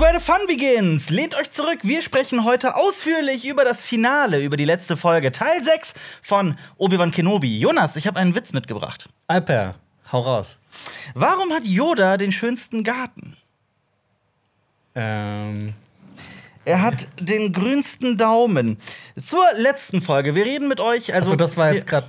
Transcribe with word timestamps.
where 0.00 0.18
the 0.18 0.24
fun 0.24 0.46
begins. 0.46 1.10
Lehnt 1.10 1.34
euch 1.34 1.50
zurück. 1.50 1.80
Wir 1.82 2.00
sprechen 2.00 2.44
heute 2.44 2.76
ausführlich 2.76 3.44
über 3.44 3.64
das 3.64 3.82
Finale, 3.82 4.42
über 4.42 4.56
die 4.56 4.64
letzte 4.64 4.96
Folge, 4.96 5.30
Teil 5.30 5.62
6 5.62 5.94
von 6.22 6.56
Obi-Wan 6.78 7.12
Kenobi. 7.12 7.58
Jonas, 7.58 7.96
ich 7.96 8.06
habe 8.06 8.18
einen 8.18 8.34
Witz 8.34 8.52
mitgebracht. 8.52 9.08
Alper, 9.26 9.74
hau 10.10 10.20
raus. 10.20 10.58
Warum 11.14 11.52
hat 11.52 11.64
Yoda 11.64 12.16
den 12.16 12.32
schönsten 12.32 12.82
Garten? 12.82 13.36
Ähm, 14.94 15.74
Er 16.64 16.82
hat 16.82 17.06
den 17.20 17.52
grünsten 17.52 18.16
Daumen. 18.16 18.78
Zur 19.22 19.44
letzten 19.58 20.00
Folge. 20.00 20.34
Wir 20.34 20.46
reden 20.46 20.68
mit 20.68 20.80
euch. 20.80 21.12
Also, 21.14 21.30
also 21.32 21.36
das 21.36 21.56
war 21.56 21.72
jetzt 21.72 21.86
gerade. 21.86 22.08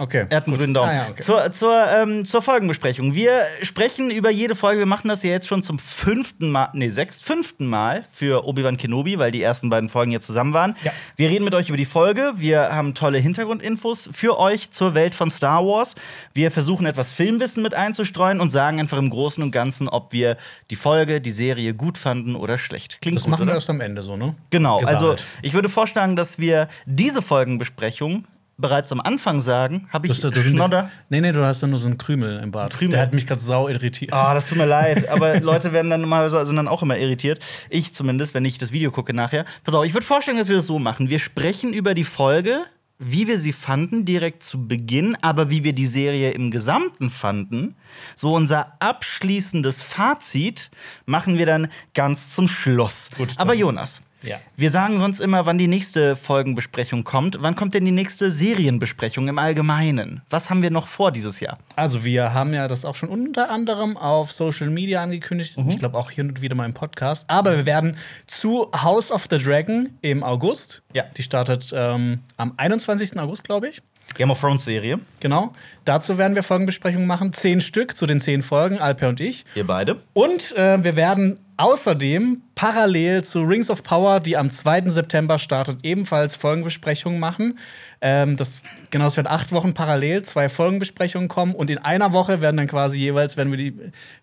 Okay. 0.00 0.26
Er 0.28 0.36
hat 0.36 0.46
einen 0.46 0.56
grünen 0.56 0.74
Daumen. 0.74 0.90
Ah, 0.90 0.94
ja, 0.94 1.06
okay. 1.10 1.22
zur, 1.22 1.52
zur, 1.52 1.74
ähm, 1.90 2.24
zur 2.24 2.40
Folgenbesprechung. 2.40 3.14
Wir 3.14 3.42
sprechen 3.62 4.10
über 4.10 4.30
jede 4.30 4.54
Folge. 4.54 4.78
Wir 4.78 4.86
machen 4.86 5.08
das 5.08 5.24
ja 5.24 5.30
jetzt 5.30 5.48
schon 5.48 5.62
zum 5.62 5.78
fünften 5.80 6.52
Mal, 6.52 6.68
nee, 6.72 6.88
sechst, 6.88 7.24
fünften 7.24 7.66
Mal 7.66 8.04
für 8.12 8.46
Obi-Wan 8.46 8.76
Kenobi, 8.76 9.18
weil 9.18 9.32
die 9.32 9.42
ersten 9.42 9.70
beiden 9.70 9.88
Folgen 9.88 10.12
jetzt 10.12 10.26
zusammen 10.26 10.52
waren. 10.52 10.76
Ja. 10.84 10.92
Wir 11.16 11.28
reden 11.28 11.44
mit 11.44 11.54
euch 11.54 11.68
über 11.68 11.76
die 11.76 11.84
Folge. 11.84 12.32
Wir 12.36 12.72
haben 12.74 12.94
tolle 12.94 13.18
Hintergrundinfos 13.18 14.08
für 14.12 14.38
euch 14.38 14.70
zur 14.70 14.94
Welt 14.94 15.16
von 15.16 15.30
Star 15.30 15.64
Wars. 15.64 15.96
Wir 16.32 16.52
versuchen 16.52 16.86
etwas 16.86 17.10
Filmwissen 17.10 17.62
mit 17.64 17.74
einzustreuen 17.74 18.40
und 18.40 18.50
sagen 18.50 18.78
einfach 18.78 18.98
im 18.98 19.10
Großen 19.10 19.42
und 19.42 19.50
Ganzen, 19.50 19.88
ob 19.88 20.12
wir 20.12 20.36
die 20.70 20.76
Folge, 20.76 21.20
die 21.20 21.32
Serie 21.32 21.74
gut 21.74 21.98
fanden 21.98 22.36
oder 22.36 22.56
schlecht. 22.56 23.00
Klingt 23.00 23.16
Das 23.18 23.24
gut, 23.24 23.32
machen 23.32 23.42
oder? 23.42 23.50
wir 23.52 23.54
erst 23.56 23.70
am 23.70 23.80
Ende 23.80 24.02
so, 24.02 24.16
ne? 24.16 24.36
Genau, 24.50 24.78
Gesammelt. 24.78 25.02
also 25.02 25.24
ich 25.42 25.54
würde 25.54 25.68
vorschlagen, 25.68 26.14
dass 26.14 26.38
wir 26.38 26.68
diese 26.86 27.20
Folgenbesprechung 27.20 28.24
bereits 28.58 28.92
am 28.92 29.00
Anfang 29.00 29.40
sagen. 29.40 29.88
Habe 29.92 30.08
ich 30.08 30.20
Du 30.20 30.30
du 30.30 30.42
Schnodder? 30.42 30.90
Nee, 31.08 31.20
nee, 31.20 31.32
du 31.32 31.44
hast 31.44 31.62
da 31.62 31.66
nur 31.66 31.78
so 31.78 31.86
einen 31.86 31.96
Krümel 31.96 32.40
im 32.40 32.50
Bart. 32.50 32.74
Krümel? 32.74 32.92
Der 32.92 33.02
hat 33.02 33.14
mich 33.14 33.26
gerade 33.26 33.40
sau 33.40 33.68
irritiert. 33.68 34.12
Ah, 34.12 34.34
das 34.34 34.48
tut 34.48 34.58
mir 34.58 34.66
leid, 34.66 35.08
aber 35.08 35.40
Leute 35.40 35.72
werden 35.72 35.90
dann 35.90 36.00
normalerweise 36.00 36.44
sind 36.44 36.56
dann 36.56 36.68
auch 36.68 36.82
immer 36.82 36.98
irritiert. 36.98 37.38
Ich 37.70 37.94
zumindest, 37.94 38.34
wenn 38.34 38.44
ich 38.44 38.58
das 38.58 38.72
Video 38.72 38.90
gucke 38.90 39.14
nachher. 39.14 39.44
Pass 39.64 39.74
auf, 39.74 39.84
ich 39.84 39.94
würde 39.94 40.06
vorschlagen, 40.06 40.38
dass 40.38 40.48
wir 40.48 40.56
das 40.56 40.66
so 40.66 40.78
machen. 40.78 41.08
Wir 41.08 41.20
sprechen 41.20 41.72
über 41.72 41.94
die 41.94 42.04
Folge, 42.04 42.62
wie 42.98 43.28
wir 43.28 43.38
sie 43.38 43.52
fanden 43.52 44.04
direkt 44.04 44.42
zu 44.42 44.66
Beginn, 44.66 45.16
aber 45.22 45.50
wie 45.50 45.62
wir 45.62 45.72
die 45.72 45.86
Serie 45.86 46.32
im 46.32 46.50
Gesamten 46.50 47.10
fanden. 47.10 47.76
So 48.16 48.34
unser 48.34 48.72
abschließendes 48.80 49.82
Fazit 49.82 50.70
machen 51.06 51.38
wir 51.38 51.46
dann 51.46 51.68
ganz 51.94 52.34
zum 52.34 52.48
Schluss. 52.48 53.10
Gut, 53.16 53.34
aber 53.36 53.54
Jonas, 53.54 54.02
Ja. 54.22 54.40
wir 54.56 54.70
sagen 54.70 54.98
sonst 54.98 55.20
immer, 55.20 55.46
wann 55.46 55.58
die 55.58 55.68
nächste 55.68 56.16
Folgenbesprechung 56.16 57.04
kommt. 57.04 57.38
Wann 57.40 57.54
kommt 57.54 57.74
denn 57.74 57.84
die 57.84 57.92
nächste 57.92 58.30
Serienbesprechung 58.30 59.28
im 59.28 59.38
Allgemeinen? 59.38 60.22
Was 60.30 60.50
haben 60.50 60.62
wir 60.62 60.70
noch 60.70 60.88
vor 60.88 61.12
dieses 61.12 61.40
Jahr? 61.40 61.58
Also, 61.76 62.04
wir 62.04 62.34
haben 62.34 62.52
ja 62.52 62.68
das 62.68 62.84
auch 62.84 62.94
schon 62.94 63.08
unter 63.08 63.50
anderem 63.50 63.96
auf 63.96 64.32
Social 64.32 64.70
Media 64.70 65.02
angekündigt. 65.02 65.56
Mhm. 65.56 65.70
Ich 65.70 65.78
glaube 65.78 65.96
auch 65.96 66.10
hier 66.10 66.24
und 66.24 66.40
wieder 66.40 66.56
mal 66.56 66.66
im 66.66 66.74
Podcast. 66.74 67.24
Aber 67.28 67.56
wir 67.56 67.66
werden 67.66 67.96
zu 68.26 68.70
House 68.72 69.12
of 69.12 69.26
the 69.30 69.38
Dragon 69.38 69.90
im 70.00 70.22
August. 70.22 70.82
Ja. 70.94 71.04
Die 71.16 71.22
startet 71.22 71.72
ähm, 71.74 72.20
am 72.36 72.54
21. 72.56 73.18
August, 73.18 73.44
glaube 73.44 73.68
ich. 73.68 73.82
Game 74.14 74.30
of 74.30 74.40
Thrones 74.40 74.64
Serie. 74.64 74.98
Genau. 75.20 75.52
Dazu 75.84 76.18
werden 76.18 76.34
wir 76.34 76.42
Folgenbesprechungen 76.42 77.06
machen. 77.06 77.32
Zehn 77.32 77.60
Stück 77.60 77.96
zu 77.96 78.06
den 78.06 78.20
zehn 78.20 78.42
Folgen, 78.42 78.78
Alper 78.78 79.08
und 79.08 79.20
ich. 79.20 79.44
Wir 79.54 79.66
beide. 79.66 79.96
Und 80.12 80.56
äh, 80.56 80.82
wir 80.82 80.96
werden 80.96 81.38
außerdem 81.56 82.42
parallel 82.54 83.22
zu 83.24 83.42
Rings 83.42 83.70
of 83.70 83.82
Power, 83.82 84.20
die 84.20 84.36
am 84.36 84.50
2. 84.50 84.88
September 84.90 85.38
startet, 85.38 85.78
ebenfalls 85.84 86.36
Folgenbesprechungen 86.36 87.20
machen. 87.20 87.58
Ähm, 88.00 88.36
das, 88.36 88.60
genau, 88.90 89.06
es 89.06 89.16
werden 89.16 89.26
acht 89.28 89.52
Wochen 89.52 89.74
parallel 89.74 90.22
zwei 90.22 90.48
Folgenbesprechungen 90.48 91.28
kommen 91.28 91.54
und 91.54 91.68
in 91.70 91.78
einer 91.78 92.12
Woche 92.12 92.40
werden 92.40 92.56
dann 92.56 92.68
quasi 92.68 92.98
jeweils 92.98 93.36
werden 93.36 93.50
wir 93.50 93.58
die, 93.58 93.76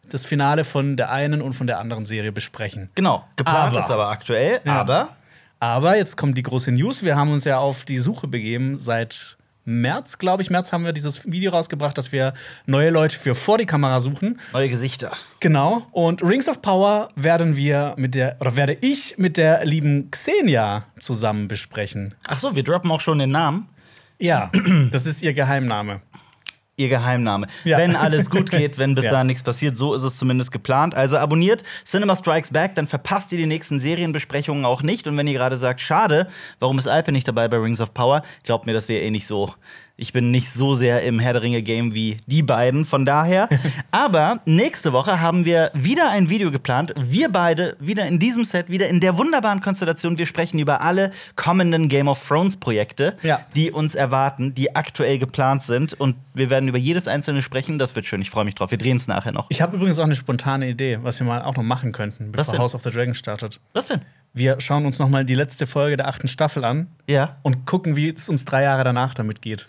das 0.09 0.25
Finale 0.25 0.63
von 0.63 0.95
der 0.97 1.11
einen 1.11 1.41
und 1.41 1.53
von 1.53 1.67
der 1.67 1.79
anderen 1.79 2.05
Serie 2.05 2.31
besprechen. 2.31 2.89
Genau, 2.95 3.25
geplant 3.35 3.71
Aber- 3.73 3.79
ist 3.79 3.91
aber 3.91 4.07
aktuell, 4.09 4.59
Ja. 4.65 4.79
aber 4.81 5.09
Aber 5.59 5.95
jetzt 5.97 6.15
kommt 6.17 6.37
die 6.37 6.43
große 6.43 6.71
News. 6.71 7.03
Wir 7.03 7.15
haben 7.15 7.31
uns 7.31 7.43
ja 7.45 7.57
auf 7.59 7.85
die 7.85 7.97
Suche 7.97 8.27
begeben 8.27 8.77
seit 8.77 9.34
März, 9.65 10.17
glaube 10.19 10.43
ich. 10.43 10.49
März 10.49 10.71
haben 10.71 10.85
wir 10.85 10.93
dieses 10.93 11.25
Video 11.29 11.51
rausgebracht, 11.51 11.97
dass 11.97 12.11
wir 12.11 12.33
neue 12.65 12.91
Leute 12.91 13.17
für 13.17 13.35
vor 13.35 13.57
die 13.57 13.65
Kamera 13.65 13.99
suchen. 13.99 14.39
neue 14.53 14.69
Gesichter. 14.69 15.11
Genau. 15.39 15.85
Und 15.91 16.23
Rings 16.23 16.47
of 16.47 16.61
Power 16.61 17.09
werden 17.15 17.57
wir 17.57 17.95
mit 17.97 18.15
der, 18.15 18.37
oder 18.39 18.55
werde 18.55 18.77
ich 18.81 19.17
mit 19.17 19.37
der 19.37 19.65
lieben 19.65 20.11
Xenia 20.11 20.85
zusammen 20.99 21.47
besprechen. 21.47 22.13
Ach 22.27 22.37
so, 22.37 22.55
wir 22.55 22.63
droppen 22.63 22.91
auch 22.91 23.01
schon 23.01 23.19
den 23.19 23.31
Namen. 23.31 23.67
Ja, 24.19 24.51
das 24.91 25.05
ist 25.05 25.21
ihr 25.21 25.33
Geheimname. 25.33 26.01
Ihr 26.77 26.89
Geheimname. 26.89 27.47
Ja. 27.63 27.77
Wenn 27.77 27.95
alles 27.95 28.29
gut 28.29 28.51
geht, 28.51 28.77
wenn 28.77 28.95
bis 28.95 29.05
Ja. 29.05 29.11
dahin 29.11 29.27
nichts 29.27 29.43
passiert, 29.43 29.77
so 29.77 29.93
ist 29.93 30.03
es 30.03 30.17
zumindest 30.17 30.51
geplant. 30.51 30.93
Also 30.93 31.17
abonniert 31.17 31.63
Cinema 31.85 32.15
Strikes 32.15 32.51
Back, 32.51 32.75
dann 32.75 32.87
verpasst 32.87 33.31
ihr 33.31 33.37
die 33.37 33.45
nächsten 33.45 33.79
Serienbesprechungen 33.79 34.65
auch 34.65 34.81
nicht. 34.81 35.07
Und 35.07 35.15
wenn 35.17 35.27
ihr 35.27 35.33
gerade 35.33 35.55
sagt, 35.57 35.79
schade, 35.79 36.27
warum 36.59 36.77
ist 36.77 36.87
Alpe 36.87 37.11
nicht 37.13 37.27
dabei 37.27 37.47
bei 37.47 37.57
Rings 37.57 37.79
of 37.79 37.93
Power, 37.93 38.23
glaubt 38.43 38.65
mir, 38.65 38.73
das 38.73 38.89
wäre 38.89 39.03
eh 39.03 39.11
nicht 39.11 39.25
so. 39.27 39.53
Ich 39.97 40.11
bin 40.11 40.29
nicht 40.29 40.49
so 40.49 40.73
sehr 40.73 41.03
im 41.03 41.19
Herr 41.19 41.31
der 41.31 41.41
Ringe-Game 41.41 41.93
wie 41.93 42.17
die 42.25 42.41
beiden, 42.43 42.83
von 42.83 43.05
daher. 43.05 43.47
Aber 43.91 44.41
nächste 44.45 44.91
Woche 44.91 45.21
haben 45.21 45.45
wir 45.45 45.71
wieder 45.73 46.09
ein 46.09 46.29
Video 46.29 46.51
geplant. 46.51 46.93
Wir 46.97 47.29
beide 47.29 47.77
wieder 47.79 48.05
in 48.05 48.19
diesem 48.19 48.43
Set, 48.43 48.69
wieder 48.69 48.89
in 48.89 48.99
der 48.99 49.17
wunderbaren 49.17 49.61
Konstellation. 49.61 50.17
Wir 50.17 50.25
sprechen 50.25 50.59
über 50.59 50.81
alle 50.81 51.11
kommenden 51.37 51.87
Game 51.87 52.09
of 52.09 52.21
Thrones-Projekte, 52.27 53.17
Ja. 53.23 53.39
die 53.55 53.71
uns 53.71 53.95
erwarten, 53.95 54.53
die 54.53 54.75
aktuell 54.75 55.17
geplant 55.17 55.63
sind. 55.63 55.93
Und 55.93 56.17
wir 56.33 56.49
werden 56.49 56.67
über 56.67 56.77
jedes 56.77 57.07
einzelne 57.07 57.41
sprechen. 57.41 57.79
Das 57.79 57.95
wird 57.95 58.05
schön. 58.05 58.19
Ich 58.19 58.29
freue 58.29 58.43
mich 58.43 58.55
drauf. 58.55 58.71
Wir 58.71 58.77
drehen 58.77 58.97
es 58.97 59.07
nachher 59.07 59.31
noch. 59.31 59.45
Ich 59.47 59.61
habe 59.61 59.77
übrigens 59.77 59.97
auch 59.99 60.03
eine 60.03 60.15
spontane 60.15 60.67
Idee, 60.67 60.99
was 61.03 61.19
wir 61.21 61.27
mal 61.27 61.41
auch 61.41 61.55
noch 61.55 61.63
machen 61.63 61.93
könnten, 61.93 62.33
bevor? 62.33 62.57
House 62.57 62.75
of 62.75 62.81
the 62.81 62.91
Dragon 62.91 63.15
startet. 63.15 63.61
Was 63.71 63.87
denn? 63.87 64.01
Wir 64.37 64.59
schauen 64.59 64.85
uns 64.85 64.99
noch 64.99 65.07
mal 65.07 65.23
die 65.23 65.33
letzte 65.33 65.65
Folge 65.65 65.95
der 65.95 66.09
achten 66.09 66.27
Staffel 66.27 66.65
an 66.65 66.87
Ja. 67.07 67.37
und 67.41 67.65
gucken, 67.65 67.95
wie 67.95 68.13
es 68.13 68.27
uns 68.27 68.43
drei 68.43 68.63
Jahre 68.63 68.83
danach 68.83 69.13
damit 69.13 69.41
geht. 69.41 69.65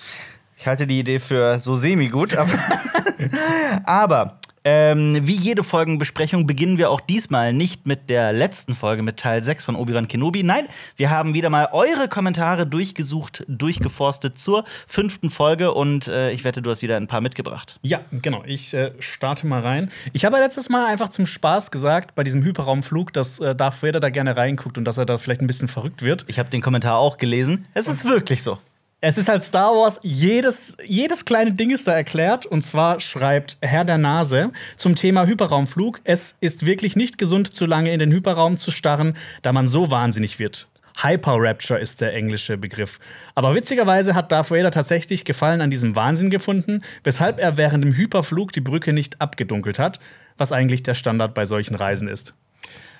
Ich 0.57 0.67
halte 0.67 0.89
die 0.89 0.99
Idee 0.99 1.21
für 1.21 1.61
so 1.61 1.75
semi-gut, 1.75 2.37
aber. 2.37 2.51
aber 3.85 4.39
ähm, 4.69 5.21
wie 5.23 5.37
jede 5.37 5.63
Folgenbesprechung 5.63 6.45
beginnen 6.45 6.77
wir 6.77 6.91
auch 6.91 7.01
diesmal 7.01 7.53
nicht 7.53 7.87
mit 7.87 8.11
der 8.11 8.33
letzten 8.33 8.75
Folge, 8.75 9.05
mit 9.05 9.17
Teil 9.17 9.41
6 9.41 9.63
von 9.63 9.77
Obi-Wan 9.77 10.09
Kenobi. 10.09 10.43
Nein, 10.43 10.67
wir 10.97 11.09
haben 11.09 11.35
wieder 11.35 11.51
mal 11.51 11.69
eure 11.71 12.09
Kommentare 12.09 12.67
durchgesucht, 12.67 13.45
durchgeforstet 13.47 14.37
zur 14.37 14.65
fünften 14.89 15.31
Folge 15.31 15.73
und 15.73 16.09
äh, 16.09 16.33
ich 16.33 16.43
wette, 16.43 16.63
du 16.63 16.71
hast 16.71 16.83
wieder 16.83 16.97
ein 16.97 17.07
paar 17.07 17.21
mitgebracht. 17.21 17.79
Ja, 17.83 18.01
genau. 18.11 18.43
Ich 18.45 18.75
äh, 18.75 18.91
starte 18.99 19.47
mal 19.47 19.61
rein. 19.61 19.93
Ich 20.13 20.25
habe 20.25 20.37
letztes 20.39 20.69
Mal 20.69 20.87
einfach 20.87 21.11
zum 21.11 21.27
Spaß 21.27 21.71
gesagt, 21.71 22.17
bei 22.17 22.25
diesem 22.25 22.43
Hyperraumflug, 22.43 23.13
dass 23.13 23.39
äh, 23.39 23.55
Darth 23.55 23.85
Vader 23.85 24.01
da 24.01 24.11
gerne 24.11 24.37
reinguckt 24.37 24.79
und 24.79 24.85
dass 24.85 24.99
er 24.99 25.07
da 25.07 25.17
vielleicht 25.17 25.43
ein 25.43 25.47
bisschen 25.47 25.69
verrückt 25.69 26.03
wird. 26.03 26.25
Ich 26.27 26.41
habe 26.41 26.51
den 26.51 26.61
Kommentar 26.61 26.99
auch 26.99 27.19
gelesen. 27.19 27.67
Es 27.75 27.87
ist 27.87 28.05
wirklich 28.05 28.43
so. 28.43 28.59
Es 29.03 29.19
ist 29.19 29.29
halt 29.29 29.45
Star 29.45 29.73
Wars, 29.73 30.01
jedes, 30.03 30.75
jedes 30.87 31.27
kleine 31.27 31.53
Ding 31.53 31.71
ist 31.71 31.87
da 31.87 31.93
erklärt. 31.93 32.47
Und 32.47 32.63
zwar 32.63 32.99
schreibt 33.01 33.59
Herr 33.61 33.85
der 33.85 33.99
Nase 33.99 34.53
zum 34.79 34.95
Thema 34.95 35.27
Hyperraumflug: 35.27 36.01
Es 36.05 36.35
ist 36.41 36.65
wirklich 36.65 36.97
nicht 36.97 37.19
gesund, 37.19 37.53
zu 37.53 37.67
lange 37.67 37.93
in 37.93 37.99
den 37.99 38.11
Hyperraum 38.11 38.59
zu 38.59 38.71
starren, 38.71 39.15
da 39.43 39.53
man 39.53 39.69
so 39.69 39.91
wahnsinnig 39.91 40.39
wird. 40.39 40.67
Hyper 40.99 41.37
Rapture 41.37 41.79
ist 41.79 42.01
der 42.01 42.15
englische 42.15 42.57
Begriff. 42.57 42.99
Aber 43.35 43.55
witzigerweise 43.55 44.15
hat 44.15 44.33
Darth 44.33 44.51
Vader 44.51 44.71
tatsächlich 44.71 45.27
Gefallen 45.27 45.61
an 45.61 45.69
diesem 45.69 45.95
Wahnsinn 45.95 46.31
gefunden, 46.31 46.81
weshalb 47.05 47.39
er 47.39 47.59
während 47.59 47.85
dem 47.85 47.93
Hyperflug 47.93 48.51
die 48.53 48.63
Brücke 48.63 48.95
nicht 48.95 49.21
abgedunkelt 49.21 49.79
hat, 49.79 50.01
was 50.39 50.53
eigentlich 50.53 50.83
der 50.83 50.95
Standard 50.95 51.35
bei 51.35 51.45
solchen 51.45 51.75
Reisen 51.75 52.09
ist. 52.09 52.33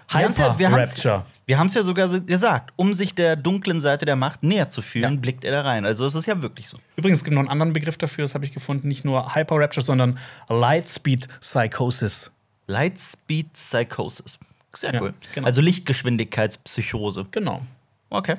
Wir 0.09 0.21
haben's 0.23 0.39
ja, 0.39 0.59
wir 0.59 0.71
haben's- 0.71 0.97
Rapture. 1.05 1.25
wir 1.47 1.59
haben 1.59 1.67
es 1.67 1.75
ja 1.75 1.83
sogar 1.83 2.09
so 2.09 2.21
gesagt, 2.21 2.73
um 2.77 2.95
sich 2.95 3.15
der 3.15 3.35
dunklen 3.37 3.81
Seite 3.81 4.07
der 4.07 4.17
Macht 4.17 4.43
näher 4.43 4.69
zu 4.69 4.81
fühlen, 4.83 5.15
Ja. 5.15 5.21
blickt 5.21 5.45
er 5.45 5.51
da 5.53 5.63
rein. 5.63 5.85
Also 5.85 6.05
es 6.07 6.15
ist 6.15 6.27
ja 6.27 6.41
wirklich 6.43 6.69
so. 6.69 6.79
Übrigens 6.97 7.25
gibt 7.25 7.33
es 7.33 7.35
noch 7.35 7.41
einen 7.41 7.49
anderen 7.51 7.73
Begriff 7.73 7.97
dafür, 7.99 8.23
das 8.25 8.35
habe 8.35 8.45
ich 8.45 8.53
gefunden. 8.53 8.87
Nicht 8.89 9.05
nur 9.05 9.35
Hyper 9.35 9.57
Rapture, 9.59 9.85
sondern 9.85 10.19
Lightspeed 10.49 11.27
Psychosis. 11.41 12.31
Lightspeed 12.69 13.53
Psychosis. 13.53 14.39
Sehr 14.75 14.93
Ja, 14.95 15.01
cool. 15.03 15.15
genau. 15.35 15.47
Also 15.47 15.61
Lichtgeschwindigkeitspsychose. 15.63 17.27
Genau. 17.31 17.63
Okay. 18.11 18.37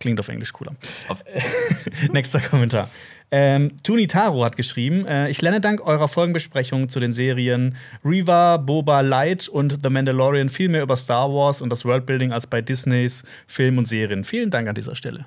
Klingt 0.00 0.20
auf 0.20 0.28
Englisch 0.28 0.52
cooler. 0.52 0.74
Auf 1.08 1.24
Nächster 2.12 2.40
Kommentar. 2.40 2.88
Ähm, 3.30 3.70
Tuni 3.82 4.06
Taro 4.06 4.44
hat 4.44 4.56
geschrieben: 4.56 5.06
äh, 5.06 5.28
Ich 5.30 5.42
lerne 5.42 5.60
dank 5.60 5.86
eurer 5.86 6.08
Folgenbesprechung 6.08 6.88
zu 6.88 6.98
den 6.98 7.12
Serien 7.12 7.76
Reva, 8.04 8.56
Boba 8.56 9.00
Light 9.00 9.48
und 9.48 9.80
The 9.82 9.90
Mandalorian 9.90 10.48
viel 10.48 10.68
mehr 10.68 10.82
über 10.82 10.96
Star 10.96 11.30
Wars 11.32 11.60
und 11.60 11.70
das 11.70 11.84
Worldbuilding 11.84 12.32
als 12.32 12.46
bei 12.46 12.62
Disneys 12.62 13.24
Film 13.46 13.78
und 13.78 13.86
Serien. 13.86 14.24
Vielen 14.24 14.50
Dank 14.50 14.68
an 14.68 14.74
dieser 14.74 14.96
Stelle. 14.96 15.26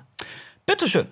Bitteschön. 0.66 1.06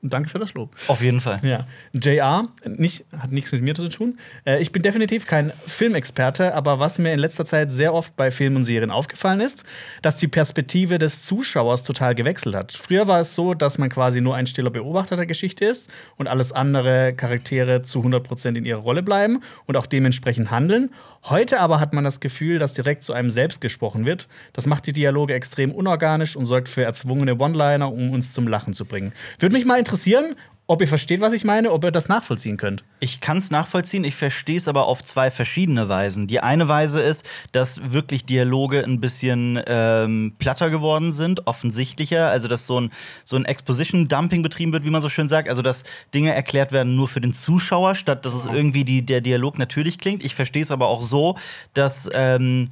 Danke 0.00 0.28
für 0.28 0.38
das 0.38 0.54
Lob. 0.54 0.76
Auf 0.86 1.02
jeden 1.02 1.20
Fall. 1.20 1.40
Ja. 1.42 1.66
JR 1.92 2.46
nicht, 2.64 3.04
hat 3.18 3.32
nichts 3.32 3.50
mit 3.50 3.62
mir 3.62 3.74
zu 3.74 3.88
tun. 3.88 4.16
Äh, 4.44 4.62
ich 4.62 4.70
bin 4.70 4.82
definitiv 4.82 5.26
kein 5.26 5.50
Filmexperte, 5.50 6.54
aber 6.54 6.78
was 6.78 7.00
mir 7.00 7.12
in 7.12 7.18
letzter 7.18 7.44
Zeit 7.44 7.72
sehr 7.72 7.92
oft 7.92 8.14
bei 8.14 8.30
Filmen 8.30 8.56
und 8.58 8.64
Serien 8.64 8.92
aufgefallen 8.92 9.40
ist, 9.40 9.64
dass 10.00 10.16
die 10.16 10.28
Perspektive 10.28 10.98
des 10.98 11.24
Zuschauers 11.24 11.82
total 11.82 12.14
gewechselt 12.14 12.54
hat. 12.54 12.72
Früher 12.72 13.08
war 13.08 13.20
es 13.20 13.34
so, 13.34 13.54
dass 13.54 13.78
man 13.78 13.88
quasi 13.88 14.20
nur 14.20 14.36
ein 14.36 14.46
stiller 14.46 14.70
Beobachter 14.70 15.16
der 15.16 15.26
Geschichte 15.26 15.64
ist 15.64 15.90
und 16.16 16.28
alles 16.28 16.52
andere 16.52 17.12
Charaktere 17.14 17.82
zu 17.82 18.00
100% 18.00 18.56
in 18.56 18.64
ihrer 18.64 18.80
Rolle 18.80 19.02
bleiben 19.02 19.40
und 19.66 19.76
auch 19.76 19.86
dementsprechend 19.86 20.52
handeln. 20.52 20.90
Heute 21.24 21.60
aber 21.60 21.80
hat 21.80 21.92
man 21.92 22.04
das 22.04 22.20
Gefühl, 22.20 22.58
dass 22.58 22.74
direkt 22.74 23.02
zu 23.04 23.12
einem 23.12 23.30
selbst 23.30 23.60
gesprochen 23.60 24.06
wird. 24.06 24.28
Das 24.52 24.66
macht 24.66 24.86
die 24.86 24.92
Dialoge 24.92 25.34
extrem 25.34 25.72
unorganisch 25.72 26.36
und 26.36 26.46
sorgt 26.46 26.68
für 26.68 26.82
erzwungene 26.82 27.38
One-Liner, 27.38 27.92
um 27.92 28.10
uns 28.10 28.32
zum 28.32 28.46
Lachen 28.46 28.72
zu 28.72 28.84
bringen. 28.84 29.12
Würde 29.38 29.54
mich 29.54 29.64
mal 29.64 29.78
interessieren, 29.78 30.36
ob 30.70 30.82
ihr 30.82 30.86
versteht, 30.86 31.22
was 31.22 31.32
ich 31.32 31.44
meine, 31.44 31.72
ob 31.72 31.82
ihr 31.82 31.90
das 31.90 32.08
nachvollziehen 32.08 32.58
könnt. 32.58 32.84
Ich 33.00 33.22
kann 33.22 33.38
es 33.38 33.50
nachvollziehen, 33.50 34.04
ich 34.04 34.14
verstehe 34.14 34.58
es 34.58 34.68
aber 34.68 34.86
auf 34.86 35.02
zwei 35.02 35.30
verschiedene 35.30 35.88
Weisen. 35.88 36.26
Die 36.26 36.40
eine 36.40 36.68
Weise 36.68 37.00
ist, 37.00 37.26
dass 37.52 37.92
wirklich 37.92 38.26
Dialoge 38.26 38.84
ein 38.84 39.00
bisschen 39.00 39.58
ähm, 39.66 40.34
platter 40.38 40.68
geworden 40.68 41.10
sind, 41.10 41.46
offensichtlicher. 41.46 42.28
Also, 42.28 42.48
dass 42.48 42.66
so 42.66 42.82
ein, 42.82 42.92
so 43.24 43.36
ein 43.36 43.46
Exposition-Dumping 43.46 44.42
betrieben 44.42 44.74
wird, 44.74 44.84
wie 44.84 44.90
man 44.90 45.00
so 45.00 45.08
schön 45.08 45.28
sagt. 45.28 45.48
Also, 45.48 45.62
dass 45.62 45.84
Dinge 46.12 46.34
erklärt 46.34 46.70
werden 46.70 46.96
nur 46.96 47.08
für 47.08 47.22
den 47.22 47.32
Zuschauer, 47.32 47.94
statt 47.94 48.26
dass 48.26 48.34
es 48.34 48.44
irgendwie 48.44 48.84
die, 48.84 49.00
der 49.04 49.22
Dialog 49.22 49.58
natürlich 49.58 49.98
klingt. 49.98 50.22
Ich 50.22 50.34
verstehe 50.34 50.62
es 50.62 50.70
aber 50.70 50.88
auch 50.88 51.00
so, 51.00 51.38
dass 51.72 52.10
ähm, 52.12 52.68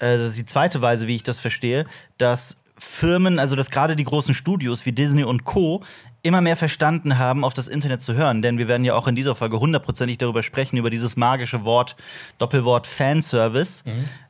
äh, 0.00 0.18
das 0.18 0.30
ist 0.30 0.38
die 0.38 0.46
zweite 0.46 0.82
Weise, 0.82 1.06
wie 1.06 1.14
ich 1.14 1.22
das 1.22 1.38
verstehe, 1.38 1.86
dass 2.18 2.60
Firmen, 2.78 3.38
also 3.38 3.56
dass 3.56 3.70
gerade 3.70 3.96
die 3.96 4.04
großen 4.04 4.34
Studios 4.34 4.84
wie 4.84 4.92
Disney 4.92 5.24
und 5.24 5.44
Co. 5.44 5.82
immer 6.22 6.40
mehr 6.40 6.56
verstanden 6.56 7.18
haben, 7.18 7.44
auf 7.44 7.54
das 7.54 7.68
Internet 7.68 8.02
zu 8.02 8.14
hören. 8.14 8.42
Denn 8.42 8.58
wir 8.58 8.68
werden 8.68 8.84
ja 8.84 8.94
auch 8.94 9.06
in 9.06 9.14
dieser 9.14 9.34
Folge 9.34 9.58
hundertprozentig 9.60 10.18
darüber 10.18 10.42
sprechen, 10.42 10.76
über 10.76 10.90
dieses 10.90 11.16
magische 11.16 11.64
Wort, 11.64 11.96
Doppelwort 12.38 12.86
Fanservice. 12.86 13.82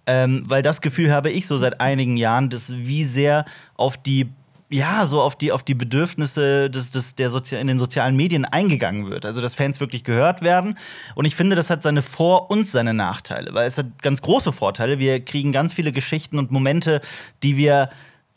Ähm, 0.06 0.44
weil 0.46 0.62
das 0.62 0.81
Gefühl 0.81 1.12
habe 1.12 1.31
ich 1.31 1.46
so 1.46 1.56
seit 1.56 1.81
einigen 1.81 2.16
Jahren, 2.16 2.48
dass 2.48 2.72
wie 2.76 3.04
sehr 3.04 3.44
auf 3.76 3.96
die 3.96 4.28
ja, 4.69 5.06
so 5.06 5.20
auf 5.20 5.37
die, 5.37 5.52
auf 5.52 5.62
die 5.62 5.75
Bedürfnisse 5.75 6.69
des, 6.69 6.90
des, 6.90 7.14
der 7.14 7.31
Sozi 7.31 7.56
in 7.56 7.69
den 7.69 7.78
sozialen 7.78 8.16
Medien 8.16 8.44
eingegangen 8.44 9.08
wird. 9.08 9.25
Also, 9.25 9.40
dass 9.40 9.54
Fans 9.54 9.78
wirklich 9.78 10.02
gehört 10.02 10.43
werden. 10.43 10.76
Und 11.14 11.25
ich 11.25 11.37
finde, 11.37 11.54
das 11.54 11.70
hat 11.70 11.84
seine 11.84 12.02
Vor- 12.02 12.50
und 12.50 12.66
seine 12.66 12.93
Nachteile, 12.93 13.54
weil 13.54 13.66
es 13.69 13.78
hat 13.78 14.02
ganz 14.02 14.22
große 14.22 14.52
Vorteile. 14.52 14.98
Wir 14.98 15.25
kriegen 15.25 15.52
ganz 15.52 15.72
viele 15.72 15.93
Geschichten 15.93 16.38
und 16.38 16.50
Momente, 16.50 17.00
die 17.44 17.56
wir 17.56 17.90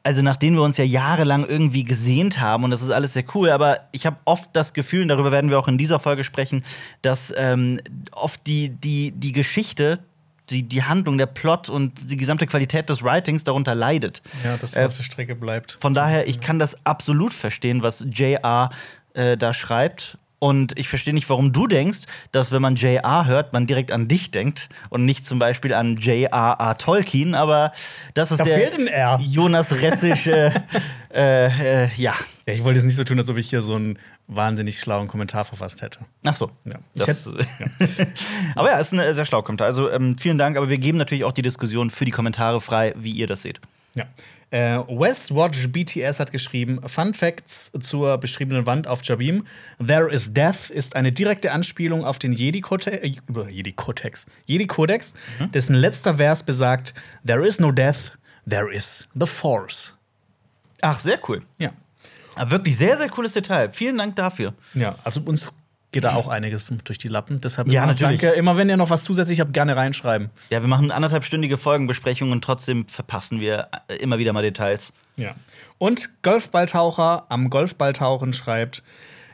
also 0.03 0.21
nach 0.21 0.37
denen 0.37 0.55
wir 0.55 0.63
uns 0.63 0.77
ja 0.77 0.83
jahrelang 0.83 1.45
irgendwie 1.45 1.83
gesehnt 1.83 2.39
haben 2.39 2.63
und 2.63 2.71
das 2.71 2.81
ist 2.81 2.89
alles 2.89 3.13
sehr 3.13 3.25
cool, 3.35 3.49
aber 3.49 3.81
ich 3.91 4.05
habe 4.05 4.17
oft 4.25 4.49
das 4.53 4.73
Gefühl, 4.73 5.01
und 5.03 5.07
darüber 5.09 5.31
werden 5.31 5.49
wir 5.49 5.59
auch 5.59 5.67
in 5.67 5.77
dieser 5.77 5.99
Folge 5.99 6.23
sprechen, 6.23 6.63
dass 7.01 7.33
ähm, 7.37 7.79
oft 8.11 8.45
die, 8.47 8.69
die, 8.69 9.11
die 9.11 9.31
Geschichte, 9.31 9.99
die, 10.49 10.63
die 10.63 10.83
Handlung, 10.83 11.17
der 11.17 11.27
Plot 11.27 11.69
und 11.69 12.09
die 12.11 12.17
gesamte 12.17 12.47
Qualität 12.47 12.89
des 12.89 13.03
Writings 13.03 13.43
darunter 13.43 13.75
leidet. 13.75 14.21
Ja, 14.43 14.57
dass 14.57 14.71
es 14.71 14.77
Äh, 14.77 14.85
auf 14.85 14.95
der 14.95 15.03
Strecke 15.03 15.35
bleibt. 15.35 15.77
Von 15.79 15.93
daher, 15.93 16.27
ich 16.27 16.39
kann 16.39 16.59
das 16.59 16.85
absolut 16.85 17.33
verstehen, 17.33 17.83
was 17.83 18.05
JR 18.11 18.69
äh, 19.13 19.37
da 19.37 19.53
schreibt. 19.53 20.17
Und 20.39 20.77
ich 20.79 20.87
verstehe 20.87 21.13
nicht, 21.13 21.29
warum 21.29 21.51
du 21.51 21.67
denkst, 21.67 21.99
dass 22.31 22.51
wenn 22.53 22.61
man 22.61 22.75
JR 22.75 23.25
hört, 23.25 23.51
man 23.51 23.67
direkt 23.67 23.91
an 23.91 24.07
dich 24.07 24.31
denkt 24.31 24.69
und 24.89 25.03
nicht 25.03 25.25
zum 25.25 25.37
Beispiel 25.37 25.73
an 25.73 25.97
J.R.R. 25.97 26.77
Tolkien, 26.77 27.35
aber 27.35 27.73
das 28.13 28.31
ist 28.31 28.39
Da 28.39 28.45
der 28.45 28.55
fehlt 28.57 28.77
ein 28.79 28.87
R. 28.87 29.19
Jonas 29.21 29.73
Ressische, 29.81 30.53
äh, 31.13 31.83
äh, 31.83 31.89
ja. 31.97 32.15
Ja, 32.47 32.53
ich 32.53 32.63
wollte 32.63 32.79
es 32.79 32.85
nicht 32.85 32.95
so 32.95 33.03
tun, 33.03 33.17
als 33.19 33.29
ob 33.29 33.37
ich 33.37 33.49
hier 33.49 33.61
so 33.61 33.75
einen 33.75 33.99
wahnsinnig 34.27 34.79
schlauen 34.79 35.07
Kommentar 35.09 35.43
verfasst 35.43 35.81
hätte. 35.81 35.99
Ach 36.23 36.33
so. 36.33 36.49
Ja. 36.63 36.75
Ich 36.93 37.03
Das, 37.03 37.25
hätte- 37.25 37.45
aber 38.55 38.71
ja, 38.71 38.77
ist 38.79 38.93
ein 38.93 38.99
äh, 38.99 39.13
sehr 39.13 39.25
schlau 39.25 39.41
Kommentar. 39.41 39.67
Also 39.67 39.91
ähm, 39.91 40.17
vielen 40.17 40.37
Dank, 40.37 40.55
aber 40.57 40.69
wir 40.69 40.77
geben 40.77 40.97
natürlich 40.97 41.25
auch 41.25 41.31
die 41.33 41.41
Diskussion 41.41 41.89
für 41.89 42.05
die 42.05 42.11
Kommentare 42.11 42.61
frei, 42.61 42.93
wie 42.97 43.11
ihr 43.11 43.27
das 43.27 43.41
seht. 43.41 43.59
Ja. 43.95 44.05
Äh, 44.51 44.79
Westwatch 44.87 45.67
BTS 45.67 46.19
hat 46.19 46.31
geschrieben: 46.31 46.79
Fun 46.87 47.13
Facts 47.13 47.71
zur 47.79 48.17
beschriebenen 48.17 48.65
Wand 48.65 48.87
auf 48.87 49.01
Jabim. 49.03 49.45
There 49.85 50.11
is 50.11 50.33
Death 50.33 50.69
ist 50.69 50.95
eine 50.95 51.11
direkte 51.11 51.51
Anspielung 51.51 52.03
auf 52.03 52.17
den 52.17 52.33
Jedi-Kodex, 52.33 53.03
äh, 53.03 53.13
über 53.27 53.47
Jedi-Kodex, 53.47 54.25
Jedi-Kodex, 54.47 55.13
dessen 55.53 55.75
letzter 55.75 56.15
Vers 56.15 56.43
besagt: 56.43 56.93
There 57.25 57.45
is 57.45 57.59
no 57.59 57.71
death, 57.71 58.17
there 58.49 58.73
is 58.73 59.07
the 59.13 59.27
Force. 59.27 59.95
Ach, 60.81 60.99
sehr 60.99 61.19
cool. 61.27 61.43
Ja. 61.57 61.71
Aber 62.35 62.51
wirklich 62.51 62.77
sehr, 62.77 62.95
sehr 62.97 63.09
cooles 63.09 63.33
Detail. 63.33 63.69
Vielen 63.71 63.97
Dank 63.97 64.15
dafür. 64.15 64.53
Ja, 64.73 64.95
also 65.03 65.21
uns 65.21 65.51
geht 65.91 66.03
da 66.03 66.13
auch 66.15 66.27
einiges 66.27 66.71
durch 66.83 66.97
die 66.97 67.07
Lappen. 67.07 67.41
Deshalb 67.41 67.67
Ja, 67.71 67.83
immer 67.83 67.93
natürlich. 67.93 68.21
danke. 68.21 68.37
Immer 68.37 68.57
wenn 68.57 68.69
ihr 68.69 68.77
noch 68.77 68.89
was 68.89 69.03
zusätzlich 69.03 69.39
habt, 69.39 69.53
gerne 69.53 69.75
reinschreiben. 69.75 70.29
Ja, 70.49 70.61
wir 70.61 70.67
machen 70.67 70.91
anderthalbstündige 70.91 71.57
Folgenbesprechungen 71.57 72.31
und 72.31 72.43
trotzdem 72.43 72.87
verpassen 72.87 73.39
wir 73.39 73.67
äh, 73.87 73.95
immer 73.95 74.17
wieder 74.19 74.33
mal 74.33 74.43
Details. 74.43 74.93
Ja. 75.17 75.35
Und 75.77 76.09
Golfballtaucher 76.23 77.25
am 77.29 77.49
Golfballtauchen 77.49 78.33
schreibt: 78.33 78.83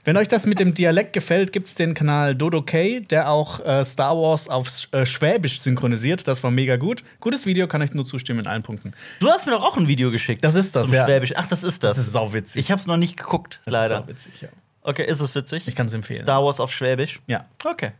Wenn 0.04 0.16
euch 0.18 0.28
das 0.28 0.46
mit 0.46 0.60
dem 0.60 0.74
Dialekt 0.74 1.13
gefällt, 1.13 1.52
gibt 1.52 1.68
es 1.68 1.75
den 1.75 1.94
Kanal 1.94 2.36
Dodo 2.36 2.62
K, 2.62 3.00
der 3.01 3.30
auch 3.30 3.60
äh, 3.66 3.84
Star 3.84 4.16
Wars 4.16 4.48
auf 4.48 4.69
äh, 4.92 5.06
Schwäbisch 5.06 5.60
synchronisiert. 5.62 6.28
Das 6.28 6.44
war 6.44 6.51
mega 6.51 6.78
gut. 6.78 7.04
Gutes 7.19 7.46
Video, 7.46 7.68
kann 7.68 7.81
ich 7.81 7.94
nur 7.94 8.06
zustimmen 8.06 8.42
in 8.42 8.48
allen 8.48 8.63
Punkten. 8.63 8.94
Du 9.19 9.28
hast 9.28 9.46
mir 9.46 9.51
doch 9.54 9.63
auch 9.63 9.78
ein 9.78 9.88
Video 9.88 10.12
geschickt. 10.12 10.44
Das 10.44 10.56
ist 10.56 10.75
das, 10.75 10.86
Zum 10.86 10.94
ja. 10.94 11.06
Schwäbisch. 11.06 11.34
Ach, 11.36 11.48
das 11.48 11.63
ist 11.63 11.84
das. 11.84 11.98
Das 11.98 12.06
ist 12.06 12.13
sauwitzig. 12.13 12.62
Ich 12.66 12.72
hab's 12.72 12.86
noch 12.88 12.98
nicht 12.98 13.18
geguckt, 13.18 13.60
Das 13.66 13.72
leider. 13.74 13.96
Ist 13.98 14.01
sauwitzig, 14.04 14.42
ja. 14.42 14.50
Okay, 14.88 15.04
ist 15.04 15.20
es 15.20 15.34
witzig? 15.34 15.68
Ich 15.68 15.76
kann's 15.76 15.94
empfehlen. 15.94 16.22
Star 16.22 16.44
Wars 16.46 16.60
auf 16.60 16.72
Schwäbisch? 16.72 17.20
Ja. 17.26 17.44
Okay. 17.64 17.92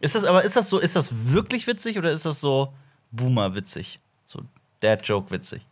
Ist 0.00 0.14
das 0.14 0.24
aber 0.24 0.44
ist 0.44 0.54
das 0.54 0.70
so, 0.70 0.78
ist 0.78 0.94
das 0.94 1.10
wirklich 1.10 1.66
witzig 1.66 1.98
oder 1.98 2.12
ist 2.12 2.24
das 2.24 2.40
so 2.40 2.72
Boomer 3.10 3.56
witzig? 3.56 3.98
So 4.26 4.42
Dad-Joke 4.80 5.32
witzig? 5.32 5.66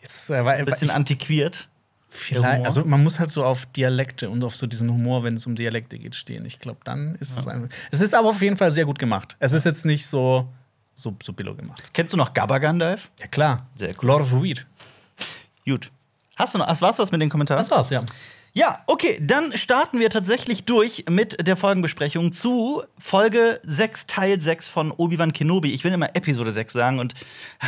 Jetzt, 0.00 0.30
äh, 0.30 0.42
weil, 0.42 0.58
Ein 0.58 0.64
bisschen 0.64 0.88
ich, 0.88 0.94
antiquiert. 0.94 1.68
vielleicht, 2.08 2.64
also 2.64 2.82
man 2.86 3.02
muss 3.02 3.18
halt 3.18 3.30
so 3.30 3.44
auf 3.44 3.66
Dialekte 3.66 4.30
und 4.30 4.42
auf 4.42 4.56
so 4.56 4.66
diesen 4.66 4.90
Humor, 4.90 5.22
wenn 5.22 5.34
es 5.34 5.44
um 5.44 5.54
Dialekte 5.54 5.98
geht, 5.98 6.14
stehen. 6.14 6.46
Ich 6.46 6.58
glaube, 6.58 6.80
dann 6.84 7.14
ist 7.16 7.36
es 7.36 7.46
einfach. 7.46 7.68
Es 7.90 8.00
ist 8.00 8.14
aber 8.14 8.30
auf 8.30 8.40
jeden 8.40 8.56
Fall 8.56 8.72
sehr 8.72 8.86
gut 8.86 8.98
gemacht. 8.98 9.36
Es 9.38 9.52
ist 9.52 9.64
jetzt 9.64 9.84
nicht 9.84 10.06
so, 10.06 10.48
so, 10.94 11.14
so 11.22 11.34
billo 11.34 11.54
gemacht. 11.54 11.82
Kennst 11.92 12.14
du 12.14 12.16
noch 12.16 12.32
Gabba 12.32 12.56
Gandalf? 12.56 13.10
Ja, 13.20 13.26
klar. 13.26 13.66
Sehr 13.74 13.90
cool. 13.98 14.06
Lord 14.08 14.22
of 14.22 14.30
the 14.30 14.42
Weed. 14.42 14.66
Gut. 15.66 15.90
Hast 16.36 16.54
du 16.54 16.58
noch, 16.58 16.68
ach, 16.68 16.80
war's 16.80 16.96
das 16.96 17.12
mit 17.12 17.20
den 17.20 17.28
Kommentaren? 17.28 17.68
war's, 17.68 17.90
ja. 17.90 18.02
Ja, 18.52 18.82
okay, 18.86 19.18
dann 19.20 19.52
starten 19.52 20.00
wir 20.00 20.10
tatsächlich 20.10 20.64
durch 20.64 21.04
mit 21.08 21.46
der 21.46 21.56
Folgenbesprechung 21.56 22.32
zu 22.32 22.82
Folge 22.98 23.60
6, 23.64 24.06
Teil 24.06 24.40
6 24.40 24.68
von 24.68 24.90
Obi-Wan 24.90 25.32
Kenobi. 25.32 25.72
Ich 25.72 25.84
will 25.84 25.92
immer 25.92 26.16
Episode 26.16 26.50
6 26.50 26.72
sagen 26.72 26.98
und 26.98 27.14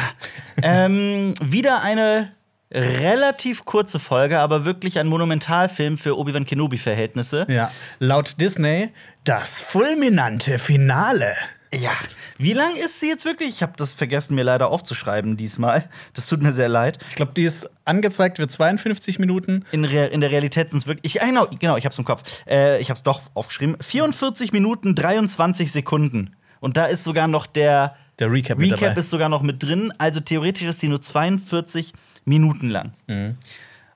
ähm, 0.62 1.34
wieder 1.42 1.82
eine 1.82 2.32
relativ 2.72 3.64
kurze 3.64 3.98
Folge, 3.98 4.38
aber 4.38 4.64
wirklich 4.64 4.98
ein 4.98 5.06
Monumentalfilm 5.08 5.98
für 5.98 6.16
Obi-Wan 6.16 6.46
Kenobi-Verhältnisse. 6.46 7.46
Ja, 7.48 7.72
laut 7.98 8.40
Disney 8.40 8.90
das 9.24 9.60
fulminante 9.60 10.58
Finale. 10.58 11.34
Ja. 11.72 11.92
Wie 12.36 12.52
lang 12.52 12.74
ist 12.74 12.98
sie 12.98 13.08
jetzt 13.08 13.24
wirklich? 13.24 13.48
Ich 13.48 13.62
habe 13.62 13.74
das 13.76 13.92
vergessen, 13.92 14.34
mir 14.34 14.42
leider 14.42 14.70
aufzuschreiben 14.70 15.36
diesmal. 15.36 15.88
Das 16.14 16.26
tut 16.26 16.42
mir 16.42 16.52
sehr 16.52 16.68
leid. 16.68 16.98
Ich 17.10 17.16
glaube, 17.16 17.32
die 17.36 17.44
ist 17.44 17.70
angezeigt 17.84 18.38
für 18.38 18.48
52 18.48 19.18
Minuten. 19.18 19.64
In, 19.70 19.84
Re 19.84 20.06
in 20.06 20.20
der 20.20 20.30
Realität 20.30 20.70
sind 20.70 20.78
es 20.78 20.86
wirklich. 20.86 21.14
Ich, 21.14 21.20
genau, 21.20 21.46
genau, 21.58 21.76
ich 21.76 21.84
hab's 21.84 21.98
im 21.98 22.04
Kopf. 22.04 22.22
Äh, 22.48 22.80
ich 22.80 22.90
hab's 22.90 23.02
doch 23.02 23.22
aufgeschrieben. 23.34 23.76
44 23.80 24.52
Minuten 24.52 24.94
23 24.94 25.70
Sekunden. 25.70 26.34
Und 26.58 26.76
da 26.76 26.86
ist 26.86 27.04
sogar 27.04 27.28
noch 27.28 27.46
der. 27.46 27.96
Der 28.18 28.30
Recap 28.30 28.58
Recap 28.58 28.98
ist 28.98 29.08
sogar 29.08 29.30
noch 29.30 29.40
mit 29.40 29.62
drin. 29.62 29.94
Also 29.96 30.20
theoretisch 30.20 30.66
ist 30.66 30.80
sie 30.80 30.88
nur 30.88 31.00
42 31.00 31.94
Minuten 32.26 32.68
lang. 32.68 32.92
Mhm. 33.06 33.36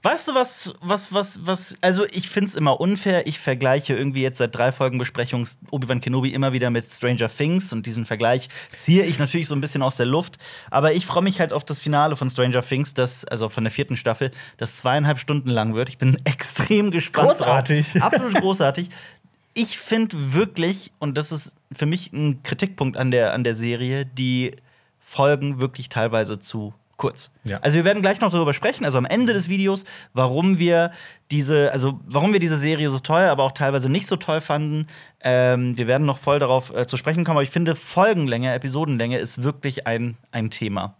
Weißt 0.04 0.28
du 0.28 0.34
was, 0.34 0.74
was, 0.82 1.14
was, 1.14 1.46
was, 1.46 1.76
also 1.80 2.04
ich 2.10 2.28
find's 2.28 2.56
immer 2.56 2.78
unfair. 2.78 3.26
Ich 3.26 3.38
vergleiche 3.38 3.96
irgendwie 3.96 4.20
jetzt 4.20 4.36
seit 4.36 4.54
drei 4.54 4.70
Folgen 4.70 4.98
Besprechung 4.98 5.48
Obi-Wan 5.70 6.02
Kenobi 6.02 6.34
immer 6.34 6.52
wieder 6.52 6.68
mit 6.68 6.84
Stranger 6.84 7.30
Things 7.30 7.72
und 7.72 7.86
diesen 7.86 8.04
Vergleich 8.04 8.50
ziehe 8.76 9.04
ich 9.04 9.18
natürlich 9.18 9.48
so 9.48 9.54
ein 9.54 9.62
bisschen 9.62 9.80
aus 9.80 9.96
der 9.96 10.04
Luft. 10.04 10.36
Aber 10.70 10.92
ich 10.92 11.06
freue 11.06 11.22
mich 11.22 11.40
halt 11.40 11.54
auf 11.54 11.64
das 11.64 11.80
Finale 11.80 12.16
von 12.16 12.28
Stranger 12.28 12.60
Things, 12.60 12.92
das, 12.92 13.24
also 13.24 13.48
von 13.48 13.64
der 13.64 13.70
vierten 13.70 13.96
Staffel, 13.96 14.30
das 14.58 14.76
zweieinhalb 14.76 15.18
Stunden 15.18 15.48
lang 15.48 15.74
wird. 15.74 15.88
Ich 15.88 15.96
bin 15.96 16.18
extrem 16.24 16.90
gespannt. 16.90 17.30
Großartig. 17.30 17.92
Drauf. 17.92 18.02
Absolut 18.02 18.34
großartig. 18.34 18.90
Ich 19.54 19.78
finde 19.78 20.34
wirklich, 20.34 20.92
und 20.98 21.16
das 21.16 21.32
ist 21.32 21.56
für 21.72 21.86
mich 21.86 22.12
ein 22.12 22.42
Kritikpunkt 22.42 22.98
an 22.98 23.10
der, 23.10 23.32
an 23.32 23.42
der 23.42 23.54
Serie, 23.54 24.04
die 24.04 24.54
Folgen 25.00 25.60
wirklich 25.60 25.88
teilweise 25.88 26.38
zu 26.38 26.74
kurz. 26.96 27.32
Ja. 27.44 27.58
Also 27.62 27.76
wir 27.76 27.84
werden 27.84 28.02
gleich 28.02 28.20
noch 28.20 28.30
darüber 28.30 28.52
sprechen, 28.54 28.84
also 28.84 28.98
am 28.98 29.04
Ende 29.04 29.32
des 29.32 29.48
Videos, 29.48 29.84
warum 30.12 30.58
wir 30.58 30.90
diese, 31.30 31.72
also 31.72 32.00
warum 32.06 32.32
wir 32.32 32.40
diese 32.40 32.56
Serie 32.56 32.90
so 32.90 32.98
toll, 32.98 33.22
aber 33.22 33.42
auch 33.44 33.52
teilweise 33.52 33.88
nicht 33.88 34.06
so 34.06 34.16
toll 34.16 34.40
fanden. 34.40 34.86
Ähm, 35.20 35.76
wir 35.76 35.86
werden 35.86 36.06
noch 36.06 36.18
voll 36.18 36.38
darauf 36.38 36.74
äh, 36.74 36.86
zu 36.86 36.96
sprechen 36.96 37.24
kommen, 37.24 37.36
aber 37.36 37.42
ich 37.42 37.50
finde 37.50 37.74
Folgenlänge, 37.74 38.52
Episodenlänge 38.52 39.18
ist 39.18 39.42
wirklich 39.42 39.86
ein, 39.86 40.16
ein 40.32 40.50
Thema. 40.50 40.94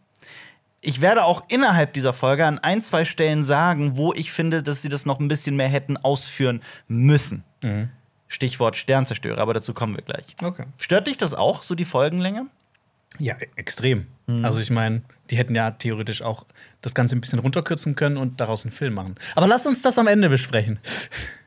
ich 0.81 1.01
werde 1.01 1.25
auch 1.25 1.45
innerhalb 1.49 1.93
dieser 1.95 2.13
Folge 2.13 2.45
an 2.47 2.59
ein, 2.59 2.83
zwei 2.83 3.05
Stellen 3.05 3.43
sagen, 3.43 3.97
wo 3.97 4.13
ich 4.13 4.33
finde, 4.33 4.63
dass 4.63 4.83
sie 4.83 4.89
das 4.89 5.07
noch 5.07 5.21
ein 5.21 5.29
bisschen 5.29 5.57
mehr 5.57 5.69
hätten 5.69 5.97
ausführen 5.97 6.61
müssen. 6.89 7.45
Stichwort 8.29 8.77
Sternzerstörer, 8.77 9.41
aber 9.41 9.55
dazu 9.55 9.75
kommen 9.75 9.95
wir 9.97 10.03
gleich. 10.03 10.25
Okay. 10.43 10.65
Stört 10.77 11.07
dich 11.07 11.17
das 11.17 11.35
auch, 11.35 11.63
so 11.63 11.75
die 11.75 11.85
Folgenlänge? 11.85 12.47
Ja, 13.19 13.37
e- 13.41 13.47
extrem. 13.57 14.09
Also 14.43 14.59
ich 14.59 14.71
meine, 14.71 15.03
die 15.31 15.37
hätten 15.37 15.55
ja 15.55 15.71
theoretisch 15.71 16.23
auch 16.23 16.45
das 16.81 16.95
Ganze 16.95 17.17
ein 17.17 17.21
bisschen 17.21 17.39
runterkürzen 17.39 17.95
können 17.97 18.17
und 18.17 18.41
daraus 18.41 18.65
einen 18.65 18.73
Film 18.73 18.95
machen. 18.95 19.15
Aber 19.35 19.47
lass 19.47 19.67
uns 19.67 19.83
das 19.83 19.99
am 19.99 20.07
Ende 20.07 20.29
besprechen. 20.29 20.79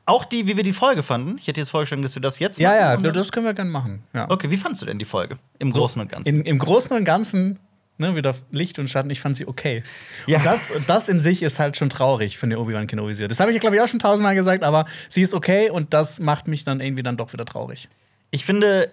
Auch 0.05 0.25
die, 0.25 0.48
wie 0.48 0.55
wir 0.55 0.63
die 0.63 0.74
Folge 0.74 1.03
fanden. 1.03 1.38
Ich 1.38 1.48
hätte 1.48 1.60
jetzt 1.60 1.69
vorgeschlagen, 1.69 2.01
dass 2.01 2.15
wir 2.15 2.22
das 2.22 2.39
jetzt 2.39 2.60
Ja, 2.60 2.69
machen. 2.69 2.79
ja, 2.79 2.98
dann- 2.98 3.13
das 3.13 3.31
können 3.31 3.46
wir 3.46 3.53
gerne 3.53 3.69
machen. 3.69 4.03
Ja. 4.13 4.29
Okay, 4.29 4.50
wie 4.50 4.57
fandest 4.57 4.81
du 4.81 4.86
denn 4.86 5.00
die 5.00 5.05
Folge? 5.05 5.38
Im 5.60 5.72
Großen 5.72 6.01
und 6.01 6.10
Ganzen. 6.12 6.29
In, 6.39 6.46
Im 6.46 6.60
Großen 6.60 6.96
und 6.96 7.03
Ganzen, 7.03 7.60
ne, 7.98 8.15
wieder 8.15 8.34
Licht 8.51 8.79
und 8.79 8.89
Schatten, 8.89 9.10
ich 9.10 9.19
fand 9.19 9.36
sie 9.36 9.48
okay. 9.48 9.84
Ja. 10.25 10.38
Und 10.38 10.46
das, 10.46 10.74
das 10.88 11.10
in 11.10 11.19
sich 11.19 11.43
ist 11.43 11.60
halt 11.60 11.75
schon 11.77 11.89
traurig 11.89 12.38
von 12.38 12.50
der 12.50 12.60
Obi-Wan 12.62 12.88
Kenobi-Serie. 12.88 13.27
Das 13.27 13.39
habe 13.41 13.51
ich, 13.51 13.60
glaube 13.60 13.75
ich, 13.75 13.81
auch 13.81 13.88
schon 13.88 14.00
tausendmal 14.00 14.34
gesagt, 14.34 14.63
aber 14.63 14.86
sie 15.10 15.22
ist 15.22 15.34
okay 15.34 15.69
und 15.69 15.93
das 15.93 16.19
macht 16.19 16.48
mich 16.48 16.63
dann 16.63 16.79
irgendwie 16.79 17.03
dann 17.03 17.17
doch 17.17 17.34
wieder 17.34 17.46
traurig. 17.46 17.89
Ich 18.31 18.46
finde, 18.46 18.91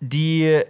die. 0.00 0.60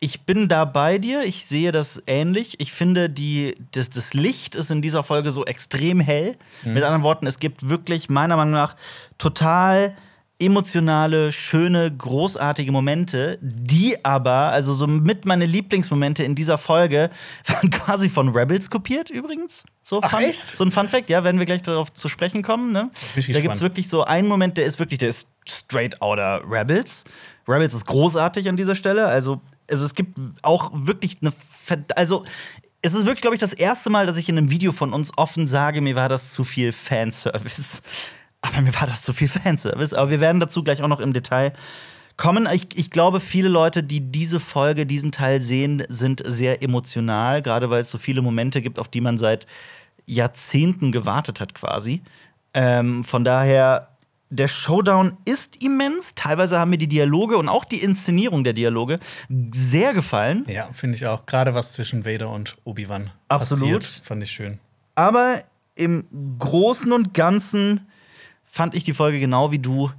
Ich 0.00 0.22
bin 0.22 0.48
da 0.48 0.64
bei 0.64 0.98
dir, 0.98 1.22
ich 1.22 1.46
sehe 1.46 1.72
das 1.72 2.02
ähnlich. 2.06 2.60
Ich 2.60 2.72
finde, 2.72 3.08
die, 3.08 3.56
das, 3.72 3.90
das 3.90 4.12
Licht 4.12 4.54
ist 4.54 4.70
in 4.70 4.82
dieser 4.82 5.02
Folge 5.02 5.30
so 5.30 5.44
extrem 5.44 6.00
hell. 6.00 6.36
Mit 6.62 6.82
anderen 6.82 7.02
Worten, 7.02 7.26
es 7.26 7.38
gibt 7.38 7.68
wirklich 7.68 8.10
meiner 8.10 8.36
Meinung 8.36 8.52
nach 8.52 8.76
total 9.16 9.96
emotionale, 10.38 11.30
schöne, 11.32 11.90
großartige 11.96 12.72
Momente, 12.72 13.38
die 13.40 14.04
aber, 14.04 14.50
also 14.50 14.72
so 14.72 14.86
mit 14.86 15.24
meine 15.26 15.46
Lieblingsmomente 15.46 16.24
in 16.24 16.34
dieser 16.34 16.58
Folge, 16.58 17.10
waren 17.46 17.70
quasi 17.70 18.08
von 18.08 18.30
Rebels 18.30 18.68
kopiert 18.68 19.10
übrigens. 19.10 19.64
So, 19.84 20.00
Ach, 20.02 20.10
Fun, 20.10 20.24
so 20.32 20.64
ein 20.64 20.72
Fun 20.72 20.88
Fact, 20.88 21.08
ja, 21.08 21.22
werden 21.22 21.38
wir 21.38 21.46
gleich 21.46 21.62
darauf 21.62 21.92
zu 21.92 22.08
sprechen 22.08 22.42
kommen. 22.42 22.72
Ne? 22.72 22.90
Da 23.28 23.40
gibt 23.40 23.54
es 23.54 23.60
wirklich 23.60 23.88
so 23.88 24.04
einen 24.04 24.28
Moment, 24.28 24.56
der 24.56 24.64
ist 24.64 24.78
wirklich, 24.78 24.98
der 24.98 25.10
ist 25.10 25.28
straight 25.48 26.02
outer 26.02 26.42
Rebels. 26.48 27.04
Rebels 27.46 27.74
ist 27.74 27.86
großartig 27.86 28.48
an 28.48 28.56
dieser 28.56 28.74
Stelle. 28.74 29.06
Also, 29.06 29.40
also 29.70 29.84
es 29.84 29.94
gibt 29.94 30.18
auch 30.42 30.70
wirklich 30.74 31.18
eine. 31.20 31.32
Also, 31.96 32.24
es 32.82 32.94
ist 32.94 33.06
wirklich, 33.06 33.22
glaube 33.22 33.34
ich, 33.34 33.40
das 33.40 33.54
erste 33.54 33.88
Mal, 33.88 34.06
dass 34.06 34.18
ich 34.18 34.28
in 34.28 34.36
einem 34.36 34.50
Video 34.50 34.72
von 34.72 34.92
uns 34.92 35.12
offen 35.16 35.46
sage, 35.46 35.80
mir 35.80 35.96
war 35.96 36.08
das 36.08 36.32
zu 36.32 36.44
viel 36.44 36.72
Fanservice. 36.72 37.82
Aber 38.42 38.60
mir 38.60 38.74
war 38.74 38.86
das 38.86 39.02
zu 39.02 39.14
viel 39.14 39.28
Fanservice. 39.28 39.94
Aber 39.94 40.10
wir 40.10 40.20
werden 40.20 40.38
dazu 40.38 40.62
gleich 40.62 40.82
auch 40.82 40.88
noch 40.88 41.00
im 41.00 41.14
Detail 41.14 41.54
kommen. 42.18 42.46
Ich, 42.52 42.66
ich 42.74 42.90
glaube, 42.90 43.20
viele 43.20 43.48
Leute, 43.48 43.82
die 43.82 44.00
diese 44.00 44.38
Folge, 44.38 44.84
diesen 44.84 45.12
Teil 45.12 45.40
sehen, 45.40 45.82
sind 45.88 46.22
sehr 46.26 46.62
emotional, 46.62 47.40
gerade 47.40 47.70
weil 47.70 47.82
es 47.82 47.90
so 47.90 47.96
viele 47.96 48.20
Momente 48.20 48.60
gibt, 48.60 48.78
auf 48.78 48.88
die 48.88 49.00
man 49.00 49.16
seit 49.16 49.46
Jahrzehnten 50.06 50.92
gewartet 50.92 51.40
hat, 51.40 51.54
quasi. 51.54 52.02
Ähm, 52.52 53.02
von 53.04 53.24
daher, 53.24 53.93
der 54.30 54.48
Showdown 54.48 55.16
ist 55.24 55.62
immens. 55.62 56.14
Teilweise 56.14 56.58
haben 56.58 56.70
mir 56.70 56.78
die 56.78 56.88
Dialoge 56.88 57.36
und 57.36 57.48
auch 57.48 57.64
die 57.64 57.82
Inszenierung 57.82 58.42
der 58.44 58.52
Dialoge 58.52 58.98
sehr 59.52 59.94
gefallen. 59.94 60.44
Ja, 60.48 60.68
finde 60.72 60.96
ich 60.96 61.06
auch. 61.06 61.26
Gerade 61.26 61.54
was 61.54 61.72
zwischen 61.72 62.04
Vader 62.04 62.30
und 62.30 62.56
Obi-Wan 62.64 63.10
Absolut. 63.28 63.80
passiert, 63.82 64.02
fand 64.04 64.22
ich 64.22 64.30
schön. 64.30 64.58
Aber 64.94 65.42
im 65.76 66.04
Großen 66.38 66.92
und 66.92 67.14
Ganzen 67.14 67.86
fand 68.44 68.74
ich 68.74 68.84
die 68.84 68.94
Folge 68.94 69.20
genau 69.20 69.50
wie 69.52 69.58
du. 69.58 69.90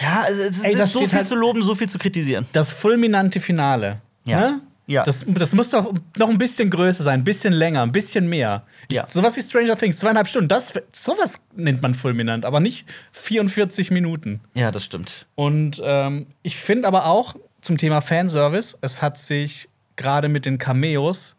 Ja, 0.00 0.24
es 0.30 0.38
es 0.38 0.62
Ey, 0.62 0.74
ist 0.80 0.92
so 0.92 1.00
viel 1.00 1.12
halt- 1.12 1.26
zu 1.26 1.34
loben, 1.34 1.62
so 1.62 1.74
viel 1.74 1.88
zu 1.88 1.98
kritisieren. 1.98 2.46
Das 2.52 2.70
fulminante 2.72 3.40
Finale. 3.40 4.00
Ja. 4.24 4.40
Ne? 4.52 4.60
Ja. 4.90 5.04
Das, 5.04 5.24
das 5.26 5.54
muss 5.54 5.70
doch 5.70 5.94
noch 6.18 6.28
ein 6.28 6.38
bisschen 6.38 6.68
größer 6.68 7.04
sein, 7.04 7.20
ein 7.20 7.24
bisschen 7.24 7.52
länger, 7.52 7.82
ein 7.82 7.92
bisschen 7.92 8.28
mehr. 8.28 8.64
Ich, 8.88 8.96
Ja. 8.96 9.06
Sowas 9.06 9.36
wie 9.36 9.42
Stranger 9.42 9.76
Things, 9.76 9.98
zweieinhalb 9.98 10.26
Stunden. 10.26 10.48
Das, 10.48 10.72
sowas 10.92 11.40
nennt 11.54 11.80
man 11.80 11.94
fulminant, 11.94 12.44
aber 12.44 12.58
nicht 12.58 12.88
44 13.12 13.92
Minuten. 13.92 14.40
Ja, 14.54 14.72
das 14.72 14.84
stimmt. 14.84 15.26
Und 15.36 15.80
ähm, 15.84 16.26
ich 16.42 16.56
finde 16.56 16.88
aber 16.88 17.06
auch 17.06 17.36
zum 17.60 17.78
Thema 17.78 18.00
Fanservice, 18.00 18.76
es 18.80 19.00
hat 19.00 19.16
sich 19.16 19.68
gerade 19.94 20.28
mit 20.28 20.44
den 20.46 20.58
Cameos 20.58 21.36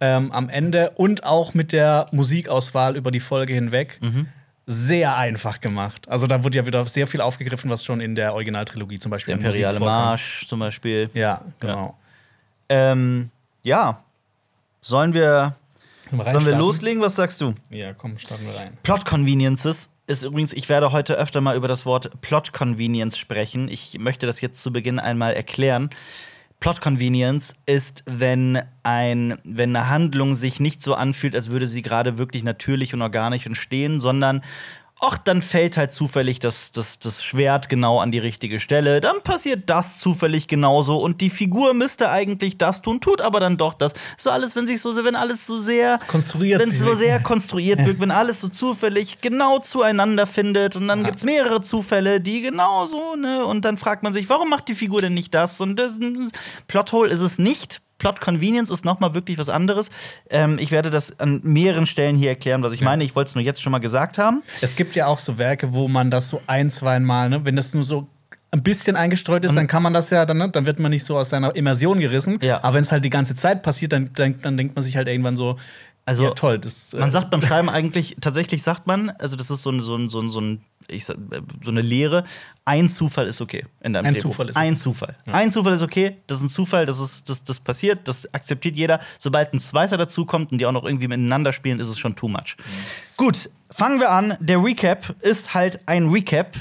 ähm, 0.00 0.30
am 0.30 0.48
Ende 0.48 0.90
und 0.90 1.24
auch 1.24 1.54
mit 1.54 1.72
der 1.72 2.06
Musikauswahl 2.12 2.96
über 2.96 3.10
die 3.10 3.20
Folge 3.20 3.54
hinweg 3.54 3.98
sehr 4.66 5.16
einfach 5.16 5.60
gemacht. 5.60 6.08
Also 6.08 6.26
da 6.26 6.42
wurde 6.44 6.58
ja 6.58 6.66
wieder 6.66 6.84
sehr 6.86 7.06
viel 7.06 7.20
aufgegriffen, 7.20 7.70
was 7.70 7.84
schon 7.84 8.00
in 8.00 8.14
der 8.14 8.34
Originaltrilogie 8.34 8.98
zum 8.98 9.10
Beispiel 9.10 9.36
Der 9.36 9.44
Imperiale. 9.44 9.80
Marsch 9.80 10.46
zum 10.48 10.60
Beispiel. 10.60 11.10
Ja, 11.14 11.42
genau. 11.60 11.96
Ähm, 12.74 13.30
ja. 13.62 14.02
Sollen 14.80 15.14
wir, 15.14 15.54
sollen 16.10 16.46
wir 16.46 16.56
loslegen? 16.56 17.00
Was 17.00 17.14
sagst 17.14 17.40
du? 17.40 17.54
Ja, 17.70 17.94
komm, 17.94 18.18
starten 18.18 18.44
wir 18.44 18.54
rein. 18.54 18.76
Plot 18.82 19.04
Conveniences 19.04 19.90
ist 20.06 20.24
übrigens, 20.24 20.52
ich 20.52 20.68
werde 20.68 20.92
heute 20.92 21.14
öfter 21.14 21.40
mal 21.40 21.56
über 21.56 21.68
das 21.68 21.86
Wort 21.86 22.20
Plot 22.20 22.52
Convenience 22.52 23.16
sprechen. 23.16 23.68
Ich 23.68 23.98
möchte 23.98 24.26
das 24.26 24.40
jetzt 24.40 24.60
zu 24.60 24.72
Beginn 24.72 24.98
einmal 24.98 25.32
erklären. 25.34 25.88
Plot 26.60 26.80
Convenience 26.80 27.56
ist, 27.66 28.02
wenn, 28.06 28.60
ein, 28.82 29.38
wenn 29.44 29.74
eine 29.74 29.88
Handlung 29.88 30.34
sich 30.34 30.60
nicht 30.60 30.82
so 30.82 30.94
anfühlt, 30.94 31.34
als 31.36 31.50
würde 31.50 31.66
sie 31.66 31.82
gerade 31.82 32.18
wirklich 32.18 32.42
natürlich 32.42 32.92
und 32.92 33.02
organisch 33.02 33.46
entstehen, 33.46 34.00
sondern 34.00 34.42
ach, 35.06 35.18
dann 35.18 35.42
fällt 35.42 35.76
halt 35.76 35.92
zufällig 35.92 36.38
das, 36.38 36.72
das, 36.72 36.98
das 36.98 37.22
Schwert 37.24 37.68
genau 37.68 38.00
an 38.00 38.10
die 38.10 38.18
richtige 38.18 38.60
Stelle. 38.60 39.00
Dann 39.00 39.22
passiert 39.22 39.68
das 39.70 39.98
zufällig 39.98 40.46
genauso 40.48 40.96
und 40.98 41.20
die 41.20 41.30
Figur 41.30 41.74
müsste 41.74 42.10
eigentlich 42.10 42.58
das 42.58 42.82
tun, 42.82 43.00
tut 43.00 43.20
aber 43.20 43.40
dann 43.40 43.56
doch 43.56 43.74
das. 43.74 43.92
So 44.18 44.30
alles, 44.30 44.56
wenn 44.56 44.66
sich 44.66 44.80
so, 44.80 44.94
wenn 45.04 45.16
alles 45.16 45.46
so 45.46 45.56
sehr 45.56 45.98
Konstruiert 46.06 46.60
wenn 46.62 46.68
es 46.70 46.80
so 46.80 46.94
sehr 46.94 47.20
konstruiert 47.22 47.84
wirkt, 47.84 48.00
wenn 48.00 48.10
alles 48.10 48.40
so 48.40 48.48
zufällig 48.48 49.20
genau 49.20 49.58
zueinander 49.58 50.26
findet 50.26 50.76
und 50.76 50.88
dann 50.88 51.00
Ja. 51.00 51.04
gibt 51.06 51.16
es 51.16 51.24
mehrere 51.24 51.60
Zufälle, 51.60 52.20
die 52.20 52.40
genauso, 52.40 53.16
ne? 53.16 53.44
Und 53.44 53.64
dann 53.64 53.78
fragt 53.78 54.02
man 54.02 54.12
sich, 54.12 54.28
warum 54.28 54.48
macht 54.50 54.68
die 54.68 54.74
Figur 54.74 55.02
denn 55.02 55.14
nicht 55.14 55.34
das? 55.34 55.60
Und 55.60 55.78
das 55.78 55.96
Plothole 56.68 57.10
ist 57.10 57.20
es 57.20 57.38
nicht. 57.38 57.80
Plot 58.04 58.20
Convenience 58.20 58.70
ist 58.70 58.84
nochmal 58.84 59.14
wirklich 59.14 59.38
was 59.38 59.48
anderes. 59.48 59.90
Ähm, 60.28 60.58
ich 60.60 60.70
werde 60.70 60.90
das 60.90 61.18
an 61.18 61.40
mehreren 61.42 61.86
Stellen 61.86 62.16
hier 62.16 62.28
erklären, 62.28 62.62
was 62.62 62.72
ich 62.72 62.82
meine. 62.82 63.02
Ich 63.02 63.16
wollte 63.16 63.30
es 63.30 63.34
nur 63.34 63.42
jetzt 63.42 63.62
schon 63.62 63.72
mal 63.72 63.78
gesagt 63.78 64.18
haben. 64.18 64.42
Es 64.60 64.76
gibt 64.76 64.94
ja 64.94 65.06
auch 65.06 65.18
so 65.18 65.38
Werke, 65.38 65.72
wo 65.72 65.88
man 65.88 66.10
das 66.10 66.28
so 66.28 66.42
ein, 66.46 66.70
zwei 66.70 66.98
Mal, 67.00 67.30
ne, 67.30 67.40
wenn 67.46 67.56
das 67.56 67.72
nur 67.72 67.82
so 67.82 68.06
ein 68.50 68.62
bisschen 68.62 68.94
eingestreut 68.94 69.44
ist, 69.46 69.56
dann 69.56 69.66
kann 69.66 69.82
man 69.82 69.94
das 69.94 70.10
ja, 70.10 70.26
dann, 70.26 70.36
ne, 70.36 70.48
dann 70.50 70.66
wird 70.66 70.78
man 70.78 70.90
nicht 70.90 71.04
so 71.04 71.16
aus 71.16 71.30
seiner 71.30 71.56
Immersion 71.56 71.98
gerissen. 71.98 72.38
Ja. 72.42 72.62
Aber 72.62 72.74
wenn 72.74 72.82
es 72.82 72.92
halt 72.92 73.04
die 73.04 73.10
ganze 73.10 73.34
Zeit 73.34 73.62
passiert, 73.62 73.92
dann, 73.92 74.10
dann, 74.14 74.40
dann 74.42 74.56
denkt 74.56 74.76
man 74.76 74.84
sich 74.84 74.96
halt 74.96 75.08
irgendwann 75.08 75.36
so, 75.36 75.58
Also, 76.04 76.24
ja, 76.24 76.30
toll. 76.32 76.58
Das, 76.58 76.92
äh, 76.92 76.98
Man 76.98 77.10
sagt 77.10 77.30
beim 77.30 77.40
Schreiben 77.46 77.70
eigentlich, 77.70 78.16
tatsächlich 78.20 78.62
sagt 78.62 78.86
man, 78.86 79.10
also 79.18 79.34
das 79.34 79.50
ist 79.50 79.62
so 79.62 79.70
ein, 79.70 79.80
so 79.80 79.96
ein, 79.96 80.08
so 80.10 80.20
ein, 80.20 80.28
so 80.28 80.40
ein 80.40 80.60
ich 80.88 81.04
sag, 81.04 81.16
äh, 81.16 81.40
so 81.62 81.70
eine 81.70 81.82
Lehre, 81.82 82.24
ein 82.64 82.88
Zufall 82.90 83.26
ist 83.26 83.40
okay 83.40 83.66
in 83.80 83.92
deinem 83.92 84.06
Ein 84.06 84.14
Drehbuch. 84.14 84.30
Zufall 84.30 84.48
ist 84.48 84.56
Ein 84.56 84.72
okay. 84.72 84.76
Zufall. 84.76 85.16
Ein 85.26 85.52
Zufall 85.52 85.72
ist 85.72 85.82
okay, 85.82 86.16
das 86.26 86.38
ist 86.38 86.44
ein 86.44 86.48
Zufall, 86.48 86.86
das, 86.86 87.00
ist, 87.00 87.28
das, 87.28 87.44
das 87.44 87.60
passiert, 87.60 88.08
das 88.08 88.32
akzeptiert 88.32 88.76
jeder. 88.76 89.00
Sobald 89.18 89.52
ein 89.52 89.60
zweiter 89.60 89.96
dazu 89.96 90.24
kommt 90.24 90.52
und 90.52 90.58
die 90.58 90.66
auch 90.66 90.72
noch 90.72 90.84
irgendwie 90.84 91.08
miteinander 91.08 91.52
spielen, 91.52 91.80
ist 91.80 91.88
es 91.90 91.98
schon 91.98 92.16
too 92.16 92.28
much. 92.28 92.56
Gut, 93.16 93.50
fangen 93.70 94.00
wir 94.00 94.10
an. 94.10 94.36
Der 94.40 94.62
Recap 94.62 95.14
ist 95.20 95.54
halt 95.54 95.80
ein 95.86 96.08
Recap. 96.08 96.56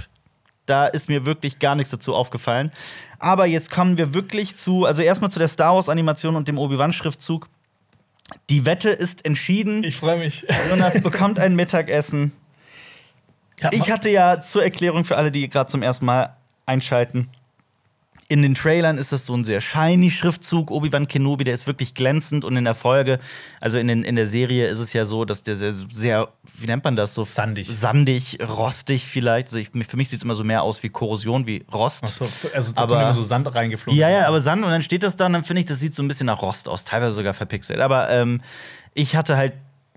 Da 0.66 0.88
ist 0.88 1.10
mir 1.10 1.26
wirklich 1.26 1.60
gar 1.60 1.76
nichts 1.76 1.92
dazu 1.92 2.16
aufgefallen. 2.16 2.72
Aber 3.20 3.46
jetzt 3.46 3.70
kommen 3.70 3.98
wir 3.98 4.14
wirklich 4.14 4.56
zu, 4.56 4.86
also 4.86 5.02
erstmal 5.02 5.30
zu 5.30 5.40
der 5.40 5.50
Star 5.50 5.76
Wars-Animation 5.76 6.36
und 6.36 6.48
dem 6.48 6.58
Obi-Wan-Schriftzug. 6.58 7.50
Die 8.50 8.66
Wette 8.66 8.90
ist 8.90 9.26
entschieden. 9.26 9.84
ich 9.84 9.98
freue 9.98 10.18
mich. 10.18 10.46
Jonas 10.70 11.02
bekommt 11.02 11.40
ein 11.40 11.56
Mittagessen. 11.56 12.32
Ja, 13.64 13.70
Ich 13.74 13.90
hatte 13.92 14.10
ja 14.10 14.42
zur 14.42 14.64
Erklärung 14.64 15.06
für 15.06 15.18
alle, 15.18 15.32
die 15.32 15.48
gerade 15.50 15.70
zum 15.70 15.82
ersten 15.82 16.06
Mal 16.06 16.36
einschalten. 16.66 17.30
In 18.30 18.42
den 18.42 18.56
Trailern 18.56 18.98
ist 18.98 19.12
das 19.12 19.26
so 19.26 19.36
ein 19.36 19.44
sehr 19.44 19.60
shiny 19.62 20.10
Schriftzug. 20.10 20.72
Obi-Wan 20.72 21.08
Kenobi, 21.08 21.44
der 21.44 21.54
ist 21.54 21.68
wirklich 21.68 21.94
glänzend. 21.94 22.46
Und 22.46 22.56
in 22.56 22.64
der 22.64 22.74
Folge, 22.74 23.20
also 23.60 23.78
in, 23.78 23.88
den, 23.88 24.04
in 24.04 24.16
der 24.16 24.26
Serie, 24.26 24.66
ist 24.68 24.80
es 24.80 24.94
ja 24.94 25.04
so, 25.06 25.26
dass 25.26 25.44
der 25.44 25.56
sehr, 25.56 25.74
sehr 25.74 26.30
wie 26.58 26.66
nennt 26.66 26.84
man 26.84 26.96
das? 26.96 27.14
So 27.14 27.26
Sandig. 27.26 27.68
Sandig, 27.68 28.40
rostig 28.42 29.04
vielleicht. 29.06 29.50
Also 29.50 29.60
ich, 29.60 29.70
für 29.88 29.98
mich 29.98 30.10
sieht 30.10 30.18
es 30.18 30.24
immer 30.24 30.36
so 30.36 30.44
mehr 30.46 30.64
aus 30.64 30.82
wie 30.82 30.90
Korrosion, 30.90 31.46
wie 31.46 31.64
Rost. 31.72 32.04
Ach 32.06 32.10
so, 32.10 32.28
also 32.56 32.72
da 32.72 32.82
Aber- 32.84 33.02
immer 33.02 33.14
so 33.14 33.24
Sand 33.24 33.54
reingeflogen. 33.54 34.00
Ja, 34.00 34.10
ja, 34.10 34.26
aber 34.28 34.40
Sand 34.40 34.64
und 34.64 34.72
dann 34.72 34.82
steht 34.82 35.04
das 35.04 35.16
da 35.18 35.26
und 35.28 35.34
dann 35.34 35.44
finde 35.44 35.60
ich, 35.60 35.66
das 35.68 35.80
sieht 35.80 35.94
so 35.94 36.02
ein 36.02 36.08
bisschen 36.08 36.28
nach 36.28 36.42
Rost 36.42 36.70
aus, 36.70 36.86
teilweise 36.86 37.12
sogar 37.16 37.34
verpixelt. 37.34 37.80
Aber 37.82 38.10
ähm, 38.10 38.42
ich 38.94 39.16
hatte 39.16 39.36
halt 39.38 39.54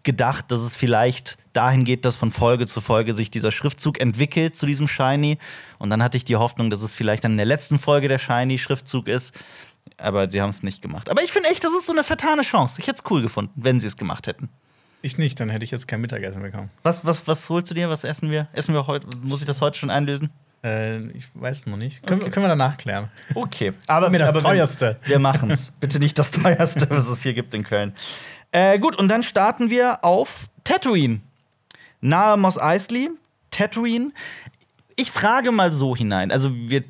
gedacht, 0.07 0.47
dass 0.51 0.61
es 0.61 0.75
vielleicht 0.75 1.37
dahin 1.53 1.85
geht, 1.85 2.07
dass 2.07 2.17
von 2.17 2.31
Folge 2.31 2.67
zu 2.67 2.81
Folge 2.81 3.13
sich 3.13 3.31
dieser 3.31 3.51
Schriftzug 3.53 4.01
entwickelt 4.01 4.57
zu 4.57 4.65
diesem 4.65 4.89
Shiny. 4.89 5.37
Und 5.79 5.91
dann 5.91 6.03
hatte 6.03 6.17
ich 6.17 6.25
die 6.25 6.37
Hoffnung, 6.37 6.71
dass 6.71 6.83
es 6.83 6.95
vielleicht 6.95 7.25
dann 7.25 7.33
in 7.33 7.37
der 7.37 7.47
letzten 7.47 7.79
Folge 7.79 8.09
der 8.09 8.19
Shiny-Schriftzug 8.19 9.09
ist. 9.09 9.39
Aber 9.99 10.31
sie 10.31 10.41
haben 10.43 10.51
es 10.51 10.63
nicht 10.63 10.81
gemacht. 10.83 11.11
Aber 11.11 11.23
ich 11.23 11.31
finde 11.33 11.51
echt, 11.51 11.63
das 11.65 11.73
ist 11.73 11.87
so 11.87 11.93
eine 11.93 12.03
vertane 12.05 12.43
Chance. 12.43 12.81
Ich 12.81 12.87
hätte 12.89 13.03
es 13.05 13.11
cool 13.11 13.21
gefunden, 13.23 13.53
wenn 13.57 13.79
sie 13.81 13.87
es 13.87 13.97
gemacht 13.97 14.27
hätten. 14.27 14.49
Ich 15.03 15.19
nicht, 15.19 15.39
dann 15.39 15.51
hätte 15.51 15.65
ich 15.65 15.71
jetzt 15.71 15.87
kein 15.87 16.01
Mittagessen 16.01 16.43
bekommen. 16.43 16.71
Was, 16.83 17.05
was, 17.05 17.29
was 17.29 17.49
holst 17.51 17.71
du 17.71 17.75
dir? 17.75 17.89
Was 17.91 18.03
essen 18.05 18.31
wir? 18.31 18.49
Essen 18.53 18.75
wir 18.75 18.87
heute? 18.87 19.07
Muss 19.23 19.41
ich 19.41 19.47
das 19.47 19.61
heute 19.61 19.79
schon 19.79 19.91
einlösen? 19.91 20.31
Äh, 20.65 21.07
ich 21.11 21.27
weiß 21.35 21.59
es 21.59 21.67
noch 21.67 21.77
nicht. 21.77 22.05
Können, 22.07 22.23
wir- 22.23 22.31
können 22.31 22.45
wir 22.45 22.49
danach 22.49 22.77
klären. 22.77 23.11
Okay. 23.35 23.73
Aber, 23.87 24.11
Mir 24.11 24.19
das 24.19 24.31
aber 24.31 24.41
teuerste. 24.41 24.97
Wir, 25.03 25.11
wir 25.11 25.19
machen's. 25.21 25.73
Bitte 25.79 25.99
nicht 26.01 26.19
das 26.19 26.31
teuerste, 26.33 26.87
was 26.91 27.09
es 27.09 27.23
hier 27.23 27.35
gibt 27.35 27.55
in 27.55 27.63
Köln. 27.63 27.95
Äh, 28.53 28.79
gut, 28.79 28.97
und 28.97 29.09
dann 29.09 29.23
starten 29.23 29.71
wir 29.71 30.05
auf 30.05 30.47
Tatooine. 30.65 31.21
Nahe 32.01 32.37
Mos 32.37 32.59
Eisley, 32.59 33.11
Tatooine. 33.51 34.13
Ich 34.97 35.11
frage 35.11 35.53
mal 35.53 35.73
so 35.73 35.95
hinein. 35.97 36.31
Also, 36.31 36.55
wir 36.55 36.85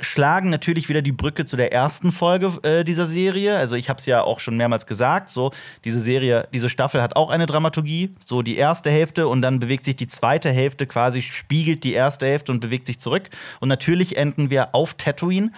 schlagen 0.00 0.50
natürlich 0.50 0.88
wieder 0.88 1.02
die 1.02 1.12
Brücke 1.12 1.44
zu 1.44 1.56
der 1.56 1.72
ersten 1.72 2.12
Folge 2.12 2.58
äh, 2.62 2.84
dieser 2.84 3.06
Serie. 3.06 3.56
Also 3.56 3.76
ich 3.76 3.88
habe 3.88 3.98
es 3.98 4.06
ja 4.06 4.22
auch 4.22 4.40
schon 4.40 4.56
mehrmals 4.56 4.86
gesagt, 4.86 5.30
so 5.30 5.52
diese 5.84 6.00
Serie, 6.00 6.48
diese 6.52 6.68
Staffel 6.68 7.02
hat 7.02 7.16
auch 7.16 7.30
eine 7.30 7.46
Dramaturgie, 7.46 8.14
so 8.24 8.42
die 8.42 8.56
erste 8.56 8.90
Hälfte 8.90 9.28
und 9.28 9.42
dann 9.42 9.58
bewegt 9.58 9.84
sich 9.84 9.96
die 9.96 10.06
zweite 10.06 10.50
Hälfte 10.50 10.86
quasi 10.86 11.22
spiegelt 11.22 11.84
die 11.84 11.92
erste 11.92 12.26
Hälfte 12.26 12.52
und 12.52 12.60
bewegt 12.60 12.86
sich 12.86 12.98
zurück 12.98 13.28
und 13.60 13.68
natürlich 13.68 14.16
enden 14.16 14.50
wir 14.50 14.74
auf 14.74 14.94
Tatooine. 14.94 15.52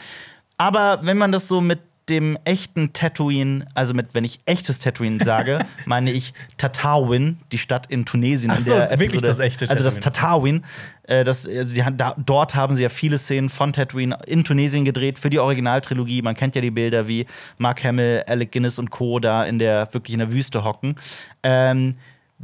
Aber 0.59 1.01
wenn 1.03 1.19
man 1.19 1.33
das 1.33 1.49
so 1.49 1.61
mit 1.61 1.81
dem 2.09 2.39
echten 2.45 2.93
Tatooine, 2.93 3.67
also 3.75 3.95
mit, 3.95 4.15
wenn 4.15 4.25
ich 4.25 4.41
echtes 4.47 4.79
Tatooine 4.79 5.23
sage, 5.23 5.59
meine 5.87 6.11
ich 6.11 6.35
Tatawin, 6.57 7.39
die 7.53 7.59
Stadt 7.59 7.87
in 7.87 8.05
Tunesien. 8.05 8.53
Ach 8.53 8.59
so, 8.59 8.73
wirklich 8.73 9.23
das 9.23 9.39
echte 9.39 9.69
Also 9.69 9.85
das 9.85 10.01
Tatooine. 10.01 10.63
Tatawin. 10.63 10.65
Äh, 11.05 11.25
das, 11.25 11.47
also 11.47 11.75
die, 11.75 11.85
da, 11.97 12.15
dort 12.19 12.55
haben 12.55 12.75
sie 12.75 12.83
ja 12.83 12.89
viele 12.89 13.19
Szenen 13.19 13.49
von 13.49 13.73
Tatooine 13.73 14.19
in 14.27 14.45
Tunesien 14.45 14.85
gedreht 14.85 15.19
für 15.19 15.31
die 15.31 15.39
Originaltrilogie. 15.39 16.23
Man 16.23 16.35
kennt 16.35 16.55
ja 16.55 16.61
die 16.61 16.71
Bilder, 16.71 17.09
wie 17.09 17.27
Mark 17.59 17.85
Hamill, 17.85 18.25
Alec 18.27 18.53
Guinness 18.53 18.79
und 18.79 18.91
Co. 18.91 19.19
da 19.19 19.45
in 19.45 19.59
der 19.59 19.89
wirklich 19.93 20.15
in 20.15 20.21
der 20.21 20.33
Wüste 20.33 20.65
hocken. 20.65 20.97
Ähm, 21.43 21.95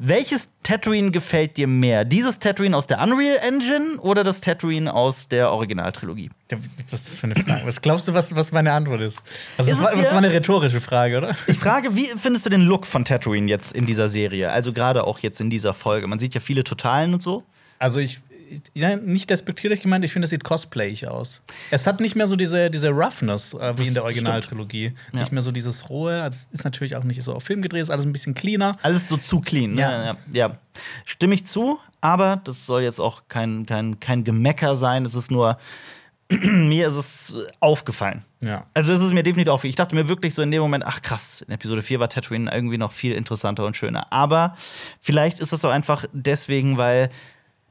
welches 0.00 0.52
Tatooine 0.62 1.10
gefällt 1.10 1.56
dir 1.56 1.66
mehr? 1.66 2.04
Dieses 2.04 2.38
Tatooine 2.38 2.76
aus 2.76 2.86
der 2.86 3.00
Unreal 3.00 3.36
Engine 3.42 3.98
oder 3.98 4.22
das 4.22 4.40
Tatooine 4.40 4.94
aus 4.94 5.26
der 5.26 5.50
Originaltrilogie? 5.50 6.30
Was 6.90 7.16
für 7.16 7.24
eine 7.24 7.34
Frage? 7.34 7.66
Was 7.66 7.80
glaubst 7.82 8.06
du, 8.06 8.14
was, 8.14 8.34
was 8.36 8.52
meine 8.52 8.72
Antwort 8.72 9.00
ist? 9.00 9.20
Also, 9.56 9.72
Ist 9.72 9.80
das, 9.80 9.86
war, 9.86 9.96
das 10.00 10.10
war 10.12 10.18
eine 10.18 10.32
rhetorische 10.32 10.80
Frage, 10.80 11.18
oder? 11.18 11.36
Ich 11.48 11.58
frage, 11.58 11.96
wie 11.96 12.06
findest 12.16 12.46
du 12.46 12.50
den 12.50 12.60
Look 12.60 12.86
von 12.86 13.04
Tatooine 13.04 13.48
jetzt 13.48 13.72
in 13.72 13.86
dieser 13.86 14.06
Serie? 14.06 14.52
Also 14.52 14.72
gerade 14.72 15.02
auch 15.02 15.18
jetzt 15.18 15.40
in 15.40 15.50
dieser 15.50 15.74
Folge. 15.74 16.06
Man 16.06 16.20
sieht 16.20 16.32
ja 16.32 16.40
viele 16.40 16.62
Totalen 16.62 17.12
und 17.12 17.20
so. 17.20 17.42
Also 17.80 17.98
ich, 17.98 18.20
ja, 18.74 18.96
nicht 18.96 19.30
despektierlich 19.30 19.80
gemeint, 19.80 20.04
ich 20.04 20.12
finde, 20.12 20.24
es 20.24 20.30
sieht 20.30 20.44
cosplayig 20.44 21.06
aus. 21.06 21.42
Es 21.70 21.86
hat 21.86 22.00
nicht 22.00 22.16
mehr 22.16 22.28
so 22.28 22.36
diese, 22.36 22.70
diese 22.70 22.90
Roughness 22.90 23.54
äh, 23.54 23.74
wie 23.76 23.88
in 23.88 23.94
der. 23.94 24.04
Originaltrilogie. 24.04 24.94
Ja. 25.12 25.20
Nicht 25.20 25.32
mehr 25.32 25.42
so 25.42 25.50
dieses 25.50 25.88
rohe. 25.90 26.22
Also, 26.22 26.46
es 26.50 26.58
ist 26.58 26.64
natürlich 26.64 26.96
auch 26.96 27.04
nicht 27.04 27.22
so 27.22 27.34
auf 27.34 27.44
Film 27.44 27.62
gedreht, 27.62 27.82
ist 27.82 27.90
alles 27.90 28.04
ein 28.04 28.12
bisschen 28.12 28.34
cleaner. 28.34 28.76
Alles 28.82 29.08
so 29.08 29.16
zu 29.16 29.40
clean. 29.40 29.74
Ne? 29.74 29.80
Ja. 29.82 30.04
Ja. 30.04 30.16
ja. 30.32 30.58
Stimme 31.04 31.34
ich 31.34 31.46
zu, 31.46 31.78
aber 32.00 32.40
das 32.44 32.66
soll 32.66 32.82
jetzt 32.82 33.00
auch 33.00 33.22
kein, 33.28 33.66
kein, 33.66 34.00
kein 34.00 34.24
Gemecker 34.24 34.76
sein. 34.76 35.04
Es 35.04 35.14
ist 35.14 35.30
nur, 35.30 35.58
mir 36.30 36.86
ist 36.86 36.96
es 36.96 37.34
aufgefallen. 37.60 38.22
Ja. 38.40 38.66
Also 38.74 38.92
es 38.92 39.00
ist 39.00 39.12
mir 39.12 39.22
definitiv 39.22 39.52
aufgefallen. 39.52 39.70
Ich 39.70 39.76
dachte 39.76 39.94
mir 39.94 40.08
wirklich 40.08 40.34
so 40.34 40.42
in 40.42 40.50
dem 40.50 40.60
Moment, 40.60 40.84
ach 40.86 41.00
krass, 41.02 41.42
in 41.46 41.52
Episode 41.52 41.82
4 41.82 42.00
war 42.00 42.08
Tatooine 42.08 42.52
irgendwie 42.52 42.78
noch 42.78 42.92
viel 42.92 43.12
interessanter 43.12 43.64
und 43.64 43.76
schöner. 43.76 44.12
Aber 44.12 44.56
vielleicht 45.00 45.40
ist 45.40 45.52
es 45.52 45.60
so 45.60 45.68
einfach 45.68 46.04
deswegen, 46.12 46.76
weil 46.76 47.08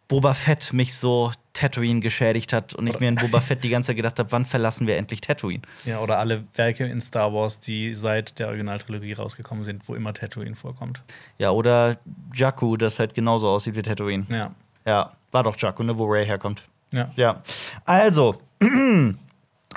Boba 0.08 0.34
Fett 0.34 0.72
mich 0.74 0.96
so 0.96 1.32
Tatooine 1.54 2.00
geschädigt 2.00 2.54
hat 2.54 2.76
und 2.76 2.88
ich 2.88 3.00
mir 3.00 3.10
in 3.10 3.16
Boba 3.16 3.42
Fett 3.42 3.64
die 3.64 3.70
ganze 3.70 3.88
Zeit 3.88 3.98
gedacht 3.98 4.20
habe, 4.20 4.32
wann 4.32 4.46
verlassen 4.46 4.88
wir 4.88 4.96
endlich 4.98 5.22
Tatooine? 5.22 5.64
Ja, 5.86 6.00
oder 6.00 6.20
alle 6.20 6.44
Werke 6.56 6.86
in 6.86 7.02
Star 7.02 7.34
Wars, 7.34 7.60
die 7.60 7.94
seit 7.94 8.40
der 8.40 8.48
Originaltrilogie 8.48 9.14
rausgekommen 9.14 9.64
sind, 9.64 9.88
wo 9.90 9.96
immer 9.96 10.14
Tatooine 10.14 10.56
vorkommt. 10.56 11.02
Ja, 11.40 11.52
oder 11.52 11.98
Jakku, 12.34 12.78
das 12.78 13.00
halt 13.00 13.16
genauso 13.16 13.50
aussieht 13.50 13.76
wie 13.76 13.82
Tatooine. 13.82 14.26
Ja. 14.30 14.52
Ja, 14.86 15.12
war 15.32 15.44
doch 15.44 15.58
Jakku, 15.58 15.84
ne, 15.84 15.98
wo 15.98 16.06
Ray 16.06 16.26
herkommt. 16.26 16.64
Ja. 16.92 17.12
Ja. 17.16 17.42
Also, 17.84 18.36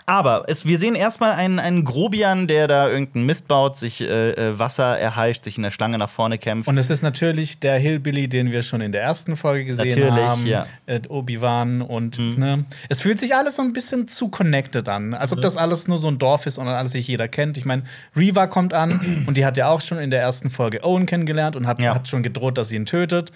aber 0.06 0.44
es, 0.48 0.64
wir 0.64 0.78
sehen 0.78 0.94
erstmal 0.94 1.32
einen, 1.32 1.58
einen 1.58 1.84
Grobian, 1.84 2.46
der 2.46 2.66
da 2.68 2.88
irgendeinen 2.88 3.26
Mist 3.26 3.48
baut, 3.48 3.76
sich 3.76 4.00
äh, 4.00 4.30
äh, 4.32 4.58
Wasser 4.58 4.98
erheischt, 4.98 5.44
sich 5.44 5.56
in 5.56 5.62
der 5.62 5.70
Schlange 5.70 5.98
nach 5.98 6.08
vorne 6.10 6.38
kämpft. 6.38 6.68
Und 6.68 6.78
es 6.78 6.90
ist 6.90 7.02
natürlich 7.02 7.60
der 7.60 7.78
Hillbilly, 7.78 8.28
den 8.28 8.50
wir 8.50 8.62
schon 8.62 8.80
in 8.80 8.92
der 8.92 9.02
ersten 9.02 9.36
Folge 9.36 9.64
gesehen 9.64 9.88
Natürlich, 10.00 10.10
haben. 10.28 10.46
ja. 10.46 10.66
Äh, 10.86 11.00
Obi-Wan 11.08 11.82
und 11.82 12.18
Mhm. 12.18 12.34
ne, 12.38 12.64
es 12.88 13.00
fühlt 13.00 13.20
sich 13.20 13.34
alles 13.34 13.56
so 13.56 13.62
ein 13.62 13.72
bisschen 13.72 14.08
zu 14.08 14.28
connected 14.28 14.88
an. 14.88 15.12
Als 15.14 15.32
ob 15.32 15.42
das 15.42 15.56
alles 15.56 15.86
nur 15.88 15.98
so 15.98 16.08
ein 16.08 16.18
Dorf 16.18 16.46
ist 16.46 16.58
und 16.58 16.66
alles 16.68 16.92
sich 16.92 17.06
jeder 17.06 17.28
kennt. 17.28 17.56
Ich 17.58 17.64
meine, 17.64 17.82
Reva 18.16 18.46
kommt 18.46 18.74
an 18.74 19.24
und 19.26 19.36
die 19.36 19.44
hat 19.44 19.56
ja 19.56 19.68
auch 19.68 19.80
schon 19.80 19.98
in 19.98 20.10
der 20.10 20.20
ersten 20.22 20.50
Folge 20.50 20.82
Owen 20.84 21.06
kennengelernt 21.06 21.56
und 21.56 21.66
hat, 21.66 21.80
Ja. 21.80 21.94
hat 21.94 22.08
schon 22.08 22.22
gedroht, 22.22 22.58
dass 22.58 22.68
sie 22.68 22.76
ihn 22.76 22.86
tötet. 22.86 23.32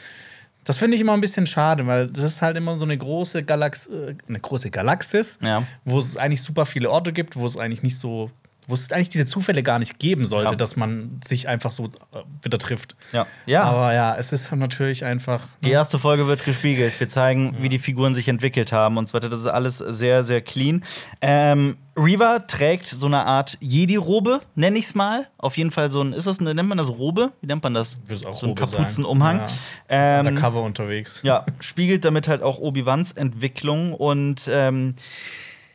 Das 0.64 0.78
finde 0.78 0.94
ich 0.97 1.00
immer 1.02 1.12
ein 1.12 1.21
bisschen 1.21 1.47
schade, 1.47 1.87
weil 1.87 2.09
das 2.09 2.25
ist 2.25 2.42
halt 2.42 2.56
immer 2.56 2.75
so 2.76 2.85
eine 2.87 2.97
große, 2.97 3.42
Galax 3.44 3.87
äh, 3.87 4.14
eine 4.28 4.40
große 4.40 4.71
Galaxis, 4.71 5.38
Ja. 5.42 5.62
wo 5.85 5.99
es 5.99 6.16
eigentlich 6.16 6.42
super 6.42 6.64
viele 6.66 6.90
Orte 6.90 7.12
gibt, 7.12 7.37
wo 7.37 7.44
es 7.44 7.56
eigentlich 7.59 7.83
nicht 7.83 7.99
so, 7.99 8.30
wo 8.66 8.75
es 8.75 8.91
eigentlich 8.93 9.10
diese 9.10 9.26
Zufälle 9.26 9.62
gar 9.62 9.78
nicht 9.78 9.99
geben 9.99 10.25
sollte, 10.26 10.52
Ja. 10.52 10.56
dass 10.56 10.76
man 10.76 11.21
sich 11.25 11.49
einfach 11.49 11.71
so 11.71 11.86
äh, 11.86 12.23
wieder 12.43 12.58
trifft. 12.58 12.97
Ja. 13.12 13.26
Ja. 13.47 13.65
Aber 13.65 13.93
ja, 13.93 14.17
es 14.17 14.32
ist 14.32 14.50
natürlich 14.52 15.04
einfach. 15.04 15.41
Die 15.62 15.69
ne? 15.69 15.75
erste 15.75 15.99
Folge 15.99 16.26
wird 16.26 16.45
gespiegelt. 16.45 16.99
Wir 16.99 17.08
zeigen, 17.08 17.56
wie 17.60 17.69
die 17.69 17.78
Figuren 17.78 18.15
sich 18.15 18.28
entwickelt 18.28 18.73
haben 18.73 18.97
und 18.97 19.08
so 19.08 19.15
weiter. 19.15 19.28
Das 19.28 19.41
ist 19.41 19.47
alles 19.47 19.78
sehr, 19.78 20.25
sehr 20.25 20.41
clean. 20.41 20.84
Ähm, 21.21 21.76
Reva 21.97 22.41
trägt 22.41 22.89
so 22.89 23.06
eine 23.06 23.25
Art 23.25 23.56
Jedi-Robe, 23.60 24.41
nenne 24.56 24.78
ich 24.78 24.86
es 24.86 24.95
mal. 24.95 25.28
Auf 25.39 25.56
jeden 25.56 25.71
Fall 25.71 25.91
so 25.91 26.02
ein, 26.02 26.12
ist 26.12 26.26
das, 26.26 26.41
eine, 26.41 26.52
nennt 26.54 26.69
man 26.69 26.78
das 26.78 26.91
Robe? 26.91 27.32
Wie 27.41 27.47
nennt 27.47 27.62
man 27.62 27.75
das? 27.75 27.97
Auch 28.26 28.34
so 28.34 28.49
ein. 28.49 28.54
Kapuzenumhang. 28.54 29.39
Ja. 29.39 29.45
Es 29.45 29.52
ist 29.52 29.60
Ähm, 29.91 30.26
undercover 30.26 30.62
unterwegs. 30.62 31.21
Ja, 31.23 31.45
spiegelt 31.60 32.04
damit 32.04 32.26
halt 32.26 32.43
auch 32.43 32.58
Obi-Wans 32.58 33.12
Entwicklung 33.12 33.93
und 33.95 34.49
ähm, 34.50 34.95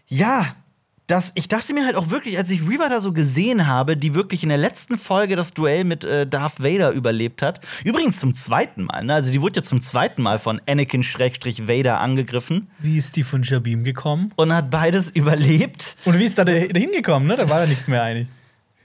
ja, 0.08 0.46
das, 1.10 1.32
ich 1.34 1.48
dachte 1.48 1.74
mir 1.74 1.86
halt 1.86 1.96
auch 1.96 2.12
wirklich, 2.12 2.38
als 2.38 2.52
ich 2.52 2.62
Reba 2.62 2.88
da 2.88 3.02
so 3.02 3.14
gesehen 3.14 3.66
habe, 3.66 3.98
die 3.98 4.14
wirklich 4.14 4.44
in 4.44 4.50
der 4.50 4.60
letzten 4.60 4.98
Folge 4.98 5.36
das 5.36 5.54
Duell 5.54 5.84
mit 5.84 6.04
äh, 6.04 6.28
Darth 6.28 6.62
Vader 6.62 6.92
überlebt 6.92 7.42
hat. 7.42 7.62
Übrigens 7.84 8.20
zum 8.20 8.36
zweiten 8.36 8.84
Mal, 8.84 9.04
ne? 9.04 9.16
Also 9.16 9.32
die 9.32 9.42
wurde 9.42 9.58
ja 9.58 9.64
zum 9.64 9.82
zweiten 9.82 10.22
Mal 10.22 10.38
von 10.38 10.62
Anakin 10.68 11.02
Schrägstrich 11.02 11.68
Vader 11.68 12.00
angegriffen 12.00 12.70
Wie 12.78 12.98
ist 12.98 13.16
die 13.16 13.24
von 13.24 13.42
Jabim 13.42 13.84
gekommen? 13.84 14.32
und 14.36 14.54
hat 14.54 14.70
beides 14.70 15.10
überlebt. 15.16 15.96
Und 16.06 16.20
wie 16.20 16.26
ist 16.26 16.38
da 16.38 16.46
da 16.46 16.52
hingekommen, 16.52 17.28
ne? 17.28 17.36
Da 17.36 17.50
war 17.50 17.62
ja 17.62 17.68
nichts 17.68 17.88
mehr 17.88 18.04
eigentlich. 18.04 18.28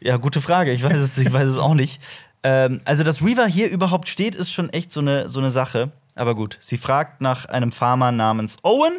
Ja, 0.00 0.16
gute 0.16 0.40
Frage. 0.40 0.72
Ich 0.72 0.82
weiß 0.82 1.00
es, 1.00 1.18
ich 1.18 1.32
weiß 1.32 1.48
es 1.48 1.58
auch 1.58 1.74
nicht. 1.74 2.00
Ähm, 2.42 2.80
also, 2.84 3.04
dass 3.04 3.22
Reaver 3.22 3.46
hier 3.46 3.70
überhaupt 3.70 4.08
steht, 4.08 4.34
ist 4.34 4.50
schon 4.50 4.70
echt 4.70 4.92
so 4.92 5.00
eine, 5.00 5.28
so 5.28 5.40
eine 5.40 5.50
Sache. 5.50 5.92
Aber 6.14 6.34
gut, 6.34 6.58
sie 6.60 6.78
fragt 6.78 7.20
nach 7.20 7.46
einem 7.46 7.72
Farmer 7.72 8.12
namens 8.12 8.58
Owen. 8.62 8.94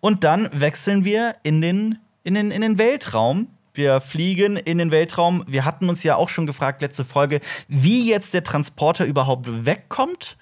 Und 0.00 0.24
dann 0.24 0.48
wechseln 0.52 1.04
wir 1.04 1.36
in 1.44 1.60
den, 1.60 1.98
in 2.24 2.34
den, 2.34 2.50
in 2.50 2.60
den 2.60 2.78
Weltraum. 2.78 3.48
Wir 3.74 4.00
fliegen 4.00 4.56
in 4.56 4.78
den 4.78 4.90
Weltraum. 4.90 5.44
Wir 5.46 5.64
hatten 5.64 5.88
uns 5.88 6.02
ja 6.02 6.16
auch 6.16 6.28
schon 6.28 6.46
gefragt, 6.46 6.82
letzte 6.82 7.04
Folge, 7.04 7.40
wie 7.68 8.08
jetzt 8.08 8.34
der 8.34 8.44
Transporter 8.44 9.04
überhaupt 9.04 9.66
wegkommt. 9.66 10.36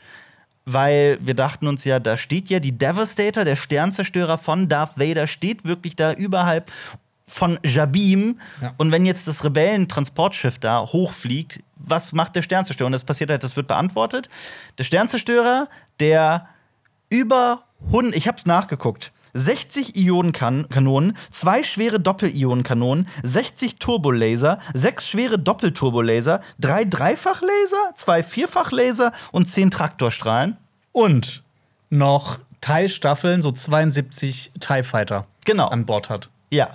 Weil 0.66 1.18
wir 1.20 1.34
dachten 1.34 1.66
uns 1.66 1.84
ja, 1.84 1.98
da 1.98 2.16
steht 2.16 2.50
ja 2.50 2.60
die 2.60 2.76
Devastator, 2.76 3.44
der 3.44 3.56
Sternzerstörer 3.56 4.36
von 4.36 4.68
Darth 4.68 4.98
Vader, 4.98 5.26
steht 5.26 5.64
wirklich 5.64 5.96
da 5.96 6.12
überhalb 6.12 6.70
von 7.26 7.58
Jabim. 7.64 8.38
Ja. 8.60 8.74
Und 8.76 8.92
wenn 8.92 9.06
jetzt 9.06 9.26
das 9.26 9.42
Rebellentransportschiff 9.42 10.58
da 10.58 10.80
hochfliegt, 10.80 11.60
was 11.76 12.12
macht 12.12 12.36
der 12.36 12.42
Sternzerstörer? 12.42 12.86
Und 12.86 12.92
das 12.92 13.04
passiert 13.04 13.30
halt, 13.30 13.42
das 13.42 13.56
wird 13.56 13.68
beantwortet. 13.68 14.28
Der 14.78 14.84
Sternzerstörer, 14.84 15.68
der 15.98 16.48
über 17.10 17.64
100, 17.86 18.14
ich 18.16 18.28
hab's 18.28 18.46
nachgeguckt, 18.46 19.12
60 19.34 19.96
Ionenkanonen, 19.96 21.16
zwei 21.30 21.62
schwere 21.62 22.00
Doppel-Ionenkanonen, 22.00 23.08
60 23.22 23.76
Turbolaser, 23.76 24.58
sechs 24.74 25.08
schwere 25.08 25.38
Doppelturbolaser, 25.38 26.40
drei 26.58 26.84
Dreifachlaser, 26.84 27.92
zwei 27.94 28.22
Vierfachlaser 28.22 29.12
und 29.32 29.48
zehn 29.48 29.70
Traktorstrahlen. 29.70 30.56
Und 30.92 31.42
noch 31.90 32.38
Teilstaffeln, 32.60 33.42
so 33.42 33.52
72 33.52 34.52
TIE 34.58 34.82
Fighter 34.82 35.26
Genau. 35.44 35.68
an 35.68 35.86
Bord 35.86 36.10
hat. 36.10 36.28
Ja. 36.50 36.68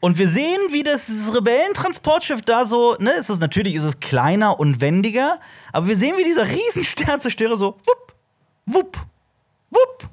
Und 0.00 0.18
wir 0.18 0.28
sehen, 0.28 0.60
wie 0.70 0.84
das 0.84 1.32
Rebellentransportschiff 1.34 2.42
da 2.42 2.64
so, 2.64 2.94
ne, 3.00 3.10
es 3.18 3.30
ist 3.30 3.40
natürlich 3.40 3.74
ist 3.74 3.82
es 3.84 3.98
kleiner 4.00 4.60
und 4.60 4.80
wendiger, 4.80 5.40
aber 5.72 5.88
wir 5.88 5.96
sehen, 5.96 6.14
wie 6.18 6.24
dieser 6.24 6.46
riesen 6.48 6.84
Sternzerstörer 6.84 7.56
so 7.56 7.78
wupp, 7.84 8.14
wupp, 8.66 8.98
wupp, 9.70 10.08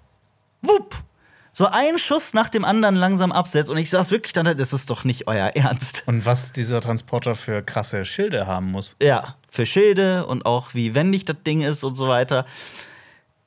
wupp. 0.62 0.96
So 1.52 1.68
einen 1.68 2.00
Schuss 2.00 2.34
nach 2.34 2.50
dem 2.50 2.66
anderen 2.66 2.96
langsam 2.96 3.32
absetzt 3.32 3.70
und 3.70 3.78
ich 3.78 3.90
saß 3.90 4.12
wirklich 4.12 4.34
dann, 4.34 4.46
da, 4.46 4.54
das 4.54 4.74
ist 4.74 4.90
doch 4.90 5.06
nicht 5.06 5.28
euer 5.28 5.48
Ernst. 5.56 6.04
Und 6.06 6.26
was 6.26 6.52
dieser 6.52 6.82
Transporter 6.82 7.36
für 7.36 7.62
krasse 7.64 8.04
Schilde 8.04 8.46
haben 8.46 8.72
muss. 8.72 8.98
Ja, 9.02 9.36
für 9.50 9.66
Schilde 9.66 10.26
und 10.26 10.46
auch 10.46 10.74
wie 10.74 10.96
wendig 10.96 11.24
das 11.24 11.38
Ding 11.46 11.62
ist 11.62 11.86
und 11.86 11.96
so 11.96 12.10
weiter. 12.10 12.46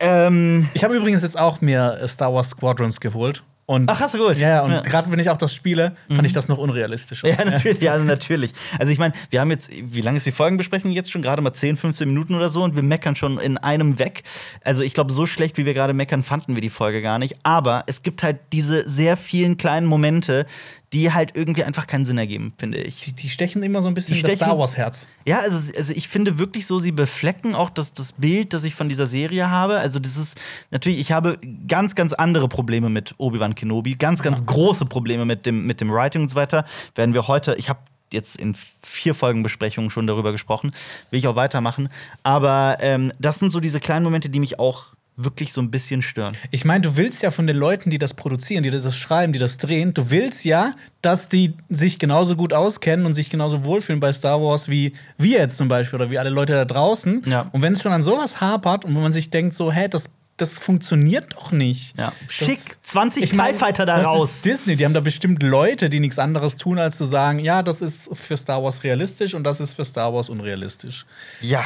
Ähm, 0.01 0.71
Ich 0.73 0.85
habe 0.85 0.97
übrigens 0.97 1.23
jetzt 1.23 1.39
auch 1.39 1.61
mir 1.61 2.01
Star 2.09 2.33
Wars 2.33 2.51
Squadrons 2.51 3.01
geholt. 3.01 3.43
Und 3.71 3.91
Ach, 3.91 4.01
hast 4.01 4.15
du 4.15 4.19
geholt? 4.19 4.39
Ja, 4.39 4.63
und 4.63 4.71
Ja. 4.71 4.81
gerade 4.81 5.13
wenn 5.13 5.19
ich 5.19 5.29
auch 5.29 5.37
das 5.37 5.55
spiele, 5.55 5.95
fand 6.09 6.27
ich 6.27 6.33
das 6.33 6.49
noch 6.49 6.57
unrealistischer. 6.57 7.29
Ja, 7.29 7.45
natürlich, 7.45 7.83
ja, 7.83 7.93
also 7.93 8.07
natürlich. 8.07 8.53
Also 8.79 8.91
ich 8.95 8.99
meine, 8.99 9.13
wir 9.29 9.43
haben 9.43 9.51
jetzt, 9.51 9.71
wie 9.71 10.01
lange 10.01 10.17
ist 10.17 10.25
die 10.25 10.33
Folgenbesprechung 10.33 10.91
jetzt 10.91 11.13
schon? 11.13 11.21
Gerade 11.21 11.43
mal 11.43 11.53
10, 11.53 11.77
15 11.77 12.09
Minuten 12.09 12.35
oder 12.35 12.49
so 12.49 12.63
und 12.63 12.77
wir 12.77 12.83
meckern 12.83 13.15
schon 13.15 13.39
in 13.39 13.59
einem 13.59 13.99
weg. 13.99 14.23
Also 14.65 14.83
ich 14.83 14.95
glaube, 14.95 15.13
so 15.13 15.27
schlecht, 15.27 15.59
wie 15.59 15.67
wir 15.67 15.75
gerade 15.75 15.93
meckern, 15.93 16.23
fanden 16.23 16.55
wir 16.55 16.63
die 16.63 16.71
Folge 16.71 17.03
gar 17.03 17.19
nicht. 17.19 17.37
Aber 17.43 17.85
es 17.87 18.03
gibt 18.03 18.23
halt 18.23 18.39
diese 18.55 18.89
sehr 18.89 19.19
vielen 19.19 19.59
kleinen 19.59 19.87
Momente, 19.87 20.47
die 20.93 21.13
halt 21.13 21.33
irgendwie 21.35 21.65
einfach 21.65 21.87
keinen 21.87 22.07
Sinn 22.07 22.17
ergeben, 22.17 22.55
finde 22.57 22.79
ich. 22.79 23.01
Die, 23.01 23.13
die 23.13 23.29
stechen 23.29 23.63
immer 23.63 23.83
so 23.83 23.89
ein 23.89 23.95
bisschen 23.95 24.15
Die 24.15 24.21
in 24.21 24.27
das 24.27 24.33
stechen- 24.37 24.47
Star 24.47 24.59
Wars 24.59 24.77
Herz. 24.77 25.07
Ja, 25.27 25.41
also, 25.41 25.73
also 25.77 25.93
ich 25.95 26.09
finde 26.09 26.39
wirklich 26.39 26.67
so, 26.67 26.79
sie 26.79 26.93
beflecken 26.93 27.55
auch 27.55 27.69
das, 27.69 27.93
das 27.93 28.13
Bild, 28.13 28.55
das 28.55 28.65
ich 28.65 28.75
von 28.75 28.89
dieser 28.89 29.07
Serie 29.07 29.51
habe. 29.51 29.79
Also, 29.79 29.99
das 30.01 30.17
ist 30.17 30.39
natürlich, 30.71 30.99
ich 30.99 31.13
habe 31.13 31.39
ganz, 31.67 31.95
ganz 31.95 32.15
andere 32.15 32.49
Probleme 32.49 32.89
mit 32.89 33.15
Obi-Wan 33.19 33.55
Kenobi, 33.55 33.97
ganz, 33.97 34.23
ganz 34.23 34.47
große 34.47 34.87
Probleme 34.87 35.27
mit 35.27 35.45
dem, 35.45 35.67
mit 35.67 35.81
dem 35.83 35.91
Writing 35.93 36.23
und 36.23 36.29
so 36.31 36.37
weiter. 36.37 36.65
Werden 36.95 37.13
wir 37.13 37.29
heute, 37.29 37.55
ich 37.59 37.69
habe 37.69 37.81
jetzt 38.11 38.37
in 38.37 38.55
vier 38.83 39.15
Folgen 39.15 39.43
Besprechungen 39.43 39.91
schon 39.91 40.07
darüber 40.07 40.33
gesprochen, 40.33 40.71
will 41.11 41.19
ich 41.19 41.27
auch 41.29 41.37
weitermachen. 41.37 41.91
Aber 42.23 42.79
ähm, 42.81 43.13
das 43.19 43.39
sind 43.39 43.51
so 43.53 43.61
diese 43.61 43.81
kleinen 43.81 44.05
Momente, 44.05 44.31
die 44.31 44.41
mich 44.41 44.59
auch 44.59 44.87
wirklich 45.19 45.53
so 45.53 45.61
ein 45.61 45.71
bisschen 45.71 46.01
stören. 46.01 46.37
Ich 46.53 46.65
meine, 46.65 46.83
du 46.83 46.97
willst 46.97 47.23
ja 47.23 47.33
von 47.33 47.47
den 47.49 47.57
Leuten, 47.57 47.91
die 47.91 47.99
das 47.99 48.15
produzieren, 48.15 48.63
die 48.63 48.71
das 48.71 48.97
schreiben, 48.97 49.33
die 49.33 49.41
das 49.41 49.59
drehen, 49.59 49.93
du 49.93 50.11
willst 50.11 50.45
ja, 50.45 50.75
dass 51.03 51.29
die 51.29 51.55
sich 51.69 51.99
genauso 51.99 52.37
gut 52.37 52.53
auskennen 52.53 53.05
und 53.05 53.15
sich 53.15 53.29
genauso 53.29 53.65
wohlfühlen 53.65 53.99
bei 54.01 54.13
Star 54.13 54.41
Wars 54.41 54.69
wie 54.69 54.95
wir 55.19 55.39
jetzt 55.39 55.57
zum 55.57 55.67
Beispiel 55.67 56.01
oder 56.01 56.11
wie 56.11 56.19
alle 56.19 56.31
Leute 56.31 56.53
da 56.53 56.65
draußen. 56.65 57.23
Ja. 57.27 57.49
Und 57.51 57.63
wenn 57.63 57.73
es 57.73 57.83
schon 57.83 57.93
an 57.93 58.05
sowas 58.05 58.41
hapert 58.41 58.85
und 58.85 58.95
wenn 58.95 59.03
man 59.03 59.13
sich 59.13 59.31
denkt, 59.31 59.55
so, 59.55 59.73
hä, 59.73 59.89
das, 59.89 60.11
das 60.37 60.57
funktioniert 60.57 61.35
doch 61.35 61.51
nicht. 61.51 61.99
Ja. 61.99 62.13
Schick 62.29 62.61
20 62.85 63.25
Ich 63.25 63.35
mein, 63.35 63.53
TIE 63.53 63.59
Fighter 63.59 63.87
da 63.87 63.97
das 63.97 64.07
raus. 64.07 64.31
Ist 64.37 64.45
Disney, 64.45 64.77
die 64.77 64.85
haben 64.85 64.95
da 64.95 65.01
bestimmt 65.01 65.43
Leute, 65.43 65.91
die 65.91 65.99
nichts 65.99 66.21
anderes 66.21 66.57
tun, 66.57 66.79
als 66.79 66.97
zu 66.97 67.05
sagen, 67.05 67.41
ja, 67.41 67.65
das 67.65 67.83
ist 67.83 68.09
für 68.15 68.37
Star 68.37 68.63
Wars 68.63 68.85
realistisch 68.85 69.35
und 69.35 69.43
das 69.43 69.59
ist 69.59 69.73
für 69.73 69.85
Star 69.85 70.15
Wars 70.15 70.29
unrealistisch. 70.29 71.07
Ja. 71.41 71.65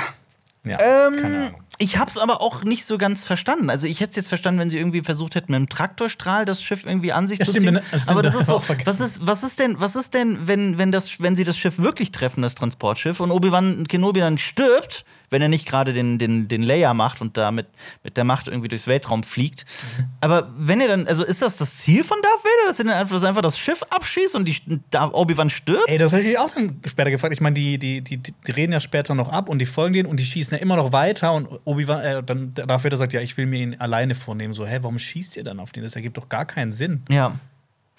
Ja, 0.65 0.77
keine 0.79 1.17
Ähm, 1.17 1.25
Ahnung. 1.49 1.63
ich 1.79 1.99
hab's 1.99 2.19
aber 2.19 2.41
auch 2.41 2.63
nicht 2.63 2.85
so 2.85 2.97
ganz 2.99 3.25
verstanden. 3.25 3.69
Also 3.69 3.87
ich 3.89 3.99
hätte 4.01 4.11
es 4.11 4.17
jetzt 4.17 4.29
verstanden, 4.29 4.61
wenn 4.61 4.71
sie 4.71 4.79
irgendwie 4.79 5.03
versucht 5.03 5.35
hätten, 5.35 5.51
mit 5.53 5.57
einem 5.57 5.69
Traktorstrahl 5.69 6.45
das 6.45 6.63
Schiff 6.63 6.85
irgendwie 6.87 7.13
an 7.13 7.27
sich 7.27 7.41
Ja, 7.41 7.45
zu 7.47 7.53
ziehen. 7.53 7.75
ne? 7.75 7.83
Das 7.91 8.07
aber 8.07 8.23
das 8.23 8.35
das 8.35 8.43
ist 8.43 8.47
so. 8.49 8.63
Was 8.85 9.01
ist, 9.01 9.27
was 9.27 9.43
ist 9.43 9.59
denn, 9.59 9.81
was 9.81 9.97
ist 9.97 10.15
denn, 10.15 10.47
wenn, 10.47 10.79
wenn 10.79 10.93
das, 10.93 11.19
wenn 11.21 11.35
sie 11.37 11.45
das 11.45 11.59
Schiff 11.59 11.79
wirklich 11.79 12.13
treffen, 12.13 12.43
das 12.43 12.55
Transportschiff, 12.55 13.19
und 13.21 13.31
Obi-Wan 13.33 13.89
Kenobi 13.89 14.21
dann 14.21 14.39
stirbt, 14.39 15.05
wenn 15.33 15.43
er 15.43 15.49
nicht 15.49 15.67
gerade 15.67 15.93
den, 15.93 16.19
den, 16.19 16.47
den 16.47 16.63
Layer 16.63 16.95
macht 16.95 17.21
und 17.21 17.37
da 17.37 17.51
mit, 17.51 17.67
der 18.15 18.25
Macht 18.25 18.49
irgendwie 18.49 18.69
durchs 18.69 18.87
Weltraum 18.87 19.23
fliegt. 19.23 19.65
Mhm. 19.99 20.05
Aber 20.21 20.53
wenn 20.57 20.81
er 20.81 20.89
dann, 20.89 21.07
also 21.07 21.25
ist 21.25 21.43
das 21.43 21.57
das 21.57 21.79
Ziel 21.79 22.05
von 22.05 22.19
Darth 22.23 22.45
Vader, 22.45 22.69
dass 22.69 22.79
er 22.79 22.85
dann 22.85 22.95
einfach, 22.95 23.15
dass 23.15 23.23
er 23.23 23.31
einfach 23.31 23.43
das 23.43 23.59
Schiff 23.59 23.83
abschießt 23.89 24.37
und 24.37 24.47
die, 24.47 24.57
Obi-Wan 24.95 25.51
stirbt? 25.51 25.89
Ey, 25.89 25.99
das 25.99 26.13
habe 26.13 26.23
ich 26.23 26.29
mich 26.29 26.39
auch 26.39 26.51
dann 26.51 26.81
später 26.87 27.11
gefragt. 27.11 27.33
Ich 27.33 27.41
meine, 27.41 27.55
die, 27.55 27.79
die, 27.79 28.03
die, 28.03 28.19
die 28.19 28.51
reden 28.53 28.73
ja 28.73 28.81
später 28.81 29.15
noch 29.15 29.33
ab 29.33 29.49
und 29.49 29.59
die 29.59 29.67
folgen 29.67 29.95
denen 29.95 30.09
und 30.09 30.21
die 30.21 30.25
schießen 30.25 30.57
ja 30.57 30.63
immer 30.63 30.77
noch 30.77 30.93
weiter 30.93 31.33
und 31.33 31.49
Obi-Wan, 31.65 32.01
äh, 32.01 32.23
dann 32.23 32.53
Darth 32.55 32.85
Vader 32.85 32.99
sagt, 32.99 33.15
ja, 33.15 33.21
ich 33.21 33.37
will 33.39 33.47
mir 33.47 33.61
ihn 33.61 33.81
alleine 33.81 34.15
vornehmen. 34.15 34.53
So, 34.53 34.67
hä, 34.67 34.79
warum 34.83 34.99
schießt 34.99 35.37
ihr 35.39 35.45
dann 35.45 35.59
auf 35.59 35.73
den? 35.73 35.83
Das 35.83 35.97
ergibt 35.97 36.19
doch 36.19 36.29
gar 36.29 36.45
keinen 36.45 36.73
Sinn. 36.73 37.03
Ja. 37.09 37.35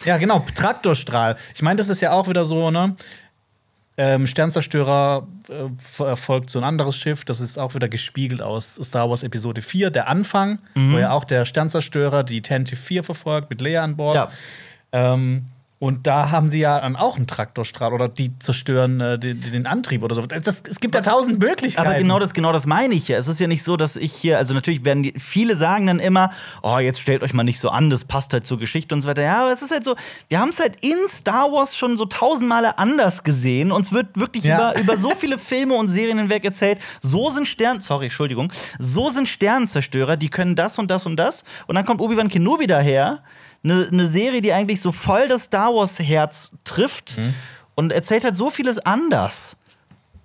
Ja, 0.06 0.18
genau, 0.18 0.46
Traktorstrahl. 0.54 1.38
Ich 1.56 1.62
meine, 1.62 1.78
das 1.78 1.90
ist 1.90 2.02
ja 2.02 2.12
auch 2.12 2.28
wieder 2.28 2.46
so, 2.46 2.72
ne? 2.72 2.96
Ähm, 3.96 4.26
Sternzerstörer 4.26 5.28
äh, 5.50 5.54
verfolgt 5.78 6.50
so 6.50 6.58
ein 6.60 6.64
anderes 6.66 6.98
Schiff. 6.98 7.26
Das 7.26 7.40
ist 7.40 7.60
auch 7.60 7.76
wieder 7.76 7.88
gespiegelt 7.90 8.42
aus 8.42 8.74
Star 8.82 9.08
Wars 9.10 9.22
Episode 9.24 9.62
4, 9.62 9.92
der 9.92 10.08
Anfang, 10.08 10.60
Mhm. 10.74 10.94
wo 10.94 10.98
ja 10.98 11.12
auch 11.12 11.26
der 11.26 11.46
Sternzerstörer 11.46 12.24
die 12.24 12.42
Tantive 12.42 12.76
4 12.82 13.04
verfolgt 13.04 13.50
mit 13.52 13.62
Leia 13.62 13.84
an 13.84 13.96
Bord. 13.96 14.16
Ja. 14.16 14.30
Ähm, 14.92 15.46
und 15.84 16.08
da 16.08 16.32
haben 16.32 16.50
sie 16.50 16.60
ja 16.60 16.80
dann 16.80 16.96
auch 16.96 17.18
einen 17.18 17.28
Traktorstrahl 17.28 17.92
oder 17.92 18.08
die 18.08 18.40
zerstören 18.40 19.02
äh, 19.02 19.20
den, 19.20 19.42
den 19.42 19.68
Antrieb 19.68 20.02
oder 20.02 20.16
so. 20.16 20.22
Das, 20.22 20.64
es 20.66 20.80
gibt 20.80 20.96
ja 20.96 21.02
tausend 21.02 21.40
Möglichkeiten. 21.40 21.86
Aber 21.86 21.98
genau 21.98 22.20
das, 22.20 22.34
genau 22.34 22.54
das 22.54 22.66
meine 22.66 22.94
ich 22.94 23.10
ja. 23.10 23.18
Es 23.18 23.28
ist 23.28 23.38
ja 23.42 23.48
nicht 23.48 23.64
so, 23.64 23.76
dass 23.76 23.98
ich 23.98 24.14
hier, 24.14 24.38
also 24.38 24.54
natürlich 24.54 24.86
werden 24.86 25.04
die, 25.04 25.14
viele 25.20 25.58
sagen 25.58 25.88
dann 25.88 26.00
immer, 26.00 26.30
oh, 26.62 26.78
jetzt 26.78 27.02
stellt 27.02 27.22
euch 27.22 27.34
mal 27.34 27.44
nicht 27.44 27.60
so 27.60 27.68
an, 27.68 27.90
das 27.90 28.06
passt 28.06 28.32
halt 28.32 28.48
zur 28.48 28.60
Geschichte 28.60 28.96
und 28.96 29.02
so 29.02 29.10
weiter. 29.10 29.24
Ja, 29.24 29.42
aber 29.42 29.52
es 29.52 29.62
ist 29.62 29.72
halt 29.72 29.84
so, 29.84 29.98
wir 30.30 30.40
haben 30.40 30.48
es 30.48 30.62
halt 30.62 30.78
in 30.80 30.96
Star 31.10 31.52
Wars 31.52 31.76
schon 31.76 31.98
so 31.98 32.06
tausend 32.06 32.48
Male 32.48 32.78
anders 32.78 33.26
gesehen. 33.26 33.74
Uns 33.74 33.92
wird 33.92 34.18
wirklich 34.18 34.46
Ja. 34.46 34.72
über, 34.72 34.80
über 34.80 34.98
so 34.98 35.10
viele 35.20 35.38
Filme 35.38 35.74
und 35.74 35.90
Serien 35.90 36.18
hinweg 36.18 36.46
erzählt, 36.46 36.80
so 37.02 37.28
sind 37.30 37.46
Stern, 37.46 37.82
sorry, 37.82 38.06
Entschuldigung, 38.06 38.54
so 38.80 39.10
sind 39.10 39.28
Sternenzerstörer, 39.28 40.16
die 40.16 40.30
können 40.30 40.56
das 40.56 40.80
und 40.80 40.90
das 40.90 41.06
und 41.06 41.18
das. 41.18 41.44
Und 41.68 41.76
dann 41.76 41.84
kommt 41.84 42.00
Obi-Wan 42.00 42.30
Kenobi 42.30 42.68
daher, 42.68 43.22
eine 43.64 43.88
ne 43.92 44.06
Serie, 44.06 44.42
die 44.42 44.54
eigentlich 44.54 44.82
so 44.82 44.92
voll 44.92 45.28
das 45.28 45.46
Star 45.46 45.74
Wars-Herz 45.74 46.52
trifft 46.64 47.18
und 47.76 47.92
erzählt 47.92 48.24
halt 48.24 48.38
so 48.38 48.50
vieles 48.50 48.80
anders. 48.80 49.58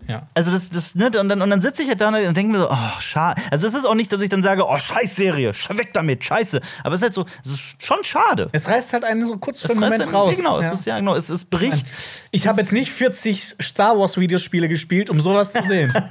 Ja. 0.09 0.23
Also 0.35 0.51
das, 0.51 0.71
das, 0.71 0.95
ne, 0.95 1.07
und 1.07 1.29
dann, 1.29 1.43
und 1.43 1.51
dann 1.51 1.61
sitze 1.61 1.83
ich 1.83 1.89
halt 1.89 2.01
da 2.01 2.09
und 2.09 2.35
denke 2.37 2.51
mir 2.53 2.59
so, 2.61 2.71
oh, 2.71 3.01
schade. 3.01 3.41
Also 3.51 3.67
es 3.67 3.75
ist 3.75 3.85
auch 3.85 3.95
nicht, 3.95 4.13
dass 4.13 4.23
ich 4.23 4.29
dann 4.31 4.43
sage, 4.43 4.65
oh, 4.67 4.79
scheiß 4.79 5.15
Serie, 5.17 5.53
weg 5.71 5.91
damit, 5.93 6.25
scheiße. 6.25 6.61
Aber 6.83 6.95
es 6.95 7.01
ist 7.01 7.03
halt 7.05 7.13
so, 7.15 7.27
es 7.45 7.53
ist 7.53 7.75
schon 7.85 8.03
schade. 8.05 8.49
Es 8.53 8.69
reißt 8.69 8.93
halt 8.95 9.05
einen 9.05 9.27
so 9.27 9.37
kurz 9.37 9.61
für 9.61 9.67
Es 9.67 9.73
einen 9.73 9.81
Moment 9.81 10.01
dann- 10.01 10.09
raus. 10.15 10.37
Genau, 10.37 10.59
es 10.59 10.67
Ja. 10.67 10.73
ist 10.73 10.85
ja 10.87 10.99
genau, 10.99 11.15
es 11.15 11.29
ist 11.31 11.51
Bericht. 11.51 11.87
Ich 12.31 12.47
habe 12.47 12.61
jetzt 12.61 12.73
nicht 12.73 12.91
40 12.91 13.57
Star 13.63 13.99
Wars 13.99 14.17
Videospiele 14.19 14.69
gespielt, 14.69 15.11
um 15.11 15.21
sowas 15.21 15.53
zu 15.53 15.63
sehen. 15.63 15.93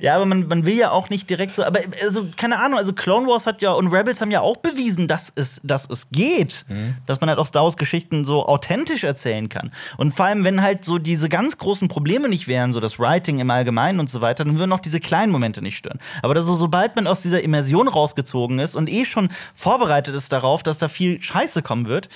Ja, 0.00 0.16
aber 0.16 0.24
man, 0.26 0.46
man 0.48 0.64
will 0.64 0.76
ja 0.76 0.90
auch 0.90 1.10
nicht 1.10 1.28
direkt 1.28 1.54
so, 1.54 1.62
aber 1.64 1.80
also 2.02 2.26
keine 2.36 2.58
Ahnung, 2.58 2.78
also 2.78 2.92
Clone 2.92 3.26
Wars 3.26 3.46
hat 3.46 3.60
ja 3.62 3.72
und 3.72 3.88
Rebels 3.88 4.20
haben 4.20 4.30
ja 4.30 4.40
auch 4.40 4.56
bewiesen, 4.58 5.08
dass 5.08 5.32
es, 5.34 5.60
dass 5.62 5.88
es 5.90 6.10
geht, 6.10 6.64
dass 7.06 7.20
man 7.20 7.28
halt 7.28 7.38
auch 7.38 7.46
Star 7.46 7.64
Wars 7.64 7.76
Geschichten 7.76 8.24
so 8.24 8.46
authentisch 8.46 9.04
erzählen 9.04 9.48
kann. 9.48 9.70
Und 9.96 10.14
vor 10.14 10.26
allem, 10.26 10.44
wenn 10.44 10.62
halt 10.62 10.84
so 10.84 10.98
diese 10.98 11.28
ganz 11.28 11.58
großen 11.58 11.88
Probleme 11.88 12.28
nicht 12.28 12.48
wären, 12.48 12.72
so 12.72 12.80
das 12.80 12.98
Writing 12.98 13.27
im 13.40 13.50
Allgemeinen 13.50 14.00
und 14.00 14.08
so 14.08 14.20
weiter, 14.20 14.44
dann 14.44 14.58
würden 14.58 14.72
auch 14.72 14.80
diese 14.80 15.00
kleinen 15.00 15.30
Momente 15.30 15.62
nicht 15.62 15.76
stören. 15.76 15.98
Aber 16.22 16.34
das 16.34 16.46
so, 16.46 16.54
sobald 16.54 16.96
man 16.96 17.06
aus 17.06 17.22
dieser 17.22 17.42
Immersion 17.42 17.88
rausgezogen 17.88 18.58
ist 18.58 18.76
und 18.76 18.90
eh 18.90 19.04
schon 19.04 19.28
vorbereitet 19.54 20.14
ist 20.14 20.32
darauf, 20.32 20.62
dass 20.62 20.78
da 20.78 20.88
viel 20.88 21.20
Scheiße 21.20 21.62
kommen 21.62 21.86
wird, 21.86 22.08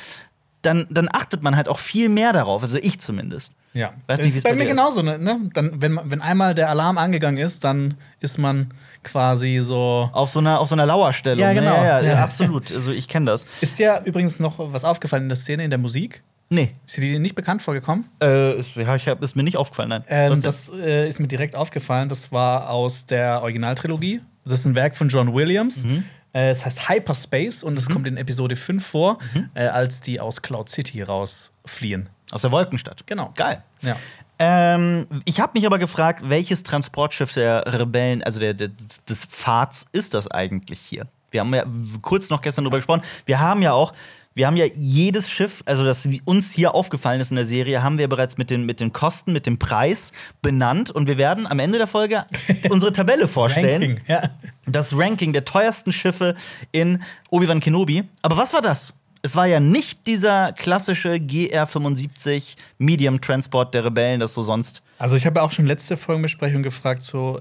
dann, 0.63 0.87
dann 0.91 1.09
achtet 1.13 1.43
man 1.43 1.57
halt 1.57 1.69
auch 1.69 1.79
viel 1.79 2.09
mehr 2.09 2.33
darauf, 2.33 2.63
also 2.63 2.79
ich 2.79 3.01
zumindest. 3.01 3.53
Ja. 3.75 3.93
Weiß 4.07 4.19
das 4.19 4.27
nicht, 4.27 4.37
ist 4.37 4.45
bei 4.45 4.51
bei 4.51 4.57
mir 4.57 4.67
genauso. 4.67 5.03
Ne? 5.03 5.19
ne? 5.19 5.41
Dann, 5.55 5.81
wenn, 5.81 5.99
wenn 6.05 6.21
einmal 6.21 6.55
der 6.55 6.69
Alarm 6.69 6.99
angegangen 6.99 7.39
ist, 7.43 7.65
dann 7.65 7.95
ist 8.21 8.39
man 8.39 8.73
quasi 9.03 9.61
so. 9.63 10.11
Auf 10.13 10.31
so 10.31 10.41
einer, 10.41 10.61
auf 10.61 10.69
so 10.69 10.75
einer 10.75 10.87
Lauerstellung. 10.87 11.41
Ja, 11.41 11.49
ne? 11.49 11.61
genau. 11.61 11.75
Ja, 11.77 11.85
ja, 11.85 12.01
ja, 12.01 12.13
Ja. 12.15 12.25
absolut. 12.25 12.71
Also 12.71 12.93
ich 12.93 13.09
kenne 13.09 13.27
das. 13.27 13.47
Ist 13.61 13.79
dir 13.79 14.03
übrigens 14.05 14.41
noch 14.41 14.57
was 14.59 14.85
aufgefallen 14.85 15.25
in 15.25 15.29
der 15.29 15.37
Szene 15.37 15.65
in 15.65 15.71
der 15.71 15.79
Musik? 15.79 16.23
Nee. 16.53 16.75
Ist 16.85 16.99
dir 16.99 17.01
die 17.01 17.19
nicht 17.19 17.35
bekannt 17.35 17.63
vorgekommen? 17.63 18.07
Äh, 18.23 18.59
ist, 18.59 18.77
ja, 18.77 18.95
ich 18.95 19.09
hab, 19.09 19.23
ist 19.23 19.37
mir 19.37 19.43
nicht 19.43 19.57
aufgefallen, 19.57 19.89
nein. 19.89 20.05
Ähm, 20.09 20.43
das 20.43 20.71
äh, 20.71 21.09
ist 21.09 21.19
mir 21.19 21.29
direkt 21.29 21.57
aufgefallen. 21.57 22.09
Das 22.09 22.31
war 22.31 22.69
aus 22.69 23.07
der 23.07 23.41
Originaltrilogie. 23.43 24.21
Das 24.45 24.61
ist 24.61 24.67
ein 24.67 24.75
Werk 24.75 24.95
von 24.95 25.09
John 25.09 25.35
Williams. 25.35 25.85
Mhm. 25.85 26.05
Äh, 26.35 26.51
es 26.51 26.65
heißt 26.65 26.89
Hyperspace 26.89 27.63
und 27.63 27.79
es 27.79 27.89
kommt 27.89 28.07
in 28.07 28.19
Episode 28.19 28.57
5 28.57 28.85
vor, 28.85 29.19
äh, 29.55 29.67
als 29.67 30.03
die 30.03 30.21
aus 30.21 30.43
Cloud 30.43 30.69
City 30.69 31.03
rausfliehen. 31.03 32.09
Aus 32.31 32.43
der 32.43 32.51
Wolkenstadt. 32.51 33.07
Genau. 33.07 33.33
Geil. 33.35 33.63
Ja. 33.81 33.97
Ähm, 34.39 35.07
ich 35.25 35.41
habe 35.41 35.53
mich 35.55 35.67
aber 35.67 35.79
gefragt, 35.79 36.21
welches 36.25 36.65
Transportschiff 36.65 37.33
der 37.33 37.65
Rebellen, 37.67 38.23
also 38.23 38.41
der, 38.41 38.55
der, 38.55 38.69
des 38.69 39.25
Pfads, 39.25 39.87
ist 39.93 40.15
das 40.15 40.31
eigentlich 40.31 40.81
hier? 40.81 41.07
Wir 41.31 41.41
haben 41.41 41.55
ja 41.55 41.65
kurz 42.03 42.29
noch 42.31 42.41
gestern 42.43 42.65
drüber 42.65 42.79
gesprochen. 42.79 43.03
Wir 43.25 43.41
haben 43.41 43.63
ja 43.63 43.73
auch, 43.73 43.93
wir 44.35 44.47
haben 44.47 44.57
ja 44.57 44.67
jedes 44.77 45.31
Schiff, 45.31 45.63
also 45.67 45.85
das 45.85 46.09
uns 46.25 46.53
hier 46.53 46.75
aufgefallen 46.75 47.21
ist 47.21 47.31
in 47.31 47.37
der 47.37 47.45
Serie, 47.45 47.83
haben 47.83 47.99
wir 47.99 48.09
bereits 48.09 48.39
mit 48.39 48.51
den, 48.51 48.65
mit 48.65 48.81
den 48.81 48.93
Kosten, 48.93 49.33
mit 49.33 49.47
dem 49.47 49.59
Preis 49.59 50.13
benannt. 50.41 50.91
Und 50.91 51.07
wir 51.07 51.19
werden 51.19 51.47
am 51.47 51.59
Ende 51.59 51.79
der 51.79 51.87
Folge 51.87 52.25
unsere 52.71 52.93
Tabelle 52.93 53.29
vorstellen. 53.29 53.83
Ranking. 53.83 54.01
Ja. 54.07 54.31
das 54.67 54.97
Ranking 54.97 55.33
der 55.33 55.45
teuersten 55.45 55.93
Schiffe 55.93 56.35
in 56.71 57.03
Obi-Wan 57.31 57.61
Kenobi. 57.61 58.05
Aber 58.23 58.37
was 58.37 58.55
war 58.55 58.63
das? 58.63 58.95
Es 59.25 59.37
war 59.37 59.47
ja 59.47 59.61
nicht 59.61 60.07
dieser 60.09 60.53
klassische 60.53 61.21
GR-75 61.21 62.57
Medium 62.79 63.21
Transport 63.21 63.73
der 63.73 63.85
Rebellen, 63.85 64.19
das 64.19 64.35
so 64.35 64.43
sonst. 64.43 64.83
Also 64.99 65.15
ich 65.17 65.27
habe 65.27 65.39
ja 65.39 65.47
auch 65.47 65.53
schon 65.53 65.67
letzte 65.67 65.97
Folgenbesprechung 65.97 66.65
gefragt, 66.65 67.05
so 67.05 67.41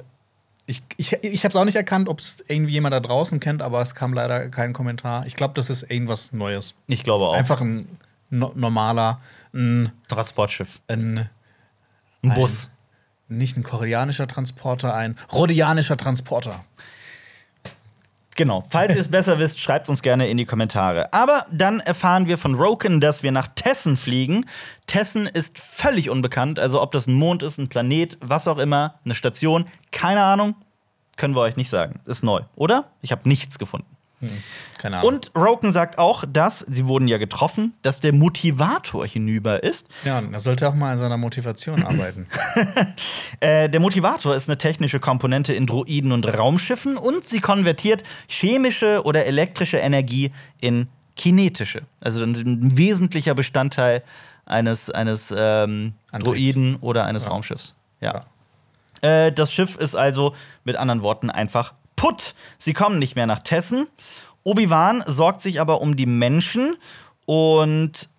ich, 0.65 0.83
ich, 0.97 1.13
ich 1.23 1.43
habe 1.43 1.51
es 1.51 1.55
auch 1.55 1.65
nicht 1.65 1.75
erkannt, 1.75 2.07
ob 2.07 2.19
es 2.19 2.43
irgendwie 2.47 2.73
jemand 2.73 2.93
da 2.93 2.99
draußen 2.99 3.39
kennt, 3.39 3.61
aber 3.61 3.81
es 3.81 3.95
kam 3.95 4.13
leider 4.13 4.49
kein 4.49 4.73
Kommentar. 4.73 5.25
Ich 5.25 5.35
glaube, 5.35 5.53
das 5.55 5.69
ist 5.69 5.83
irgendwas 5.89 6.31
Neues. 6.33 6.75
Ich 6.87 7.03
glaube 7.03 7.27
auch. 7.27 7.33
Einfach 7.33 7.61
ein 7.61 7.87
no 8.29 8.51
normaler, 8.55 9.19
ein, 9.53 9.91
Transportschiff. 10.07 10.81
ein, 10.87 11.29
Ein 12.23 12.33
Bus. 12.33 12.69
nicht 13.27 13.57
ein 13.57 13.63
koreanischer 13.63 14.27
Transporter, 14.27 14.93
ein 14.93 15.17
rhodianischer 15.31 15.97
Transporter. 15.97 16.63
Genau. 18.35 18.63
Falls 18.69 18.95
ihr 18.95 19.01
es 19.01 19.09
besser 19.09 19.39
wisst, 19.39 19.59
schreibt 19.59 19.89
uns 19.89 20.01
gerne 20.01 20.27
in 20.29 20.37
die 20.37 20.45
Kommentare. 20.45 21.11
Aber 21.13 21.45
dann 21.51 21.79
erfahren 21.79 22.27
wir 22.27 22.37
von 22.37 22.55
Roken, 22.55 23.01
dass 23.01 23.23
wir 23.23 23.31
nach 23.31 23.47
Tessen 23.55 23.97
fliegen. 23.97 24.45
Tessen 24.87 25.25
ist 25.25 25.59
völlig 25.59 26.09
unbekannt. 26.09 26.57
Also, 26.57 26.81
ob 26.81 26.91
das 26.91 27.07
ein 27.07 27.13
Mond 27.13 27.43
ist, 27.43 27.57
ein 27.57 27.67
Planet, 27.67 28.17
was 28.21 28.47
auch 28.47 28.57
immer, 28.57 28.99
eine 29.03 29.15
Station, 29.15 29.65
keine 29.91 30.23
Ahnung. 30.23 30.55
Können 31.17 31.35
wir 31.35 31.41
euch 31.41 31.57
nicht 31.57 31.69
sagen. 31.69 31.99
Ist 32.05 32.23
neu, 32.23 32.41
oder? 32.55 32.91
Ich 33.01 33.11
habe 33.11 33.27
nichts 33.27 33.59
gefunden. 33.59 33.97
Keine 34.77 34.97
Ahnung. 34.97 35.13
Und 35.13 35.31
Roken 35.35 35.71
sagt 35.71 35.97
auch, 35.97 36.23
dass, 36.27 36.59
sie 36.59 36.87
wurden 36.87 37.07
ja 37.07 37.17
getroffen, 37.17 37.73
dass 37.81 37.99
der 37.99 38.13
Motivator 38.13 39.05
hinüber 39.05 39.63
ist. 39.63 39.87
ja, 40.03 40.21
er 40.21 40.39
sollte 40.39 40.67
auch 40.67 40.73
mal 40.73 40.93
an 40.93 40.99
seiner 40.99 41.17
Motivation 41.17 41.83
arbeiten. 41.83 42.27
Äh, 43.39 43.69
der 43.69 43.79
Motivator 43.79 44.35
ist 44.35 44.49
eine 44.49 44.57
technische 44.57 44.99
Komponente 44.99 45.53
in 45.53 45.65
Droiden 45.65 46.11
und 46.11 46.25
Raumschiffen 46.25 46.95
und 46.97 47.23
sie 47.23 47.39
konvertiert 47.39 48.03
chemische 48.27 49.03
oder 49.03 49.25
elektrische 49.25 49.77
Energie 49.77 50.31
in 50.59 50.87
kinetische. 51.15 51.81
Also 52.01 52.23
ein 52.23 52.77
wesentlicher 52.77 53.33
Bestandteil 53.33 54.03
eines, 54.45 54.89
eines 54.89 55.33
ähm, 55.35 55.93
Droiden 56.11 56.75
oder 56.77 57.05
eines 57.05 57.23
ja. 57.23 57.29
Raumschiffs. 57.29 57.73
Ja. 57.99 58.25
ja. 59.03 59.25
Äh, 59.25 59.31
das 59.31 59.53
Schiff 59.53 59.75
ist 59.77 59.95
also 59.95 60.35
mit 60.63 60.75
anderen 60.75 61.01
Worten 61.01 61.29
einfach 61.29 61.73
putt. 62.01 62.33
Sie 62.57 62.73
kommen 62.73 62.97
nicht 62.97 63.15
mehr 63.15 63.27
nach 63.27 63.39
Tessen. 63.39 63.87
Obi-Wan 64.43 65.03
sorgt 65.05 65.41
sich 65.41 65.61
aber 65.61 65.81
um 65.81 65.95
die 65.95 66.07
Menschen 66.07 66.75
und 67.25 68.09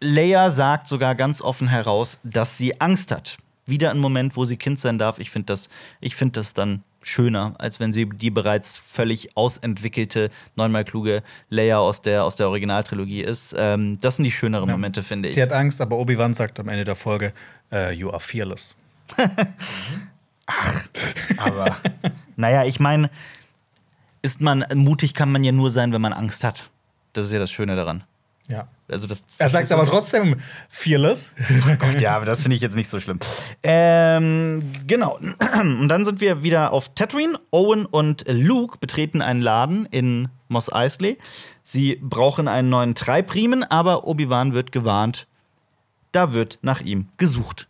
Leia 0.00 0.50
sagt 0.50 0.88
sogar 0.88 1.14
ganz 1.14 1.40
offen 1.40 1.68
heraus, 1.68 2.18
dass 2.24 2.58
sie 2.58 2.80
Angst 2.80 3.12
hat. 3.12 3.38
Wieder 3.66 3.92
ein 3.92 3.98
Moment, 3.98 4.36
wo 4.36 4.44
sie 4.44 4.56
Kind 4.56 4.80
sein 4.80 4.98
darf. 4.98 5.20
Ich 5.20 5.30
finde 5.30 5.46
das, 5.46 5.68
find 6.02 6.36
das 6.36 6.54
dann 6.54 6.82
schöner, 7.02 7.54
als 7.58 7.78
wenn 7.78 7.92
sie 7.92 8.06
die 8.06 8.30
bereits 8.30 8.76
völlig 8.76 9.36
ausentwickelte, 9.36 10.30
neunmal 10.56 10.84
kluge 10.84 11.22
Leia 11.50 11.78
aus 11.78 12.02
der, 12.02 12.24
aus 12.24 12.34
der 12.34 12.48
Originaltrilogie 12.48 13.22
ist. 13.22 13.54
Ähm, 13.56 14.00
das 14.00 14.16
sind 14.16 14.24
die 14.24 14.32
schöneren 14.32 14.68
ja. 14.68 14.74
Momente, 14.74 15.04
finde 15.04 15.28
ich. 15.28 15.36
Sie 15.36 15.42
hat 15.42 15.52
Angst, 15.52 15.80
aber 15.80 15.98
Obi-Wan 15.98 16.34
sagt 16.34 16.58
am 16.58 16.68
Ende 16.68 16.82
der 16.82 16.96
Folge, 16.96 17.32
uh, 17.70 17.90
you 17.90 18.10
are 18.10 18.18
fearless. 18.18 18.74
Ach, 20.50 20.84
aber 21.38 21.76
naja, 22.36 22.64
ich 22.64 22.80
meine, 22.80 23.10
ist 24.22 24.40
man 24.40 24.64
mutig 24.74 25.14
kann 25.14 25.30
man 25.32 25.44
ja 25.44 25.52
nur 25.52 25.70
sein, 25.70 25.92
wenn 25.92 26.00
man 26.00 26.12
Angst 26.12 26.44
hat. 26.44 26.70
Das 27.12 27.26
ist 27.26 27.32
ja 27.32 27.38
das 27.38 27.50
Schöne 27.50 27.76
daran. 27.76 28.04
Ja. 28.48 28.66
Also 28.88 29.06
das 29.06 29.24
er 29.38 29.48
sagt 29.48 29.70
aber 29.70 29.86
trotzdem 29.86 30.40
fearless. 30.68 31.34
Oh 31.68 31.76
Gott, 31.78 32.00
ja, 32.00 32.16
aber 32.16 32.26
das 32.26 32.40
finde 32.40 32.56
ich 32.56 32.62
jetzt 32.62 32.74
nicht 32.74 32.88
so 32.88 32.98
schlimm. 32.98 33.20
Ähm, 33.62 34.64
genau. 34.88 35.18
Und 35.60 35.88
dann 35.88 36.04
sind 36.04 36.20
wir 36.20 36.42
wieder 36.42 36.72
auf 36.72 36.92
Tatooine. 36.94 37.38
Owen 37.52 37.86
und 37.86 38.24
Luke 38.26 38.78
betreten 38.78 39.22
einen 39.22 39.40
Laden 39.40 39.86
in 39.86 40.28
Moss 40.48 40.72
Eisley. 40.72 41.18
Sie 41.62 42.00
brauchen 42.02 42.48
einen 42.48 42.68
neuen 42.68 42.96
Treibriemen, 42.96 43.62
aber 43.62 44.08
Obi-Wan 44.08 44.52
wird 44.52 44.72
gewarnt. 44.72 45.28
Da 46.10 46.32
wird 46.32 46.58
nach 46.62 46.80
ihm 46.80 47.08
gesucht. 47.16 47.68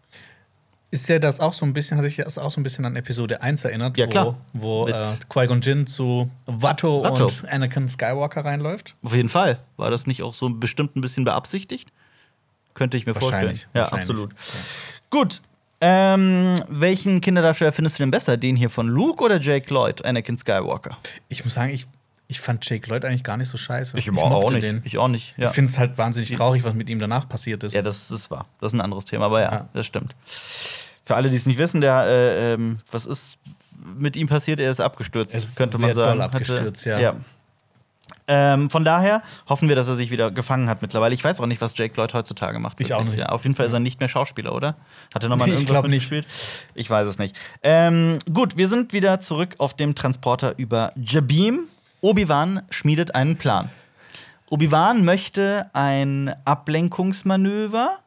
Ist 0.93 1.09
ja 1.09 1.21
das 1.21 1.39
auch 1.39 1.53
so 1.53 1.65
ein 1.65 1.73
bisschen, 1.73 1.99
hat 1.99 2.05
sich 2.05 2.17
das 2.17 2.37
auch 2.37 2.51
so 2.51 2.61
ein 2.61 2.65
bisschen 2.65 2.85
an 2.85 2.97
Episode 2.97 3.43
1 3.43 3.65
erinnert, 3.65 3.97
ja, 3.97 4.09
klar. 4.09 4.37
wo, 4.53 4.87
wo 4.87 4.89
äh, 4.89 5.07
Qui-Gon 5.29 5.61
Jinn 5.61 5.87
zu 5.87 6.31
Watto, 6.47 7.05
Watto, 7.05 7.25
und 7.25 7.49
Anakin 7.49 7.87
Skywalker 7.87 8.45
reinläuft? 8.45 8.97
Auf 9.03 9.15
jeden 9.15 9.29
Fall. 9.29 9.61
War 9.77 9.91
das 9.91 10.09
nicht 10.09 10.23
auch 10.25 10.35
so 10.35 10.49
bestimmt 10.51 10.97
ein 10.97 11.01
bisschen 11.01 11.25
beabsichtigt? 11.25 11.93
Könnte 12.75 12.97
ich 12.97 13.07
mir 13.07 13.15
vorstellen. 13.15 13.59
Ja, 13.73 13.87
absolut. 13.87 14.31
Ja. 14.33 14.37
Gut. 15.11 15.43
Ähm, 15.81 16.63
welchen 16.69 17.21
Kinderdarsteller 17.21 17.73
findest 17.73 17.99
du 17.99 18.03
denn 18.03 18.11
besser? 18.11 18.37
Den 18.37 18.57
hier 18.57 18.69
von 18.69 18.87
Luke 18.89 19.25
oder 19.25 19.41
Jake 19.41 19.73
Lloyd, 19.73 20.05
Anakin 20.05 20.37
Skywalker? 20.37 20.99
Ich 21.29 21.45
muss 21.45 21.55
sagen, 21.55 21.73
ich, 21.73 21.87
ich 22.31 22.41
fand 22.41 22.69
Jake 22.69 22.89
Lloyd 22.89 23.05
eigentlich 23.05 23.25
gar 23.25 23.37
nicht 23.37 23.49
so 23.49 23.59
scheiße. 23.59 23.99
Ich, 23.99 24.07
ich 24.07 24.17
auch 24.17 24.51
nicht. 24.53 24.63
Den. 24.63 24.83
Ich 24.85 24.99
auch 24.99 25.09
nicht. 25.09 25.35
Ja. 25.37 25.49
Ich 25.49 25.55
finde 25.55 25.69
es 25.69 25.79
halt 25.79 25.99
wahnsinnig 25.99 26.31
traurig, 26.31 26.63
was 26.63 26.75
mit 26.75 26.89
ihm 26.89 27.01
danach 27.01 27.29
passiert 27.29 27.65
ist. 27.65 27.75
Ja, 27.75 27.83
das, 27.83 28.07
das 28.07 28.31
war. 28.31 28.47
Das 28.61 28.73
ist 28.73 28.79
ein 28.79 28.81
anderes 28.81 29.05
Thema, 29.05 29.27
aber 29.27 29.41
ja, 29.41 29.53
ja. 29.53 29.69
das 29.73 29.87
stimmt. 29.87 30.15
Für 31.05 31.17
alle, 31.17 31.29
die 31.29 31.37
es 31.37 31.47
nicht 31.47 31.59
wissen, 31.59 31.81
der, 31.81 32.05
äh, 32.07 32.53
ähm, 32.53 32.79
was 32.93 33.05
ist 33.05 33.39
mit 33.97 34.15
ihm 34.15 34.29
passiert? 34.29 34.61
Er 34.61 34.71
ist 34.71 34.79
abgestürzt, 34.79 35.35
ist 35.35 35.57
könnte 35.57 35.79
man 35.79 35.93
sagen. 35.93 36.19
Doll 36.19 36.23
abgestürzt, 36.23 36.87
Hatte, 36.87 36.91
ja. 36.91 37.01
ja. 37.01 37.17
Ähm, 38.29 38.71
von 38.71 38.85
daher 38.85 39.23
hoffen 39.49 39.69
wir, 39.69 39.75
dass 39.75 39.89
er 39.89 39.97
sich 39.97 40.13
wieder 40.13 40.31
gefangen 40.31 40.69
hat 40.69 40.83
mittlerweile. 40.83 41.13
Ich 41.15 41.25
weiß 41.25 41.41
auch 41.41 41.47
nicht, 41.47 41.61
was 41.61 41.77
Jake 41.77 41.95
Lloyd 41.97 42.15
heutzutage 42.15 42.61
macht. 42.61 42.81
Ich 42.81 42.95
auch 42.95 43.03
nicht. 43.03 43.19
Ja, 43.19 43.31
auf 43.31 43.43
jeden 43.43 43.57
Fall 43.57 43.67
ist 43.67 43.73
er 43.73 43.81
nicht 43.81 43.99
mehr 43.99 44.09
Schauspieler, 44.09 44.55
oder? 44.55 44.77
Hat 45.13 45.25
er 45.25 45.29
nochmal 45.29 45.49
nee, 45.49 45.55
irgendwas 45.55 45.83
mitgespielt? 45.83 46.29
Ich 46.75 46.89
weiß 46.89 47.09
es 47.09 47.19
nicht. 47.19 47.35
Ähm, 47.65 48.21
gut, 48.33 48.57
wir 48.57 48.69
sind 48.69 48.93
wieder 48.93 49.21
zurück 49.21 49.57
auf 49.59 49.75
dem 49.75 49.97
Transporter 49.97 50.57
über 50.59 50.93
Jabim. 50.95 51.65
Obi-Wan 52.01 52.63
schmiedet 52.71 53.15
einen 53.15 53.37
Plan. 53.37 53.71
Obi-Wan 54.51 55.05
möchte 55.05 55.71
ein 55.73 56.35
Ablenkungsmanöver. 56.45 57.99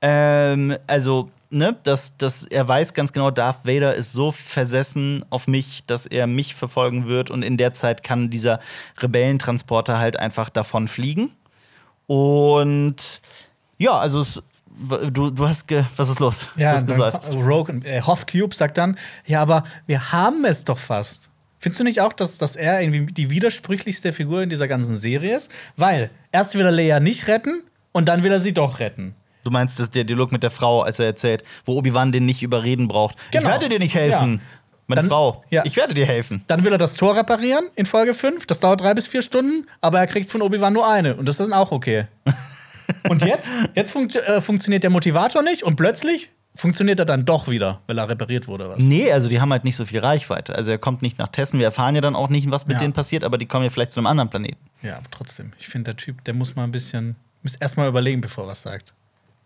Ähm, 0.00 0.76
also 0.86 1.30
ne, 1.50 1.76
dass, 1.84 2.16
dass 2.16 2.44
er 2.44 2.66
weiß 2.66 2.94
ganz 2.94 3.12
genau, 3.12 3.30
Darth 3.30 3.66
Vader 3.66 3.94
ist 3.94 4.12
so 4.12 4.32
versessen 4.32 5.24
auf 5.30 5.46
mich, 5.46 5.84
dass 5.86 6.06
er 6.06 6.26
mich 6.26 6.54
verfolgen 6.54 7.06
wird 7.06 7.30
und 7.30 7.42
in 7.42 7.56
der 7.56 7.72
Zeit 7.72 8.02
kann 8.02 8.30
dieser 8.30 8.60
Rebellentransporter 8.98 9.98
halt 9.98 10.18
einfach 10.18 10.48
davon 10.48 10.88
fliegen. 10.88 11.30
Und 12.06 13.20
ja, 13.78 13.98
also 13.98 14.20
es, 14.20 14.42
du, 15.12 15.30
du 15.30 15.48
hast 15.48 15.66
ge 15.66 15.84
was 15.96 16.08
ist 16.08 16.20
los? 16.20 16.48
Ja, 16.56 16.72
hast 16.72 16.86
gesagt. 16.86 17.30
Rogue, 17.32 17.80
äh, 17.84 18.02
Hoth 18.02 18.26
Cube 18.26 18.54
sagt 18.54 18.78
dann, 18.78 18.96
ja, 19.26 19.42
aber 19.42 19.64
wir 19.86 20.12
haben 20.12 20.44
es 20.44 20.64
doch 20.64 20.78
fast. 20.78 21.30
Findest 21.58 21.80
du 21.80 21.84
nicht 21.84 22.00
auch, 22.00 22.12
dass, 22.12 22.38
dass 22.38 22.56
er 22.56 22.80
irgendwie 22.80 23.12
die 23.12 23.30
widersprüchlichste 23.30 24.12
Figur 24.12 24.42
in 24.42 24.50
dieser 24.50 24.68
ganzen 24.68 24.96
Serie 24.96 25.36
ist? 25.36 25.50
Weil 25.76 26.10
erst 26.32 26.54
will 26.54 26.64
er 26.64 26.72
Leia 26.72 27.00
nicht 27.00 27.28
retten 27.28 27.62
und 27.92 28.08
dann 28.08 28.22
will 28.22 28.32
er 28.32 28.40
sie 28.40 28.52
doch 28.52 28.78
retten. 28.78 29.14
Du 29.44 29.50
meinst, 29.50 29.78
das 29.78 29.90
der 29.90 30.04
Dialog 30.04 30.32
mit 30.32 30.42
der 30.42 30.50
Frau, 30.50 30.82
als 30.82 30.98
er 30.98 31.06
erzählt, 31.06 31.44
wo 31.64 31.78
Obi-Wan 31.78 32.12
den 32.12 32.26
nicht 32.26 32.42
überreden 32.42 32.88
braucht. 32.88 33.16
Genau. 33.30 33.44
Ich 33.44 33.50
werde 33.50 33.68
dir 33.68 33.78
nicht 33.78 33.94
helfen. 33.94 34.34
Ja. 34.34 34.40
Meine 34.88 35.02
dann, 35.02 35.08
Frau, 35.08 35.42
ja. 35.50 35.62
ich 35.64 35.76
werde 35.76 35.94
dir 35.94 36.06
helfen. 36.06 36.44
Dann 36.46 36.64
will 36.64 36.72
er 36.72 36.78
das 36.78 36.94
Tor 36.94 37.16
reparieren 37.16 37.64
in 37.74 37.86
Folge 37.86 38.14
5. 38.14 38.46
Das 38.46 38.60
dauert 38.60 38.80
drei 38.80 38.94
bis 38.94 39.06
vier 39.06 39.22
Stunden, 39.22 39.66
aber 39.80 39.98
er 39.98 40.06
kriegt 40.06 40.30
von 40.30 40.42
Obi-Wan 40.42 40.72
nur 40.72 40.88
eine. 40.88 41.16
Und 41.16 41.26
das 41.26 41.40
ist 41.40 41.46
dann 41.46 41.52
auch 41.52 41.72
okay. 41.72 42.06
und 43.08 43.24
jetzt, 43.24 43.50
jetzt 43.74 43.90
funkt, 43.90 44.14
äh, 44.14 44.40
funktioniert 44.40 44.84
der 44.84 44.90
Motivator 44.90 45.42
nicht 45.42 45.64
und 45.64 45.76
plötzlich 45.76 46.30
funktioniert 46.56 46.98
er 46.98 47.06
dann 47.06 47.24
doch 47.24 47.48
wieder, 47.48 47.80
weil 47.86 47.98
er 47.98 48.08
repariert 48.08 48.48
wurde. 48.48 48.68
Was? 48.68 48.82
Nee, 48.82 49.10
also 49.12 49.28
die 49.28 49.40
haben 49.40 49.52
halt 49.52 49.64
nicht 49.64 49.76
so 49.76 49.84
viel 49.84 50.00
Reichweite. 50.00 50.54
Also 50.54 50.70
er 50.70 50.78
kommt 50.78 51.02
nicht 51.02 51.18
nach 51.18 51.28
Tessen. 51.28 51.58
Wir 51.58 51.66
erfahren 51.66 51.94
ja 51.94 52.00
dann 52.00 52.16
auch 52.16 52.28
nicht, 52.28 52.50
was 52.50 52.66
mit 52.66 52.74
ja. 52.74 52.80
denen 52.80 52.92
passiert, 52.92 53.24
aber 53.24 53.38
die 53.38 53.46
kommen 53.46 53.64
ja 53.64 53.70
vielleicht 53.70 53.92
zu 53.92 54.00
einem 54.00 54.06
anderen 54.06 54.30
Planeten. 54.30 54.58
Ja, 54.82 54.96
aber 54.96 55.06
trotzdem. 55.10 55.52
Ich 55.58 55.68
finde, 55.68 55.92
der 55.92 55.96
Typ, 55.96 56.24
der 56.24 56.34
muss 56.34 56.56
mal 56.56 56.64
ein 56.64 56.72
bisschen, 56.72 57.16
muss 57.42 57.54
erst 57.56 57.76
mal 57.76 57.88
überlegen, 57.88 58.20
bevor 58.20 58.44
er 58.44 58.48
was 58.48 58.62
sagt. 58.62 58.94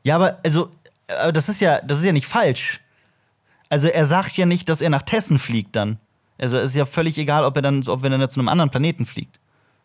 Ja, 0.02 0.16
aber 0.16 0.38
also, 0.44 0.70
äh, 1.08 1.32
das 1.32 1.48
ist 1.48 1.60
ja, 1.60 1.80
das 1.80 1.98
ist 1.98 2.04
ja 2.04 2.12
nicht 2.12 2.26
falsch. 2.26 2.80
Also 3.68 3.88
er 3.88 4.04
sagt 4.06 4.36
ja 4.36 4.46
nicht, 4.46 4.68
dass 4.68 4.80
er 4.80 4.90
nach 4.90 5.02
Tessen 5.02 5.38
fliegt 5.38 5.76
dann. 5.76 5.98
Also 6.38 6.58
es 6.58 6.70
ist 6.70 6.76
ja 6.76 6.86
völlig 6.86 7.18
egal, 7.18 7.44
ob 7.44 7.56
er 7.56 7.62
dann, 7.62 7.86
ob 7.86 8.02
er 8.02 8.10
dann 8.10 8.30
zu 8.30 8.40
einem 8.40 8.48
anderen 8.48 8.70
Planeten 8.70 9.06
fliegt. 9.06 9.38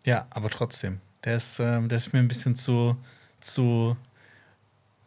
Ja, 0.06 0.26
aber 0.30 0.50
trotzdem. 0.50 1.02
Der 1.24 1.36
ist, 1.36 1.60
äh, 1.60 1.82
der 1.82 1.98
ist 1.98 2.14
mir 2.14 2.20
ein 2.20 2.28
bisschen 2.28 2.56
zu, 2.56 2.96
zu. 3.40 3.98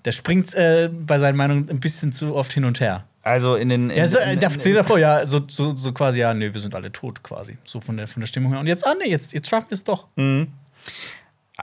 Der 0.04 0.12
springt 0.12 0.54
äh, 0.54 0.90
bei 0.92 1.18
seinen 1.18 1.36
Meinungen 1.36 1.68
ein 1.68 1.80
bisschen 1.80 2.12
zu 2.12 2.34
oft 2.34 2.52
hin 2.52 2.64
und 2.64 2.80
her. 2.80 3.04
Also 3.22 3.56
in 3.56 3.68
den. 3.68 3.90
In, 3.90 3.96
ja, 3.96 4.08
so, 4.08 4.18
in, 4.18 4.30
in, 4.30 4.40
in, 4.40 4.74
davor, 4.74 4.98
ja, 4.98 5.26
so, 5.26 5.40
so, 5.46 5.74
so 5.74 5.92
quasi, 5.92 6.20
ja, 6.20 6.32
nö, 6.32 6.52
wir 6.52 6.60
sind 6.60 6.74
alle 6.74 6.90
tot 6.90 7.22
quasi. 7.22 7.58
So 7.64 7.80
von 7.80 7.96
der, 7.96 8.08
von 8.08 8.20
der 8.20 8.26
Stimmung 8.26 8.52
her. 8.52 8.60
Und 8.60 8.66
jetzt, 8.66 8.86
ah, 8.86 8.94
nee, 8.98 9.10
jetzt, 9.10 9.32
jetzt 9.32 9.48
schaffen 9.48 9.70
wir 9.70 9.74
es 9.74 9.84
doch. 9.84 10.08
Mhm 10.16 10.48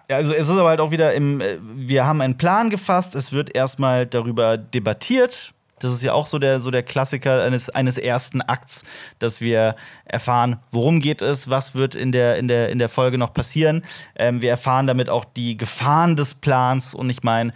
also 0.10 0.34
es 0.34 0.50
ist 0.50 0.58
aber 0.58 0.70
halt 0.70 0.80
auch 0.80 0.92
wieder 0.92 1.14
im, 1.14 1.42
äh, 1.42 1.58
wir 1.62 2.06
haben 2.06 2.22
einen 2.22 2.38
Plan 2.38 2.70
gefasst, 2.70 3.16
es 3.16 3.32
wird 3.32 3.56
erstmal 3.56 4.06
darüber 4.06 4.58
debattiert. 4.58 5.52
Das 5.80 5.92
ist 5.92 6.04
ja 6.04 6.14
auch 6.14 6.26
so 6.26 6.40
der, 6.40 6.62
so 6.62 6.72
der 6.72 6.84
Klassiker 6.84 7.44
eines, 7.44 7.70
eines 7.70 7.98
ersten 7.98 8.42
Akts, 8.42 8.86
dass 9.20 9.42
wir 9.42 9.76
erfahren, 10.06 10.58
worum 10.72 11.02
geht 11.02 11.22
es, 11.22 11.50
was 11.50 11.76
wird 11.76 11.96
in 11.96 12.14
der, 12.14 12.38
in 12.38 12.48
der, 12.48 12.70
in 12.70 12.80
der 12.80 12.88
Folge 12.88 13.18
noch 13.18 13.34
passieren. 13.34 13.84
Ähm, 14.16 14.42
wir 14.42 14.50
erfahren 14.50 14.88
damit 14.88 15.10
auch 15.10 15.26
die 15.26 15.58
Gefahren 15.58 16.16
des 16.16 16.34
Plans 16.34 16.94
und 16.94 17.10
ich 17.10 17.24
meine, 17.24 17.54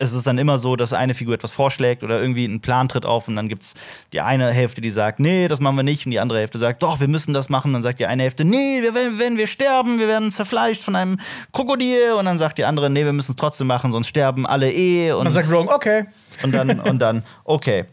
es 0.00 0.14
ist 0.14 0.26
dann 0.26 0.38
immer 0.38 0.56
so, 0.56 0.76
dass 0.76 0.94
eine 0.94 1.12
Figur 1.12 1.34
etwas 1.34 1.50
vorschlägt 1.50 2.02
oder 2.02 2.20
irgendwie 2.20 2.46
ein 2.46 2.60
Plan 2.60 2.88
tritt 2.88 3.04
auf 3.04 3.28
und 3.28 3.36
dann 3.36 3.48
gibt 3.48 3.62
es 3.62 3.74
die 4.14 4.22
eine 4.22 4.50
Hälfte, 4.50 4.80
die 4.80 4.90
sagt, 4.90 5.20
nee, 5.20 5.46
das 5.46 5.60
machen 5.60 5.76
wir 5.76 5.82
nicht 5.82 6.06
und 6.06 6.10
die 6.10 6.20
andere 6.20 6.38
Hälfte 6.38 6.56
sagt, 6.56 6.82
doch, 6.82 7.00
wir 7.00 7.08
müssen 7.08 7.34
das 7.34 7.50
machen. 7.50 7.74
Dann 7.74 7.82
sagt 7.82 8.00
die 8.00 8.06
eine 8.06 8.22
Hälfte, 8.22 8.46
nee, 8.46 8.80
wir 8.80 8.94
werden, 8.94 9.18
wenn 9.18 9.36
wir 9.36 9.46
sterben, 9.46 9.98
wir 9.98 10.08
werden 10.08 10.30
zerfleischt 10.30 10.82
von 10.82 10.96
einem 10.96 11.20
Krokodil 11.52 12.14
und 12.18 12.24
dann 12.24 12.38
sagt 12.38 12.56
die 12.56 12.64
andere, 12.64 12.88
nee, 12.88 13.04
wir 13.04 13.12
müssen 13.12 13.32
es 13.32 13.36
trotzdem 13.36 13.66
machen, 13.66 13.92
sonst 13.92 14.08
sterben 14.08 14.46
alle 14.46 14.72
eh. 14.72 15.12
Und, 15.12 15.26
dann 15.26 15.34
sagt 15.34 15.52
Rogue, 15.52 15.72
okay. 15.72 16.06
Und 16.42 16.52
dann, 16.52 16.80
und 16.80 16.98
dann, 16.98 17.22
okay. 17.44 17.84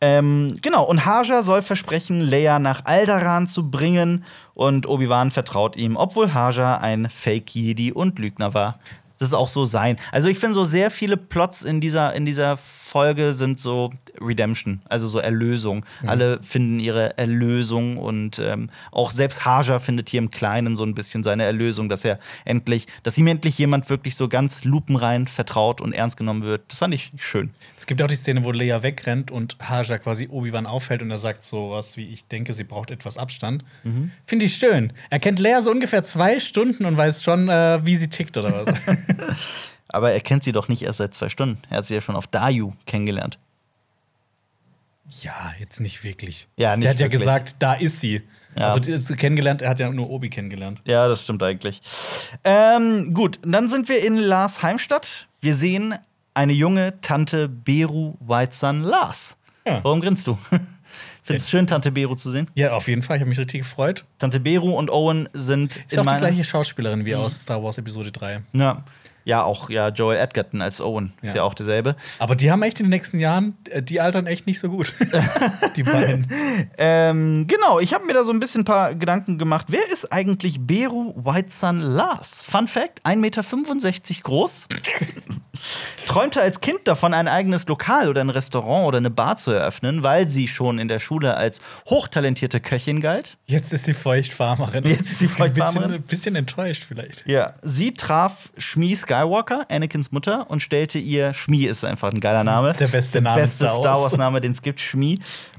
Ähm, 0.00 0.58
genau, 0.62 0.84
und 0.84 1.06
Haja 1.06 1.42
soll 1.42 1.62
versprechen, 1.62 2.22
Leia 2.22 2.58
nach 2.58 2.86
Aldaran 2.86 3.46
zu 3.46 3.70
bringen 3.70 4.24
und 4.52 4.88
Obi-Wan 4.88 5.30
vertraut 5.30 5.76
ihm, 5.76 5.96
obwohl 5.96 6.34
Haja 6.34 6.78
ein 6.78 7.08
Fake-Jedi 7.08 7.92
und 7.92 8.18
Lügner 8.18 8.52
war 8.52 8.80
das 9.22 9.34
auch 9.34 9.48
so 9.48 9.64
sein. 9.64 9.96
Also 10.10 10.28
ich 10.28 10.38
finde 10.38 10.54
so 10.54 10.64
sehr 10.64 10.90
viele 10.90 11.16
Plots 11.16 11.62
in 11.62 11.80
dieser, 11.80 12.14
in 12.14 12.26
dieser 12.26 12.58
Folge 12.92 13.32
sind 13.32 13.58
so 13.58 13.88
Redemption, 14.20 14.82
also 14.86 15.08
so 15.08 15.18
Erlösung. 15.18 15.86
Mhm. 16.02 16.08
Alle 16.10 16.42
finden 16.42 16.78
ihre 16.78 17.16
Erlösung 17.16 17.96
und 17.96 18.38
ähm, 18.38 18.68
auch 18.90 19.10
selbst 19.10 19.46
Haja 19.46 19.78
findet 19.78 20.10
hier 20.10 20.18
im 20.18 20.30
Kleinen 20.30 20.76
so 20.76 20.84
ein 20.84 20.94
bisschen 20.94 21.22
seine 21.22 21.44
Erlösung, 21.44 21.88
dass 21.88 22.04
er 22.04 22.18
endlich, 22.44 22.86
dass 23.02 23.16
ihm 23.16 23.28
endlich 23.28 23.56
jemand 23.56 23.88
wirklich 23.88 24.14
so 24.14 24.28
ganz 24.28 24.64
lupenrein 24.64 25.26
vertraut 25.26 25.80
und 25.80 25.94
ernst 25.94 26.18
genommen 26.18 26.42
wird. 26.42 26.64
Das 26.68 26.80
fand 26.80 26.92
ich 26.92 27.12
schön. 27.16 27.54
Es 27.78 27.86
gibt 27.86 28.02
auch 28.02 28.08
die 28.08 28.16
Szene, 28.16 28.44
wo 28.44 28.52
Leia 28.52 28.82
wegrennt 28.82 29.30
und 29.30 29.56
Haja 29.66 29.96
quasi 29.96 30.28
Obi-Wan 30.30 30.66
aufhält 30.66 31.00
und 31.00 31.10
er 31.10 31.16
sagt 31.16 31.44
so 31.44 31.70
was 31.70 31.96
wie, 31.96 32.12
ich 32.12 32.26
denke, 32.26 32.52
sie 32.52 32.64
braucht 32.64 32.90
etwas 32.90 33.16
Abstand. 33.16 33.64
Mhm. 33.84 34.10
Finde 34.26 34.44
ich 34.44 34.56
schön. 34.56 34.92
Er 35.08 35.18
kennt 35.18 35.38
Leia 35.38 35.62
so 35.62 35.70
ungefähr 35.70 36.04
zwei 36.04 36.38
Stunden 36.38 36.84
und 36.84 36.98
weiß 36.98 37.22
schon, 37.22 37.48
äh, 37.48 37.80
wie 37.86 37.96
sie 37.96 38.10
tickt 38.10 38.36
oder 38.36 38.66
was. 38.66 38.78
Aber 39.92 40.12
er 40.12 40.20
kennt 40.20 40.42
sie 40.42 40.52
doch 40.52 40.68
nicht 40.68 40.82
erst 40.82 40.98
seit 40.98 41.14
zwei 41.14 41.28
Stunden. 41.28 41.60
Er 41.70 41.78
hat 41.78 41.86
sie 41.86 41.94
ja 41.94 42.00
schon 42.00 42.16
auf 42.16 42.26
Dayu 42.26 42.72
kennengelernt. 42.86 43.38
Ja, 45.20 45.52
jetzt 45.58 45.80
nicht 45.80 46.02
wirklich. 46.04 46.48
Ja, 46.56 46.76
nicht 46.76 46.86
er 46.86 46.90
hat 46.90 46.98
wirklich. 46.98 47.20
ja 47.20 47.24
gesagt, 47.24 47.56
da 47.58 47.74
ist 47.74 48.00
sie. 48.00 48.22
Ja. 48.56 48.68
Also 48.74 49.14
kennengelernt, 49.14 49.62
er 49.62 49.70
hat 49.70 49.78
ja 49.78 49.90
nur 49.90 50.10
Obi 50.10 50.28
kennengelernt. 50.28 50.82
Ja, 50.84 51.08
das 51.08 51.22
stimmt 51.22 51.42
eigentlich. 51.42 51.80
Ähm, 52.44 53.14
gut, 53.14 53.38
dann 53.42 53.68
sind 53.68 53.88
wir 53.88 54.04
in 54.04 54.16
Lars 54.16 54.62
Heimstatt. 54.62 55.28
Wir 55.40 55.54
sehen 55.54 55.94
eine 56.34 56.52
junge 56.52 57.00
Tante 57.00 57.48
Beru 57.48 58.14
Whiteson 58.20 58.82
Lars. 58.82 59.36
Ja. 59.66 59.82
Warum 59.82 60.00
grinst 60.00 60.26
du? 60.26 60.38
Findest 61.24 61.46
du 61.46 61.50
schön, 61.50 61.66
Tante 61.66 61.92
Beru 61.92 62.14
zu 62.16 62.30
sehen? 62.30 62.48
Ja, 62.54 62.72
auf 62.72 62.88
jeden 62.88 63.02
Fall. 63.02 63.16
Ich 63.16 63.20
habe 63.20 63.28
mich 63.28 63.38
richtig 63.38 63.62
gefreut. 63.62 64.04
Tante 64.18 64.40
Beru 64.40 64.76
und 64.76 64.90
Owen 64.90 65.28
sind 65.32 65.76
Ist 65.76 65.98
auch 65.98 66.04
die 66.04 66.16
gleiche 66.16 66.42
Schauspielerin 66.42 67.04
wie 67.04 67.14
aus 67.14 67.42
Star 67.42 67.62
Wars 67.62 67.78
Episode 67.78 68.10
3. 68.10 68.42
Ja. 68.54 68.82
Ja, 69.24 69.42
auch 69.42 69.70
ja, 69.70 69.88
Joel 69.88 70.18
Edgerton 70.18 70.62
als 70.62 70.80
Owen 70.80 71.12
ist 71.22 71.30
ja, 71.34 71.38
Ja. 71.38 71.42
auch 71.44 71.54
derselbe. 71.54 71.96
Aber 72.18 72.34
die 72.36 72.50
haben 72.50 72.62
echt 72.62 72.80
in 72.80 72.86
den 72.86 72.90
nächsten 72.90 73.18
Jahren, 73.18 73.56
äh, 73.70 73.82
die 73.82 74.00
altern 74.00 74.26
echt 74.26 74.46
nicht 74.46 74.58
so 74.58 74.68
gut. 74.68 74.92
die 75.76 75.82
beiden. 75.82 76.26
Ähm, 76.78 77.46
genau, 77.46 77.80
ich 77.80 77.92
habe 77.94 78.04
mir 78.06 78.14
da 78.14 78.24
so 78.24 78.32
ein 78.32 78.40
bisschen 78.40 78.62
ein 78.62 78.64
paar 78.64 78.94
Gedanken 78.94 79.38
gemacht. 79.38 79.66
Wer 79.68 79.88
ist 79.92 80.12
eigentlich 80.12 80.58
Beru 80.60 81.14
Whiteson 81.16 81.80
Lars? 81.80 82.42
Fun 82.42 82.66
Fact: 82.68 83.04
1,65 83.04 83.16
Meter 83.16 83.42
groß. 84.22 84.66
Träumte 86.06 86.40
als 86.40 86.60
Kind 86.60 86.80
davon, 86.84 87.14
ein 87.14 87.28
eigenes 87.28 87.66
Lokal 87.68 88.08
oder 88.08 88.20
ein 88.20 88.30
Restaurant 88.30 88.86
oder 88.88 88.98
eine 88.98 89.10
Bar 89.10 89.36
zu 89.36 89.50
eröffnen, 89.52 90.02
weil 90.02 90.28
sie 90.30 90.48
schon 90.48 90.78
in 90.78 90.88
der 90.88 90.98
Schule 90.98 91.36
als 91.36 91.60
hochtalentierte 91.88 92.60
Köchin 92.60 93.00
galt. 93.00 93.36
Jetzt 93.46 93.72
ist 93.72 93.84
sie 93.84 93.94
Feuchtfarmerin. 93.94 94.84
Jetzt 94.84 95.02
ist 95.02 95.18
sie 95.18 95.24
Ein 95.26 95.28
bisschen, 95.28 95.36
Feuchtfarmerin. 95.38 95.92
ein 95.94 96.02
bisschen 96.02 96.36
enttäuscht 96.36 96.84
vielleicht. 96.86 97.26
Ja, 97.26 97.54
sie 97.62 97.92
traf 97.94 98.50
Shmi 98.58 98.96
Skywalker, 98.96 99.66
Anakins 99.70 100.12
Mutter, 100.12 100.50
und 100.50 100.62
stellte 100.62 100.98
ihr 100.98 101.32
Shmi 101.34 101.64
ist 101.64 101.84
einfach 101.84 102.10
ein 102.12 102.20
geiler 102.20 102.44
Name. 102.44 102.72
der 102.72 102.88
beste 102.88 103.20
Name 103.20 103.36
in 103.40 103.42
beste 103.44 103.64
Star 103.64 103.68
Wars. 103.76 103.80
Star 103.80 104.02
Wars 104.02 104.16
Name, 104.16 104.40
den 104.40 104.52
es 104.52 104.62
gibt, 104.62 104.80
Shmi. 104.80 105.18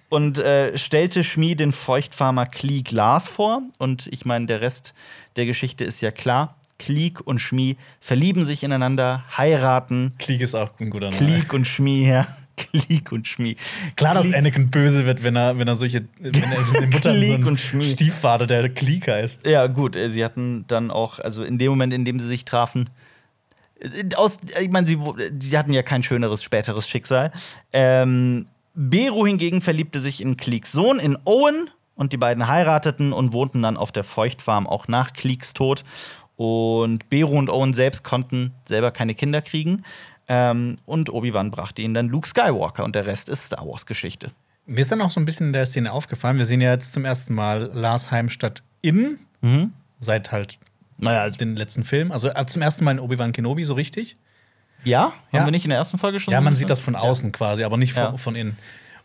Und 0.09 0.37
äh, 0.37 0.77
stellte 0.77 1.23
Shmi 1.23 1.55
den 1.55 1.71
Feuchtfarmer 1.71 2.45
Klieg 2.45 2.91
Lars 2.91 3.27
vor. 3.27 3.61
Und 3.79 4.07
ich 4.11 4.25
meine, 4.25 4.45
der 4.45 4.61
Rest 4.61 4.93
der 5.37 5.45
Geschichte 5.47 5.85
ist 5.85 6.01
ja 6.01 6.11
klar. 6.11 6.55
Klieg 6.83 7.25
und 7.25 7.39
Shmi 7.39 7.77
verlieben 8.01 8.43
sich 8.43 8.61
ineinander, 8.63 9.23
heiraten. 9.37 10.13
Klieg 10.19 10.41
ist 10.41 10.53
auch 10.53 10.71
ein 10.81 10.89
guter 10.89 11.11
Name. 11.11 11.17
Klieg 11.17 11.53
und 11.53 11.65
Shmi, 11.65 12.07
ja. 12.09 12.27
Klieg 12.57 13.11
und 13.13 13.25
Shmi. 13.25 13.55
Klar, 13.95 14.13
dass 14.15 14.25
Klieg- 14.27 14.35
Anakin 14.35 14.69
böse 14.69 15.05
wird, 15.05 15.23
wenn 15.23 15.37
er, 15.37 15.57
wenn 15.57 15.67
er 15.69 15.77
solche, 15.77 16.03
wenn 16.19 16.33
er 16.33 16.63
seine 16.73 16.87
Mutter 16.93 17.13
so 17.13 17.17
Klieg 17.19 17.33
einen 17.35 17.43
und 17.45 17.59
Schmied. 17.59 17.87
Stiefvater, 17.87 18.45
der 18.47 18.67
Klieg 18.69 19.07
heißt. 19.07 19.47
Ja, 19.47 19.67
gut, 19.67 19.95
äh, 19.95 20.11
sie 20.11 20.25
hatten 20.25 20.65
dann 20.67 20.91
auch, 20.91 21.19
also 21.19 21.43
in 21.45 21.57
dem 21.57 21.69
Moment, 21.69 21.93
in 21.93 22.03
dem 22.03 22.19
sie 22.19 22.27
sich 22.27 22.43
trafen, 22.43 22.89
äh, 23.79 24.13
aus, 24.15 24.39
ich 24.61 24.69
meine, 24.69 24.85
sie, 24.85 24.99
sie 25.39 25.57
hatten 25.57 25.71
ja 25.71 25.83
kein 25.83 26.03
schöneres 26.03 26.43
späteres 26.43 26.89
Schicksal. 26.89 27.31
Ähm, 27.71 28.47
Beru 28.75 29.25
hingegen 29.25 29.61
verliebte 29.61 29.99
sich 29.99 30.19
in 30.19 30.35
Cleeks 30.35 30.73
Sohn, 30.73 30.99
in 30.99 31.17
Owen, 31.23 31.69
und 31.95 32.11
die 32.11 32.17
beiden 32.17 32.47
heirateten 32.47 33.13
und 33.13 33.33
wohnten 33.33 33.61
dann 33.61 33.77
auf 33.77 33.91
der 33.91 34.03
Feuchtfarm 34.03 34.65
auch 34.65 34.87
nach 34.87 35.13
Cleeks 35.13 35.53
Tod. 35.53 35.83
Und 36.47 37.07
Beru 37.09 37.37
und 37.37 37.49
Owen 37.49 37.71
selbst 37.73 38.03
konnten 38.03 38.51
selber 38.65 38.91
keine 38.91 39.15
Kinder 39.15 39.41
kriegen. 39.41 39.83
Ähm, 40.27 40.75
und 40.85 41.09
Obi-Wan 41.09 41.51
brachte 41.51 41.81
ihnen 41.81 41.93
dann 41.93 42.09
Luke 42.09 42.27
Skywalker 42.27 42.83
und 42.83 42.95
der 42.95 43.05
Rest 43.05 43.29
ist 43.29 43.45
Star 43.45 43.65
Wars-Geschichte. 43.65 44.31
Mir 44.65 44.81
ist 44.81 44.91
dann 44.91 44.99
auch 45.01 45.11
so 45.11 45.21
ein 45.21 45.25
bisschen 45.25 45.47
in 45.47 45.53
der 45.53 45.65
Szene 45.65 45.93
aufgefallen. 45.93 46.37
Wir 46.37 46.43
sehen 46.43 46.59
ja 46.59 46.71
jetzt 46.71 46.91
zum 46.91 47.05
ersten 47.05 47.33
Mal 47.33 47.71
Lars 47.73 48.11
Heimstatt 48.11 48.61
in, 48.81 49.19
seit 49.99 50.33
halt 50.33 50.57
Naja, 50.97 51.21
also, 51.21 51.37
den 51.37 51.55
letzten 51.55 51.85
Film. 51.85 52.11
Also 52.11 52.27
äh, 52.27 52.45
zum 52.45 52.61
ersten 52.61 52.83
Mal 52.83 52.91
in 52.91 52.99
Obi-Wan 52.99 53.31
Kenobi, 53.31 53.63
so 53.63 53.73
richtig. 53.73 54.17
ja, 54.83 55.03
haben 55.03 55.13
Ja. 55.31 55.45
wir 55.45 55.51
nicht 55.51 55.63
in 55.63 55.69
der 55.69 55.77
ersten 55.79 55.97
Folge 55.97 56.19
schon 56.19 56.33
Ja, 56.33 56.41
man 56.41 56.53
sieht 56.53 56.69
das 56.69 56.81
von 56.81 56.97
außen 56.97 57.31
quasi, 57.31 57.63
aber 57.63 57.77
nicht 57.77 57.93
von, 57.93 58.03
Ja. 58.03 58.17
von 58.17 58.35
innen. 58.35 58.57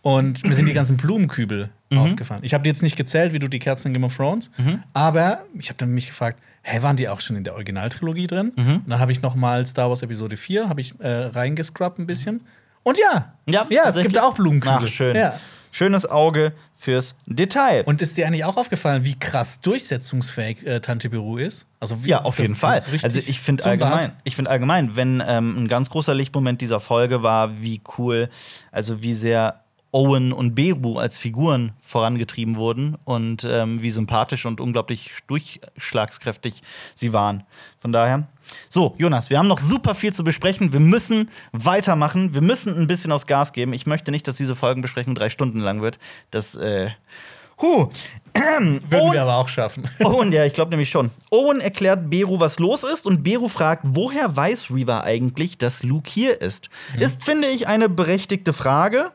Und 0.02 0.44
mir 0.44 0.54
sind 0.54 0.66
die 0.66 0.72
ganzen 0.72 0.96
Blumenkübel 0.96 1.70
Mhm. 1.90 1.98
aufgefallen. 1.98 2.40
Ich 2.44 2.52
habe 2.54 2.62
die 2.64 2.70
jetzt 2.70 2.82
nicht 2.82 2.96
gezählt, 2.96 3.32
wie 3.32 3.38
du 3.38 3.46
die 3.48 3.58
Kerzen 3.60 3.88
in 3.88 3.92
Game 3.94 4.02
of 4.04 4.16
Thrones, 4.16 4.50
Mhm. 4.58 4.82
aber 4.92 5.44
ich 5.54 5.68
habe 5.68 5.78
dann 5.78 5.90
mich 5.90 6.08
gefragt, 6.08 6.40
hä, 6.68 6.82
waren 6.82 6.96
die 6.96 7.08
auch 7.08 7.20
schon 7.20 7.36
in 7.36 7.44
der 7.44 7.54
Originaltrilogie 7.54 8.26
drin? 8.26 8.52
Mhm. 8.56 8.76
Und 8.76 8.88
dann 8.88 9.00
habe 9.00 9.12
ich 9.12 9.22
noch 9.22 9.34
mal 9.34 9.66
Star 9.66 9.88
Wars 9.88 10.02
Episode 10.02 10.36
4, 10.36 10.68
habe 10.68 10.80
ich 10.80 10.98
äh, 11.00 11.08
reingescrubbt 11.08 11.98
ein 11.98 12.06
bisschen. 12.06 12.42
Und 12.82 12.98
ja, 12.98 13.34
Ja, 13.46 13.66
ja 13.70 13.88
es 13.88 13.98
gibt 13.98 14.18
auch 14.18 14.34
Blumenkübel. 14.34 14.78
Ach, 14.84 14.88
schön. 14.88 15.16
Ja. 15.16 15.38
Schönes 15.70 16.08
Auge 16.08 16.52
fürs 16.76 17.14
Detail. 17.26 17.82
Und 17.84 18.00
ist 18.00 18.16
dir 18.16 18.26
eigentlich 18.26 18.44
auch 18.44 18.56
aufgefallen, 18.56 19.04
wie 19.04 19.18
krass 19.18 19.60
durchsetzungsfähig 19.60 20.66
äh, 20.66 20.80
Tante 20.80 21.10
Beru 21.10 21.36
ist? 21.36 21.66
Also 21.80 22.04
wie, 22.04 22.10
ja, 22.10 22.22
auf 22.22 22.38
jeden 22.38 22.56
Fall. 22.56 22.80
Also 23.02 23.18
ich 23.18 23.40
finde 23.40 23.64
allgemein, 23.64 24.12
ich 24.24 24.36
finde 24.36 24.50
allgemein, 24.50 24.96
wenn 24.96 25.22
ähm, 25.26 25.64
ein 25.64 25.68
ganz 25.68 25.90
großer 25.90 26.14
Lichtmoment 26.14 26.60
dieser 26.60 26.80
Folge 26.80 27.22
war, 27.22 27.60
wie 27.60 27.82
cool, 27.98 28.30
also 28.72 29.02
wie 29.02 29.12
sehr 29.12 29.62
Owen 29.90 30.32
und 30.32 30.54
Beru 30.54 30.98
als 30.98 31.16
Figuren 31.16 31.72
vorangetrieben 31.80 32.56
wurden 32.56 32.96
und 33.04 33.44
ähm, 33.44 33.80
wie 33.82 33.90
sympathisch 33.90 34.44
und 34.44 34.60
unglaublich 34.60 35.10
durchschlagskräftig 35.26 36.62
sie 36.94 37.12
waren. 37.12 37.44
Von 37.80 37.92
daher. 37.92 38.28
So, 38.68 38.94
Jonas, 38.98 39.30
wir 39.30 39.38
haben 39.38 39.48
noch 39.48 39.60
super 39.60 39.94
viel 39.94 40.12
zu 40.12 40.24
besprechen. 40.24 40.72
Wir 40.72 40.80
müssen 40.80 41.30
weitermachen. 41.52 42.34
Wir 42.34 42.42
müssen 42.42 42.76
ein 42.78 42.86
bisschen 42.86 43.12
aus 43.12 43.26
Gas 43.26 43.52
geben. 43.52 43.72
Ich 43.72 43.86
möchte 43.86 44.10
nicht, 44.10 44.28
dass 44.28 44.34
diese 44.36 44.56
Folgenbesprechung 44.56 45.14
drei 45.14 45.30
Stunden 45.30 45.60
lang 45.60 45.80
wird. 45.80 45.98
Das, 46.30 46.54
äh. 46.56 46.90
Huh. 47.60 47.88
Würden 48.34 48.82
Owen- 48.92 49.12
wir 49.12 49.22
aber 49.22 49.36
auch 49.36 49.48
schaffen. 49.48 49.88
Owen, 50.04 50.32
ja, 50.32 50.44
ich 50.44 50.52
glaube 50.54 50.70
nämlich 50.70 50.90
schon. 50.90 51.10
Owen 51.30 51.60
erklärt 51.60 52.08
Beru, 52.08 52.38
was 52.38 52.58
los 52.58 52.84
ist, 52.84 53.04
und 53.06 53.24
Beru 53.24 53.48
fragt, 53.48 53.82
woher 53.84 54.36
weiß 54.36 54.70
Reva 54.70 55.00
eigentlich, 55.00 55.58
dass 55.58 55.82
Luke 55.82 56.08
hier 56.08 56.40
ist? 56.40 56.68
Ist, 56.98 57.24
finde 57.24 57.48
ich, 57.48 57.66
eine 57.66 57.88
berechtigte 57.88 58.52
Frage. 58.52 59.12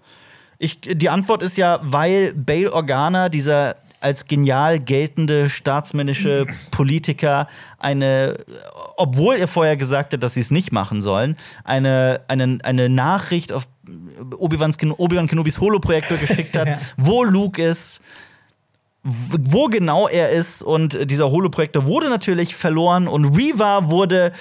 Ich, 0.64 0.80
die 0.82 1.10
Antwort 1.10 1.44
ist 1.44 1.58
ja, 1.58 1.80
weil 1.84 2.34
Bail 2.34 2.70
Organa, 2.70 3.28
dieser 3.28 3.76
als 4.00 4.28
genial 4.28 4.80
geltende 4.80 5.50
staatsmännische 5.50 6.46
Politiker, 6.72 7.48
eine, 7.80 8.38
obwohl 8.98 9.36
er 9.36 9.48
vorher 9.48 9.78
gesagt 9.78 10.14
hat, 10.14 10.24
dass 10.24 10.36
sie 10.36 10.40
es 10.42 10.52
nicht 10.52 10.72
machen 10.72 11.02
sollen, 11.02 11.38
eine, 11.64 12.22
eine, 12.28 12.60
eine 12.64 12.90
Nachricht 12.90 13.52
auf 13.52 13.68
Obi-Wan 14.38 14.74
Obi 14.98 15.28
Kenobis 15.28 15.60
Holo-Projektor 15.60 16.18
geschickt 16.18 16.56
hat, 16.56 16.68
Ja. 16.74 16.80
wo 16.98 17.24
Luke 17.24 17.62
ist, 17.62 18.02
wo 19.04 19.66
genau 19.66 20.08
er 20.08 20.30
ist 20.30 20.64
und 20.64 21.12
dieser 21.12 21.30
Holoprojektor 21.30 21.86
wurde 21.86 22.10
natürlich 22.10 22.56
verloren 22.56 23.10
und 23.10 23.26
Reva 23.38 23.90
wurde 23.90 24.32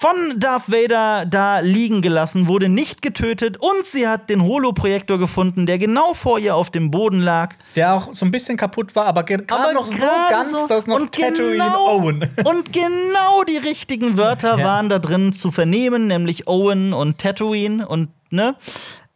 von 0.00 0.38
Darth 0.40 0.72
Vader 0.72 1.26
da 1.26 1.58
liegen 1.60 2.00
gelassen, 2.00 2.46
wurde 2.46 2.70
nicht 2.70 3.02
getötet 3.02 3.58
und 3.58 3.84
sie 3.84 4.08
hat 4.08 4.30
den 4.30 4.42
Holoprojektor 4.42 5.18
gefunden, 5.18 5.66
der 5.66 5.78
genau 5.78 6.14
vor 6.14 6.38
ihr 6.38 6.56
auf 6.56 6.70
dem 6.70 6.90
Boden 6.90 7.20
lag. 7.20 7.54
Der 7.76 7.92
auch 7.92 8.08
so 8.14 8.24
ein 8.24 8.30
bisschen 8.30 8.56
kaputt 8.56 8.96
war, 8.96 9.04
aber 9.04 9.24
ge- 9.24 9.44
gerade 9.46 9.74
noch 9.74 9.84
so 9.84 9.94
ganz, 10.30 10.52
so- 10.52 10.66
dass 10.68 10.86
noch 10.86 10.96
und 10.96 11.12
Tatooine 11.12 11.52
genau, 11.52 11.88
Owen. 11.90 12.26
Und 12.44 12.72
genau 12.72 13.42
die 13.46 13.58
richtigen 13.58 14.16
Wörter 14.16 14.56
Ja. 14.58 14.64
waren 14.64 14.88
da 14.88 14.98
drin 14.98 15.34
zu 15.34 15.50
vernehmen, 15.50 16.06
nämlich 16.06 16.48
Owen 16.48 16.94
und 16.94 17.18
Tatooine 17.18 17.86
und 17.86 18.08
ne? 18.30 18.56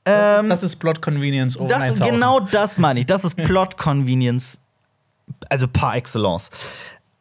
Ähm, 0.05 0.51
Das 0.51 0.63
ist 0.63 0.77
Plot 0.77 1.01
Convenience 1.01 1.57
Owen 1.59 1.69
das, 1.69 1.85
1000. 1.85 2.11
genau 2.11 2.41
das 2.41 2.77
meine 2.79 3.01
ich. 3.01 3.07
Das 3.07 3.25
ist 3.25 3.37
Plot 3.43 3.79
Convenience, 3.79 4.61
also 5.49 5.67
par 5.67 5.97
excellence. 5.97 6.51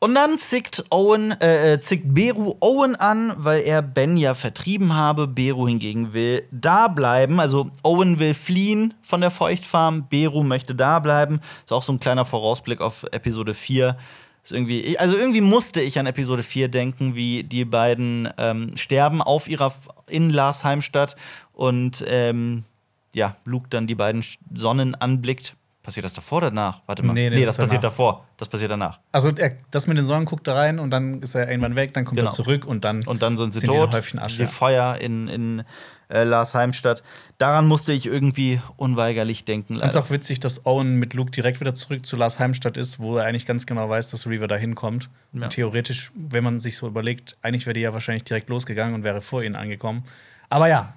Und 0.03 0.15
dann 0.15 0.37
zickt 0.37 0.83
Owen, 0.89 1.31
äh, 1.39 1.75
äh, 1.75 1.79
zickt 1.79 2.13
Beru 2.13 2.55
Owen 2.59 2.97
an, 2.97 3.35
weil 3.37 3.61
er 3.61 3.81
Ben 3.81 4.17
ja 4.17 4.35
vertrieben 4.35 4.93
habe. 4.93 5.29
Beru 5.29 5.65
hingegen 5.65 6.11
will 6.13 6.43
da 6.51 6.89
bleiben. 6.89 7.39
Also 7.39 7.69
Owen 7.83 8.19
will 8.19 8.33
fliehen 8.33 8.95
von 9.01 9.21
der 9.21 9.31
Feuchtfarm, 9.31 10.09
Beru 10.09 10.43
möchte 10.43 10.75
da 10.75 10.99
bleiben. 10.99 11.39
Ist 11.63 11.71
auch 11.71 11.81
so 11.81 11.93
ein 11.93 12.01
kleiner 12.01 12.25
Vorausblick 12.25 12.81
auf 12.81 13.05
Episode 13.13 13.53
4. 13.53 13.95
Ist 14.43 14.51
irgendwie, 14.51 14.99
also 14.99 15.15
irgendwie 15.15 15.39
musste 15.39 15.79
ich 15.79 15.97
an 15.97 16.05
Episode 16.05 16.43
4 16.43 16.67
denken, 16.67 17.15
wie 17.15 17.45
die 17.45 17.63
beiden 17.63 18.27
ähm, 18.37 18.75
sterben 18.75 19.21
auf 19.21 19.47
ihrer 19.47 19.73
in 20.09 20.31
Lars 20.31 20.65
Heimstatt 20.65 21.15
und 21.53 22.03
ähm, 22.09 22.65
ja, 23.13 23.37
Luke 23.45 23.69
dann 23.69 23.87
die 23.87 23.95
beiden 23.95 24.21
Sonnen 24.53 24.95
anblickt. 24.95 25.55
Passiert 25.83 26.05
das 26.05 26.13
davor 26.13 26.37
oder 26.37 26.49
danach? 26.49 26.81
Warte 26.85 27.03
mal. 27.03 27.11
Nee, 27.13 27.29
Nee, 27.29 27.35
nee, 27.41 27.45
das, 27.45 27.57
das 27.57 27.65
passiert 27.65 27.83
davor. 27.83 28.25
Das 28.37 28.47
passiert 28.47 28.71
danach. 28.71 28.99
Also 29.11 29.29
er, 29.35 29.53
das 29.69 29.85
mit 29.85 29.97
den 29.97 30.05
Sonnen 30.05 30.23
guckt 30.25 30.47
da 30.47 30.53
rein 30.55 30.79
und 30.79 30.91
dann 30.91 31.21
ist 31.21 31.35
er 31.35 31.49
irgendwann 31.49 31.75
weg, 31.75 31.93
dann 31.93 32.05
kommt 32.05 32.17
Genau. 32.17 32.29
er 32.29 32.33
zurück 32.33 32.65
und 32.65 32.85
dann 32.85 33.05
Und 33.05 33.21
dann 33.21 33.35
sind 33.37 33.53
sie 33.53 33.59
Sind 33.59 33.73
die 33.73 33.77
tot. 33.77 33.91
Häufchen 33.91 34.17
Asche. 34.19 34.37
Die 34.37 34.47
Feuer 34.47 34.95
in, 35.01 35.27
in 35.27 35.63
äh, 36.07 36.23
Lars 36.23 36.53
Heimstatt. 36.53 37.03
Daran 37.37 37.67
musste 37.67 37.91
ich 37.91 38.05
irgendwie 38.05 38.61
unweigerlich 38.77 39.43
denken. 39.43 39.75
Es 39.75 39.81
leider. 39.81 39.99
auch 39.99 40.09
witzig, 40.09 40.39
dass 40.39 40.65
Owen 40.65 40.95
mit 40.99 41.13
Luke 41.13 41.31
direkt 41.31 41.59
wieder 41.59 41.73
zurück 41.73 42.05
zu 42.05 42.15
Lars 42.15 42.39
Heimstatt 42.39 42.77
ist, 42.77 42.99
wo 42.99 43.17
er 43.17 43.25
eigentlich 43.25 43.45
ganz 43.45 43.65
genau 43.65 43.89
weiß, 43.89 44.09
dass 44.09 44.25
Reaver 44.25 44.47
da 44.47 44.55
hinkommt. 44.55 45.09
Ja. 45.33 45.43
Und 45.43 45.49
Theoretisch, 45.49 46.11
wenn 46.15 46.45
man 46.45 46.61
sich 46.61 46.77
so 46.77 46.87
überlegt, 46.87 47.35
eigentlich 47.41 47.65
wäre 47.65 47.73
die 47.73 47.81
ja 47.81 47.93
wahrscheinlich 47.93 48.23
direkt 48.23 48.47
losgegangen 48.49 48.95
und 48.95 49.03
wäre 49.03 49.19
vor 49.19 49.43
ihnen 49.43 49.55
angekommen. 49.57 50.05
Aber 50.49 50.69
ja, 50.69 50.93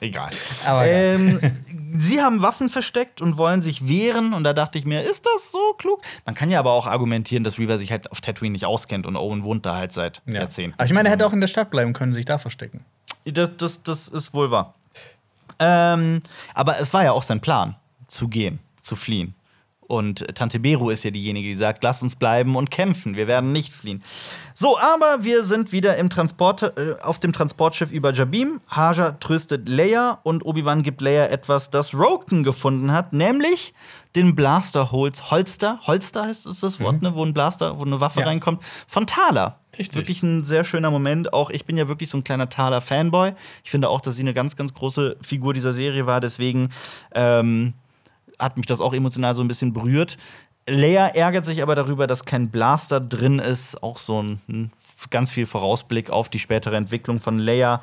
Egal. 0.00 0.30
Aber 0.66 0.86
ähm, 0.86 1.40
sie 1.98 2.20
haben 2.20 2.42
Waffen 2.42 2.68
versteckt 2.68 3.20
und 3.20 3.36
wollen 3.38 3.62
sich 3.62 3.88
wehren. 3.88 4.34
Und 4.34 4.44
da 4.44 4.52
dachte 4.52 4.78
ich 4.78 4.84
mir, 4.84 5.02
ist 5.02 5.26
das 5.26 5.52
so 5.52 5.74
klug? 5.78 6.00
Man 6.24 6.34
kann 6.34 6.50
ja 6.50 6.58
aber 6.58 6.72
auch 6.72 6.86
argumentieren, 6.86 7.44
dass 7.44 7.58
Reaver 7.58 7.78
sich 7.78 7.90
halt 7.90 8.10
auf 8.10 8.20
Tatooine 8.20 8.52
nicht 8.52 8.66
auskennt 8.66 9.06
und 9.06 9.16
Owen 9.16 9.44
wohnt 9.44 9.64
da 9.66 9.76
halt 9.76 9.92
seit 9.92 10.22
ja. 10.26 10.40
Jahrzehnten. 10.40 10.74
Aber 10.78 10.86
ich 10.86 10.92
meine, 10.92 11.08
er 11.08 11.12
hätte 11.12 11.26
auch 11.26 11.32
in 11.32 11.40
der 11.40 11.48
Stadt 11.48 11.70
bleiben 11.70 11.92
können, 11.92 12.12
sich 12.12 12.24
da 12.24 12.38
verstecken. 12.38 12.84
Das, 13.24 13.56
das, 13.56 13.82
das 13.82 14.08
ist 14.08 14.34
wohl 14.34 14.50
wahr. 14.50 14.74
Ähm, 15.58 16.22
aber 16.54 16.78
es 16.80 16.92
war 16.92 17.04
ja 17.04 17.12
auch 17.12 17.22
sein 17.22 17.40
Plan, 17.40 17.76
zu 18.06 18.28
gehen, 18.28 18.58
zu 18.80 18.96
fliehen. 18.96 19.34
Und 19.88 20.26
Tante 20.34 20.58
Beru 20.58 20.90
ist 20.90 21.04
ja 21.04 21.10
diejenige, 21.10 21.48
die 21.48 21.56
sagt, 21.56 21.84
lass 21.84 22.02
uns 22.02 22.16
bleiben 22.16 22.56
und 22.56 22.70
kämpfen, 22.70 23.14
wir 23.16 23.26
werden 23.26 23.52
nicht 23.52 23.72
fliehen. 23.72 24.02
So, 24.54 24.78
aber 24.78 25.22
wir 25.22 25.42
sind 25.44 25.70
wieder 25.70 25.96
im 25.96 26.10
Transport, 26.10 26.62
äh, 26.78 26.94
auf 27.02 27.18
dem 27.18 27.32
Transportschiff 27.32 27.90
über 27.92 28.12
Jabim. 28.12 28.60
Haja 28.68 29.12
tröstet 29.12 29.68
Leia 29.68 30.18
und 30.22 30.44
Obi-Wan 30.44 30.82
gibt 30.82 31.00
Leia 31.00 31.26
etwas, 31.26 31.70
das 31.70 31.94
Roken 31.94 32.42
gefunden 32.42 32.92
hat, 32.92 33.12
nämlich 33.12 33.74
den 34.16 34.34
Blaster 34.34 34.92
Holz, 34.92 35.30
Holster, 35.30 35.78
Holster 35.86 36.24
heißt 36.24 36.46
es 36.46 36.60
das 36.60 36.80
Wort, 36.80 37.02
ne, 37.02 37.14
wo 37.14 37.22
ein 37.24 37.34
Blaster, 37.34 37.78
wo 37.78 37.84
eine 37.84 38.00
Waffe 38.00 38.20
Ja. 38.20 38.26
reinkommt, 38.26 38.62
von 38.86 39.06
Thaler. 39.06 39.60
Richtig. 39.78 39.96
Wirklich 39.96 40.22
ein 40.22 40.42
sehr 40.46 40.64
schöner 40.64 40.90
Moment. 40.90 41.34
Auch 41.34 41.50
ich 41.50 41.66
bin 41.66 41.76
ja 41.76 41.86
wirklich 41.86 42.08
so 42.08 42.16
ein 42.16 42.24
kleiner 42.24 42.48
Thaler-Fanboy. 42.48 43.34
Ich 43.62 43.70
finde 43.70 43.90
auch, 43.90 44.00
dass 44.00 44.16
sie 44.16 44.22
eine 44.22 44.32
ganz, 44.32 44.56
ganz 44.56 44.72
große 44.72 45.18
Figur 45.20 45.52
dieser 45.52 45.74
Serie 45.74 46.06
war. 46.06 46.20
Deswegen 46.20 46.70
ähm, 47.14 47.74
hat 48.38 48.56
mich 48.56 48.66
das 48.66 48.80
auch 48.80 48.94
emotional 48.94 49.34
so 49.34 49.42
ein 49.42 49.48
bisschen 49.48 49.72
berührt. 49.72 50.16
Leia 50.68 51.06
ärgert 51.08 51.46
sich 51.46 51.62
aber 51.62 51.74
darüber, 51.74 52.06
dass 52.06 52.24
kein 52.24 52.50
Blaster 52.50 53.00
drin 53.00 53.38
ist. 53.38 53.82
Auch 53.82 53.98
so 53.98 54.22
ein, 54.22 54.40
ein 54.48 54.72
ganz 55.10 55.30
viel 55.30 55.46
Vorausblick 55.46 56.10
auf 56.10 56.28
die 56.28 56.40
spätere 56.40 56.76
Entwicklung 56.76 57.20
von 57.20 57.38
Leia. 57.38 57.82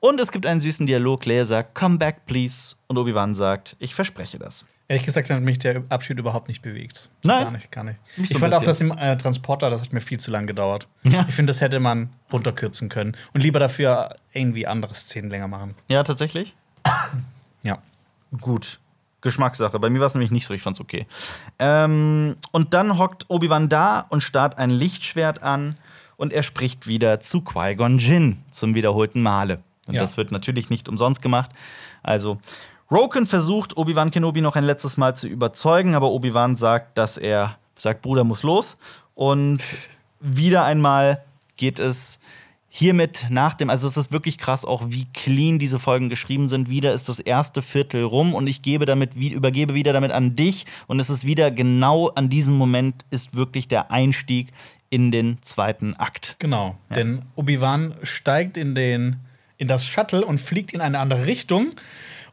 Und 0.00 0.20
es 0.20 0.32
gibt 0.32 0.46
einen 0.46 0.60
süßen 0.60 0.86
Dialog. 0.86 1.24
Leia 1.24 1.44
sagt, 1.44 1.74
come 1.74 1.98
back, 1.98 2.26
please. 2.26 2.76
Und 2.88 2.98
Obi-Wan 2.98 3.34
sagt, 3.34 3.76
ich 3.78 3.94
verspreche 3.94 4.38
das. 4.38 4.66
Ehrlich 4.88 5.06
gesagt 5.06 5.30
hat 5.30 5.40
mich 5.40 5.60
der 5.60 5.84
Abschied 5.88 6.18
überhaupt 6.18 6.48
nicht 6.48 6.62
bewegt. 6.62 7.10
Nein? 7.22 7.44
Gar 7.44 7.50
nicht, 7.52 7.70
gar 7.70 7.84
nicht. 7.84 8.00
So 8.16 8.22
ich 8.24 8.38
fand 8.38 8.54
auch 8.54 8.64
bisschen. 8.64 8.88
das 8.88 8.98
im 8.98 8.98
äh, 8.98 9.16
Transporter, 9.16 9.70
das 9.70 9.82
hat 9.82 9.92
mir 9.92 10.00
viel 10.00 10.18
zu 10.18 10.32
lang 10.32 10.46
gedauert. 10.46 10.88
Ja. 11.04 11.24
Ich 11.28 11.34
finde, 11.34 11.52
das 11.52 11.60
hätte 11.60 11.78
man 11.78 12.10
runterkürzen 12.32 12.88
können. 12.88 13.16
Und 13.32 13.40
lieber 13.40 13.60
dafür 13.60 14.16
irgendwie 14.32 14.66
andere 14.66 14.94
Szenen 14.94 15.30
länger 15.30 15.46
machen. 15.46 15.76
Ja, 15.86 16.02
tatsächlich? 16.02 16.56
Ja. 17.62 17.78
Gut. 18.40 18.80
Geschmackssache. 19.20 19.78
Bei 19.78 19.90
mir 19.90 20.00
war 20.00 20.06
es 20.06 20.14
nämlich 20.14 20.30
nicht 20.30 20.46
so, 20.46 20.54
ich 20.54 20.62
fand's 20.62 20.80
okay. 20.80 21.06
Ähm, 21.58 22.36
und 22.52 22.74
dann 22.74 22.98
hockt 22.98 23.26
Obi-Wan 23.28 23.68
da 23.68 24.00
und 24.08 24.22
starrt 24.22 24.58
ein 24.58 24.70
Lichtschwert 24.70 25.42
an 25.42 25.76
und 26.16 26.32
er 26.32 26.42
spricht 26.42 26.86
wieder 26.86 27.20
zu 27.20 27.40
Qui-Gon 27.42 27.98
Jinn 27.98 28.38
zum 28.50 28.74
wiederholten 28.74 29.22
Male. 29.22 29.60
Und 29.86 29.94
Ja. 29.94 30.00
das 30.00 30.16
wird 30.16 30.32
natürlich 30.32 30.70
nicht 30.70 30.88
umsonst 30.88 31.22
gemacht. 31.22 31.50
Also, 32.02 32.38
Roken 32.90 33.26
versucht, 33.26 33.76
Obi-Wan 33.76 34.10
Kenobi 34.10 34.40
noch 34.40 34.56
ein 34.56 34.64
letztes 34.64 34.96
Mal 34.96 35.14
zu 35.14 35.28
überzeugen, 35.28 35.94
aber 35.94 36.10
Obi-Wan 36.10 36.56
sagt, 36.56 36.98
dass 36.98 37.16
er 37.16 37.56
sagt, 37.76 38.02
Bruder 38.02 38.24
muss 38.24 38.42
los. 38.42 38.76
Und 39.14 39.62
wieder 40.20 40.64
einmal 40.64 41.22
geht 41.56 41.78
es 41.78 42.18
hiermit 42.72 43.26
nach 43.28 43.54
dem, 43.54 43.68
also 43.68 43.86
es 43.86 43.96
ist 43.96 44.12
wirklich 44.12 44.38
krass, 44.38 44.64
auch 44.64 44.84
wie 44.88 45.06
clean 45.12 45.58
diese 45.58 45.80
Folgen 45.80 46.08
geschrieben 46.08 46.48
sind. 46.48 46.70
Wieder 46.70 46.94
ist 46.94 47.08
das 47.08 47.18
erste 47.18 47.62
Viertel 47.62 48.04
rum 48.04 48.32
und 48.32 48.46
ich 48.46 48.62
gebe 48.62 48.86
damit, 48.86 49.14
übergebe 49.16 49.74
wieder 49.74 49.92
damit 49.92 50.12
an 50.12 50.36
dich. 50.36 50.66
Und 50.86 51.00
es 51.00 51.10
ist 51.10 51.26
wieder 51.26 51.50
genau 51.50 52.08
an 52.08 52.28
diesem 52.28 52.56
Moment 52.56 53.04
ist 53.10 53.34
wirklich 53.34 53.66
der 53.66 53.90
Einstieg 53.90 54.52
in 54.88 55.10
den 55.10 55.38
zweiten 55.42 55.94
Akt. 55.96 56.36
Genau. 56.38 56.76
Denn 56.94 57.22
Obi-Wan 57.34 57.94
steigt 58.04 58.56
in, 58.56 58.76
den, 58.76 59.16
in 59.58 59.66
das 59.66 59.84
Shuttle 59.84 60.24
und 60.24 60.40
fliegt 60.40 60.72
in 60.72 60.80
eine 60.80 61.00
andere 61.00 61.26
Richtung. 61.26 61.70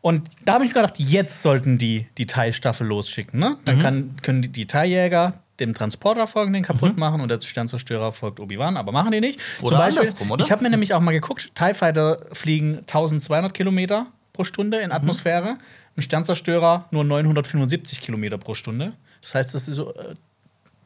Und 0.01 0.29
da 0.45 0.53
habe 0.53 0.65
ich 0.65 0.69
mir 0.73 0.81
gedacht, 0.81 0.99
jetzt 0.99 1.41
sollten 1.41 1.79
die 1.79 2.07
die 2.19 2.27
TIE-Staffel 2.27 2.85
losschicken. 2.85 3.39
Ne? 3.39 3.49
Mhm. 3.49 3.65
Dann 3.65 3.79
kann, 3.79 4.15
können 4.21 4.51
die, 4.51 4.67
TIE-Jäger 4.67 5.33
dem 5.59 5.73
Transporter 5.73 6.27
folgen, 6.27 6.53
den 6.53 6.63
kaputt 6.63 6.93
Mhm. 6.93 6.99
machen 6.99 7.21
und 7.21 7.29
der 7.29 7.41
Sternzerstörer 7.41 8.11
folgt 8.11 8.39
Obi-Wan, 8.39 8.77
aber 8.77 8.91
machen 8.91 9.11
die 9.11 9.19
nicht. 9.21 9.39
Oder 9.61 9.83
andersrum, 9.83 10.31
oder? 10.31 10.43
Ich 10.45 10.51
habe 10.51 10.63
mir 10.63 10.69
nämlich 10.69 10.93
auch 10.93 10.99
mal 11.01 11.11
geguckt, 11.11 11.51
TIE 11.55 11.73
Fighter 11.73 12.19
fliegen 12.31 12.79
1200 12.87 13.53
Kilometer 13.53 14.07
pro 14.33 14.43
Stunde 14.43 14.77
Mhm. 14.77 14.83
in 14.85 14.91
Atmosphäre, 14.91 15.57
ein 15.95 16.01
Sternzerstörer 16.01 16.85
nur 16.91 17.03
975 17.03 18.01
Kilometer 18.01 18.37
pro 18.37 18.53
Stunde. 18.53 18.93
Das 19.21 19.33
heißt, 19.35 19.53
das 19.55 19.67
ist 19.67 19.75
so 19.75 19.93
äh, 19.95 20.13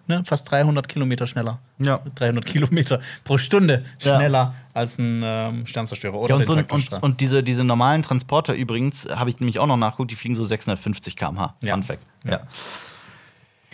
ne, 0.08 0.24
fast 0.26 0.50
300 0.50 0.88
Kilometer 0.88 1.28
schneller. 1.28 1.60
Ja. 1.78 2.00
300 2.16 2.46
Kilometer 2.46 3.02
pro 3.26 3.38
Stunde 3.38 3.84
Ja. 4.00 4.16
schneller 4.16 4.56
als 4.74 4.98
ein 4.98 5.22
ähm, 5.24 5.66
Sternzerstörer 5.66 6.16
oder 6.16 6.36
Ja, 6.36 6.40
und, 6.40 6.46
so, 6.46 6.54
und, 6.54 7.04
und 7.04 7.20
diese, 7.20 7.44
diese 7.44 7.66
normalen 7.66 8.04
Transporter 8.04 8.54
übrigens, 8.54 9.06
habe 9.14 9.30
ich 9.30 9.40
nämlich 9.42 9.60
auch 9.60 9.68
noch 9.68 9.76
nachgeguckt, 9.78 10.12
die 10.12 10.16
fliegen 10.16 10.36
so 10.38 10.46
650 10.46 11.18
km/h. 11.18 11.56
Ja. 11.62 11.74
Fun 11.74 11.84
Fact. 11.84 12.04
Ja. 12.24 12.32
Ja. 12.32 12.40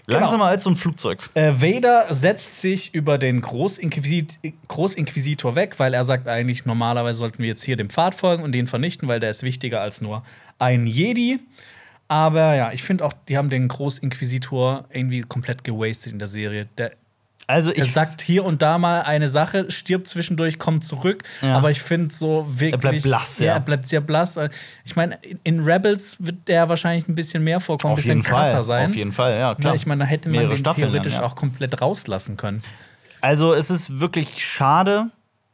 Langsamer 0.10 0.46
als 0.46 0.64
so 0.64 0.70
ein 0.70 0.78
Flugzeug. 0.78 1.30
Äh, 1.34 1.52
Vader 1.62 2.14
setzt 2.14 2.62
sich 2.62 2.94
über 2.94 3.18
den 3.18 3.42
Großinquisit 3.42 4.40
Großinquisitor 4.70 5.56
weg, 5.56 5.76
weil 5.80 5.94
er 5.94 6.06
sagt 6.06 6.30
eigentlich, 6.30 6.66
normalerweise 6.66 7.20
sollten 7.20 7.40
wir 7.40 7.48
jetzt 7.48 7.64
hier 7.64 7.76
dem 7.76 7.90
Pfad 7.90 8.16
folgen 8.16 8.44
und 8.44 8.54
den 8.54 8.68
vernichten, 8.68 9.10
weil 9.10 9.20
der 9.20 9.30
ist 9.30 9.44
wichtiger 9.44 9.82
als 9.82 10.00
nur 10.00 10.24
ein 10.60 10.88
Jedi. 10.88 11.40
Aber 12.08 12.56
ja, 12.56 12.72
ich 12.72 12.84
finde 12.84 13.04
auch, 13.04 13.12
die 13.28 13.38
haben 13.38 13.50
den 13.50 13.68
Großinquisitor 13.68 14.86
irgendwie 14.90 15.22
komplett 15.22 15.66
gewastet 15.66 16.14
in 16.14 16.20
der 16.20 16.30
Serie. 16.30 16.70
Der, 16.78 16.94
Also 17.50 17.72
er 17.72 17.86
ich 17.86 17.94
sagt 17.94 18.22
hier 18.22 18.44
und 18.44 18.62
da 18.62 18.78
mal 18.78 19.02
eine 19.04 19.30
Sache, 19.30 19.72
stirbt 19.72 20.10
zwischendurch, 20.10 20.60
kommt 20.60 20.84
zurück. 20.84 21.24
Ja. 21.42 21.56
Aber 21.56 21.72
ich 21.72 21.82
finde 21.82 22.14
so 22.14 22.46
wirklich. 22.50 22.82
bleibt 22.82 23.04
blass, 23.04 23.40
ja. 23.40 23.54
Er 23.54 23.60
bleibt 23.62 23.88
sehr 23.88 24.02
blass. 24.02 24.38
Ich 24.84 24.98
meine, 24.98 25.18
in- 25.44 25.64
Rebels 25.64 26.18
wird 26.20 26.48
der 26.50 26.68
wahrscheinlich 26.68 27.08
ein 27.08 27.16
bisschen 27.16 27.46
mehr 27.46 27.62
vorkommen, 27.62 27.94
ein 27.94 27.96
bisschen 27.96 28.22
krasser 28.22 28.56
Fall, 28.56 28.64
sein. 28.66 28.90
auf 28.90 28.96
jeden 28.96 29.14
Fall, 29.14 29.38
ja, 29.40 29.56
klar. 29.56 29.74
Ja, 29.74 29.76
ich 29.76 29.86
meine, 29.86 30.04
da 30.04 30.10
hätte 30.10 30.28
man 30.28 30.34
Mehrere 30.40 30.56
den 30.56 30.58
Staffeln 30.58 30.92
theoretisch 30.92 31.14
dann, 31.14 31.22
ja. 31.22 31.28
auch 31.28 31.36
komplett 31.36 31.82
rauslassen 31.82 32.36
können. 32.36 32.64
Also 33.22 33.54
es 33.54 33.70
ist 33.70 34.00
wirklich 34.00 34.46
schade, 34.46 35.08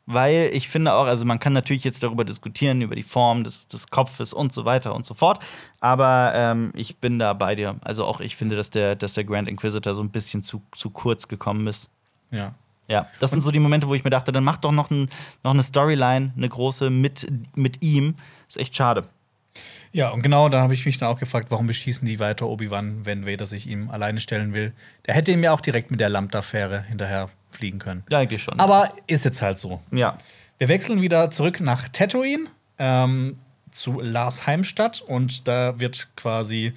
weil 0.05 0.49
ich 0.53 0.67
finde 0.67 0.93
auch, 0.93 1.05
also 1.05 1.25
man 1.25 1.39
kann 1.39 1.53
natürlich 1.53 1.83
jetzt 1.83 2.03
darüber 2.03 2.25
diskutieren, 2.25 2.81
über 2.81 2.95
die 2.95 3.03
Form 3.03 3.43
des, 3.43 3.67
des 3.67 3.87
Kopfes 3.87 4.33
und 4.33 4.51
so 4.51 4.65
weiter 4.65 4.93
und 4.95 5.05
so 5.05 5.13
fort. 5.13 5.43
Aber 5.79 6.33
ähm, 6.35 6.71
ich 6.75 6.97
bin 6.97 7.19
da 7.19 7.33
bei 7.33 7.55
dir. 7.55 7.75
Also 7.81 8.05
auch 8.05 8.19
ich 8.19 8.35
finde, 8.35 8.55
dass 8.55 8.69
der, 8.69 8.95
dass 8.95 9.13
der 9.13 9.23
Grand 9.23 9.47
Inquisitor 9.47 9.93
so 9.93 10.01
ein 10.01 10.09
bisschen 10.09 10.43
zu, 10.43 10.61
zu 10.73 10.89
kurz 10.89 11.27
gekommen 11.27 11.67
ist. 11.67 11.89
Ja. 12.31 12.53
Ja, 12.89 13.07
das 13.21 13.31
sind 13.31 13.41
so 13.41 13.49
die 13.49 13.59
Momente, 13.59 13.87
wo 13.87 13.95
ich 13.95 14.03
mir 14.03 14.09
dachte, 14.09 14.33
dann 14.33 14.43
mach 14.43 14.57
doch 14.57 14.73
noch, 14.73 14.91
ein, 14.91 15.09
noch 15.41 15.53
eine 15.53 15.63
Storyline, 15.63 16.33
eine 16.35 16.49
große 16.49 16.89
mit, 16.89 17.25
mit 17.55 17.81
ihm. 17.81 18.15
Ist 18.45 18.57
echt 18.57 18.75
schade. 18.75 19.07
Ja, 19.93 20.09
und 20.09 20.23
genau 20.23 20.49
da 20.49 20.61
habe 20.61 20.73
ich 20.73 20.85
mich 20.87 20.97
dann 20.97 21.07
auch 21.07 21.19
gefragt, 21.19 21.51
warum 21.51 21.67
beschießen 21.67 22.07
die 22.07 22.19
weiter 22.19 22.47
Obi-Wan, 22.47 23.05
wenn 23.05 23.27
Vader 23.27 23.45
sich 23.45 23.67
ihm 23.67 23.91
alleine 23.91 24.19
stellen 24.19 24.51
will. 24.51 24.73
Der 25.05 25.13
hätte 25.13 25.31
ihm 25.31 25.43
ja 25.43 25.51
auch 25.51 25.61
direkt 25.61 25.91
mit 25.91 25.99
der 25.99 26.09
Lambda-Fähre 26.09 26.83
hinterher 26.83 27.29
fliegen 27.51 27.77
können. 27.77 28.03
Ja, 28.09 28.19
eigentlich 28.19 28.41
schon. 28.41 28.59
Aber 28.59 28.89
ist 29.07 29.23
jetzt 29.23 29.41
halt 29.41 29.59
so. 29.59 29.81
ja. 29.91 30.17
Wir 30.59 30.67
wechseln 30.69 31.01
wieder 31.01 31.29
zurück 31.29 31.59
nach 31.59 31.89
Tatooine 31.89 32.45
ähm, 32.77 33.37
zu 33.71 33.99
Lars 33.99 34.47
Heimstadt 34.47 35.01
und 35.01 35.47
da 35.47 35.79
wird 35.79 36.09
quasi 36.15 36.73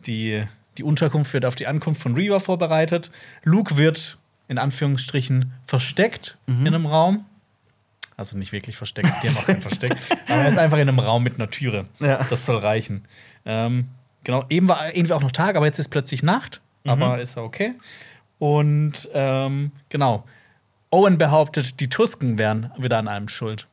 die, 0.00 0.44
die 0.76 0.82
Unterkunft 0.82 1.32
wird 1.32 1.44
auf 1.46 1.54
die 1.54 1.66
Ankunft 1.66 2.02
von 2.02 2.14
Reva 2.14 2.38
vorbereitet. 2.38 3.10
Luke 3.42 3.78
wird 3.78 4.18
in 4.48 4.58
Anführungsstrichen 4.58 5.52
versteckt 5.66 6.36
in 6.46 6.66
einem 6.66 6.86
Raum. 6.86 7.24
Also 8.16 8.36
nicht 8.38 8.52
wirklich 8.52 8.76
versteckt, 8.76 9.08
die 9.22 9.28
haben 9.28 9.36
auch 9.36 9.46
kein 9.46 9.60
Versteck. 9.60 9.96
Aber 10.28 10.42
er 10.42 10.48
ist 10.48 10.58
einfach 10.58 10.78
in 10.78 10.88
einem 10.88 10.98
Raum 10.98 11.22
mit 11.22 11.34
einer 11.34 11.48
Türe. 11.48 11.84
Ja. 11.98 12.24
Das 12.30 12.46
soll 12.46 12.58
reichen. 12.58 13.04
Ähm, 13.44 13.88
genau, 14.22 14.44
eben 14.48 14.68
war 14.68 14.94
irgendwie 14.94 15.12
auch 15.14 15.22
noch 15.22 15.32
Tag, 15.32 15.56
aber 15.56 15.66
jetzt 15.66 15.78
ist 15.78 15.88
plötzlich 15.88 16.22
Nacht. 16.22 16.60
Aber 16.86 17.20
ist 17.20 17.36
ja 17.36 17.42
okay. 17.42 17.74
Und 18.38 19.08
ähm, 19.14 19.72
genau. 19.88 20.24
Owen 20.90 21.18
behauptet, 21.18 21.80
die 21.80 21.88
Tusken 21.88 22.38
wären 22.38 22.70
wieder 22.78 22.98
an 22.98 23.08
allem 23.08 23.28
schuld. 23.28 23.66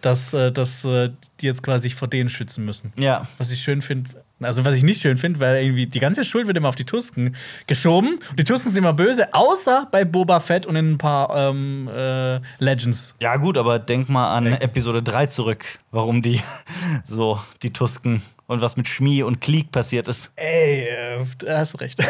Dass, 0.00 0.34
äh, 0.34 0.50
dass 0.50 0.84
äh, 0.84 1.10
die 1.40 1.46
jetzt 1.46 1.62
quasi 1.62 1.90
vor 1.90 2.08
denen 2.08 2.28
schützen 2.28 2.64
müssen. 2.64 2.92
Ja. 2.96 3.26
Was 3.38 3.50
ich 3.50 3.60
schön 3.60 3.80
finde, 3.80 4.10
also 4.40 4.64
was 4.64 4.74
ich 4.74 4.82
nicht 4.82 5.00
schön 5.00 5.16
finde, 5.16 5.40
weil 5.40 5.62
irgendwie 5.62 5.86
die 5.86 6.00
ganze 6.00 6.24
Schuld 6.24 6.46
wird 6.46 6.56
immer 6.56 6.68
auf 6.68 6.74
die 6.74 6.84
Tusken 6.84 7.36
geschoben. 7.66 8.18
Und 8.30 8.38
die 8.38 8.44
Tusken 8.44 8.70
sind 8.70 8.82
immer 8.82 8.92
böse, 8.92 9.32
außer 9.32 9.88
bei 9.92 10.04
Boba 10.04 10.40
Fett 10.40 10.66
und 10.66 10.76
in 10.76 10.92
ein 10.92 10.98
paar 10.98 11.50
ähm, 11.50 11.88
äh, 11.88 12.40
Legends. 12.58 13.14
Ja, 13.20 13.36
gut, 13.36 13.56
aber 13.56 13.78
denk 13.78 14.08
mal 14.08 14.34
an 14.34 14.46
Episode 14.46 15.02
3 15.02 15.26
zurück, 15.26 15.64
warum 15.90 16.22
die 16.22 16.42
so, 17.04 17.40
die 17.62 17.72
Tusken 17.72 18.22
und 18.46 18.60
was 18.60 18.76
mit 18.76 18.88
Schmie 18.88 19.22
und 19.22 19.40
Klieg 19.40 19.70
passiert 19.70 20.08
ist. 20.08 20.32
Ey, 20.36 20.88
äh, 20.88 21.24
da 21.38 21.58
hast 21.58 21.74
du 21.74 21.78
recht. 21.78 22.02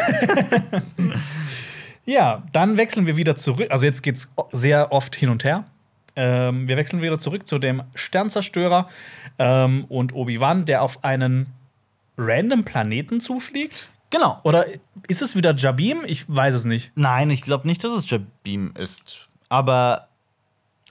ja, 2.05 2.43
dann 2.51 2.77
wechseln 2.77 3.05
wir 3.05 3.17
wieder 3.17 3.35
zurück. 3.35 3.67
Also 3.69 3.85
jetzt 3.85 4.01
geht's 4.01 4.31
sehr 4.51 4.91
oft 4.91 5.15
hin 5.15 5.29
und 5.29 5.43
her. 5.43 5.65
Ähm, 6.15 6.67
wir 6.67 6.77
wechseln 6.77 7.01
wieder 7.01 7.19
zurück 7.19 7.47
zu 7.47 7.57
dem 7.57 7.83
Sternzerstörer 7.95 8.87
ähm, 9.39 9.85
und 9.89 10.13
Obi-Wan, 10.13 10.65
der 10.65 10.81
auf 10.81 11.03
einen 11.03 11.47
random 12.17 12.63
Planeten 12.63 13.21
zufliegt. 13.21 13.89
Genau. 14.09 14.39
Oder 14.43 14.65
ist 15.07 15.21
es 15.21 15.35
wieder 15.35 15.55
Jabim? 15.55 15.99
Ich 16.05 16.25
weiß 16.27 16.53
es 16.53 16.65
nicht. 16.65 16.91
Nein, 16.95 17.29
ich 17.29 17.41
glaube 17.41 17.67
nicht, 17.67 17.83
dass 17.83 17.93
es 17.93 18.09
Jabim 18.09 18.73
ist. 18.77 19.29
Aber 19.47 20.07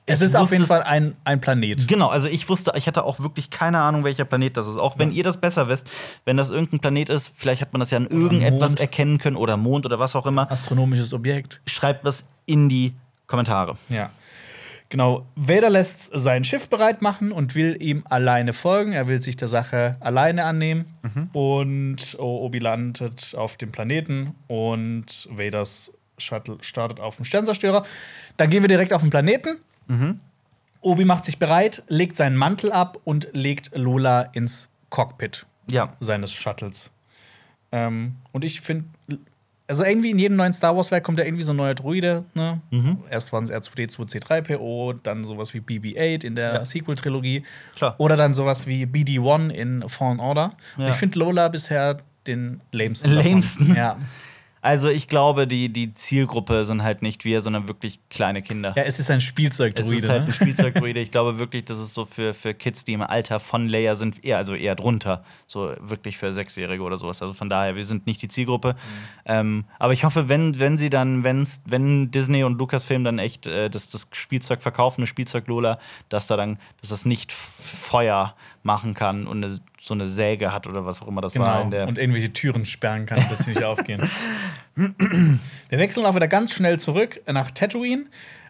Es 0.07 0.23
ist 0.23 0.35
auf 0.35 0.53
jeden 0.53 0.67
Fall 0.67 0.83
ein, 0.83 1.15
ein 1.25 1.41
Planet. 1.41 1.87
Genau, 1.87 2.09
also 2.09 2.29
ich 2.29 2.49
wusste, 2.49 2.73
ich 2.77 2.87
hatte 2.87 3.05
auch 3.05 3.21
wirklich 3.21 3.51
keine 3.51 3.79
Ahnung, 3.81 4.05
welcher 4.05 4.25
Planet 4.25 4.57
das 4.57 4.67
ist. 4.67 4.79
Auch 4.79 4.99
wenn 4.99 5.13
ihr 5.13 5.23
das 5.23 5.39
besser 5.39 5.69
wisst, 5.69 5.87
wenn 6.25 6.39
das 6.39 6.49
irgendein 6.49 6.81
Planet 6.81 7.11
ist, 7.11 7.31
vielleicht 7.37 7.61
hat 7.61 7.73
man 7.75 7.81
das 7.81 7.91
ja 7.91 7.99
an 7.99 8.07
irgendetwas 8.07 8.75
erkennen 8.77 9.19
können 9.19 9.37
oder 9.37 9.57
Mond 9.59 9.85
oder 9.85 9.99
was 9.99 10.17
auch 10.17 10.25
immer. 10.27 10.51
Astronomisches 10.51 11.13
Objekt. 11.13 11.61
Schreibt 11.67 12.05
was 12.05 12.25
in 12.47 12.69
die 12.71 12.95
Kommentare. 13.27 13.77
Ja. 13.91 14.11
Genau, 14.91 15.25
Vader 15.37 15.71
lässt 15.71 16.11
sein 16.13 16.43
Schiff 16.43 16.69
bereit 16.69 17.01
machen 17.01 17.31
und 17.31 17.55
will 17.55 17.77
ihm 17.81 18.03
alleine 18.11 18.53
folgen. 18.53 18.93
Er 18.93 19.07
will 19.07 19.23
sich 19.23 19.37
der 19.37 19.47
Sache 19.49 19.97
alleine 20.01 20.45
annehmen. 20.45 20.87
Und 21.33 22.17
Obi 22.19 22.59
landet 22.59 23.35
auf 23.37 23.57
dem 23.57 23.71
Planeten 23.73 24.35
und 24.49 25.29
Vaders 25.31 25.93
Shuttle 26.19 26.59
startet 26.61 27.01
auf 27.01 27.17
dem 27.17 27.25
Sternzerstörer. 27.25 27.85
Dann 28.37 28.51
gehen 28.51 28.63
wir 28.63 28.69
direkt 28.69 28.93
auf 28.93 29.01
den 29.03 29.11
Planeten. 29.11 29.59
Obi 30.81 31.05
macht 31.05 31.25
sich 31.25 31.39
bereit, 31.39 31.85
legt 31.89 32.17
seinen 32.17 32.37
Mantel 32.37 32.73
ab 32.73 32.99
und 33.05 33.29
legt 33.33 33.71
Lola 33.75 34.23
ins 34.33 34.69
Cockpit 34.89 35.47
Ja. 35.69 35.95
seines 36.01 36.33
Shuttles. 36.33 36.91
Ähm, 37.73 38.17
und 38.33 38.45
ich 38.45 38.61
finde, 38.61 38.87
also 39.71 39.85
irgendwie 39.85 40.11
in 40.11 40.19
jedem 40.19 40.37
neuen 40.37 40.53
Star 40.53 40.77
Wars-Werk 40.77 41.05
kommt 41.05 41.19
ja 41.21 41.25
irgendwie 41.25 41.45
so 41.45 41.53
ein 41.53 41.57
neuer 41.57 41.75
Druide. 41.75 42.25
Ne? 42.35 42.61
Erst 43.09 43.33
waren 43.33 43.45
es 43.45 43.53
R2D2C3PO, 43.53 44.99
dann 45.03 45.23
sowas 45.25 45.55
wie 45.55 45.61
BB-8 45.61 46.25
in 46.25 46.35
der 46.35 46.55
Ja. 46.55 46.65
Sequel-Trilogie. 46.65 47.45
Oder 47.99 48.17
dann 48.17 48.35
sowas 48.35 48.67
wie 48.67 48.85
BD-1 48.85 49.51
in 49.51 49.89
Fallen 49.89 50.21
Order. 50.21 50.53
Ja. 50.77 50.89
Ich 50.89 50.97
finde 50.97 51.19
Lola 51.21 51.49
bisher 51.49 51.99
den 52.27 52.61
lamesten. 52.73 53.13
Lamesten? 53.13 53.75
Ja. 53.75 53.97
Also 54.63 54.89
ich 54.89 55.09
glaube, 55.09 55.47
die, 55.47 55.73
die 55.73 55.95
Zielgruppe 55.95 56.65
sind 56.65 56.83
halt 56.83 57.01
nicht 57.01 57.25
wir, 57.25 57.41
sondern 57.41 57.67
wirklich 57.67 57.99
kleine 58.11 58.43
Kinder. 58.43 58.75
ja, 58.77 58.83
es 58.83 58.99
ist 58.99 59.11
ein 59.11 59.19
Es 59.19 59.25
Spielzeugdruide. 59.25 59.97
ist 59.97 60.09
halt 60.09 60.21
ein 60.23 60.27
ne? 60.29 60.33
Spielzeugdruide. 60.35 61.01
Ich 61.01 61.11
glaube 61.11 61.39
wirklich, 61.39 61.65
das 61.65 61.79
ist 61.79 61.95
so 61.95 62.05
für, 62.05 62.35
für 62.35 62.53
Kids, 62.53 62.85
die 62.85 62.93
im 62.93 63.03
Alter 63.03 63.41
von 63.41 63.69
Leia 63.69 63.95
sind, 63.95 64.23
eher, 64.25 64.37
also 64.37 64.55
eher 64.55 64.75
drunter. 64.75 65.25
So 65.47 65.73
wirklich 65.81 66.19
für 66.19 66.33
Sechsjährige 66.33 66.83
oder 66.83 66.97
sowas. 66.99 67.23
Also 67.23 67.33
von 67.33 67.49
daher, 67.49 67.75
wir 67.75 67.85
sind 67.85 68.07
nicht 68.07 68.21
die 68.21 68.29
Zielgruppe. 68.29 68.77
Ähm, 69.25 69.65
aber 69.79 69.95
ich 69.95 70.05
hoffe, 70.05 70.29
wenn, 70.29 70.61
wenn 70.61 70.77
sie 70.77 70.91
dann, 70.91 71.25
wenn's, 71.25 71.63
wenn 71.67 72.11
Disney 72.11 72.45
und 72.45 72.59
Lucasfilm 72.59 73.03
dann 73.03 73.19
echt 73.19 73.47
äh, 73.47 73.71
das, 73.71 73.89
das 73.89 74.09
Spielzeug 74.13 74.63
verkaufen, 74.63 75.01
eine 75.01 75.07
Spielzeug-Lola, 75.07 75.79
dass 76.11 76.27
da 76.27 76.37
dann, 76.37 76.59
dass 76.81 76.91
das 76.91 77.07
nicht 77.07 77.33
Feuer 77.33 78.35
machen 78.63 78.95
kann 78.95 79.27
und 79.27 79.43
eine, 79.45 79.59
so 79.81 79.95
eine 79.95 80.07
Säge 80.07 80.53
hat 80.53 80.67
oder 80.67 80.85
was 80.85 81.01
auch 81.03 81.09
immer 81.09 81.21
das 81.21 81.37
war 81.39 81.53
Genau. 81.55 81.65
in 81.65 81.71
der. 81.71 81.89
Und 81.89 81.99
irgendwelche 81.99 82.33
Türen 82.33 82.67
sperren 82.67 83.07
kann, 83.07 83.25
dass 83.31 83.41
sie 83.41 83.51
nicht 83.51 83.65
aufgehen. 83.65 84.09
Wir 84.75 85.79
wechseln 85.79 86.07
auch 86.07 86.15
wieder 86.15 86.29
ganz 86.29 86.53
schnell 86.53 86.79
zurück 86.79 87.21
nach 87.27 87.51
Tatooine. 87.51 88.07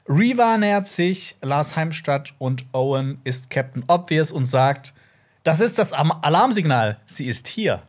Reva 0.08 0.58
nähert 0.58 0.86
sich 0.86 1.36
Lars 1.42 1.76
Heimstadt 1.76 2.34
und 2.38 2.64
Owen 2.72 3.20
ist 3.24 3.50
Captain 3.50 3.84
Obvious 3.86 4.32
und 4.32 4.46
sagt: 4.46 4.92
Das 5.44 5.60
ist 5.60 5.78
das 5.78 5.92
Alarmsignal. 5.92 6.98
Sie 7.06 7.26
ist 7.26 7.46
hier. 7.48 7.82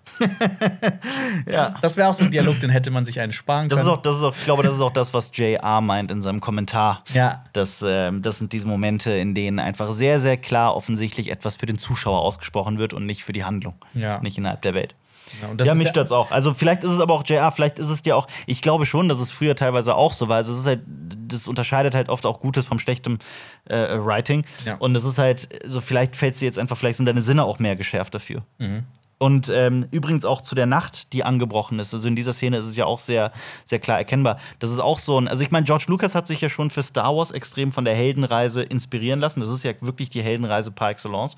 Ja. 1.45 1.75
Das 1.81 1.97
wäre 1.97 2.09
auch 2.09 2.13
so 2.13 2.23
ein 2.23 2.31
Dialog, 2.31 2.59
den 2.59 2.69
hätte 2.69 2.91
man 2.91 3.05
sich 3.05 3.19
einen 3.19 3.31
sparen 3.31 3.61
können. 3.61 3.69
Das 3.69 3.81
ist 3.81 3.87
auch, 3.87 4.01
das 4.01 4.17
ist 4.17 4.23
auch, 4.23 4.35
ich 4.35 4.43
glaube, 4.43 4.63
das 4.63 4.75
ist 4.75 4.81
auch 4.81 4.93
das, 4.93 5.13
was 5.13 5.31
JR 5.33 5.81
meint 5.81 6.11
in 6.11 6.21
seinem 6.21 6.39
Kommentar. 6.39 7.03
Ja. 7.13 7.43
Das, 7.53 7.83
ähm, 7.87 8.21
das 8.21 8.37
sind 8.37 8.53
diese 8.53 8.67
Momente, 8.67 9.11
in 9.11 9.35
denen 9.35 9.59
einfach 9.59 9.91
sehr, 9.91 10.19
sehr 10.19 10.37
klar 10.37 10.75
offensichtlich 10.75 11.29
etwas 11.31 11.55
für 11.55 11.65
den 11.65 11.77
Zuschauer 11.77 12.19
ausgesprochen 12.19 12.77
wird 12.77 12.93
und 12.93 13.05
nicht 13.05 13.23
für 13.23 13.33
die 13.33 13.43
Handlung. 13.43 13.75
Ja. 13.93 14.19
Nicht 14.21 14.37
innerhalb 14.37 14.61
der 14.61 14.73
Welt. 14.73 14.95
Ja, 15.41 15.53
das 15.55 15.67
ja, 15.67 15.73
ist 15.73 15.77
mich 15.79 15.85
ja- 15.87 15.91
stört's 15.91 16.11
auch. 16.11 16.31
Also 16.31 16.53
vielleicht 16.53 16.83
ist 16.83 16.91
es 16.91 16.99
aber 16.99 17.13
auch 17.13 17.23
JR, 17.25 17.51
vielleicht 17.51 17.79
ist 17.79 17.89
es 17.89 18.01
dir 18.01 18.17
auch. 18.17 18.27
Ich 18.47 18.61
glaube 18.61 18.85
schon, 18.85 19.07
dass 19.07 19.19
es 19.19 19.31
früher 19.31 19.55
teilweise 19.55 19.95
auch 19.95 20.13
so 20.13 20.27
war. 20.27 20.37
Also 20.37 20.51
es 20.53 20.59
ist 20.59 20.67
halt, 20.67 20.81
das 20.85 21.47
unterscheidet 21.47 21.95
halt 21.95 22.09
oft 22.09 22.25
auch 22.25 22.39
Gutes 22.39 22.65
vom 22.65 22.79
schlechtem 22.79 23.19
äh, 23.65 23.97
Writing. 23.97 24.43
Ja. 24.65 24.75
Und 24.75 24.95
es 24.95 25.05
ist 25.05 25.17
halt, 25.17 25.47
so 25.65 25.79
vielleicht 25.81 26.15
fällt 26.15 26.39
dir 26.39 26.45
jetzt 26.45 26.59
einfach, 26.59 26.77
vielleicht 26.77 26.97
sind 26.97 27.05
deine 27.05 27.21
Sinne 27.21 27.45
auch 27.45 27.59
mehr 27.59 27.75
geschärft 27.75 28.13
dafür. 28.13 28.43
Mhm. 28.57 28.83
Und 29.21 29.49
ähm, 29.49 29.85
übrigens 29.91 30.25
auch 30.25 30.41
zu 30.41 30.55
der 30.55 30.65
Nacht, 30.65 31.13
die 31.13 31.23
angebrochen 31.23 31.77
ist. 31.77 31.93
Also 31.93 32.07
in 32.07 32.15
dieser 32.15 32.33
Szene 32.33 32.57
ist 32.57 32.65
es 32.65 32.75
ja 32.75 32.85
auch 32.85 32.97
sehr, 32.97 33.31
sehr 33.65 33.77
klar 33.77 33.99
erkennbar. 33.99 34.39
Das 34.57 34.71
ist 34.71 34.79
auch 34.79 34.97
so 34.97 35.21
ein. 35.21 35.27
Also 35.27 35.43
ich 35.43 35.51
meine, 35.51 35.63
George 35.63 35.85
Lucas 35.89 36.15
hat 36.15 36.25
sich 36.25 36.41
ja 36.41 36.49
schon 36.49 36.71
für 36.71 36.81
Star 36.81 37.15
Wars 37.15 37.29
extrem 37.29 37.71
von 37.71 37.85
der 37.85 37.93
Heldenreise 37.93 38.63
inspirieren 38.63 39.19
lassen. 39.19 39.39
Das 39.39 39.49
ist 39.49 39.61
ja 39.61 39.73
wirklich 39.81 40.09
die 40.09 40.23
Heldenreise 40.23 40.71
par 40.71 40.89
excellence. 40.89 41.35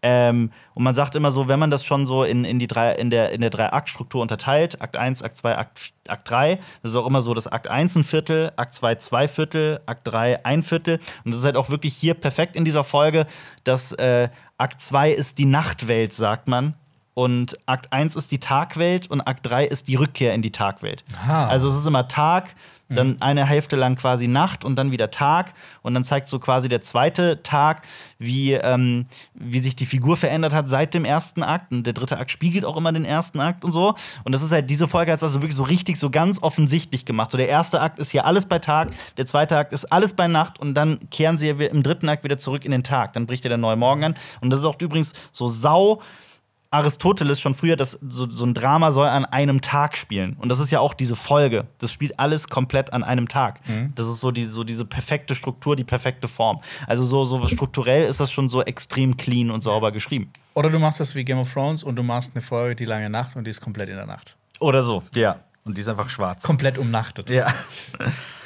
Ähm, 0.00 0.50
und 0.72 0.82
man 0.82 0.94
sagt 0.94 1.14
immer 1.14 1.30
so, 1.30 1.46
wenn 1.46 1.58
man 1.58 1.70
das 1.70 1.84
schon 1.84 2.06
so 2.06 2.24
in, 2.24 2.46
in 2.46 2.58
die 2.58 2.68
drei, 2.68 2.92
in 2.92 3.10
der, 3.10 3.32
in 3.32 3.42
der 3.42 3.50
Drei-Akt-Struktur 3.50 4.22
unterteilt, 4.22 4.80
Akt 4.80 4.96
1, 4.96 5.22
Akt 5.22 5.36
2, 5.36 5.58
Akt, 5.58 5.92
Akt 6.08 6.30
3, 6.30 6.58
das 6.80 6.92
ist 6.92 6.96
auch 6.96 7.06
immer 7.06 7.20
so, 7.20 7.34
dass 7.34 7.46
Akt 7.46 7.68
1 7.68 7.96
ein 7.96 8.04
Viertel, 8.04 8.50
Akt 8.56 8.74
2 8.74 8.94
zwei 8.94 9.28
Viertel, 9.28 9.80
Akt 9.84 10.06
3 10.08 10.46
ein 10.46 10.62
Viertel. 10.62 11.00
Und 11.26 11.32
das 11.32 11.40
ist 11.40 11.44
halt 11.44 11.58
auch 11.58 11.68
wirklich 11.68 11.94
hier 11.94 12.14
perfekt 12.14 12.56
in 12.56 12.64
dieser 12.64 12.82
Folge, 12.82 13.26
dass 13.62 13.92
äh, 13.92 14.30
Akt 14.56 14.80
2 14.80 15.10
ist 15.10 15.36
die 15.36 15.44
Nachtwelt, 15.44 16.14
sagt 16.14 16.48
man. 16.48 16.76
Und 17.18 17.56
Akt 17.64 17.94
1 17.94 18.14
ist 18.14 18.30
die 18.30 18.40
Tagwelt 18.40 19.10
und 19.10 19.22
Akt 19.22 19.46
3 19.46 19.64
ist 19.64 19.88
die 19.88 19.94
Rückkehr 19.94 20.34
in 20.34 20.42
die 20.42 20.52
Tagwelt. 20.52 21.02
Aha. 21.22 21.46
Also 21.46 21.66
es 21.66 21.74
ist 21.74 21.86
immer 21.86 22.08
Tag, 22.08 22.54
dann 22.90 23.20
eine 23.20 23.46
Hälfte 23.46 23.74
lang 23.74 23.96
quasi 23.96 24.28
Nacht 24.28 24.64
und 24.64 24.76
dann 24.76 24.90
wieder 24.90 25.10
Tag. 25.10 25.54
Und 25.80 25.94
dann 25.94 26.04
zeigt 26.04 26.28
so 26.28 26.38
quasi 26.38 26.68
der 26.68 26.82
zweite 26.82 27.42
Tag, 27.42 27.82
wie, 28.18 28.52
ähm, 28.52 29.06
wie 29.34 29.58
sich 29.60 29.74
die 29.74 29.86
Figur 29.86 30.18
verändert 30.18 30.52
hat 30.52 30.68
seit 30.68 30.92
dem 30.92 31.06
ersten 31.06 31.42
Akt. 31.42 31.72
Und 31.72 31.84
der 31.84 31.94
dritte 31.94 32.18
Akt 32.18 32.30
spiegelt 32.30 32.66
auch 32.66 32.76
immer 32.76 32.92
den 32.92 33.06
ersten 33.06 33.40
Akt 33.40 33.64
und 33.64 33.72
so. 33.72 33.94
Und 34.24 34.32
das 34.32 34.42
ist 34.42 34.52
halt, 34.52 34.68
diese 34.68 34.86
Folge 34.86 35.10
hat 35.10 35.16
es 35.16 35.24
also 35.24 35.40
wirklich 35.40 35.56
so 35.56 35.64
richtig, 35.64 35.96
so 35.96 36.10
ganz 36.10 36.42
offensichtlich 36.42 37.06
gemacht. 37.06 37.30
So 37.30 37.38
der 37.38 37.48
erste 37.48 37.80
Akt 37.80 37.98
ist 37.98 38.10
hier 38.10 38.26
alles 38.26 38.46
bei 38.46 38.58
Tag, 38.58 38.90
der 39.16 39.26
zweite 39.26 39.56
Akt 39.56 39.72
ist 39.72 39.86
alles 39.86 40.12
bei 40.12 40.28
Nacht 40.28 40.60
und 40.60 40.74
dann 40.74 41.00
kehren 41.10 41.38
sie 41.38 41.48
im 41.48 41.82
dritten 41.82 42.10
Akt 42.10 42.24
wieder 42.24 42.36
zurück 42.38 42.66
in 42.66 42.72
den 42.72 42.84
Tag. 42.84 43.14
Dann 43.14 43.26
bricht 43.26 43.44
ja 43.44 43.48
der 43.48 43.58
neue 43.58 43.76
Morgen 43.76 44.04
an. 44.04 44.14
Und 44.42 44.50
das 44.50 44.60
ist 44.60 44.66
auch 44.66 44.78
übrigens 44.80 45.14
so 45.32 45.46
sau. 45.46 46.02
Aristoteles 46.76 47.40
schon 47.40 47.54
früher, 47.54 47.76
dass 47.76 47.98
so, 48.06 48.28
so 48.28 48.44
ein 48.44 48.54
Drama 48.54 48.90
soll 48.92 49.08
an 49.08 49.24
einem 49.24 49.60
Tag 49.60 49.96
spielen. 49.96 50.36
Und 50.38 50.48
das 50.48 50.60
ist 50.60 50.70
ja 50.70 50.80
auch 50.80 50.94
diese 50.94 51.16
Folge. 51.16 51.66
Das 51.78 51.92
spielt 51.92 52.18
alles 52.18 52.48
komplett 52.48 52.92
an 52.92 53.02
einem 53.02 53.28
Tag. 53.28 53.60
Das 53.94 54.06
ist 54.06 54.20
so, 54.20 54.30
die, 54.30 54.44
so 54.44 54.64
diese 54.64 54.84
perfekte 54.84 55.34
Struktur, 55.34 55.76
die 55.76 55.84
perfekte 55.84 56.28
Form. 56.28 56.60
Also 56.86 57.04
so, 57.04 57.24
so 57.24 57.46
strukturell 57.48 58.04
ist 58.04 58.20
das 58.20 58.30
schon 58.30 58.48
so 58.48 58.62
extrem 58.62 59.16
clean 59.16 59.50
und 59.50 59.62
sauber 59.62 59.92
geschrieben. 59.92 60.32
Oder 60.54 60.70
du 60.70 60.78
machst 60.78 61.00
das 61.00 61.14
wie 61.14 61.24
Game 61.24 61.38
of 61.38 61.52
Thrones 61.52 61.82
und 61.82 61.96
du 61.96 62.02
machst 62.02 62.32
eine 62.34 62.42
Folge, 62.42 62.76
die 62.76 62.84
lange 62.84 63.10
Nacht 63.10 63.36
und 63.36 63.44
die 63.44 63.50
ist 63.50 63.60
komplett 63.60 63.88
in 63.88 63.96
der 63.96 64.06
Nacht. 64.06 64.36
Oder 64.60 64.82
so, 64.82 65.02
ja. 65.14 65.36
Und 65.64 65.76
die 65.76 65.80
ist 65.80 65.88
einfach 65.88 66.08
schwarz. 66.08 66.44
Komplett 66.44 66.78
umnachtet. 66.78 67.28
Ja. 67.28 67.52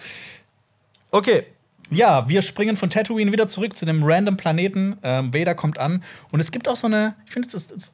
okay. 1.11 1.47
Ja, 1.91 2.29
wir 2.29 2.43
springen 2.43 2.77
von 2.77 2.89
Tatooine 2.91 3.33
wieder 3.33 3.49
zurück 3.49 3.77
zu 3.77 3.85
dem 3.85 4.03
random 4.05 4.37
Planeten. 4.37 4.97
Ähm, 5.03 5.35
Vader 5.35 5.55
kommt 5.55 5.79
an 5.79 6.03
und 6.31 6.41
es 6.41 6.51
gibt 6.53 6.69
auch 6.69 6.77
so 6.77 6.87
eine, 6.87 7.15
ich 7.27 7.33
finde, 7.33 7.49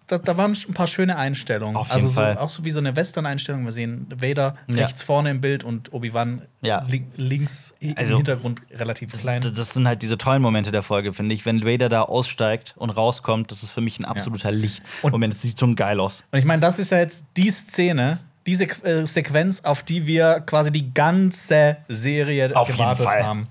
da, 0.07 0.19
da 0.19 0.37
waren 0.37 0.53
ein 0.69 0.75
paar 0.75 0.87
schöne 0.87 1.17
Einstellungen. 1.17 1.77
Auf 1.77 1.89
jeden 1.89 1.95
also 1.97 2.09
so, 2.09 2.15
Fall. 2.15 2.39
auch 2.39 2.49
so 2.49 2.65
wie 2.65 2.71
so 2.71 2.79
eine 2.81 2.95
Western-Einstellung. 2.97 3.65
Wir 3.65 3.73
sehen 3.73 4.07
Vader 4.15 4.57
Ja. 4.69 4.85
rechts 4.85 5.03
vorne 5.03 5.31
im 5.31 5.41
Bild 5.41 5.65
und 5.65 5.93
Obi-Wan 5.93 6.43
Ja. 6.63 6.85
lin 6.89 7.07
links 7.17 7.75
Also, 7.97 8.13
im 8.15 8.17
Hintergrund 8.19 8.63
relativ 8.73 9.13
klein. 9.19 9.41
Das, 9.41 9.53
das 9.53 9.73
sind 9.75 9.87
halt 9.89 10.03
diese 10.03 10.19
tollen 10.19 10.43
Momente 10.43 10.73
der 10.73 10.83
Folge, 10.83 11.13
finde 11.13 11.35
ich. 11.35 11.47
Wenn 11.47 11.65
Vader 11.65 11.89
da 11.89 12.03
aussteigt 12.03 12.75
und 12.77 12.91
rauskommt, 12.91 13.51
das 13.51 13.63
ist 13.63 13.71
für 13.71 13.81
mich 13.81 13.99
ein 13.99 14.05
absoluter 14.05 14.51
Licht. 14.53 14.83
Und- 15.03 15.13
Moment, 15.13 15.35
es 15.35 15.43
sieht 15.43 15.59
so 15.59 15.67
geil 15.75 16.01
aus. 16.01 16.25
Und 16.33 16.39
ich 16.39 16.45
meine, 16.45 16.61
das 16.61 16.79
ist 16.79 16.91
ja 16.91 16.99
jetzt 16.99 17.25
die 17.37 17.51
Szene, 17.51 18.19
diese 18.47 18.65
äh, 18.85 19.07
Sequenz, 19.07 19.61
auf 19.65 19.83
die 19.83 20.07
wir 20.07 20.41
quasi 20.47 20.71
die 20.71 20.93
ganze 20.95 21.79
Serie 21.89 22.55
Auf 22.55 22.69
jeden 22.69 22.79
gewartet 22.79 23.05
Fall. 23.07 23.25
haben. 23.25 23.45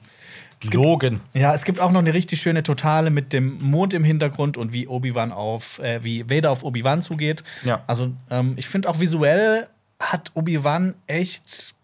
Logan. 0.72 1.22
Ja, 1.34 1.54
es 1.54 1.66
gibt 1.66 1.80
auch 1.80 1.92
noch 1.92 2.00
eine 2.00 2.14
richtig 2.14 2.42
schöne 2.42 2.64
Totale 2.64 3.10
mit 3.10 3.34
dem 3.34 3.62
Mond 3.62 3.94
im 3.94 4.04
Hintergrund 4.04 4.58
und 4.58 4.74
wie 4.74 4.88
Obi-Wan 4.88 5.32
auf, 5.32 5.80
äh, 5.80 6.04
wie 6.04 6.30
Vader 6.30 6.52
auf 6.52 6.64
Obi-Wan 6.64 7.02
zugeht. 7.02 7.44
Ja. 7.64 7.84
Also, 7.88 8.12
ähm, 8.30 8.54
ich 8.56 8.68
finde 8.68 8.90
auch 8.90 9.00
visuell 9.00 9.68
hat 10.00 10.32
Obi-Wan 10.34 10.96
echt 11.08 11.76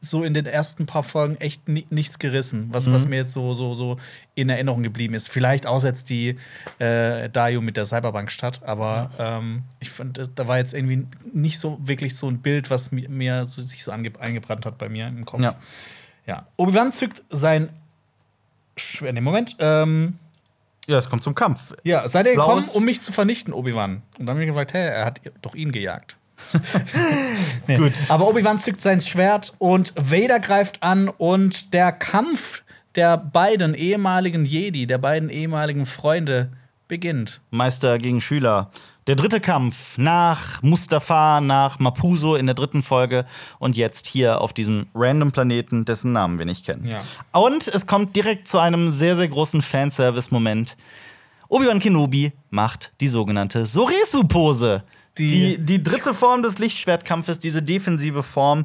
so 0.00 0.24
in 0.24 0.32
den 0.32 0.46
ersten 0.46 0.86
paar 0.86 1.02
Folgen 1.02 1.36
echt 1.36 1.68
ni 1.68 1.86
nichts 1.90 2.18
gerissen, 2.18 2.68
was, 2.72 2.90
was 2.90 3.06
mir 3.06 3.16
jetzt 3.16 3.32
so, 3.32 3.52
so, 3.52 3.74
so 3.74 3.98
in 4.34 4.48
Erinnerung 4.48 4.82
geblieben 4.82 5.12
ist. 5.12 5.28
Vielleicht 5.28 5.66
außer 5.66 5.88
jetzt 5.88 6.08
die 6.08 6.36
äh, 6.78 7.28
Dayu 7.28 7.60
mit 7.60 7.76
der 7.76 7.84
Cyberbank-Stadt, 7.84 8.62
aber 8.62 9.10
ähm, 9.18 9.64
ich 9.78 9.90
fand, 9.90 10.16
äh, 10.16 10.26
da 10.34 10.48
war 10.48 10.56
jetzt 10.56 10.72
irgendwie 10.72 11.06
nicht 11.34 11.58
so 11.58 11.78
wirklich 11.82 12.16
so 12.16 12.28
ein 12.28 12.38
Bild, 12.38 12.70
was 12.70 12.92
mi 12.92 13.06
mir 13.08 13.44
so, 13.44 13.60
sich 13.60 13.84
so 13.84 13.90
eingebrannt 13.90 14.64
hat 14.64 14.78
bei 14.78 14.88
mir 14.88 15.06
im 15.06 15.26
Kopf. 15.26 15.42
Ja. 15.42 15.54
Ja. 16.30 16.46
Obi-Wan 16.56 16.92
zückt 16.92 17.22
sein 17.28 17.70
Schwert. 18.76 19.14
Nee, 19.14 19.20
Moment. 19.20 19.56
Ähm, 19.58 20.16
Ja, 20.86 20.96
es 20.96 21.10
kommt 21.10 21.24
zum 21.24 21.34
Kampf. 21.34 21.74
ja, 21.82 22.08
seid 22.08 22.26
ihr 22.26 22.36
gekommen, 22.36 22.64
um 22.72 22.84
mich 22.84 23.00
zu 23.00 23.12
vernichten, 23.12 23.52
Obi-Wan? 23.52 24.02
Und 24.16 24.26
dann 24.26 24.30
haben 24.30 24.38
wir 24.38 24.46
gefragt, 24.46 24.72
hä, 24.72 24.78
er 24.78 25.04
hat 25.06 25.20
doch 25.42 25.56
ihn 25.56 25.72
gejagt. 25.72 26.16
nee. 27.66 27.76
Gut. 27.78 27.92
Aber 28.08 28.28
Obi-Wan 28.28 28.60
zückt 28.60 28.80
sein 28.80 29.00
Schwert 29.00 29.54
und 29.58 29.92
Vader 29.96 30.38
greift 30.38 30.82
an 30.84 31.08
und 31.08 31.74
der 31.74 31.90
Kampf 31.90 32.62
der 32.94 33.16
beiden 33.18 33.74
ehemaligen 33.74 34.44
Jedi, 34.44 34.86
der 34.86 34.98
beiden 34.98 35.30
ehemaligen 35.30 35.84
Freunde 35.84 36.50
beginnt. 36.88 37.40
Meister 37.50 37.98
gegen 37.98 38.20
Schüler. 38.20 38.70
Der 39.10 39.16
dritte 39.16 39.40
Kampf 39.40 39.98
nach 39.98 40.62
Mustafa, 40.62 41.40
nach 41.40 41.80
Mapuso 41.80 42.36
in 42.36 42.46
der 42.46 42.54
dritten 42.54 42.80
Folge 42.84 43.26
und 43.58 43.76
jetzt 43.76 44.06
hier 44.06 44.40
auf 44.40 44.52
diesem 44.52 44.86
random 44.94 45.32
Planeten, 45.32 45.84
dessen 45.84 46.12
Namen 46.12 46.38
wir 46.38 46.46
nicht 46.46 46.64
kennen. 46.64 46.86
Ja. 46.86 47.00
Und 47.32 47.66
es 47.66 47.88
kommt 47.88 48.14
direkt 48.14 48.46
zu 48.46 48.60
einem 48.60 48.92
sehr, 48.92 49.16
sehr 49.16 49.26
großen 49.26 49.62
Fanservice-Moment. 49.62 50.76
Obi-Wan 51.48 51.80
Kenobi 51.80 52.30
macht 52.50 52.92
die 53.00 53.08
sogenannte 53.08 53.66
Soresu-Pose. 53.66 54.84
Die- 55.18 55.56
Die, 55.56 55.58
die 55.58 55.82
dritte 55.82 56.14
Form 56.14 56.44
des 56.44 56.60
Lichtschwertkampfes, 56.60 57.40
diese 57.40 57.64
defensive 57.64 58.22
Form, 58.22 58.64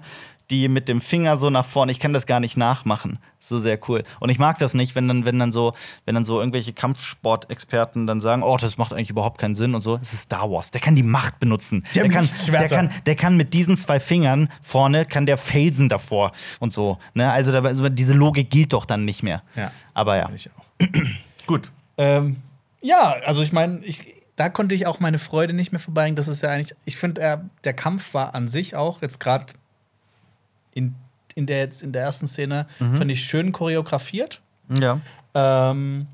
die 0.49 0.67
mit 0.67 0.87
dem 0.87 1.01
Finger 1.01 1.37
so 1.37 1.49
nach 1.49 1.65
vorne. 1.65 1.91
Ich 1.91 1.99
kann 1.99 2.13
das 2.13 2.25
gar 2.25 2.39
nicht 2.39 2.57
nachmachen. 2.57 3.19
So 3.39 3.57
sehr 3.57 3.79
cool. 3.87 4.03
Und 4.19 4.29
ich 4.29 4.39
mag 4.39 4.57
das 4.57 4.73
nicht, 4.73 4.95
wenn 4.95 5.07
dann, 5.07 5.25
wenn 5.25 5.39
dann 5.39 5.51
so, 5.51 5.73
wenn 6.05 6.15
dann 6.15 6.25
so 6.25 6.39
irgendwelche 6.39 6.73
Kampfsportexperten 6.73 8.07
dann 8.07 8.21
sagen, 8.21 8.43
oh, 8.43 8.57
das 8.57 8.77
macht 8.77 8.93
eigentlich 8.93 9.09
überhaupt 9.09 9.39
keinen 9.39 9.55
Sinn 9.55 9.75
und 9.75 9.81
so. 9.81 9.99
Es 10.01 10.13
ist 10.13 10.21
Star 10.21 10.49
Wars. 10.51 10.71
Der 10.71 10.81
kann 10.81 10.95
die 10.95 11.03
Macht 11.03 11.39
benutzen. 11.39 11.83
Haben 11.87 11.93
der, 11.93 12.09
kann, 12.09 12.29
der, 12.51 12.69
kann, 12.69 12.89
der 13.05 13.15
kann 13.15 13.37
mit 13.37 13.53
diesen 13.53 13.77
zwei 13.77 13.99
Fingern 13.99 14.49
vorne, 14.61 15.05
kann 15.05 15.25
der 15.25 15.37
Felsen 15.37 15.89
davor 15.89 16.31
und 16.59 16.73
so. 16.73 16.97
Ne? 17.13 17.31
Also, 17.31 17.51
da, 17.51 17.61
also 17.61 17.89
diese 17.89 18.13
Logik 18.13 18.49
gilt 18.49 18.73
doch 18.73 18.85
dann 18.85 19.05
nicht 19.05 19.23
mehr. 19.23 19.43
Ja. 19.55 19.71
Aber 19.93 20.17
ja. 20.17 20.29
Ich 20.33 20.49
auch. 20.51 20.87
Gut. 21.47 21.71
Ähm, 21.97 22.37
ja, 22.81 23.15
also 23.25 23.41
ich 23.41 23.51
meine, 23.51 23.79
ich, 23.83 24.15
da 24.35 24.49
konnte 24.49 24.75
ich 24.75 24.85
auch 24.85 24.99
meine 24.99 25.17
Freude 25.19 25.53
nicht 25.53 25.71
mehr 25.71 25.79
vorbeibringen. 25.79 26.15
Das 26.15 26.27
ist 26.27 26.43
ja 26.43 26.49
eigentlich, 26.49 26.75
ich 26.85 26.97
finde, 26.97 27.49
der 27.63 27.73
Kampf 27.73 28.13
war 28.13 28.35
an 28.35 28.47
sich 28.47 28.75
auch 28.75 29.01
jetzt 29.01 29.19
gerade 29.19 29.45
in, 30.75 30.93
in 31.33 31.47
der 31.47 31.57
jetzt 31.57 31.81
in 31.81 31.91
der 31.91 32.03
ersten 32.03 32.27
Szene 32.27 32.67
fand 32.77 33.09
ich 33.09 33.23
schön 33.23 33.51
choreografiert. 33.51 34.41
Ja. 34.69 35.01
Ähm, 35.33 36.05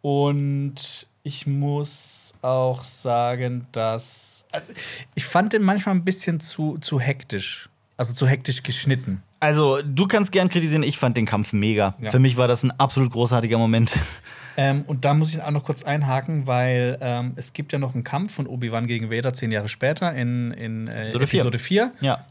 und 0.00 1.06
ich 1.22 1.46
muss 1.46 2.34
auch 2.40 2.82
sagen, 2.82 3.66
dass 3.72 4.46
also 4.52 4.72
ich 5.14 5.26
fand 5.26 5.52
den 5.52 5.62
manchmal 5.62 5.94
ein 5.94 6.04
bisschen 6.04 6.40
zu, 6.40 6.78
zu 6.78 6.98
hektisch, 6.98 7.68
also 7.98 8.14
zu 8.14 8.26
hektisch 8.26 8.62
geschnitten. 8.62 9.22
Also, 9.40 9.80
du 9.82 10.08
kannst 10.08 10.32
gern 10.32 10.48
kritisieren, 10.48 10.82
ich 10.82 10.98
fand 10.98 11.16
den 11.16 11.26
Kampf 11.26 11.52
mega. 11.52 11.94
Ja. 12.00 12.10
Für 12.10 12.18
mich 12.18 12.36
war 12.36 12.48
das 12.48 12.64
ein 12.64 12.72
absolut 12.72 13.12
großartiger 13.12 13.58
Moment. 13.58 13.98
Ähm, 14.60 14.82
und 14.88 15.04
da 15.04 15.14
muss 15.14 15.32
ich 15.32 15.40
auch 15.40 15.52
noch 15.52 15.62
kurz 15.62 15.84
einhaken, 15.84 16.48
weil 16.48 16.98
ähm, 17.00 17.34
es 17.36 17.52
gibt 17.52 17.72
ja 17.72 17.78
noch 17.78 17.94
einen 17.94 18.02
Kampf 18.02 18.34
von 18.34 18.48
Obi-Wan 18.48 18.88
gegen 18.88 19.08
Vader 19.08 19.32
zehn 19.32 19.52
Jahre 19.52 19.68
später 19.68 20.12
in, 20.12 20.50
in 20.50 20.88
äh. 20.88 21.12
Episode 21.12 21.60
4. 21.60 21.92
Ja. 22.00 22.24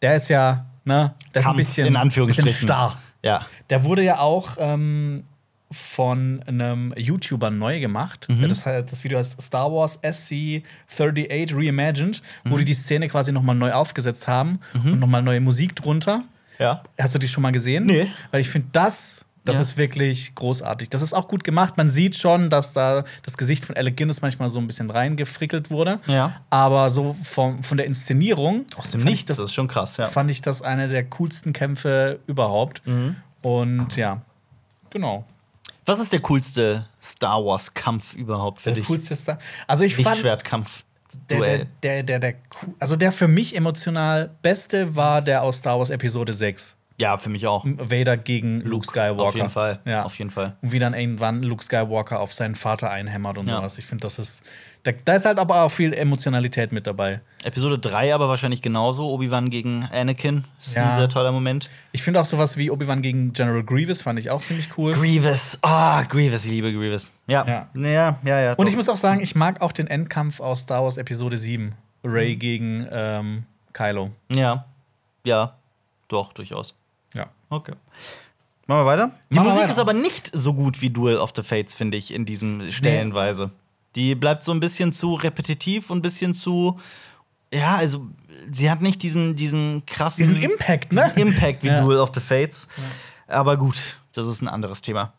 Der 0.00 0.14
ist 0.14 0.28
ja, 0.28 0.64
ne, 0.86 1.14
der 1.34 1.40
ist 1.40 1.46
ein 1.46 1.50
Kampf 1.50 1.56
bisschen, 1.58 1.86
in 1.88 1.96
Anführungsstrichen. 1.96 2.46
bisschen 2.50 2.66
starr. 2.66 2.98
Ja. 3.22 3.46
Der 3.70 3.84
wurde 3.84 4.02
ja 4.02 4.18
auch 4.20 4.56
ähm, 4.58 5.24
von 5.70 6.42
einem 6.46 6.94
YouTuber 6.96 7.50
neu 7.50 7.80
gemacht. 7.80 8.26
Mhm. 8.30 8.48
Das, 8.48 8.62
das 8.62 9.04
Video 9.04 9.18
heißt 9.18 9.42
Star 9.42 9.70
Wars 9.72 10.00
SC38 10.02 11.54
Reimagined, 11.56 12.22
Mhm. 12.44 12.50
wo 12.50 12.56
die 12.58 12.64
die 12.64 12.74
Szene 12.74 13.08
quasi 13.08 13.32
nochmal 13.32 13.56
neu 13.56 13.72
aufgesetzt 13.72 14.28
haben 14.28 14.60
und 14.74 14.98
nochmal 15.00 15.22
neue 15.22 15.40
Musik 15.40 15.74
drunter. 15.76 16.22
Ja. 16.58 16.82
Hast 16.98 17.14
du 17.14 17.18
die 17.18 17.28
schon 17.28 17.42
mal 17.42 17.50
gesehen? 17.52 17.84
Nee. 17.84 18.10
Weil 18.30 18.40
ich 18.40 18.48
finde, 18.48 18.68
das, 18.72 19.25
das 19.46 19.56
Ja. 19.56 19.62
ist 19.62 19.76
wirklich 19.78 20.34
großartig. 20.34 20.90
Das 20.90 21.00
ist 21.00 21.14
auch 21.14 21.28
gut 21.28 21.42
gemacht. 21.44 21.76
Man 21.78 21.88
sieht 21.88 22.16
schon, 22.16 22.50
dass 22.50 22.74
da 22.74 23.04
das 23.22 23.36
Gesicht 23.38 23.64
von 23.64 23.76
Alec 23.76 23.96
Guinness 23.96 24.20
manchmal 24.20 24.50
so 24.50 24.58
ein 24.58 24.66
bisschen 24.66 24.90
reingefrickelt 24.90 25.70
wurde. 25.70 25.98
Ja. 26.06 26.40
Aber 26.50 26.90
so 26.90 27.16
vom, 27.24 27.62
von 27.62 27.76
der 27.78 27.86
Inszenierung 27.86 28.66
Aus 28.76 28.90
dem 28.90 29.00
Nichts, 29.02 29.20
ich 29.20 29.24
das, 29.26 29.36
das 29.38 29.44
ist 29.46 29.54
schon 29.54 29.68
krass, 29.68 29.96
ja. 29.96 30.06
fand 30.06 30.30
ich 30.30 30.42
das 30.42 30.60
eine 30.60 30.88
der 30.88 31.04
coolsten 31.04 31.52
Kämpfe 31.54 32.20
überhaupt. 32.26 32.86
Mhm. 32.86 33.16
Und 33.42 33.96
ja, 33.96 34.20
genau. 34.90 35.24
Was 35.84 36.00
ist 36.00 36.12
der 36.12 36.20
coolste 36.20 36.86
Star 37.00 37.44
Wars-Kampf 37.44 38.14
überhaupt 38.14 38.60
für 38.60 38.70
Der 38.70 38.74
dich? 38.76 38.86
coolste 38.86 39.14
Star. 39.14 39.38
Also 39.68 39.84
ich 39.84 39.94
fand 39.94 40.08
Lichtschwertkampf. 40.08 40.82
der, 41.30 41.38
der, 41.40 41.64
der, 41.82 42.02
der, 42.02 42.18
der, 42.18 42.34
also 42.80 42.96
der 42.96 43.12
für 43.12 43.28
mich 43.28 43.54
emotional 43.54 44.30
beste 44.42 44.96
war 44.96 45.22
der 45.22 45.42
aus 45.44 45.58
Star 45.58 45.78
Wars 45.78 45.90
Episode 45.90 46.32
6. 46.32 46.76
Ja, 46.98 47.18
für 47.18 47.28
mich 47.28 47.46
auch. 47.46 47.62
Vader 47.66 48.16
gegen 48.16 48.60
Luke, 48.62 48.86
Skywalker. 48.86 49.22
Auf 49.22 49.34
jeden 49.34 49.50
Fall. 49.50 49.80
Ja. 49.84 50.04
Auf 50.04 50.16
jeden 50.18 50.30
Fall. 50.30 50.56
Und 50.62 50.72
wie 50.72 50.78
dann 50.78 50.94
irgendwann 50.94 51.42
Luke 51.42 51.62
Skywalker 51.62 52.20
auf 52.20 52.32
seinen 52.32 52.54
Vater 52.54 52.90
einhämmert 52.90 53.36
und 53.36 53.48
Ja. 53.48 53.56
sowas. 53.58 53.76
Ich 53.76 53.84
finde, 53.84 54.02
das 54.02 54.18
ist. 54.18 54.44
Da, 54.82 54.92
da 55.04 55.14
ist 55.16 55.26
halt 55.26 55.38
aber 55.38 55.62
auch 55.62 55.68
viel 55.70 55.92
Emotionalität 55.92 56.72
mit 56.72 56.86
dabei. 56.86 57.20
Episode 57.44 57.78
3 57.78 58.14
aber 58.14 58.28
wahrscheinlich 58.30 58.62
genauso. 58.62 59.10
Obi-Wan 59.10 59.50
gegen 59.50 59.82
Anakin. 59.92 60.44
Das 60.58 60.68
ist 60.68 60.76
Ja. 60.76 60.92
ein 60.92 60.98
sehr 60.98 61.08
toller 61.10 61.32
Moment. 61.32 61.68
Ich 61.92 62.02
finde 62.02 62.20
auch 62.20 62.24
sowas 62.24 62.56
wie 62.56 62.70
Obi-Wan 62.70 63.02
gegen 63.02 63.32
General 63.34 63.62
Grievous 63.64 64.00
fand 64.00 64.18
ich 64.18 64.30
auch 64.30 64.40
ziemlich 64.42 64.68
cool. 64.78 64.92
Grievous. 64.92 65.58
Ah, 65.62 66.02
Grievous. 66.04 66.44
Ich 66.46 66.52
liebe 66.52 66.72
Grievous. 66.72 67.10
Ja. 67.26 67.44
Ja. 67.46 67.68
Ja, 67.74 68.18
ja, 68.24 68.40
ja. 68.40 68.52
Und 68.54 68.68
ich 68.68 68.76
muss 68.76 68.88
auch 68.88 68.96
sagen, 68.96 69.20
ich 69.20 69.34
mag 69.34 69.60
auch 69.60 69.72
den 69.72 69.86
Endkampf 69.88 70.40
aus 70.40 70.60
Star 70.60 70.82
Wars 70.82 70.96
Episode 70.96 71.36
7. 71.36 71.74
Ray 72.04 72.36
gegen 72.36 72.86
ähm, 72.90 73.44
Kylo. 73.74 74.12
Ja. 74.30 74.64
Ja. 75.24 75.58
Doch, 76.08 76.32
durchaus. 76.32 76.74
Ja. 77.16 77.26
Okay. 77.50 77.72
Machen 78.66 78.80
wir 78.80 78.86
weiter? 78.86 79.18
Die 79.30 79.34
Machen 79.36 79.46
Musik 79.46 79.60
weiter. 79.62 79.70
ist 79.72 79.78
aber 79.78 79.92
nicht 79.92 80.30
so 80.34 80.52
gut 80.54 80.82
wie 80.82 80.90
Duel 80.90 81.18
of 81.18 81.32
the 81.36 81.42
Fates, 81.42 81.74
finde 81.74 81.96
ich, 81.96 82.12
in 82.12 82.24
diesem 82.24 82.70
Stellenweise. 82.72 83.50
Die 83.94 84.14
bleibt 84.14 84.42
so 84.44 84.52
ein 84.52 84.60
bisschen 84.60 84.92
zu 84.92 85.14
repetitiv 85.14 85.90
und 85.90 85.98
ein 85.98 86.02
bisschen 86.02 86.34
zu. 86.34 86.78
Ja, 87.52 87.76
also 87.76 88.06
sie 88.50 88.70
hat 88.70 88.82
nicht 88.82 89.02
diesen, 89.02 89.36
diesen 89.36 89.86
krassen 89.86 90.26
Diesen 90.26 90.42
Impact, 90.42 90.92
ne? 90.92 91.12
diesen 91.16 91.28
Impact 91.28 91.62
wie 91.62 91.68
Ja. 91.68 91.80
Duel 91.80 91.98
of 91.98 92.10
the 92.14 92.20
Fates. 92.20 92.68
Aber 93.28 93.56
gut, 93.56 93.76
das 94.12 94.26
ist 94.26 94.42
ein 94.42 94.48
anderes 94.48 94.82
Thema. 94.82 95.12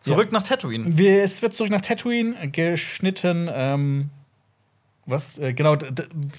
Zurück 0.00 0.30
nach 0.30 0.44
Tatooine. 0.44 0.96
Wir, 0.96 1.22
es 1.24 1.42
wird 1.42 1.52
zurück 1.54 1.70
nach 1.72 1.80
Tatooine 1.80 2.48
geschnitten. 2.50 3.50
Ähm, 3.52 4.10
was, 5.08 5.38
äh, 5.38 5.52
genau, 5.54 5.76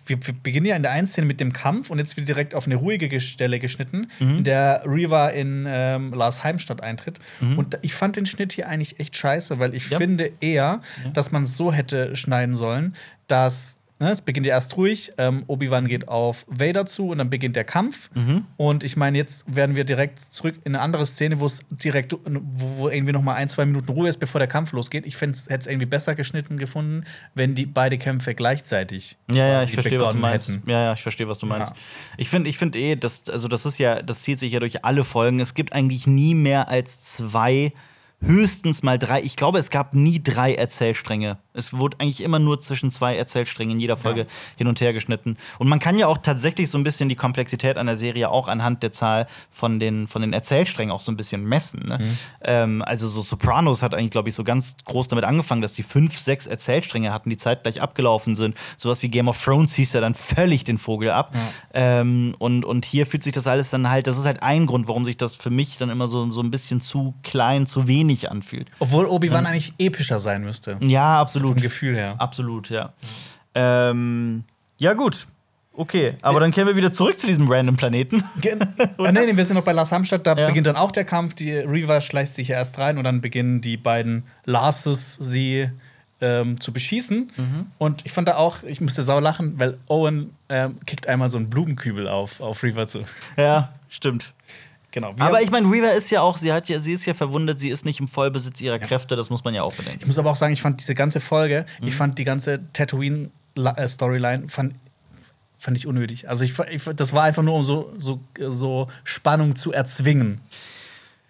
wir, 0.06 0.18
wir 0.26 0.34
beginnen 0.44 0.66
ja 0.68 0.76
in 0.76 0.84
der 0.84 0.92
einen 0.92 1.08
Szene 1.08 1.26
mit 1.28 1.40
dem 1.40 1.52
Kampf 1.54 1.90
und 1.90 1.98
jetzt 2.00 2.16
wird 2.18 2.28
direkt 2.28 2.54
auf 2.56 2.66
eine 2.68 2.76
ruhige 2.76 3.10
Ge- 3.10 3.20
Stelle 3.20 3.60
geschnitten, 3.60 4.08
in 4.20 4.44
der 4.44 4.84
Reva 4.86 5.30
in 5.30 5.66
ähm, 5.68 6.14
Lars 6.14 6.44
Heimstadt 6.44 6.82
eintritt. 6.82 7.20
Und 7.42 7.74
da- 7.74 7.80
ich 7.82 7.94
fand 7.94 8.16
den 8.16 8.26
Schnitt 8.26 8.52
hier 8.54 8.68
eigentlich 8.70 9.00
echt 9.00 9.16
scheiße, 9.18 9.60
weil 9.60 9.74
ich 9.76 9.90
Ja. 9.90 9.98
finde 9.98 10.32
eher, 10.40 10.82
dass 11.14 11.32
man 11.32 11.44
es 11.44 11.58
so 11.58 11.74
hätte 11.74 12.16
schneiden 12.16 12.56
sollen, 12.56 12.94
dass. 13.28 13.79
Ne, 14.02 14.12
es 14.12 14.22
beginnt 14.22 14.46
ja 14.46 14.54
erst 14.54 14.78
ruhig, 14.78 15.12
ähm, 15.18 15.44
Obi-Wan 15.48 15.86
geht 15.86 16.08
auf 16.08 16.46
Vader 16.48 16.86
zu 16.86 17.10
und 17.10 17.18
dann 17.18 17.30
beginnt 17.30 17.58
der 17.58 17.66
Kampf. 17.66 18.10
Und 18.56 18.86
ich 18.86 18.96
meine, 18.96 19.18
jetzt 19.18 19.54
werden 19.54 19.76
wir 19.76 19.84
direkt 19.84 20.22
zurück 20.22 20.56
in 20.64 20.74
eine 20.74 20.82
andere 20.82 21.06
Szene, 21.06 21.42
wo 21.42 21.46
es 21.46 21.60
direkt, 21.70 22.16
wo, 22.24 22.88
irgendwie 22.88 23.12
noch 23.12 23.22
mal 23.22 23.34
ein, 23.34 23.50
zwei 23.50 23.66
Minuten 23.66 23.92
Ruhe 23.92 24.08
ist, 24.08 24.18
bevor 24.18 24.40
der 24.40 24.48
Kampf 24.48 24.72
losgeht. 24.72 25.06
Ich 25.06 25.20
hätte 25.20 25.34
es 25.34 25.68
irgendwie 25.68 25.86
besser 25.86 26.16
geschnitten 26.16 26.58
gefunden, 26.58 27.04
wenn 27.36 27.56
die 27.56 27.66
beide 27.66 27.98
Kämpfe 27.98 28.36
gleichzeitig 28.36 29.18
Ja, 29.30 29.46
ja, 29.46 29.64
ich 29.64 29.74
verstehe, 29.74 30.00
was 30.00 30.14
du 30.14 30.18
meinst. 30.18 30.48
hätten. 30.48 30.70
Ja, 30.70 30.84
ja, 30.84 30.94
ich 30.94 31.02
verstehe, 31.02 31.28
was 31.28 31.40
du 31.40 31.46
meinst. 31.46 31.74
Ja. 31.74 31.78
Ich 32.18 32.30
finde, 32.30 32.50
ich 32.50 32.58
finde 32.58 32.80
eh, 32.80 32.96
das, 32.96 33.28
also 33.30 33.50
das 33.50 33.66
ist 33.66 33.80
ja, 33.80 34.02
das 34.02 34.22
zieht 34.22 34.40
sich 34.40 34.54
ja 34.54 34.62
durch 34.62 34.86
alle 34.86 35.04
Folgen. 35.04 35.42
Es 35.42 35.54
gibt 35.54 35.74
eigentlich 35.74 36.08
nie 36.08 36.36
mehr 36.36 36.70
als 36.70 37.02
zwei, 37.02 37.74
höchstens 38.22 38.84
mal 38.84 38.98
drei. 38.98 39.22
Ich 39.22 39.36
glaube, 39.36 39.60
es 39.60 39.70
gab 39.70 39.94
nie 39.94 40.22
drei 40.22 40.54
Erzählstränge. 40.54 41.38
Es 41.60 41.74
wurde 41.74 41.98
eigentlich 42.00 42.24
immer 42.24 42.40
nur 42.40 42.60
zwischen 42.60 42.90
zwei 42.90 43.16
Erzählsträngen 43.16 43.76
in 43.76 43.80
jeder 43.80 43.98
Folge 43.98 44.22
Ja. 44.22 44.26
hin 44.58 44.68
und 44.68 44.82
her 44.82 44.94
geschnitten. 44.94 45.38
Und 45.60 45.68
man 45.68 45.80
kann 45.80 45.98
ja 45.98 46.08
auch 46.08 46.18
tatsächlich 46.18 46.70
so 46.72 46.78
ein 46.78 46.84
bisschen 46.84 47.10
die 47.10 47.16
Komplexität 47.16 47.78
einer 47.78 47.96
Serie 47.96 48.30
auch 48.30 48.48
anhand 48.48 48.82
der 48.82 48.92
Zahl 48.92 49.28
von 49.52 49.80
den, 49.80 50.08
von 50.08 50.22
den 50.22 50.34
Erzählsträngen 50.34 50.92
auch 50.94 51.02
so 51.02 51.12
ein 51.12 51.18
bisschen 51.18 51.44
messen. 51.44 51.86
Ne? 51.88 52.00
Mhm. 52.00 52.18
Ähm, 52.42 52.82
also 52.82 53.08
so 53.08 53.22
Sopranos 53.22 53.84
hat 53.84 53.94
eigentlich, 53.94 54.12
glaube 54.12 54.30
ich, 54.30 54.36
so 54.36 54.44
ganz 54.44 54.76
groß 54.86 55.10
damit 55.10 55.26
angefangen, 55.26 55.62
dass 55.62 55.74
die 55.74 55.84
fünf, 55.84 56.18
sechs 56.18 56.48
Erzählstränge 56.48 57.12
hatten, 57.14 57.30
die 57.30 57.38
zeitgleich 57.38 57.82
abgelaufen 57.82 58.36
sind. 58.36 58.56
Sowas 58.78 59.02
wie 59.04 59.10
Game 59.10 59.28
of 59.28 59.44
Thrones 59.44 59.76
hieß 59.76 59.94
ja 59.94 60.02
dann 60.02 60.16
völlig 60.16 60.64
den 60.64 60.78
Vogel 60.78 61.12
ab. 61.12 61.36
Ähm, 61.74 62.36
und, 62.40 62.66
und 62.66 62.86
hier 62.86 63.06
fühlt 63.06 63.24
sich 63.24 63.34
das 63.34 63.48
alles 63.48 63.70
dann 63.70 63.90
halt, 63.90 64.08
das 64.08 64.18
ist 64.18 64.26
halt 64.26 64.42
ein 64.42 64.66
Grund, 64.66 64.88
warum 64.88 65.06
sich 65.06 65.18
das 65.18 65.36
für 65.36 65.50
mich 65.50 65.78
dann 65.78 65.90
immer 65.90 66.08
so, 66.08 66.32
so 66.32 66.42
ein 66.42 66.52
bisschen 66.52 66.82
zu 66.82 67.14
klein, 67.24 67.66
zu 67.68 67.88
wenig 67.88 68.32
anfühlt. 68.32 68.70
Obwohl 68.80 69.06
Obi-Wan 69.06 69.46
eigentlich 69.46 69.74
epischer 69.78 70.20
sein 70.20 70.44
müsste. 70.44 70.78
Ja, 70.82 71.20
absolut. 71.20 71.49
Vom 71.54 71.62
Gefühl 71.62 71.96
her. 71.96 72.16
Absolut, 72.18 72.70
ja. 72.70 72.94
Ähm, 73.56 74.44
ja, 74.78 74.94
gut. 74.94 75.28
Okay, 75.74 76.16
aber 76.22 76.42
dann 76.42 76.52
kehren 76.52 76.68
wir 76.68 76.76
wieder 76.76 76.92
zurück 76.92 77.18
zu 77.18 77.26
diesem 77.28 77.50
random 77.50 77.78
Planeten. 77.78 78.22
Gen- 78.42 78.62
ah, 78.98 79.12
nee, 79.12 79.26
nee, 79.26 79.38
wir 79.38 79.46
sind 79.46 79.56
noch 79.56 79.64
bei 79.64 79.72
Lars 79.72 79.92
Hamstadt, 79.94 80.28
da 80.28 80.36
Ja. 80.36 80.48
beginnt 80.48 80.68
dann 80.68 80.76
auch 80.76 80.92
der 80.92 81.06
Kampf. 81.06 81.36
Die 81.36 81.54
Reva 81.54 82.02
schleicht 82.02 82.34
sich 82.34 82.50
ja 82.50 82.58
erst 82.58 82.78
rein 82.80 82.98
und 82.98 83.06
dann 83.06 83.22
beginnen 83.22 83.62
die 83.62 83.78
beiden 83.78 84.24
Larses 84.46 85.14
sie 85.22 85.70
ähm, 86.20 86.60
zu 86.60 86.74
beschießen. 86.74 87.32
Mhm. 87.38 87.68
Und 87.78 88.06
ich 88.06 88.12
fand 88.12 88.28
da 88.28 88.36
auch, 88.36 88.64
ich 88.64 88.82
musste 88.82 89.04
sau 89.04 89.22
lachen, 89.22 89.58
weil 89.58 89.78
Owen 89.88 90.32
ähm, 90.50 90.76
kickt 90.86 91.08
einmal 91.08 91.30
so 91.30 91.38
einen 91.38 91.50
Blumenkübel 91.50 92.10
auf, 92.10 92.42
auf 92.42 92.62
Reva 92.62 92.88
zu. 92.90 93.06
ja, 93.38 93.72
stimmt. 93.88 94.34
Genau. 94.92 95.14
Aber 95.20 95.42
ich 95.42 95.52
meine, 95.52 95.68
Reva 95.70 95.90
ist 95.90 96.10
ja 96.10 96.22
auch, 96.22 96.36
sie 96.38 96.52
hat 96.52 96.68
ja, 96.68 96.80
sie 96.80 96.94
ist 96.94 97.06
ja 97.06 97.14
verwundet, 97.14 97.60
sie 97.60 97.70
ist 97.70 97.86
nicht 97.86 98.00
im 98.00 98.08
Vollbesitz 98.08 98.60
ihrer 98.62 98.80
Kräfte, 98.80 99.16
das 99.16 99.30
muss 99.30 99.44
man 99.44 99.54
ja 99.54 99.62
auch 99.64 99.74
bedenken. 99.76 100.00
ich 100.02 100.08
muss 100.08 100.18
aber 100.18 100.32
auch 100.32 100.36
sagen, 100.36 100.52
ich 100.54 100.62
fand 100.64 100.80
diese 100.80 100.96
ganze 100.96 101.20
Folge, 101.20 101.66
Mhm. 101.80 101.88
ich 101.88 101.96
fand 101.96 102.18
die 102.18 102.24
ganze 102.24 102.60
Tatooine-Storyline, 102.74 104.50
fand, 104.50 104.74
fand 105.60 105.78
ich 105.78 105.86
unnötig. 105.88 106.28
Also 106.30 106.44
ich, 106.44 106.58
ich, 106.72 106.84
das 106.96 107.14
war 107.14 107.24
einfach 107.24 107.44
nur, 107.44 107.54
um 107.56 107.64
so, 107.64 107.94
so, 107.98 108.20
so 108.40 108.88
Spannung 109.04 109.56
zu 109.56 109.72
erzwingen. 109.72 110.42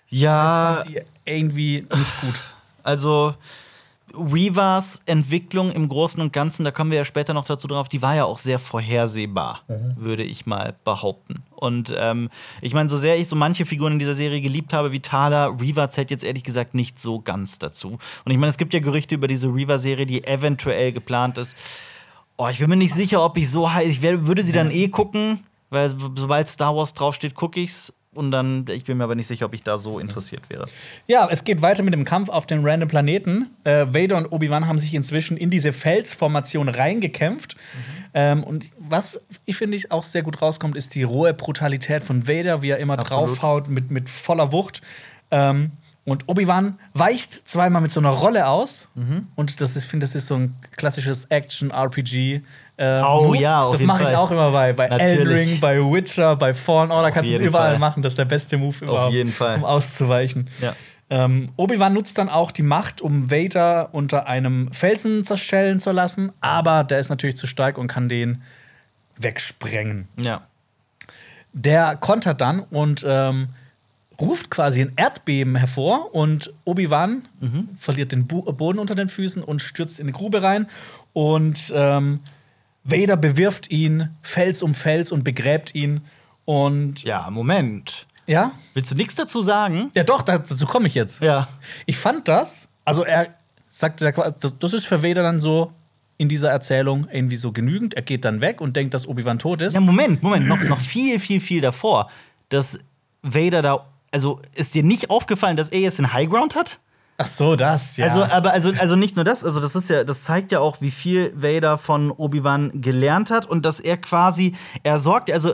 Ja, 0.10 0.84
Die 0.88 1.01
irgendwie 1.26 1.82
nicht 1.93 2.22
gut. 2.22 2.39
also 2.84 3.36
Revas 4.14 5.01
Entwicklung 5.05 5.72
im 5.72 5.88
Großen 5.88 6.22
und 6.22 6.34
Ganzen, 6.34 6.64
da 6.64 6.72
kommen 6.72 6.91
wir 6.91 6.97
ja 6.99 7.05
später 7.05 7.34
noch 7.34 7.45
dazu 7.45 7.68
drauf, 7.68 7.88
die 7.88 8.01
war 8.01 8.16
ja 8.16 8.26
auch 8.26 8.38
sehr 8.38 8.60
vorhersehbar, 8.60 9.62
würde 9.97 10.24
ich 10.24 10.45
mal 10.45 10.76
behaupten. 10.84 11.43
Und 11.55 11.93
ähm, 11.97 12.30
ich 12.62 12.74
meine, 12.74 12.89
so 12.89 12.97
sehr 12.97 13.18
ich 13.18 13.28
so 13.28 13.36
manche 13.36 13.66
Figuren 13.66 13.93
in 13.93 13.99
dieser 13.99 14.14
Serie 14.14 14.41
geliebt 14.41 14.74
habe, 14.74 14.91
wie 14.91 15.01
Thala, 15.01 15.47
Reva 15.47 15.89
zählt 15.89 16.12
jetzt 16.12 16.24
ehrlich 16.24 16.43
gesagt 16.43 16.74
nicht 16.74 16.99
so 16.99 17.20
ganz 17.20 17.60
dazu. 17.60 17.97
Und 18.26 18.32
ich 18.32 18.38
meine, 18.38 18.49
es 18.49 18.57
gibt 18.57 18.74
ja 18.74 18.80
Gerüchte 18.80 19.16
über 19.16 19.28
diese 19.28 19.47
Reva-Serie, 19.47 20.05
die 20.05 20.24
eventuell 20.24 20.91
geplant 20.91 21.38
ist. 21.38 21.57
Oh, 22.38 22.47
ich 22.47 22.60
bin 22.60 22.70
mir 22.70 22.78
nicht 22.78 22.93
sicher, 22.93 23.24
ob 23.24 23.38
ich 23.38 23.49
so 23.49 23.72
heiß. 23.72 23.88
Ich 23.88 24.01
wär, 24.01 24.26
würde 24.26 24.43
sie 24.43 24.53
dann 24.53 24.72
eh 24.72 24.88
gucken, 24.88 25.43
weil 25.70 25.89
sobald 25.89 26.47
Star 26.47 26.76
Wars 26.76 26.93
draufsteht, 26.93 27.36
gucke 27.36 27.60
ich's. 27.60 27.93
Und 28.16 28.32
dann, 28.32 28.66
ich 28.70 28.86
bin 28.86 28.97
mir 28.97 29.03
aber 29.03 29.14
nicht 29.14 29.28
sicher, 29.28 29.45
ob 29.45 29.53
ich 29.53 29.62
da 29.62 29.78
so 29.78 29.99
interessiert 29.99 30.49
wäre. 30.49 30.66
Ja, 31.05 31.28
es 31.30 31.43
geht 31.43 31.62
weiter 31.62 31.84
mit 31.84 31.93
dem 31.93 32.05
Kampf 32.05 32.30
auf 32.30 32.47
den 32.47 32.66
random 32.66 32.89
Planeten. 32.89 33.51
Äh, 33.64 33.86
Vader 33.93 34.18
und 34.18 34.32
Obi-Wan 34.32 34.68
haben 34.68 34.80
sich 34.80 34.95
inzwischen 34.95 35.38
in 35.38 35.51
diese 35.51 35.72
Felsformation 35.72 36.70
reingekämpft. 36.70 37.55
Ähm, 38.16 38.43
und 38.43 38.66
was 38.80 39.22
ich 39.45 39.57
finde 39.57 39.78
ich 39.78 39.91
auch 39.91 40.03
sehr 40.03 40.24
gut 40.24 40.41
rauskommt, 40.41 40.76
ist 40.76 40.95
die 40.95 41.03
rohe 41.03 41.36
Brutalität 41.36 42.03
von 42.03 42.28
Vader, 42.28 42.64
wie 42.64 42.72
er 42.72 42.80
immer 42.80 42.97
Absolut. 42.97 43.30
draufhaut 43.30 43.70
mit, 43.70 43.91
mit 43.91 44.10
voller 44.10 44.51
Wucht. 44.51 44.82
Ähm, 45.30 45.74
und 46.03 46.28
Obi-Wan 46.28 46.80
weicht 46.95 47.34
zweimal 47.47 47.84
mit 47.84 47.91
so 47.91 47.99
einer 47.99 48.10
Rolle 48.10 48.47
aus. 48.47 48.89
Und 49.36 49.62
das 49.62 49.76
ist, 49.76 49.86
finde 49.86 50.05
das 50.05 50.16
ist 50.16 50.26
so 50.26 50.36
ein 50.36 50.55
klassisches 50.72 51.26
Action-RPG. 51.26 52.41
Äh, 52.80 53.02
Oh 53.04 53.24
Move. 53.28 53.38
ja, 53.38 53.64
auf 53.64 53.74
das 53.74 53.84
mache 53.84 54.04
ich 54.04 54.16
auch 54.16 54.32
immer 54.32 54.52
bei, 54.52 54.72
bei 54.72 54.86
Elden. 54.88 55.28
Ring, 55.28 55.60
bei 55.60 55.78
Witcher, 55.80 56.36
bei 56.38 56.54
Fallen 56.54 56.92
Order. 56.92 57.12
Kannst 57.12 57.30
du 57.30 57.36
es 57.36 57.42
überall 57.42 57.72
Fall. 57.72 57.80
machen. 57.80 58.02
Das 58.02 58.14
ist 58.14 58.18
der 58.18 58.26
beste 58.26 58.58
Move 58.58 58.76
überhaupt, 58.86 59.12
jeden 59.14 59.34
Fall. 59.34 59.58
um 59.58 59.66
auszuweichen. 59.66 60.50
Ja. 60.62 60.76
Ähm, 61.10 61.50
Obi-Wan 61.58 61.94
nutzt 61.94 62.18
dann 62.20 62.30
auch 62.30 62.52
die 62.52 62.62
Macht, 62.64 63.02
um 63.02 63.30
Vader 63.30 63.90
unter 63.94 64.28
einem 64.28 64.72
Felsen 64.72 65.26
zerstellen 65.26 65.80
zu 65.80 65.92
lassen, 65.92 66.32
aber 66.40 66.84
der 66.84 67.00
ist 67.00 67.10
natürlich 67.10 67.36
zu 67.36 67.48
stark 67.48 67.78
und 67.78 67.88
kann 67.88 68.08
den 68.10 68.44
wegsprengen. 69.18 70.08
Ja. 70.18 70.42
Der 71.52 71.96
kontert 71.96 72.42
dann 72.42 72.60
und 72.60 73.04
ähm, 73.08 73.50
ruft 74.22 74.52
quasi 74.52 74.82
ein 74.82 74.94
Erdbeben 74.96 75.56
hervor 75.56 76.14
und 76.14 76.54
Obi-Wan 76.66 77.24
verliert 77.78 78.12
den 78.12 78.28
Bu 78.28 78.44
Boden 78.54 78.80
unter 78.80 78.94
den 78.96 79.10
Füßen 79.10 79.44
und 79.44 79.62
stürzt 79.62 80.00
in 80.00 80.08
die 80.08 80.14
Grube 80.14 80.44
rein 80.44 80.68
und 81.14 81.74
ähm, 81.76 82.20
Vader 82.92 83.18
bewirft 83.18 83.72
ihn 83.72 84.10
Fels 84.22 84.62
um 84.64 84.74
Fels 84.74 85.12
und 85.12 85.24
begräbt 85.24 85.76
ihn 85.76 86.02
und 86.46 87.04
Ja, 87.04 87.30
Moment. 87.30 88.08
ja, 88.28 88.52
Willst 88.74 88.92
du 88.92 88.96
nichts 88.96 89.16
dazu 89.16 89.42
sagen? 89.42 89.92
ja 89.96 90.04
doch, 90.04 90.22
dazu 90.22 90.66
komme 90.66 90.88
ich 90.88 90.96
jetzt. 90.96 91.22
Ja. 91.22 91.48
Ich 91.86 91.98
fand 91.98 92.28
das, 92.28 92.68
also 92.86 93.04
er 93.04 93.34
sagte, 93.68 94.12
das 94.60 94.74
ist 94.74 94.86
für 94.86 95.04
Vader 95.04 95.24
dann 95.24 95.40
so 95.40 95.72
in 96.18 96.28
dieser 96.28 96.50
Erzählung 96.50 97.08
irgendwie 97.12 97.36
so 97.38 97.52
genügend. 97.52 97.94
Er 97.94 98.02
geht 98.02 98.26
dann 98.26 98.42
weg 98.42 98.60
und 98.62 98.76
denkt, 98.76 98.94
dass 98.94 99.08
Obi-Wan 99.08 99.40
tot 99.40 99.62
ist. 99.62 99.74
Ja, 99.76 99.80
Moment, 99.80 100.22
Moment, 100.24 100.48
noch, 100.48 100.62
noch 100.64 100.80
viel, 100.80 101.20
viel, 101.20 101.40
viel 101.40 101.62
davor. 101.62 102.10
Dass 102.50 102.80
Vader 103.22 103.62
da. 103.62 103.86
Also, 104.12 104.42
ist 104.56 104.74
dir 104.74 104.84
nicht 104.84 105.12
aufgefallen, 105.12 105.56
dass 105.56 105.70
er 105.70 105.80
jetzt 105.82 106.00
den 106.00 106.12
Highground 106.12 106.56
hat? 106.56 106.80
Ach 107.22 107.28
so, 107.28 107.57
das, 107.57 107.97
ja. 107.97 108.05
Also, 108.05 108.24
aber 108.24 108.53
also, 108.53 108.72
also 108.80 108.95
nicht 108.95 109.17
nur 109.17 109.26
das, 109.26 109.43
also 109.43 109.59
das 109.59 109.76
ist 109.76 109.89
ja, 109.89 110.05
das 110.05 110.24
zeigt 110.24 110.53
ja 110.53 110.61
auch, 110.61 110.80
wie 110.80 110.89
viel 110.89 111.34
Vader 111.36 111.78
von 111.78 112.11
Obi-Wan 112.11 112.72
gelernt 112.82 113.30
hat 113.30 113.45
und 113.45 113.65
dass 113.65 113.82
er 113.82 113.97
quasi, 113.97 114.55
er 114.84 114.99
sorgt, 114.99 115.30
also 115.30 115.53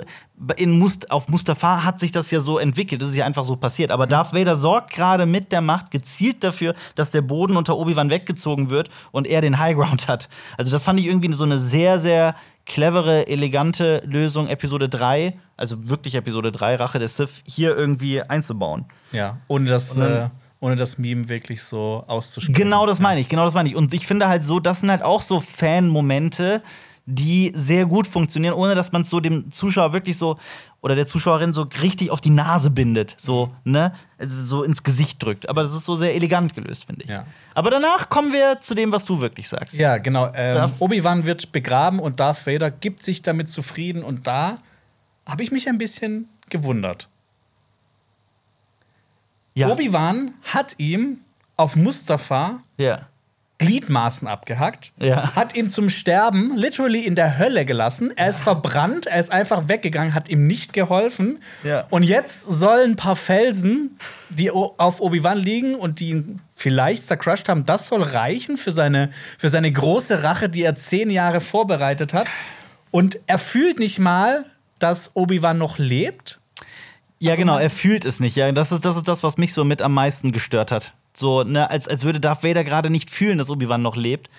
in 0.57 0.77
Must, 0.77 1.09
auf 1.09 1.27
Mustafa 1.27 1.83
hat 1.83 1.99
sich 1.99 2.11
das 2.11 2.29
ja 2.29 2.39
so 2.39 2.59
entwickelt, 2.59 3.01
das 3.01 3.09
ist 3.09 3.15
ja 3.15 3.25
einfach 3.25 3.43
so 3.43 3.55
passiert. 3.55 3.89
Aber 3.89 4.05
Darth 4.05 4.31
Vader 4.33 4.55
sorgt 4.55 4.91
gerade 4.93 5.25
mit 5.25 5.51
der 5.51 5.61
Macht 5.61 5.89
gezielt 5.89 6.43
dafür, 6.43 6.75
dass 6.93 7.09
der 7.09 7.21
Boden 7.23 7.57
unter 7.57 7.77
Obi-Wan 7.77 8.11
weggezogen 8.11 8.69
wird 8.69 8.89
und 9.11 9.25
er 9.25 9.41
den 9.41 9.57
Highground 9.57 10.07
hat. 10.07 10.29
Also 10.59 10.71
das 10.71 10.83
fand 10.83 10.99
ich 10.99 11.07
irgendwie 11.07 11.33
so 11.33 11.45
eine 11.45 11.57
sehr, 11.57 11.97
sehr 11.97 12.35
clevere, 12.67 13.27
elegante 13.27 14.03
Lösung, 14.05 14.47
Episode 14.47 14.87
3, 14.87 15.35
also 15.57 15.89
wirklich 15.89 16.13
Episode 16.13 16.51
3, 16.51 16.75
Rache 16.75 16.99
der 16.99 17.07
Sith, 17.07 17.41
hier 17.47 17.75
irgendwie 17.75 18.21
einzubauen. 18.21 18.85
ja, 19.11 19.37
ohne 19.47 19.67
das, 19.69 19.93
Und 19.93 20.01
dann- 20.01 20.11
äh, 20.27 20.29
ohne 20.59 20.75
das 20.75 20.97
Meme 20.97 21.29
wirklich 21.29 21.61
so 21.63 22.03
auszusprechen. 22.07 22.53
Genau 22.53 22.85
das 22.85 22.99
meine 22.99 23.19
ich, 23.19 23.29
genau 23.29 23.43
das 23.43 23.53
meine 23.53 23.69
ich. 23.69 23.75
Und 23.75 23.93
ich 23.93 24.07
finde 24.07 24.27
halt 24.27 24.45
so, 24.45 24.59
das 24.59 24.79
sind 24.81 24.89
halt 24.89 25.03
auch 25.03 25.21
so 25.21 25.41
Fan-Momente, 25.41 26.61
die 27.07 27.51
sehr 27.53 27.85
gut 27.85 28.07
funktionieren, 28.07 28.53
ohne 28.53 28.73
dass 28.73 28.91
man 28.91 29.03
es 29.03 29.09
so 29.09 29.19
dem 29.19 29.51
Zuschauer 29.51 29.93
wirklich 29.93 30.17
so 30.17 30.39
oder 30.81 30.95
der 30.95 31.05
Zuschauerin 31.05 31.53
so 31.53 31.67
richtig 31.81 32.09
auf 32.11 32.21
die 32.21 32.29
Nase 32.29 32.69
bindet, 32.71 33.15
so, 33.17 33.51
ne? 33.63 33.93
Also 34.17 34.41
so 34.43 34.63
ins 34.63 34.83
Gesicht 34.83 35.21
drückt. 35.21 35.47
Aber 35.49 35.63
das 35.63 35.73
ist 35.73 35.85
so 35.85 35.95
sehr 35.95 36.15
elegant 36.15 36.53
gelöst, 36.55 36.85
finde 36.85 37.03
ich. 37.03 37.09
Ja. 37.09 37.25
Aber 37.53 37.69
danach 37.69 38.09
kommen 38.09 38.33
wir 38.33 38.59
zu 38.59 38.75
dem, 38.75 38.91
was 38.91 39.05
du 39.05 39.19
wirklich 39.19 39.47
sagst. 39.49 39.79
Ja, 39.79 39.97
genau. 39.97 40.31
Ähm, 40.33 40.71
Obi-Wan 40.79 41.25
wird 41.25 41.51
begraben 41.51 41.99
und 41.99 42.19
Darth 42.19 42.45
Vader 42.45 42.71
gibt 42.71 43.03
sich 43.03 43.21
damit 43.21 43.49
zufrieden. 43.49 44.03
Und 44.03 44.27
da 44.27 44.59
habe 45.27 45.43
ich 45.43 45.51
mich 45.51 45.67
ein 45.69 45.77
bisschen 45.77 46.29
gewundert. 46.49 47.09
Ja. 49.55 49.69
Obi-Wan 49.69 50.33
hat 50.43 50.75
ihm 50.77 51.21
auf 51.55 51.75
Mustafa 51.75 52.61
ja. 52.77 53.07
Gliedmaßen 53.57 54.27
abgehackt, 54.27 54.91
Ja. 54.99 55.33
hat 55.33 55.55
ihm 55.55 55.69
zum 55.69 55.89
Sterben 55.89 56.57
literally 56.57 57.05
in 57.05 57.15
der 57.15 57.37
Hölle 57.39 57.63
gelassen. 57.63 58.11
Er 58.17 58.27
ist 58.29 58.41
verbrannt, 58.41 59.05
er 59.07 59.17
ist 59.17 59.31
einfach 59.31 59.69
weggegangen, 59.69 60.13
hat 60.13 60.27
ihm 60.27 60.45
nicht 60.45 60.73
geholfen. 60.73 61.39
Ja. 61.63 61.85
Und 61.89 62.03
jetzt 62.03 62.41
sollen 62.41 62.91
ein 62.91 62.95
paar 62.97 63.15
Felsen, 63.15 63.97
die 64.29 64.51
auf 64.51 64.99
Obi-Wan 64.99 65.37
liegen 65.37 65.75
und 65.75 66.01
die 66.01 66.09
ihn 66.09 66.41
vielleicht 66.53 67.07
zercrushed 67.07 67.47
haben, 67.47 67.65
das 67.65 67.87
soll 67.87 68.03
reichen 68.03 68.57
für 68.57 68.73
seine, 68.73 69.09
für 69.37 69.49
seine 69.49 69.71
große 69.71 70.21
Rache, 70.23 70.49
die 70.49 70.63
er 70.63 70.75
zehn 70.75 71.09
Jahre 71.09 71.39
vorbereitet 71.39 72.13
hat. 72.13 72.27
Und 72.91 73.19
er 73.25 73.37
fühlt 73.37 73.79
nicht 73.79 73.99
mal, 73.99 74.43
dass 74.79 75.11
Obi-Wan 75.15 75.57
noch 75.57 75.77
lebt. 75.77 76.39
Ja, 77.19 77.35
genau, 77.35 77.57
er 77.57 77.69
fühlt 77.69 78.05
es 78.05 78.19
nicht. 78.19 78.35
Ja, 78.35 78.51
das 78.51 78.71
ist, 78.71 78.85
das 78.85 78.97
ist 78.97 79.07
das, 79.07 79.23
was 79.23 79.37
mich 79.37 79.53
so 79.53 79.63
mit 79.63 79.81
am 79.81 79.93
meisten 79.93 80.31
gestört 80.31 80.71
hat. 80.71 80.93
So, 81.15 81.43
ne, 81.43 81.69
als, 81.69 81.87
als 81.87 82.03
würde 82.03 82.19
Darth 82.19 82.43
Vader 82.43 82.63
gerade 82.63 82.89
nicht 82.89 83.09
fühlen, 83.09 83.37
dass 83.37 83.49
Obi-Wan 83.49 83.81
noch 83.81 83.95
lebt. 83.95 84.29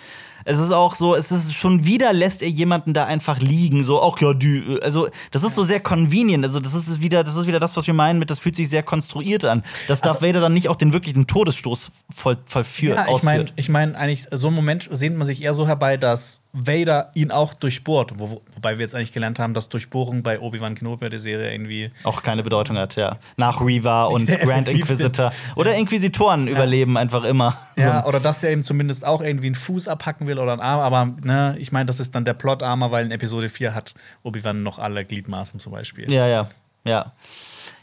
Es 0.47 0.59
ist 0.59 0.73
auch 0.73 0.95
so, 0.95 1.15
es 1.15 1.33
ist 1.33 1.53
schon 1.55 1.85
wieder 1.85 2.13
lässt 2.13 2.41
er 2.41 2.49
jemanden 2.49 2.95
da 2.95 3.05
einfach 3.05 3.41
liegen, 3.41 3.85
so, 3.85 4.01
ach 4.03 4.21
ja, 4.21 4.33
die, 4.33 4.79
also 4.83 5.09
das 5.33 5.43
ist 5.43 5.57
so 5.57 5.63
sehr 5.65 5.81
convenient, 5.81 6.45
also 6.45 6.61
das 6.61 6.75
ist 6.75 7.03
wieder, 7.03 7.25
das 7.25 7.37
ist 7.37 7.47
wieder 7.47 7.61
das, 7.61 7.77
was 7.77 7.87
wir 7.87 7.95
meinen 7.95 8.19
mit, 8.19 8.31
das 8.31 8.39
fühlt 8.39 8.57
sich 8.57 8.69
sehr 8.69 8.83
konstruiert 8.83 9.45
an, 9.45 9.65
dass 9.89 10.01
Darth 10.01 10.23
Vader 10.23 10.41
dann 10.41 10.55
nicht 10.55 10.69
auch 10.69 10.77
den 10.77 10.93
wirklichen 10.93 11.27
Todesstoß 11.27 11.91
voll, 12.15 12.39
vollführt, 12.47 12.97
Ja, 12.97 13.15
ich 13.15 13.23
meine, 13.25 13.47
ich 13.57 13.69
mein, 13.69 13.97
eigentlich, 13.97 14.27
so 14.31 14.47
einen 14.47 14.57
Moment 14.57 14.89
sehnt 14.91 15.17
man 15.17 15.27
sich 15.27 15.43
eher 15.43 15.55
so 15.55 15.67
herbei, 15.67 15.97
dass 15.97 16.43
Vader 16.57 17.11
ihn 17.15 17.31
auch 17.31 17.53
durchbohrt. 17.53 18.15
Wo, 18.17 18.41
wobei 18.55 18.79
wir 18.79 18.81
jetzt 18.81 18.95
eigentlich 18.95 19.13
gelernt 19.13 19.39
haben, 19.39 19.53
dass 19.53 19.69
Durchbohrung 19.69 20.23
bei 20.23 20.41
Obi-Wan 20.41 20.75
Kenobi 20.75 21.11
der 21.11 21.19
Serie 21.19 21.53
irgendwie. 21.53 21.91
auch 22.05 22.23
keine 22.23 22.43
Bedeutung 22.43 22.79
hat, 22.79 22.97
ja. 22.97 23.19
Nach 23.37 23.61
Reva 23.61 24.05
und 24.05 24.27
Grand 24.27 24.41
effektiv 24.41 24.87
sind. 24.87 25.01
Inquisitor. 25.01 25.33
Oder 25.55 25.75
Inquisitoren 25.75 26.49
überleben 26.49 26.97
einfach 26.97 27.25
immer. 27.25 27.59
Ja, 27.77 28.03
So. 28.03 28.09
oder 28.09 28.21
dass 28.21 28.43
er 28.43 28.53
ihm 28.53 28.63
zumindest 28.65 29.05
auch 29.05 29.21
irgendwie 29.21 29.49
einen 29.49 29.55
Fuß 29.55 29.87
abhacken 29.89 30.27
will 30.27 30.36
oder 30.39 30.53
einen 30.53 30.61
Arm. 30.61 30.81
Aber 30.81 31.17
ne, 31.23 31.57
ich 31.59 31.73
meine, 31.73 31.87
das 31.87 32.01
ist 32.01 32.15
dann 32.15 32.25
der 32.25 32.35
Plot-Armor, 32.35 32.91
weil 32.91 33.05
in 33.07 33.11
Episode 33.13 33.49
4 33.49 33.75
hat 33.75 33.95
Obi-Wan 34.23 34.63
noch 34.63 34.79
alle 34.79 35.05
Gliedmaßen 35.05 35.59
zum 35.61 35.73
Beispiel. 35.73 36.11
Ja, 36.11 36.27
ja, 36.27 36.49
ja. 36.85 37.13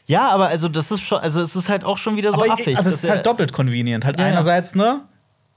Ja, 0.06 0.30
aber 0.30 0.48
also 0.50 0.68
das 0.68 0.92
ist 0.92 1.02
schon, 1.02 1.20
also 1.20 1.42
es 1.42 1.56
ist 1.56 1.70
halt 1.70 1.84
auch 1.86 1.98
schon 1.98 2.18
wieder 2.18 2.34
so 2.34 2.42
Aber 2.44 2.54
affig. 2.54 2.76
also 2.76 2.90
es 2.90 3.04
ist 3.04 3.10
halt 3.10 3.26
doppelt 3.26 3.54
convenient. 3.54 4.04
Halt 4.06 4.20
Ja, 4.20 4.26
einerseits, 4.26 4.76
ne? 4.76 5.04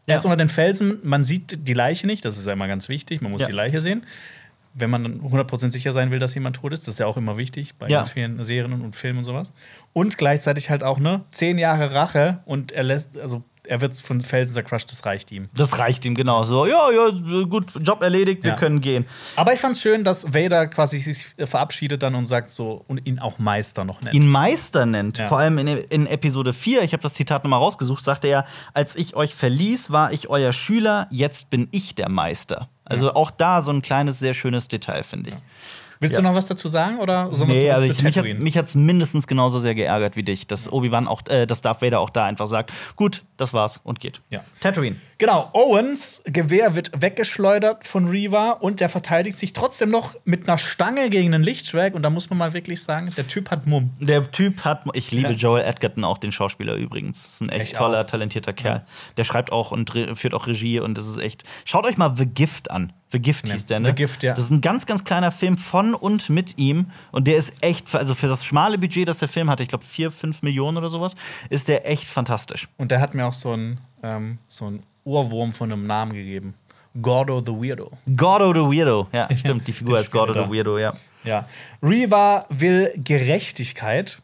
Er 0.07 0.13
Ja. 0.13 0.17
ist 0.19 0.25
unter 0.25 0.37
den 0.37 0.49
Felsen, 0.49 0.99
man 1.03 1.25
sieht 1.25 1.67
die 1.67 1.75
Leiche 1.75 2.07
nicht, 2.07 2.25
das 2.25 2.39
ist 2.39 2.47
ja 2.47 2.53
immer 2.53 2.69
ganz 2.69 2.89
wichtig, 2.89 3.23
man 3.23 3.33
muss 3.33 3.41
Ja. 3.41 3.49
die 3.49 3.53
Leiche 3.53 3.83
sehen. 3.83 4.07
Wenn 4.79 4.91
man 4.91 5.03
dann 5.03 5.21
100% 5.23 5.71
sicher 5.73 5.93
sein 5.93 6.11
will, 6.11 6.19
dass 6.21 6.35
jemand 6.35 6.57
tot 6.57 6.73
ist, 6.75 6.83
das 6.83 6.95
ist 6.95 7.01
ja 7.01 7.07
auch 7.07 7.17
immer 7.17 7.37
wichtig 7.39 7.75
bei 7.77 7.89
ganz 7.89 8.11
vielen 8.11 8.45
Serien 8.45 8.83
und 8.83 8.95
Filmen 8.95 9.21
und 9.21 9.25
sowas. 9.25 9.53
Und 9.95 10.17
gleichzeitig 10.19 10.71
halt 10.71 10.85
auch, 10.85 10.99
ne, 10.99 11.23
zehn 11.33 11.57
Jahre 11.59 11.93
Rache 11.95 12.39
und 12.45 12.71
er 12.73 12.83
lässt, 12.85 13.19
also 13.19 13.43
er 13.69 13.81
wird 13.81 13.95
von 14.01 14.21
Felsen 14.21 14.55
zercrushed, 14.55 14.91
das 14.91 15.05
reicht 15.05 15.33
ihm. 15.33 15.49
Das 15.55 15.79
reicht 15.79 16.05
ihm 16.05 16.15
genau 16.15 16.43
so. 16.43 16.67
Ja, 16.67 16.91
ja, 16.91 17.43
gut, 17.45 17.67
Job 17.81 18.03
erledigt, 18.03 18.45
wir 18.45 18.53
Ja. 18.53 18.57
können 18.57 18.81
gehen. 18.81 19.07
Aber 19.37 19.53
ich 19.53 19.61
fand's 19.61 19.81
schön, 19.81 20.05
dass 20.05 20.33
Vader 20.35 20.67
quasi 20.67 20.99
sich 20.99 21.35
verabschiedet 21.49 22.03
dann 22.03 22.15
und 22.15 22.27
sagt 22.27 22.51
so 22.51 22.85
und 22.89 23.07
ihn 23.07 23.19
auch 23.19 23.39
Meister 23.39 23.85
noch 23.85 24.01
nennt. 24.03 24.15
Ihn 24.15 24.27
Meister 24.29 24.87
nennt. 24.87 25.19
Ja. 25.19 25.27
Vor 25.29 25.39
allem 25.39 25.59
in, 25.59 25.67
in 25.69 26.07
Episode 26.07 26.53
4, 26.53 26.83
ich 26.83 26.93
habe 26.93 27.03
das 27.03 27.15
Zitat 27.15 27.45
nochmal 27.45 27.61
rausgesucht, 27.61 28.03
sagte 28.03 28.29
er, 28.29 28.45
als 28.75 28.97
ich 28.97 29.15
euch 29.17 29.35
verließ, 29.35 29.91
war 29.91 30.13
ich 30.13 30.29
euer 30.29 30.53
Schüler, 30.53 31.07
jetzt 31.11 31.51
bin 31.51 31.69
ich 31.71 31.95
der 31.95 32.09
Meister. 32.09 32.69
Also 32.89 33.15
auch 33.15 33.33
da 33.33 33.63
so 33.63 33.73
ein 33.73 33.83
kleines, 33.83 34.21
sehr 34.21 34.33
schönes 34.33 34.69
Detail, 34.69 35.03
finde 35.03 35.31
ich. 35.31 35.37
Willst 36.01 36.17
Ja. 36.17 36.23
du 36.23 36.29
noch 36.29 36.35
was 36.35 36.47
dazu 36.47 36.69
sagen 36.69 36.99
oder 36.99 37.31
wir 37.31 37.47
Nee, 37.47 37.71
zu 37.71 37.81
ich, 37.83 37.89
mich 38.03 38.05
hat's, 38.05 38.15
Tatooine? 38.15 38.41
mich 38.41 38.57
hat's 38.59 38.75
mindestens 38.75 39.27
genauso 39.27 39.59
sehr 39.59 39.75
geärgert 39.75 40.17
wie 40.17 40.23
dich, 40.23 40.47
dass 40.47 40.71
Obi-Wan 40.71 41.09
auch, 41.09 41.23
äh, 41.29 41.47
dass 41.47 41.63
Darth 41.63 41.83
Vader 41.83 42.01
auch 42.01 42.11
da 42.11 42.25
einfach 42.25 42.47
sagt, 42.47 42.73
gut, 42.97 43.25
das 43.37 43.53
war's 43.53 43.81
und 43.83 44.01
geht. 44.01 44.21
Ja. 44.31 44.41
Tatooine. 44.61 44.97
Genau, 45.19 45.49
Owens 45.55 46.21
Gewehr 46.27 46.75
wird 46.75 46.91
weggeschleudert 47.01 47.87
von 47.87 48.09
Reva 48.09 48.51
und 48.51 48.81
der 48.81 48.89
verteidigt 48.91 49.39
sich 49.39 49.55
trotzdem 49.55 49.91
noch 49.91 50.15
mit 50.25 50.47
einer 50.47 50.59
Stange 50.59 51.09
gegen 51.09 51.33
einen 51.35 51.43
Lichtschwerk. 51.43 51.95
Und 51.95 52.03
da 52.03 52.11
muss 52.11 52.29
man 52.29 52.39
mal 52.39 52.53
wirklich 52.53 52.83
sagen, 52.83 53.11
der 53.17 53.27
Typ 53.27 53.51
hat 53.51 53.67
Mumm. 53.67 53.91
Der 53.99 54.31
Typ 54.31 54.65
hat, 54.65 54.85
ich 54.93 55.11
liebe 55.13 55.31
Ja. 55.31 55.35
Joel 55.37 55.65
Edgerton 55.65 56.05
auch, 56.05 56.19
den 56.19 56.33
Schauspieler 56.33 56.75
übrigens. 56.75 57.25
Das 57.25 57.35
ist 57.37 57.41
ein 57.41 57.49
echt 57.49 57.73
Ich 57.73 57.73
toller, 57.73 58.03
auch. 58.03 58.07
talentierter 58.07 58.53
Kerl. 58.53 58.85
Der 59.17 59.25
schreibt 59.25 59.53
auch 59.53 59.71
und 59.73 59.91
führt 60.15 60.35
auch 60.35 60.47
Regie 60.47 60.81
und 60.81 60.99
das 60.99 61.09
ist 61.09 61.17
echt. 61.19 61.45
Schaut 61.65 61.87
euch 61.87 61.97
mal 61.97 62.15
The 62.15 62.27
Gift 62.27 62.71
an. 62.71 62.93
The 63.13 63.21
Gift 63.21 63.49
hieß 63.49 63.67
der, 63.67 63.81
ne? 63.81 63.89
The 63.89 63.95
Gift, 63.95 64.23
ja. 64.23 64.35
Das 64.35 64.45
ist 64.45 64.51
ein 64.51 64.61
ganz, 64.61 64.85
ganz 64.85 65.05
kleiner 65.05 65.31
Film 65.31 65.59
von 65.59 65.95
und 65.95 66.29
mit 66.29 66.59
ihm. 66.59 66.91
Und 67.13 67.29
der 67.29 67.37
ist 67.37 67.55
echt, 67.61 67.95
also 67.95 68.15
für 68.15 68.27
das 68.27 68.45
schmale 68.45 68.79
Budget, 68.79 69.09
das 69.09 69.19
der 69.19 69.29
Film 69.29 69.49
hatte, 69.49 69.63
ich 69.63 69.69
glaube 69.69 69.85
4, 69.85 70.11
5 70.11 70.43
Millionen 70.43 70.77
oder 70.77 70.91
sowas, 70.91 71.15
ist 71.49 71.69
der 71.69 71.89
echt 71.89 72.05
fantastisch. 72.05 72.69
Und 72.77 72.91
der 72.91 73.01
hat 73.01 73.15
mir 73.15 73.27
auch 73.27 73.33
so 73.33 73.53
einen 73.53 73.81
ähm, 74.03 74.39
so 74.47 74.67
einen 74.67 74.81
Ohrwurm 75.05 75.53
von 75.53 75.73
einem 75.73 75.87
Namen 75.87 76.13
gegeben. 76.13 76.55
Gordo 77.01 77.41
the 77.45 77.53
Weirdo. 77.53 77.91
Gordo 78.17 78.53
the 78.53 78.77
Weirdo. 78.77 79.07
Ja, 79.13 79.29
stimmt, 79.37 79.69
die 79.69 79.73
Figur 79.73 79.99
heißt 79.99 80.11
Gordo 80.11 80.33
the. 80.33 80.51
Weirdo, 80.51 80.79
ja. 80.79 80.95
Ja. 81.25 81.47
Reva 81.83 82.47
will 82.49 82.93
Gerechtigkeit. 82.97 84.21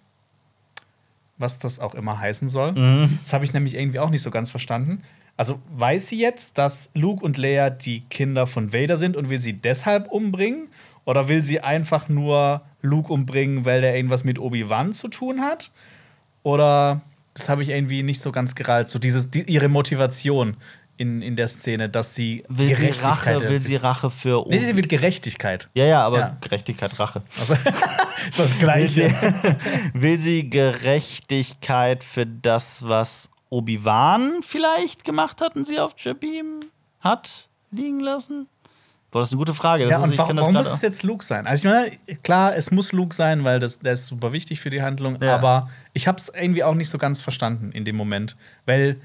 Was 1.38 1.58
das 1.58 1.80
auch 1.80 1.94
immer 1.94 2.18
heißen 2.18 2.48
soll. 2.48 2.72
Mhm. 2.72 3.18
Das 3.22 3.32
habe 3.32 3.44
ich 3.44 3.52
nämlich 3.52 3.74
irgendwie 3.74 3.98
auch 3.98 4.10
nicht 4.10 4.22
so 4.22 4.30
ganz 4.30 4.50
verstanden. 4.50 5.02
Also 5.36 5.60
weiß 5.76 6.08
sie 6.08 6.20
jetzt, 6.20 6.58
dass 6.58 6.90
Luke 6.94 7.24
und 7.24 7.36
Leia 7.38 7.70
die 7.70 8.00
Kinder 8.10 8.46
von 8.46 8.72
Vader 8.72 8.96
sind 8.96 9.16
und 9.16 9.30
will 9.30 9.40
sie 9.40 9.54
deshalb 9.54 10.10
umbringen? 10.10 10.68
Oder 11.04 11.26
will 11.28 11.42
sie 11.42 11.60
einfach 11.60 12.08
nur 12.08 12.62
Luke 12.80 13.12
umbringen, 13.12 13.64
weil 13.64 13.80
der 13.80 13.96
irgendwas 13.96 14.22
mit 14.24 14.38
Obi-Wan 14.38 14.94
zu 14.94 15.08
tun 15.08 15.40
hat? 15.40 15.72
Oder 16.44 17.02
das 17.34 17.48
habe 17.48 17.62
ich 17.62 17.70
irgendwie 17.70 18.02
nicht 18.02 18.20
so 18.20 18.30
ganz 18.30 18.54
gerallt. 18.54 18.88
So 18.88 18.98
dieses, 18.98 19.30
die, 19.30 19.42
ihre 19.50 19.68
Motivation 19.68 20.56
in, 20.98 21.22
in 21.22 21.34
der 21.34 21.48
Szene, 21.48 21.88
dass 21.88 22.14
sie 22.14 22.44
Will 22.48 22.68
sie 22.76 22.84
Gerechtigkeit 22.84 23.36
Rache, 23.36 23.48
will 23.48 23.62
sie 23.62 23.76
Rache 23.76 24.10
für 24.10 24.44
Nee, 24.48 24.60
sie 24.60 24.76
will 24.76 24.86
Gerechtigkeit. 24.86 25.68
Ja, 25.74 25.84
ja, 25.84 26.02
aber 26.06 26.18
Ja. 26.18 26.36
Gerechtigkeit, 26.40 26.96
Rache. 27.00 27.22
Also, 27.40 27.54
das 28.36 28.52
Will 28.52 28.58
Gleiche. 28.60 29.08
sie, 29.08 29.14
will 29.94 30.18
sie 30.18 30.50
Gerechtigkeit 30.50 32.04
für 32.04 32.26
das, 32.26 32.86
was 32.86 33.31
Obi-Wan 33.52 34.42
vielleicht 34.42 35.04
gemacht 35.04 35.40
hat 35.40 35.56
und 35.56 35.66
sie 35.66 35.78
auf 35.78 35.94
Jabim 35.98 36.60
hat 37.00 37.48
liegen 37.70 38.00
lassen? 38.00 38.48
Boah, 39.10 39.18
das 39.20 39.28
ist 39.28 39.34
eine 39.34 39.38
gute 39.40 39.52
Frage. 39.54 39.84
Das 39.84 39.90
Ja, 39.92 40.04
ist, 40.06 40.16
warum, 40.16 40.36
warum 40.38 40.54
muss 40.54 40.72
es 40.72 40.80
jetzt 40.80 41.02
Luke 41.02 41.22
sein? 41.22 41.46
Also, 41.46 41.68
ich 41.68 41.74
meine, 41.74 42.18
klar, 42.22 42.56
es 42.56 42.70
muss 42.70 42.92
Luke 42.92 43.14
sein, 43.14 43.44
weil 43.44 43.58
das, 43.58 43.78
der 43.80 43.92
ist 43.92 44.06
super 44.06 44.32
wichtig 44.32 44.60
für 44.60 44.70
die 44.70 44.80
Handlung, 44.80 45.18
Ja. 45.20 45.34
aber 45.34 45.68
ich 45.92 46.08
habe 46.08 46.16
es 46.16 46.30
irgendwie 46.34 46.64
auch 46.64 46.74
nicht 46.74 46.88
so 46.88 46.96
ganz 46.96 47.20
verstanden 47.20 47.72
in 47.72 47.84
dem 47.84 47.94
Moment. 47.96 48.36
Weil 48.64 48.98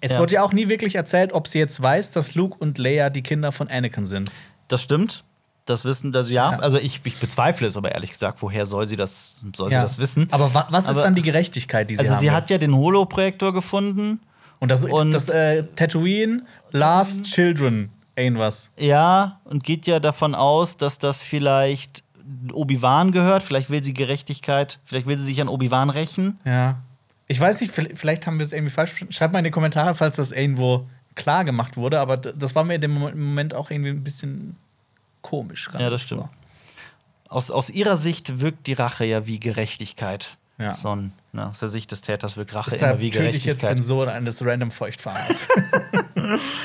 es 0.00 0.12
Ja. 0.14 0.20
wurde 0.20 0.34
ja 0.34 0.42
auch 0.44 0.52
nie 0.52 0.68
wirklich 0.68 0.94
erzählt, 0.94 1.32
ob 1.32 1.48
sie 1.48 1.58
jetzt 1.58 1.82
weiß, 1.82 2.12
dass 2.12 2.36
Luke 2.36 2.56
und 2.60 2.78
Leia 2.78 3.10
die 3.10 3.22
Kinder 3.22 3.50
von 3.50 3.66
Anakin 3.68 4.06
sind. 4.06 4.30
Das 4.68 4.82
stimmt. 4.82 5.24
Das 5.66 5.84
wissen, 5.84 6.12
das 6.12 6.28
ja. 6.28 6.52
Ja. 6.52 6.58
Also 6.58 6.76
ich, 6.78 7.00
ich 7.04 7.16
bezweifle 7.18 7.66
es, 7.66 7.76
aber 7.76 7.92
ehrlich 7.92 8.10
gesagt, 8.10 8.42
woher 8.42 8.66
soll 8.66 8.86
sie 8.86 8.96
das, 8.96 9.42
soll 9.56 9.70
sie 9.70 9.74
das 9.76 9.98
wissen? 9.98 10.28
Aber 10.30 10.52
wa 10.52 10.66
was 10.70 10.84
ist 10.84 10.90
Aber- 10.90 11.02
dann 11.02 11.14
die 11.14 11.22
Gerechtigkeit, 11.22 11.88
die 11.88 11.94
sie 11.94 12.00
also 12.00 12.14
sie 12.16 12.30
hat 12.30 12.50
ja 12.50 12.58
den 12.58 12.74
Holo-Projektor 12.74 13.52
gefunden. 13.54 14.20
Und 14.60 14.70
das, 14.70 14.84
und- 14.84 15.12
das 15.12 15.28
äh, 15.30 15.64
Tatooine, 15.76 16.42
Last 16.70 17.24
Children, 17.24 17.90
irgendwas. 18.16 18.70
Ja, 18.78 19.40
und 19.44 19.64
geht 19.64 19.86
ja 19.86 20.00
davon 20.00 20.34
aus, 20.34 20.76
dass 20.76 20.98
das 20.98 21.22
vielleicht 21.22 22.04
Obi-Wan 22.52 23.12
gehört. 23.12 23.42
Vielleicht 23.42 23.70
will 23.70 23.82
sie 23.82 23.94
Gerechtigkeit, 23.94 24.78
vielleicht 24.84 25.06
will 25.06 25.16
sie 25.18 25.24
sich 25.24 25.40
an 25.40 25.48
Obi-Wan 25.48 25.90
rächen. 25.90 26.38
Ja. 26.44 26.76
Ich 27.26 27.40
weiß 27.40 27.60
nicht, 27.62 27.72
vielleicht 27.74 28.26
haben 28.26 28.38
wir 28.38 28.44
es 28.46 28.52
irgendwie 28.52 28.70
falsch 28.72 28.90
verstanden. 28.90 29.12
Schreibt 29.14 29.32
mal 29.32 29.38
in 29.38 29.44
die 29.44 29.50
Kommentare, 29.50 29.94
falls 29.94 30.16
das 30.16 30.30
irgendwo 30.30 30.86
klar 31.14 31.44
gemacht 31.44 31.76
wurde, 31.76 32.00
aber 32.00 32.16
das 32.18 32.54
war 32.54 32.64
mir 32.64 32.74
in 32.74 32.80
dem 32.82 32.92
Mo- 32.94 33.10
Moment 33.14 33.54
auch 33.54 33.70
irgendwie 33.70 33.90
ein 33.90 34.04
bisschen 34.04 34.56
komisch. 35.24 35.68
Ja, 35.76 35.90
das 35.90 36.02
stimmt. 36.02 36.28
Aus, 37.28 37.50
aus 37.50 37.70
ihrer 37.70 37.96
Sicht 37.96 38.38
wirkt 38.38 38.68
die 38.68 38.74
Rache 38.74 39.04
ja 39.04 39.26
wie 39.26 39.40
Gerechtigkeit. 39.40 40.36
Ja. 40.58 40.70
So 40.72 40.94
ein, 40.94 41.12
ne, 41.32 41.48
aus 41.48 41.58
der 41.58 41.68
Sicht 41.68 41.90
des 41.90 42.02
Täters 42.02 42.36
wirkt 42.36 42.54
Rache 42.54 42.70
Deshalb 42.70 42.92
immer 42.92 43.00
wie 43.00 43.10
töte 43.10 43.36
ich 43.36 43.44
jetzt 43.44 43.62
Gerechtigkeit. 43.62 43.78
den 43.78 43.82
Sohn 43.82 44.08
eines 44.08 44.44
random 44.44 44.70
Feuchtfahrers. 44.70 45.48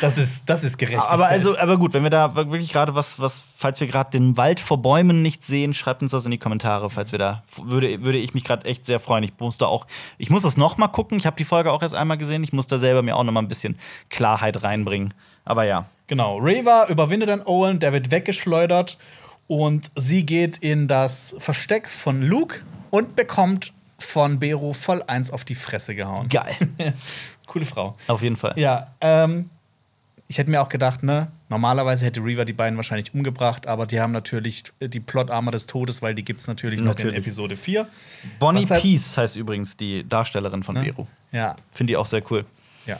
das, 0.01 0.17
ist, 0.17 0.49
das 0.49 0.63
ist 0.63 0.77
Gerechtigkeit. 0.77 1.11
Aber 1.11 1.27
also, 1.27 1.57
aber 1.57 1.77
gut, 1.77 1.93
wenn 1.93 2.03
wir 2.03 2.09
da 2.09 2.35
wirklich 2.35 2.71
gerade 2.71 2.95
was, 2.95 3.19
was, 3.19 3.41
falls 3.57 3.79
wir 3.79 3.87
gerade 3.87 4.11
den 4.11 4.37
Wald 4.37 4.59
vor 4.59 4.81
Bäumen 4.81 5.21
nicht 5.21 5.43
sehen, 5.43 5.73
schreibt 5.73 6.01
uns 6.01 6.11
das 6.11 6.25
in 6.25 6.31
die 6.31 6.37
Kommentare, 6.37 6.89
falls 6.89 7.11
wir 7.11 7.19
da 7.19 7.43
würde, 7.63 8.01
würde 8.01 8.17
ich 8.17 8.33
mich 8.33 8.43
gerade 8.43 8.65
echt 8.65 8.85
sehr 8.85 8.99
freuen. 8.99 9.23
Ich 9.23 9.33
muss 9.39 9.57
da 9.57 9.65
auch, 9.65 9.87
ich 10.17 10.29
muss 10.29 10.43
das 10.43 10.57
noch 10.57 10.77
mal 10.77 10.87
gucken. 10.87 11.17
Ich 11.17 11.25
habe 11.25 11.37
die 11.37 11.45
Folge 11.45 11.71
auch 11.71 11.81
erst 11.81 11.95
einmal 11.95 12.17
gesehen. 12.17 12.43
Ich 12.43 12.53
muss 12.53 12.67
da 12.67 12.77
selber 12.77 13.01
mir 13.01 13.15
auch 13.15 13.23
noch 13.23 13.33
mal 13.33 13.41
ein 13.41 13.47
bisschen 13.47 13.77
Klarheit 14.09 14.63
reinbringen. 14.63 15.13
Aber 15.45 15.63
ja, 15.63 15.85
Genau, 16.09 16.39
Reva 16.39 16.87
überwindet 16.87 17.29
dann 17.29 17.43
Owen, 17.43 17.79
der 17.79 17.93
wird 17.93 18.09
weggeschleudert 18.09 18.97
und 19.45 19.91
sie 19.95 20.25
geht 20.25 20.57
in 20.57 20.87
das 20.87 21.35
Versteck 21.37 21.87
von 21.87 22.23
Luke 22.23 22.63
und 22.89 23.15
bekommt 23.15 23.73
von 23.99 24.39
Beru 24.39 24.73
voll 24.73 25.03
eins 25.05 25.29
auf 25.29 25.45
die 25.45 25.53
Fresse 25.53 25.93
gehauen. 25.93 26.27
geil. 26.29 26.55
Coole 27.49 27.65
Frau. 27.65 27.97
Auf 28.07 28.21
jeden 28.21 28.37
Fall. 28.37 28.53
Ja, 28.57 28.93
ähm, 29.01 29.49
ich 30.27 30.37
hätte 30.37 30.51
mir 30.51 30.61
auch 30.61 30.69
gedacht, 30.69 31.01
ne, 31.03 31.31
normalerweise 31.49 32.05
hätte 32.05 32.21
Reva 32.23 32.45
die 32.45 32.53
beiden 32.53 32.77
wahrscheinlich 32.77 33.13
umgebracht, 33.13 33.65
aber 33.67 33.85
die 33.87 33.99
haben 33.99 34.11
natürlich 34.11 34.63
die 34.79 34.99
Plotarme 34.99 35.49
des 35.51 35.65
Todes, 35.65 36.01
weil 36.03 36.13
die 36.15 36.23
gibt's 36.23 36.45
natürlich, 36.47 36.79
noch 36.79 36.91
in 36.91 36.97
Natürlich. 36.97 37.17
Episode 37.17 37.55
4. 37.55 37.87
Bonnie 38.39 38.65
halt- 38.67 38.81
Peace 38.83 39.17
heißt 39.17 39.35
übrigens 39.37 39.75
die 39.75 40.07
Darstellerin 40.07 40.63
von 40.63 40.75
Ne? 40.75 40.83
Beru. 40.83 41.07
Ja, 41.31 41.55
Finde 41.71 41.93
ich 41.93 41.97
auch 41.97 42.05
sehr 42.05 42.21
cool. 42.31 42.45
ja. 42.85 42.99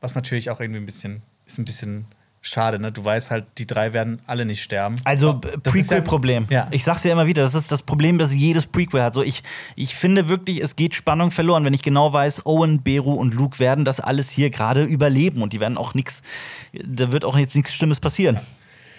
Was 0.00 0.14
natürlich 0.16 0.48
auch 0.50 0.58
irgendwie 0.58 0.80
ein 0.80 0.86
bisschen, 0.86 1.22
ist 1.46 1.58
ein 1.58 1.64
bisschen 1.66 2.06
schade, 2.42 2.78
ne? 2.78 2.92
Du 2.92 3.02
weißt 3.04 3.30
halt, 3.30 3.46
die 3.56 3.66
drei 3.66 3.92
werden 3.92 4.20
alle 4.26 4.44
nicht 4.44 4.62
sterben. 4.62 4.96
Also 5.04 5.40
ja- 5.42 5.58
Prequel-Problem. 5.62 6.46
Ja. 6.50 6.68
Ich 6.72 6.84
sag's 6.84 7.04
ja 7.04 7.12
immer 7.12 7.26
wieder, 7.26 7.42
das 7.42 7.54
ist 7.54 7.70
das 7.72 7.82
Problem, 7.82 8.18
das 8.18 8.34
jedes 8.34 8.66
Prequel 8.66 9.02
hat. 9.02 9.14
So, 9.14 9.22
ich, 9.22 9.42
ich 9.76 9.94
finde 9.94 10.28
wirklich, 10.28 10.60
es 10.60 10.76
geht 10.76 10.94
Spannung 10.94 11.30
verloren, 11.30 11.64
wenn 11.64 11.72
ich 11.72 11.82
genau 11.82 12.12
weiß, 12.12 12.44
Owen, 12.44 12.82
Beru 12.82 13.14
und 13.14 13.32
Luke 13.32 13.58
werden 13.58 13.84
das 13.84 14.00
alles 14.00 14.28
hier 14.28 14.50
gerade 14.50 14.82
überleben 14.84 15.40
und 15.40 15.52
die 15.52 15.60
werden 15.60 15.78
auch 15.78 15.94
nichts, 15.94 16.22
da 16.72 17.12
wird 17.12 17.24
auch 17.24 17.38
jetzt 17.38 17.54
nichts 17.56 17.72
Schlimmes 17.72 18.00
passieren. 18.00 18.38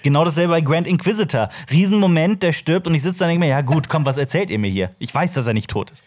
Genau 0.04 0.26
dasselbe 0.26 0.52
bei 0.52 0.62
Grand 0.62 0.88
Inquisitor. 0.88 1.50
Riesenmoment, 1.72 2.44
der 2.44 2.52
stirbt 2.54 2.88
und 2.88 2.96
ich 2.96 3.04
sitze 3.04 3.20
da 3.20 3.26
und 3.26 3.30
denke 3.30 3.46
mir, 3.46 3.50
ja 3.52 3.62
gut, 3.62 3.88
komm, 3.90 4.06
was 4.06 4.18
erzählt 4.18 4.50
ihr 4.50 4.60
mir 4.60 4.70
hier? 4.70 4.92
Ich 5.00 5.14
weiß, 5.14 5.34
dass 5.34 5.48
er 5.48 5.54
nicht 5.54 5.70
tot 5.70 5.92
ist. 5.92 6.04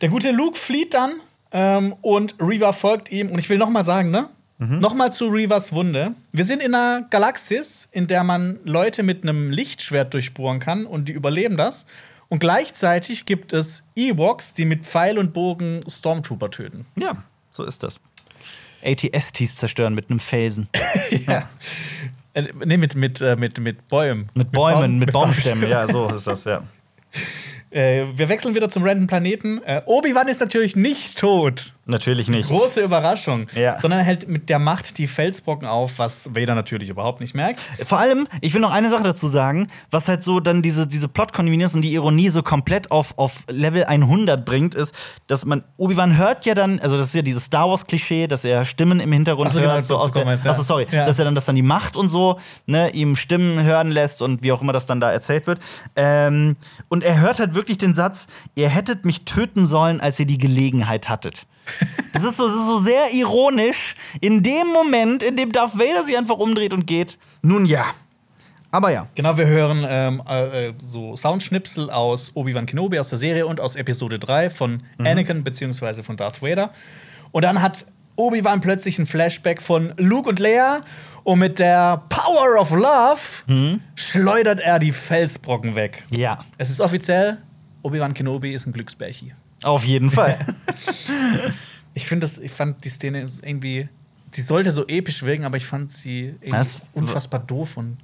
Der 0.00 0.08
gute 0.08 0.30
Luke 0.32 0.58
flieht 0.58 0.94
dann 0.94 1.12
ähm, 1.52 1.94
und 2.02 2.34
Reva 2.40 2.72
folgt 2.72 3.10
ihm. 3.12 3.30
Und 3.30 3.38
ich 3.38 3.48
will 3.48 3.58
noch 3.58 3.68
mal 3.68 3.84
sagen, 3.84 4.10
ne? 4.10 4.28
Noch 4.68 4.94
mal 4.94 5.12
zu 5.12 5.26
Revas 5.28 5.72
Wunde. 5.72 6.14
Wir 6.32 6.44
sind 6.44 6.60
in 6.62 6.74
einer 6.74 7.06
Galaxis, 7.10 7.88
in 7.92 8.06
der 8.06 8.22
man 8.24 8.58
Leute 8.64 9.02
mit 9.02 9.22
einem 9.22 9.50
Lichtschwert 9.50 10.12
durchbohren 10.14 10.58
kann 10.60 10.86
und 10.86 11.06
die 11.08 11.12
überleben 11.12 11.56
das. 11.56 11.86
Und 12.28 12.38
gleichzeitig 12.38 13.26
gibt 13.26 13.52
es 13.52 13.84
Ewoks, 13.96 14.54
die 14.54 14.64
mit 14.64 14.84
Pfeil 14.84 15.18
und 15.18 15.32
Bogen 15.32 15.80
Stormtrooper 15.88 16.50
töten. 16.50 16.86
Ja, 16.96 17.12
so 17.50 17.64
ist 17.64 17.82
das. 17.82 18.00
ATSTs 18.84 19.56
zerstören 19.56 19.94
mit 19.94 20.10
einem 20.10 20.20
Felsen. 20.20 20.68
ja. 21.26 21.48
Äh, 22.34 22.44
nee, 22.64 22.76
mit, 22.76 22.94
mit, 22.96 23.20
äh, 23.20 23.36
mit, 23.36 23.58
mit 23.60 23.88
Bäumen. 23.88 24.28
Mit 24.34 24.50
Bäumen, 24.50 24.80
Baum- 24.80 24.98
mit 24.98 25.12
Baum- 25.12 25.22
Baumstämmen. 25.30 25.68
Ja, 25.70 25.86
so 25.86 26.08
ist 26.14 26.26
das, 26.26 26.44
ja. 26.44 26.62
Äh, 27.70 28.06
wir 28.16 28.28
wechseln 28.28 28.54
wieder 28.54 28.68
zum 28.70 28.84
random 28.84 29.06
Planeten. 29.06 29.60
Äh, 29.64 29.82
Obi-Wan 29.86 30.28
ist 30.28 30.40
natürlich 30.40 30.76
nicht 30.76 31.18
tot. 31.18 31.72
Natürlich 31.86 32.28
nicht. 32.28 32.48
Große 32.48 32.80
Überraschung. 32.80 33.46
Ja. 33.54 33.76
Sondern 33.76 34.00
er 34.00 34.06
hält 34.06 34.26
mit 34.26 34.48
der 34.48 34.58
Macht 34.58 34.96
die 34.96 35.06
Felsbrocken 35.06 35.68
auf, 35.68 35.98
was 35.98 36.34
Vader 36.34 36.54
natürlich 36.54 36.88
überhaupt 36.88 37.20
nicht 37.20 37.34
merkt. 37.34 37.60
Vor 37.84 37.98
allem, 37.98 38.26
ich 38.40 38.54
will 38.54 38.62
noch 38.62 38.72
eine 38.72 38.88
Sache 38.88 39.02
dazu 39.02 39.26
sagen, 39.26 39.68
was 39.90 40.08
halt 40.08 40.24
so 40.24 40.40
dann 40.40 40.62
diese, 40.62 40.86
diese 40.86 41.08
Plot-Convenience 41.08 41.74
und 41.74 41.82
die 41.82 41.92
Ironie 41.92 42.30
so 42.30 42.42
komplett 42.42 42.90
auf, 42.90 43.18
auf 43.18 43.44
Level 43.50 43.84
100 43.84 44.46
bringt, 44.46 44.74
ist, 44.74 44.94
dass 45.26 45.44
man, 45.44 45.62
Obi-Wan 45.76 46.16
hört 46.16 46.46
ja 46.46 46.54
dann, 46.54 46.80
also 46.80 46.96
das 46.96 47.08
ist 47.08 47.14
ja 47.14 47.22
dieses 47.22 47.44
Star 47.44 47.68
Wars-Klischee, 47.68 48.28
dass 48.28 48.44
er 48.44 48.64
Stimmen 48.64 48.98
im 49.00 49.12
Hintergrund 49.12 49.52
so, 49.52 49.60
hört, 49.60 49.70
genau, 49.70 49.82
so 49.82 49.96
aus 49.96 50.12
der, 50.12 50.26
jetzt, 50.26 50.44
ja. 50.46 50.52
achso, 50.52 50.62
sorry, 50.62 50.86
Ja. 50.90 51.04
dass 51.04 51.18
er 51.18 51.26
dann, 51.26 51.34
dass 51.34 51.44
dann 51.44 51.56
die 51.56 51.62
Macht 51.62 51.96
und 51.98 52.08
so, 52.08 52.38
ne, 52.66 52.90
ihm 52.90 53.14
Stimmen 53.16 53.62
hören 53.62 53.90
lässt 53.90 54.22
und 54.22 54.42
wie 54.42 54.52
auch 54.52 54.62
immer 54.62 54.72
das 54.72 54.86
dann 54.86 55.00
da 55.00 55.12
erzählt 55.12 55.46
wird. 55.46 55.58
Ähm, 55.96 56.56
und 56.88 57.04
er 57.04 57.20
hört 57.20 57.40
halt 57.40 57.54
wirklich 57.54 57.76
den 57.76 57.94
Satz, 57.94 58.26
ihr 58.54 58.70
hättet 58.70 59.04
mich 59.04 59.26
töten 59.26 59.66
sollen, 59.66 60.00
als 60.00 60.18
ihr 60.18 60.26
die 60.26 60.38
Gelegenheit 60.38 61.10
hattet. 61.10 61.46
Das 62.12 62.22
ist, 62.24 62.36
so, 62.36 62.46
das 62.46 62.54
ist 62.54 62.66
so 62.66 62.78
sehr 62.78 63.12
ironisch. 63.12 63.94
In 64.20 64.42
dem 64.42 64.68
Moment, 64.72 65.22
in 65.22 65.36
dem 65.36 65.50
Darth 65.52 65.76
Vader 65.78 66.04
sich 66.04 66.16
einfach 66.16 66.36
umdreht 66.36 66.72
und 66.72 66.86
geht. 66.86 67.18
Nun 67.42 67.66
ja. 67.66 67.86
Aber 68.70 68.90
ja. 68.90 69.06
Genau, 69.14 69.36
wir 69.36 69.46
hören 69.46 69.84
ähm, 69.88 70.22
äh, 70.28 70.68
äh, 70.68 70.74
so 70.82 71.14
Soundschnipsel 71.16 71.90
aus 71.90 72.32
Obi-Wan 72.34 72.66
Kenobi 72.66 72.98
aus 72.98 73.08
der 73.08 73.18
Serie 73.18 73.46
und 73.46 73.60
aus 73.60 73.76
Episode 73.76 74.18
3 74.18 74.50
von 74.50 74.82
Mhm. 74.98 75.06
Anakin 75.06 75.44
bzw. 75.44 76.02
von 76.02 76.16
Darth 76.16 76.42
Vader. 76.42 76.70
Und 77.32 77.42
dann 77.44 77.60
hat 77.62 77.86
Obi-Wan 78.16 78.60
plötzlich 78.60 78.98
ein 78.98 79.06
Flashback 79.06 79.60
von 79.62 79.92
Luke 79.96 80.28
und 80.28 80.38
Leia 80.38 80.82
und 81.24 81.38
mit 81.40 81.58
der 81.58 82.02
Power 82.08 82.60
of 82.60 82.70
Love 82.72 83.20
Mhm. 83.46 83.80
schleudert 83.96 84.60
er 84.60 84.78
die 84.78 84.92
Felsbrocken 84.92 85.74
weg. 85.74 86.04
Ja. 86.10 86.38
Es 86.58 86.70
ist 86.70 86.80
offiziell, 86.80 87.38
Obi-Wan 87.82 88.14
Kenobi 88.14 88.52
ist 88.54 88.66
ein 88.66 88.72
Glücksbärchi. 88.72 89.34
Auf 89.64 89.84
jeden 89.84 90.10
Fall. 90.10 90.38
Ich 91.96 92.08
das, 92.22 92.38
ich 92.38 92.50
fand 92.50 92.84
die 92.84 92.88
Szene 92.88 93.28
irgendwie, 93.42 93.88
sie 94.34 94.42
sollte 94.42 94.72
so 94.72 94.86
episch 94.86 95.22
wirken, 95.22 95.44
aber 95.44 95.56
ich 95.56 95.66
fand 95.66 95.92
sie 95.92 96.34
Das- 96.50 96.82
unfassbar 96.92 97.40
doof 97.40 97.76
und 97.76 97.98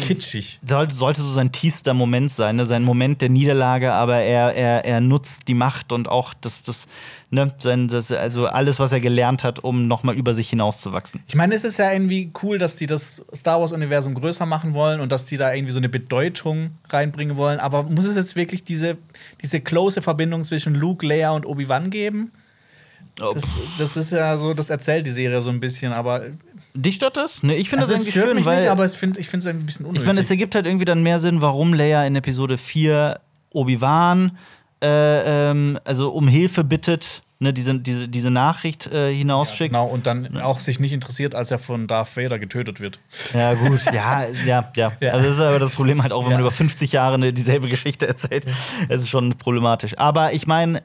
kitschig. 0.00 0.58
sollte, 0.66 0.94
sollte 0.94 1.20
so 1.22 1.30
sein 1.32 1.52
tiefster 1.52 1.94
Moment 1.94 2.32
sein, 2.32 2.56
ne? 2.56 2.66
sein 2.66 2.82
Moment 2.82 3.20
der 3.20 3.28
Niederlage, 3.28 3.92
aber 3.92 4.16
er, 4.18 4.54
er, 4.54 4.84
er 4.84 5.00
nutzt 5.00 5.48
die 5.48 5.54
Macht 5.54 5.92
und 5.92 6.08
auch 6.08 6.32
das, 6.34 6.62
das, 6.62 6.86
ne, 7.30 7.52
sein, 7.58 7.88
das, 7.88 8.10
also 8.12 8.46
alles, 8.46 8.80
was 8.80 8.92
er 8.92 9.00
gelernt 9.00 9.44
hat, 9.44 9.58
um 9.62 9.86
nochmal 9.86 10.14
über 10.14 10.32
sich 10.32 10.48
hinauszuwachsen. 10.50 11.20
Ich 11.26 11.34
meine, 11.34 11.54
es 11.54 11.64
ist 11.64 11.78
ja 11.78 11.92
irgendwie 11.92 12.30
cool, 12.42 12.58
dass 12.58 12.76
die 12.76 12.86
das 12.86 13.24
Star 13.34 13.60
Wars-Universum 13.60 14.14
größer 14.14 14.46
machen 14.46 14.74
wollen 14.74 15.00
und 15.00 15.12
dass 15.12 15.26
die 15.26 15.36
da 15.36 15.52
irgendwie 15.52 15.72
so 15.72 15.78
eine 15.78 15.88
Bedeutung 15.88 16.70
reinbringen 16.88 17.36
wollen. 17.36 17.60
Aber 17.60 17.82
muss 17.82 18.04
es 18.04 18.16
jetzt 18.16 18.36
wirklich 18.36 18.64
diese, 18.64 18.96
diese 19.42 19.60
close 19.60 20.00
Verbindung 20.02 20.44
zwischen 20.44 20.74
Luke, 20.74 21.06
Leia 21.06 21.30
und 21.32 21.44
Obi-Wan 21.46 21.90
geben? 21.90 22.32
Das, 23.16 23.44
das 23.78 23.96
ist 23.96 24.12
ja 24.12 24.36
so, 24.36 24.54
das 24.54 24.70
erzählt 24.70 25.06
die 25.06 25.10
Serie 25.10 25.40
so 25.42 25.50
ein 25.50 25.60
bisschen, 25.60 25.92
aber 25.92 26.22
Dich 26.76 26.96
stört 26.96 27.16
das? 27.16 27.44
Ne, 27.44 27.54
ich 27.54 27.68
finde 27.68 27.84
Also 27.84 27.94
das 27.94 28.02
irgendwie 28.02 28.18
schön, 28.18 28.44
weil 28.44 28.62
nicht, 28.62 28.70
aber 28.70 28.84
ich 28.84 28.96
finde 28.96 29.20
es 29.20 29.46
ein 29.46 29.64
bisschen 29.64 29.86
unnötig. 29.86 30.02
ich 30.02 30.06
meine, 30.06 30.18
es 30.18 30.28
ergibt 30.28 30.56
halt 30.56 30.66
irgendwie 30.66 30.84
dann 30.84 31.04
mehr 31.04 31.20
Sinn, 31.20 31.40
warum 31.40 31.72
Leia 31.72 32.04
in 32.04 32.16
Episode 32.16 32.58
4 32.58 33.20
Obi-Wan 33.50 34.36
äh, 34.82 35.50
ähm, 35.50 35.78
also 35.84 36.10
um 36.10 36.28
Hilfe 36.28 36.64
bittet, 36.64 37.22
ne, 37.44 37.52
diese, 37.52 37.78
diese, 37.78 38.08
diese 38.08 38.30
Nachricht 38.30 38.86
äh, 38.88 39.14
hinausschickt. 39.14 39.70
genau, 39.72 39.86
und 39.86 40.06
dann 40.06 40.36
auch 40.38 40.58
sich 40.58 40.80
nicht 40.80 40.92
interessiert, 40.92 41.34
als 41.36 41.50
er 41.52 41.58
von 41.60 41.86
Darth 41.86 42.16
Vader 42.16 42.38
getötet 42.40 42.80
wird. 42.80 42.98
Ja, 43.32 43.54
gut, 43.54 43.80
ja, 43.92 44.26
ja, 44.44 44.70
ja. 44.74 44.92
Ja. 45.00 45.12
Also 45.12 45.28
das 45.28 45.36
ist 45.36 45.42
aber 45.42 45.58
das 45.60 45.70
Problem 45.70 46.02
halt 46.02 46.12
auch, 46.12 46.22
wenn 46.24 46.30
man 46.32 46.40
Ja. 46.40 46.46
über 46.46 46.50
50 46.50 46.90
Jahre 46.92 47.14
eine, 47.14 47.32
dieselbe 47.32 47.68
Geschichte 47.68 48.08
erzählt. 48.08 48.44
Es 48.88 49.02
ist 49.02 49.08
schon 49.10 49.38
problematisch. 49.38 49.96
Aber 49.98 50.32
ich 50.32 50.46
meine, 50.48 50.82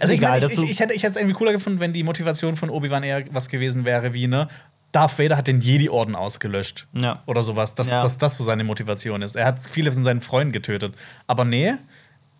Also 0.00 0.12
ich, 0.12 0.18
egal, 0.20 0.40
mein, 0.40 0.50
ich, 0.50 0.58
ich, 0.62 0.70
ich 0.70 0.80
hätte 0.80 0.92
ich 0.94 1.02
hätte 1.02 1.12
es 1.12 1.16
irgendwie 1.16 1.34
cooler 1.34 1.52
gefunden, 1.52 1.80
wenn 1.80 1.92
die 1.94 2.02
Motivation 2.02 2.56
von 2.56 2.68
Obi-Wan 2.68 3.02
eher 3.02 3.24
was 3.32 3.48
gewesen 3.48 3.84
wäre 3.84 4.12
wie, 4.12 4.26
ne? 4.26 4.48
Darth 4.92 5.18
Vader 5.18 5.38
hat 5.38 5.46
den 5.46 5.62
Jedi-Orden 5.62 6.14
ausgelöscht. 6.14 6.86
Ja. 6.92 7.22
Oder 7.24 7.42
sowas, 7.42 7.74
dass, 7.74 7.88
Ja. 7.90 8.02
dass 8.02 8.18
das 8.18 8.36
so 8.36 8.44
seine 8.44 8.62
Motivation 8.64 9.22
ist. 9.22 9.36
Er 9.36 9.46
hat 9.46 9.58
viele 9.58 9.90
von 9.90 10.02
seinen 10.04 10.20
Freunden 10.20 10.52
getötet. 10.52 10.94
Aber 11.26 11.46
nee, 11.46 11.72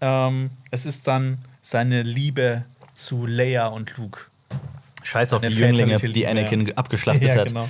ähm, 0.02 0.50
es 0.70 0.84
ist 0.84 1.06
dann 1.06 1.38
seine 1.62 2.02
Liebe 2.02 2.64
zu 2.94 3.26
Leia 3.26 3.66
und 3.68 3.96
Luke. 3.96 4.20
scheiß 5.02 5.32
auf 5.32 5.42
Eine 5.42 5.50
die 5.52 5.58
Jünglinge, 5.60 5.98
die 5.98 6.26
Anakin 6.26 6.66
ja. 6.68 6.74
abgeschlachtet 6.74 7.24
ja, 7.28 7.34
hat. 7.36 7.48
genau. 7.48 7.68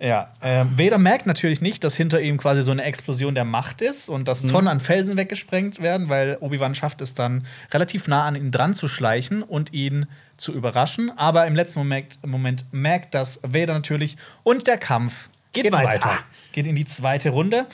Ja, 0.00 0.32
ähm, 0.42 0.76
Vader 0.76 0.98
merkt 0.98 1.26
natürlich 1.26 1.60
nicht, 1.60 1.84
dass 1.84 1.94
hinter 1.94 2.20
ihm 2.20 2.36
quasi 2.36 2.62
so 2.62 2.72
eine 2.72 2.82
Explosion 2.82 3.36
der 3.36 3.44
Macht 3.44 3.80
ist 3.80 4.08
und 4.08 4.22
Mhm. 4.22 4.24
dass 4.24 4.42
Tonnen 4.42 4.66
an 4.66 4.80
Felsen 4.80 5.16
weggesprengt 5.16 5.80
werden, 5.80 6.08
weil 6.08 6.38
Obi-Wan 6.40 6.74
schafft 6.74 7.00
es 7.02 7.14
dann, 7.14 7.46
relativ 7.72 8.08
nah 8.08 8.24
an 8.24 8.34
ihn 8.34 8.50
dran 8.50 8.74
zu 8.74 8.88
schleichen 8.88 9.44
und 9.44 9.72
ihn 9.72 10.06
zu 10.36 10.52
überraschen. 10.52 11.16
Aber 11.16 11.46
im 11.46 11.54
letzten 11.54 11.78
Moment, 11.78 12.18
Moment 12.26 12.64
merkt 12.72 13.14
das 13.14 13.38
Vader 13.44 13.74
natürlich 13.74 14.16
und 14.42 14.66
der 14.66 14.76
Kampf 14.76 15.28
Geht 15.52 15.70
weiter. 15.70 16.18
Geht 16.52 16.66
in 16.66 16.74
die 16.74 16.86
zweite 16.86 17.30
Runde. 17.30 17.66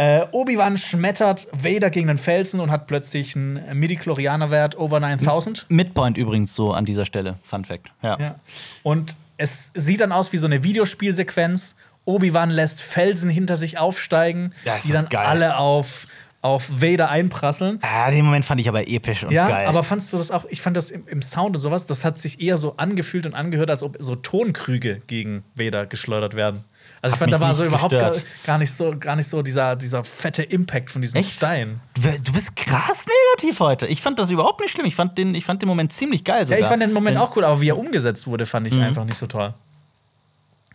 Äh, 0.00 0.24
Obi-Wan 0.32 0.78
schmettert 0.78 1.46
Vader 1.52 1.90
gegen 1.90 2.06
den 2.06 2.16
Felsen 2.16 2.58
und 2.60 2.70
hat 2.70 2.86
plötzlich 2.86 3.36
einen 3.36 3.60
Midi-Chlorianer-Wert 3.78 4.78
over 4.78 4.98
9000. 4.98 5.66
Midpoint 5.68 6.16
übrigens 6.16 6.54
so 6.54 6.72
an 6.72 6.86
dieser 6.86 7.04
Stelle. 7.04 7.36
Fun 7.44 7.66
Fact. 7.66 7.88
Ja. 8.02 8.16
Ja. 8.18 8.34
Und 8.82 9.14
es 9.36 9.70
sieht 9.74 10.00
dann 10.00 10.10
aus 10.12 10.32
wie 10.32 10.38
so 10.38 10.46
eine 10.46 10.62
Videospielsequenz. 10.62 11.76
Obi-Wan 12.06 12.48
lässt 12.48 12.80
Felsen 12.80 13.28
hinter 13.28 13.58
sich 13.58 13.76
aufsteigen, 13.76 14.54
Ja, 14.64 14.76
es 14.78 14.84
die 14.84 14.92
dann 14.92 15.06
geil. 15.10 15.26
alle 15.26 15.58
auf, 15.58 16.06
auf 16.40 16.66
Vader 16.80 17.10
einprasseln. 17.10 17.78
Ah, 17.82 18.10
den 18.10 18.24
Moment 18.24 18.46
fand 18.46 18.58
ich 18.58 18.70
aber 18.70 18.88
episch 18.88 19.24
und 19.24 19.32
Ja, 19.32 19.48
geil. 19.48 19.66
aber 19.66 19.84
fandst 19.84 20.14
du 20.14 20.16
das 20.16 20.30
auch? 20.30 20.46
Ich 20.48 20.62
fand 20.62 20.78
das 20.78 20.90
im, 20.90 21.06
im 21.08 21.20
Sound 21.20 21.56
und 21.56 21.60
sowas, 21.60 21.84
das 21.84 22.06
hat 22.06 22.16
sich 22.16 22.40
eher 22.40 22.56
so 22.56 22.74
angefühlt 22.78 23.26
und 23.26 23.34
angehört, 23.34 23.70
als 23.70 23.82
ob 23.82 23.98
so 24.00 24.16
Tonkrüge 24.16 25.02
gegen 25.08 25.44
Vader 25.54 25.84
geschleudert 25.84 26.32
werden. 26.34 26.64
Also 27.02 27.14
ich 27.14 27.18
fand, 27.18 27.32
da 27.32 27.40
war 27.40 27.54
so 27.54 27.64
überhaupt 27.64 27.92
gar, 27.92 28.12
gar 28.44 28.58
nicht 28.58 28.70
so, 28.72 28.94
gar 28.98 29.16
nicht 29.16 29.26
so 29.26 29.40
dieser, 29.40 29.74
dieser 29.74 30.04
fette 30.04 30.42
Impact 30.42 30.90
von 30.90 31.00
diesem 31.00 31.20
Echt? 31.20 31.32
Stein. 31.32 31.80
Du 31.94 32.32
bist 32.32 32.54
krass 32.56 33.06
negativ 33.06 33.58
heute. 33.60 33.86
Ich 33.86 34.02
fand 34.02 34.18
das 34.18 34.30
überhaupt 34.30 34.60
nicht 34.60 34.72
schlimm. 34.72 34.84
Ich 34.86 34.94
fand 34.96 35.16
den, 35.16 35.34
ich 35.34 35.46
fand 35.46 35.62
den 35.62 35.68
Moment 35.68 35.92
ziemlich 35.94 36.24
geil 36.24 36.40
Ja, 36.40 36.46
sogar. 36.46 36.60
ich 36.60 36.66
fand 36.66 36.82
den 36.82 36.92
Moment 36.92 37.16
auch 37.16 37.34
cool, 37.36 37.44
aber 37.44 37.60
wie 37.62 37.70
er 37.70 37.78
umgesetzt 37.78 38.26
wurde, 38.26 38.44
fand 38.44 38.66
ich 38.66 38.78
einfach 38.78 39.04
nicht 39.06 39.16
so 39.16 39.26
toll. 39.26 39.54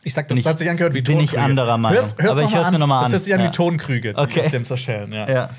Ich 0.02 0.14
sag, 0.16 0.28
das 0.28 0.36
Bin 0.36 0.40
ich- 0.42 0.48
hat 0.48 0.58
sich 0.58 0.70
angehört 0.70 0.94
wie 0.96 1.02
bin 1.02 1.20
ich 1.20 1.32
Tonkrüge. 1.32 1.42
anderer 1.44 1.78
Meinung. 1.78 1.96
Hör's, 1.98 2.16
hör's 2.18 2.38
Aber 2.38 2.48
ich 2.48 2.56
hör's 2.56 2.72
mir 2.72 2.80
noch 2.80 2.88
mal 2.88 3.00
Das 3.02 3.08
an. 3.08 3.12
hört 3.14 3.24
sich 3.24 3.34
an 3.34 3.42
Ja. 3.42 3.48
wie 3.48 3.52
Tonkrüge, 3.52 4.14
Okay. 4.16 4.42
auf 4.46 4.50
dem 4.50 4.64
zerschellen. 4.64 5.12
Ja. 5.14 5.30
Ja. 5.30 5.50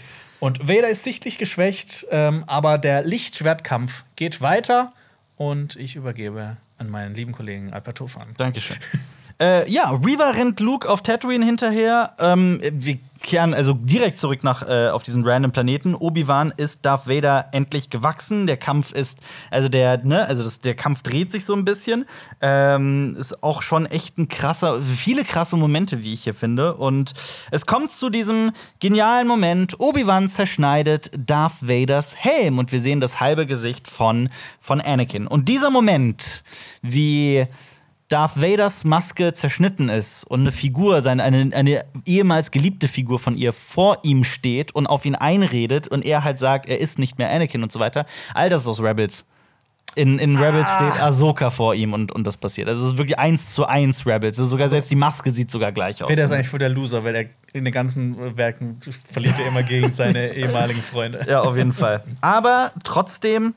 Und 0.40 0.68
Vader 0.68 0.88
ist 0.88 1.02
sichtlich 1.04 1.38
geschwächt, 1.38 2.06
ähm, 2.10 2.44
aber 2.46 2.78
der 2.78 3.02
Lichtschwertkampf 3.04 4.04
geht 4.16 4.40
weiter 4.40 4.92
und 5.36 5.76
ich 5.76 5.96
übergebe 5.96 6.56
an 6.78 6.90
meinen 6.90 7.14
lieben 7.14 7.32
Kollegen 7.32 7.72
Albert 7.72 8.00
Hofan. 8.00 8.34
Dankeschön. 8.36 8.76
äh, 9.40 9.70
ja, 9.70 9.90
Reaver 9.90 10.34
rennt 10.34 10.60
Luke 10.60 10.88
auf 10.88 11.02
Tatooine 11.02 11.44
hinterher. 11.44 12.14
Ähm, 12.18 12.60
wir 12.72 12.98
kehren 13.22 13.54
also 13.54 13.72
direkt 13.72 14.18
zurück 14.18 14.44
nach 14.44 14.66
äh, 14.68 14.88
auf 14.88 15.02
diesen 15.02 15.26
random 15.26 15.50
Planeten. 15.50 15.94
Obi-Wan 15.94 16.54
ist 16.56 16.84
Darth 16.84 17.08
Vader 17.08 17.48
endlich 17.52 17.90
gewachsen. 17.90 18.46
Der 18.46 18.56
Kampf 18.56 18.92
ist, 18.92 19.18
also 19.50 19.68
der, 19.68 20.04
ne, 20.04 20.26
also 20.26 20.42
das, 20.42 20.60
der 20.60 20.74
Kampf 20.74 21.02
dreht 21.02 21.32
sich 21.32 21.44
so 21.44 21.54
ein 21.54 21.64
bisschen. 21.64 22.06
Ähm, 22.40 23.16
ist 23.18 23.42
auch 23.42 23.62
schon 23.62 23.86
echt 23.86 24.16
ein 24.18 24.28
krasser, 24.28 24.80
viele 24.80 25.24
krasse 25.24 25.56
Momente, 25.56 26.02
wie 26.02 26.14
ich 26.14 26.24
hier 26.24 26.34
finde. 26.34 26.76
Und 26.76 27.14
es 27.50 27.66
kommt 27.66 27.90
zu 27.90 28.10
diesem 28.10 28.52
genialen 28.80 29.26
Moment. 29.26 29.80
Obi-Wan 29.80 30.28
zerschneidet 30.28 31.10
Darth 31.16 31.60
Vaders 31.60 32.16
Helm 32.16 32.58
und 32.58 32.72
wir 32.72 32.80
sehen 32.80 33.00
das 33.00 33.20
halbe 33.20 33.46
Gesicht 33.46 33.88
von, 33.88 34.28
von 34.60 34.80
Anakin. 34.80 35.26
Und 35.26 35.48
dieser 35.48 35.70
Moment, 35.70 36.44
wie 36.82 37.46
Darth 38.08 38.40
Vaders 38.40 38.84
Maske 38.84 39.32
zerschnitten 39.32 39.88
ist 39.88 40.24
und 40.24 40.40
eine 40.40 40.52
Figur, 40.52 41.02
seine, 41.02 41.24
eine, 41.24 41.50
eine 41.54 41.84
ehemals 42.04 42.50
geliebte 42.52 42.86
Figur 42.88 43.18
von 43.18 43.36
ihr 43.36 43.52
vor 43.52 43.98
ihm 44.04 44.22
steht 44.22 44.72
und 44.74 44.86
auf 44.86 45.04
ihn 45.04 45.16
einredet 45.16 45.88
und 45.88 46.04
er 46.04 46.22
halt 46.22 46.38
sagt, 46.38 46.66
er 46.68 46.80
ist 46.80 46.98
nicht 47.00 47.18
mehr 47.18 47.30
Anakin 47.30 47.62
und 47.64 47.72
so 47.72 47.80
weiter. 47.80 48.06
All 48.34 48.48
das 48.48 48.62
ist 48.62 48.68
aus 48.68 48.80
Rebels. 48.80 49.24
In, 49.96 50.18
in 50.18 50.36
Rebels 50.36 50.68
Ah. 50.68 50.90
steht 50.90 51.02
Ahsoka 51.02 51.48
vor 51.50 51.74
ihm 51.74 51.94
und, 51.94 52.12
und 52.12 52.24
das 52.26 52.36
passiert. 52.36 52.68
Also 52.68 52.82
es 52.82 52.92
ist 52.92 52.98
wirklich 52.98 53.18
eins 53.18 53.54
zu 53.54 53.64
eins 53.64 54.06
Rebels. 54.06 54.38
Also 54.38 54.50
sogar 54.50 54.68
selbst 54.68 54.90
die 54.90 54.94
Maske 54.94 55.30
sieht 55.30 55.50
sogar 55.50 55.72
gleich 55.72 56.02
aus. 56.02 56.10
Vader 56.10 56.24
ist 56.24 56.32
eigentlich 56.32 56.48
voll 56.48 56.58
der 56.58 56.68
Loser, 56.68 57.02
weil 57.02 57.14
er 57.14 57.24
in 57.54 57.64
den 57.64 57.72
ganzen 57.72 58.36
Werken 58.36 58.78
verliert 59.10 59.36
er 59.40 59.48
immer 59.48 59.62
gegen 59.62 59.94
seine 59.94 60.32
ehemaligen 60.36 60.80
Freunde. 60.82 61.24
Ja, 61.26 61.40
auf 61.40 61.56
jeden 61.56 61.72
Fall. 61.72 62.04
Aber 62.20 62.72
trotzdem 62.84 63.54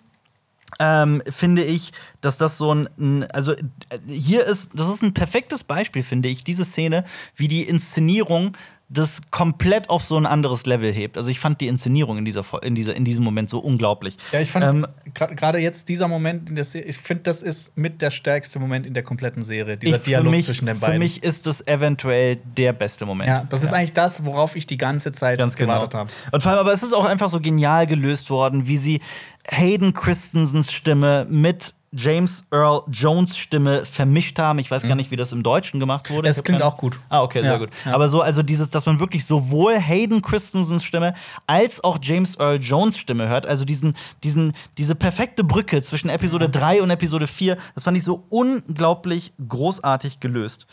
ähm, 0.79 1.21
finde 1.29 1.63
ich, 1.63 1.91
dass 2.21 2.37
das 2.37 2.57
so 2.57 2.73
ein, 2.73 3.25
also 3.31 3.51
äh, 3.51 3.59
hier 4.07 4.45
ist, 4.45 4.71
das 4.73 4.87
ist 4.87 5.03
ein 5.03 5.13
perfektes 5.13 5.63
Beispiel, 5.63 6.03
finde 6.03 6.29
ich, 6.29 6.43
diese 6.43 6.65
Szene, 6.65 7.03
wie 7.35 7.47
die 7.47 7.63
Inszenierung 7.63 8.55
das 8.91 9.21
komplett 9.29 9.89
auf 9.89 10.03
so 10.03 10.17
ein 10.17 10.25
anderes 10.25 10.65
Level 10.65 10.91
hebt. 10.91 11.15
Also 11.15 11.29
ich 11.29 11.39
fand 11.39 11.61
die 11.61 11.67
Inszenierung 11.67 12.17
in 12.17 12.25
dieser 12.25 12.43
in 12.63 12.73
dieser 12.73 12.95
in 12.95 13.05
diesem 13.05 13.23
Moment 13.23 13.47
so 13.49 13.59
unglaublich. 13.59 14.17
Ja, 14.31 14.39
ich 14.39 14.49
fand 14.49 14.65
Ähm, 14.65 14.87
gerade 15.13 15.59
jetzt 15.59 15.89
dieser 15.89 16.07
Moment 16.07 16.49
in 16.49 16.55
der 16.55 16.65
Serie, 16.65 16.87
ich 16.89 16.97
finde, 16.97 17.23
das 17.23 17.43
ist 17.43 17.77
mit 17.77 18.01
der 18.01 18.09
stärkste 18.09 18.57
Moment 18.57 18.87
in 18.87 18.95
der 18.95 19.03
kompletten 19.03 19.43
Serie, 19.43 19.77
dieser 19.77 19.97
ich, 19.97 20.03
Dialog 20.03 20.25
für 20.25 20.31
mich, 20.31 20.45
zwischen 20.47 20.65
den 20.65 20.75
Für 20.77 20.87
beiden. 20.87 20.99
mich 20.99 21.21
ist 21.21 21.45
das 21.45 21.65
eventuell 21.67 22.37
der 22.37 22.73
beste 22.73 23.05
Moment. 23.05 23.27
ja, 23.29 23.45
das 23.49 23.61
ist 23.61 23.73
eigentlich 23.73 23.93
das, 23.93 24.25
worauf 24.25 24.55
ich 24.55 24.65
die 24.65 24.77
ganze 24.77 25.11
Zeit 25.11 25.37
Ganz 25.39 25.55
genau. 25.55 25.73
gewartet 25.75 25.93
habe. 25.93 26.09
Und 26.31 26.41
vor 26.41 26.51
allem, 26.51 26.59
aber 26.61 26.73
es 26.73 26.81
ist 26.81 26.93
auch 26.93 27.05
einfach 27.05 27.29
so 27.29 27.39
genial 27.39 27.85
gelöst 27.85 28.31
worden, 28.31 28.67
wie 28.67 28.77
sie 28.77 29.01
Hayden 29.47 29.93
Christensens 29.93 30.71
Stimme 30.73 31.27
mit 31.29 31.75
James 31.91 32.45
Earl 32.51 32.83
Jones 32.91 33.37
Stimme 33.37 33.83
vermischt 33.85 34.37
haben. 34.37 34.59
Ich 34.59 34.69
weiß 34.69 34.83
gar 34.83 34.95
nicht, 34.95 35.09
wie 35.11 35.15
das 35.15 35.31
im 35.31 35.41
Deutschen 35.43 35.79
gemacht 35.79 36.09
wurde. 36.09 36.27
Mhm. 36.27 36.31
Es 36.31 36.43
klingt 36.43 36.59
keine- 36.59 36.65
auch 36.71 36.77
gut. 36.77 36.99
Ah, 37.09 37.21
okay, 37.23 37.41
sehr 37.41 37.53
Ja, 37.53 37.57
gut. 37.57 37.69
ja. 37.85 37.93
Aber 37.95 38.09
so, 38.09 38.21
also 38.21 38.43
dieses, 38.43 38.69
dass 38.69 38.85
man 38.85 38.99
wirklich 38.99 39.25
sowohl 39.25 39.73
Hayden 39.79 40.21
Christensens 40.21 40.83
Stimme 40.83 41.13
als 41.47 41.83
auch 41.83 41.97
James 42.01 42.37
Earl 42.39 42.59
Jones 42.61 42.97
Stimme 42.97 43.27
hört, 43.27 43.45
also 43.47 43.65
diesen, 43.65 43.95
diesen, 44.23 44.53
diese 44.77 44.93
perfekte 44.95 45.43
Brücke 45.43 45.81
zwischen 45.81 46.09
Episode 46.09 46.47
3 46.49 46.81
und 46.83 46.91
Episode 46.91 47.25
4, 47.27 47.57
das 47.73 47.83
fand 47.83 47.97
ich 47.97 48.03
so 48.03 48.23
unglaublich 48.29 49.33
großartig 49.47 50.19
gelöst. 50.19 50.67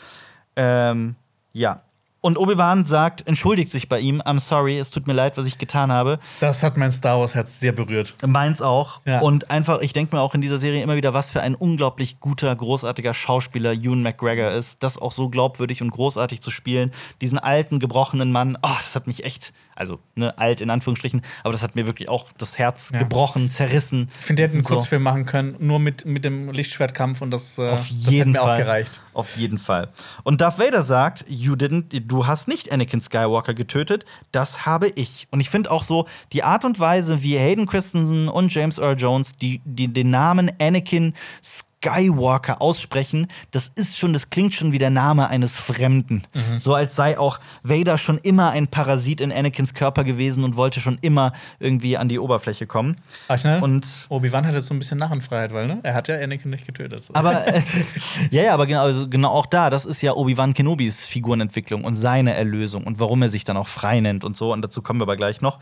Ähm, 0.56 1.16
ja. 1.52 1.82
Und 2.26 2.38
Obi-Wan 2.38 2.86
sagt, 2.86 3.24
entschuldigt 3.28 3.70
sich 3.70 3.88
bei 3.88 4.00
ihm, 4.00 4.20
I'm 4.20 4.40
sorry, 4.40 4.80
es 4.80 4.90
tut 4.90 5.06
mir 5.06 5.12
leid, 5.12 5.36
was 5.36 5.46
ich 5.46 5.58
getan 5.58 5.92
habe. 5.92 6.18
Das 6.40 6.64
hat 6.64 6.76
mein 6.76 6.90
Star 6.90 7.20
Wars 7.20 7.36
Herz 7.36 7.60
sehr 7.60 7.70
berührt. 7.70 8.16
Meins 8.26 8.62
auch. 8.62 9.00
Ja. 9.04 9.20
Und 9.20 9.52
einfach, 9.52 9.78
ich 9.80 9.92
denke 9.92 10.16
mir 10.16 10.20
auch 10.20 10.34
in 10.34 10.40
dieser 10.40 10.56
Serie 10.56 10.82
immer 10.82 10.96
wieder, 10.96 11.14
was 11.14 11.30
für 11.30 11.40
ein 11.40 11.54
unglaublich 11.54 12.18
guter, 12.18 12.52
großartiger 12.56 13.14
Schauspieler 13.14 13.74
Ewan 13.74 14.02
McGregor 14.02 14.50
ist. 14.50 14.82
Das 14.82 14.98
auch 14.98 15.12
so 15.12 15.28
glaubwürdig 15.28 15.82
und 15.82 15.90
großartig 15.92 16.42
zu 16.42 16.50
spielen. 16.50 16.90
Diesen 17.20 17.38
alten, 17.38 17.78
gebrochenen 17.78 18.32
Mann, 18.32 18.58
oh, 18.60 18.74
das 18.76 18.96
hat 18.96 19.06
mich 19.06 19.22
echt, 19.22 19.52
also 19.76 20.00
ne, 20.16 20.36
alt 20.38 20.60
in 20.60 20.70
Anführungsstrichen, 20.70 21.22
aber 21.44 21.52
das 21.52 21.62
hat 21.62 21.76
mir 21.76 21.86
wirklich 21.86 22.08
auch 22.08 22.32
das 22.38 22.58
Herz 22.58 22.90
Ja. 22.92 23.00
gebrochen, 23.00 23.50
zerrissen. 23.50 24.08
Ich 24.20 24.26
finde, 24.26 24.42
die 24.42 24.48
hätten 24.48 24.56
einen 24.58 24.64
So. 24.64 24.74
Kurzfilm 24.74 25.02
machen 25.02 25.26
können, 25.26 25.56
nur 25.60 25.78
mit, 25.78 26.04
mit 26.06 26.24
dem 26.24 26.50
Lichtschwertkampf 26.50 27.20
und 27.22 27.30
das, 27.30 27.58
äh, 27.58 27.68
Auf 27.70 27.86
das 27.88 27.90
hätte 27.90 28.10
jeden 28.10 28.32
mir 28.32 28.40
Fall. 28.40 28.54
auch 28.54 28.58
gereicht. 28.64 29.00
Auf 29.12 29.36
jeden 29.36 29.58
Fall. 29.58 29.88
Und 30.24 30.40
Darth 30.40 30.58
Vader 30.58 30.82
sagt, 30.82 31.24
you 31.28 31.54
didn't, 31.54 32.00
du 32.00 32.26
hast 32.26 32.48
nicht 32.48 32.72
Anakin 32.72 33.00
Skywalker 33.00 33.54
getötet, 33.54 34.04
das 34.32 34.66
habe 34.66 34.88
ich. 34.88 35.28
Und 35.30 35.40
ich 35.40 35.50
finde 35.50 35.70
auch 35.70 35.82
so 35.82 36.06
die 36.32 36.42
Art 36.42 36.64
und 36.64 36.80
Weise, 36.80 37.22
wie 37.22 37.38
Hayden 37.38 37.66
Christensen 37.66 38.28
und 38.28 38.52
James 38.52 38.78
Earl 38.78 38.96
Jones 38.98 39.32
die, 39.36 39.60
die 39.64 39.88
den 39.92 40.10
Namen 40.10 40.50
Anakin 40.60 41.14
Skywalker 41.42 41.75
aussprechen, 41.88 43.28
das 43.50 43.68
ist 43.68 43.98
schon, 43.98 44.12
das 44.12 44.30
klingt 44.30 44.54
schon 44.54 44.72
wie 44.72 44.78
der 44.78 44.90
Name 44.90 45.28
eines 45.28 45.56
Fremden. 45.56 46.22
Mhm. 46.34 46.58
So 46.58 46.74
als 46.74 46.96
sei 46.96 47.18
auch 47.18 47.38
Vader 47.62 47.98
schon 47.98 48.18
immer 48.18 48.50
ein 48.50 48.68
Parasit 48.68 49.20
in 49.20 49.32
Anakins 49.32 49.74
Körper 49.74 50.04
gewesen 50.04 50.44
und 50.44 50.56
wollte 50.56 50.80
schon 50.80 50.98
immer 51.00 51.32
irgendwie 51.58 51.96
an 51.96 52.08
die 52.08 52.18
Oberfläche 52.18 52.66
kommen. 52.66 52.96
Ach, 53.28 53.42
ne? 53.44 53.60
Und 53.60 53.86
Obi-Wan 54.08 54.46
hat 54.46 54.54
jetzt 54.54 54.66
so 54.66 54.74
ein 54.74 54.78
bisschen 54.78 54.98
Narrenfreiheit, 54.98 55.52
weil 55.52 55.66
ne? 55.66 55.80
er 55.82 55.94
hat 55.94 56.08
ja 56.08 56.16
Anakin 56.16 56.50
nicht 56.50 56.66
getötet. 56.66 57.04
So. 57.04 57.14
Aber 57.14 57.46
äh, 57.54 57.60
ja, 58.30 58.42
ja, 58.42 58.54
aber 58.54 58.66
genau, 58.66 58.82
also 58.82 59.08
genau 59.08 59.30
auch 59.30 59.46
da, 59.46 59.70
das 59.70 59.84
ist 59.84 60.02
ja 60.02 60.12
Obi-Wan 60.12 60.54
Kenobis 60.54 61.04
Figurenentwicklung 61.04 61.84
und 61.84 61.94
seine 61.94 62.34
Erlösung 62.34 62.84
und 62.84 63.00
warum 63.00 63.22
er 63.22 63.28
sich 63.28 63.44
dann 63.44 63.56
auch 63.56 63.68
frei 63.68 64.00
nennt 64.00 64.24
und 64.24 64.36
so. 64.36 64.52
Und 64.52 64.62
dazu 64.62 64.82
kommen 64.82 65.00
wir 65.00 65.04
aber 65.04 65.16
gleich 65.16 65.40
noch. 65.40 65.58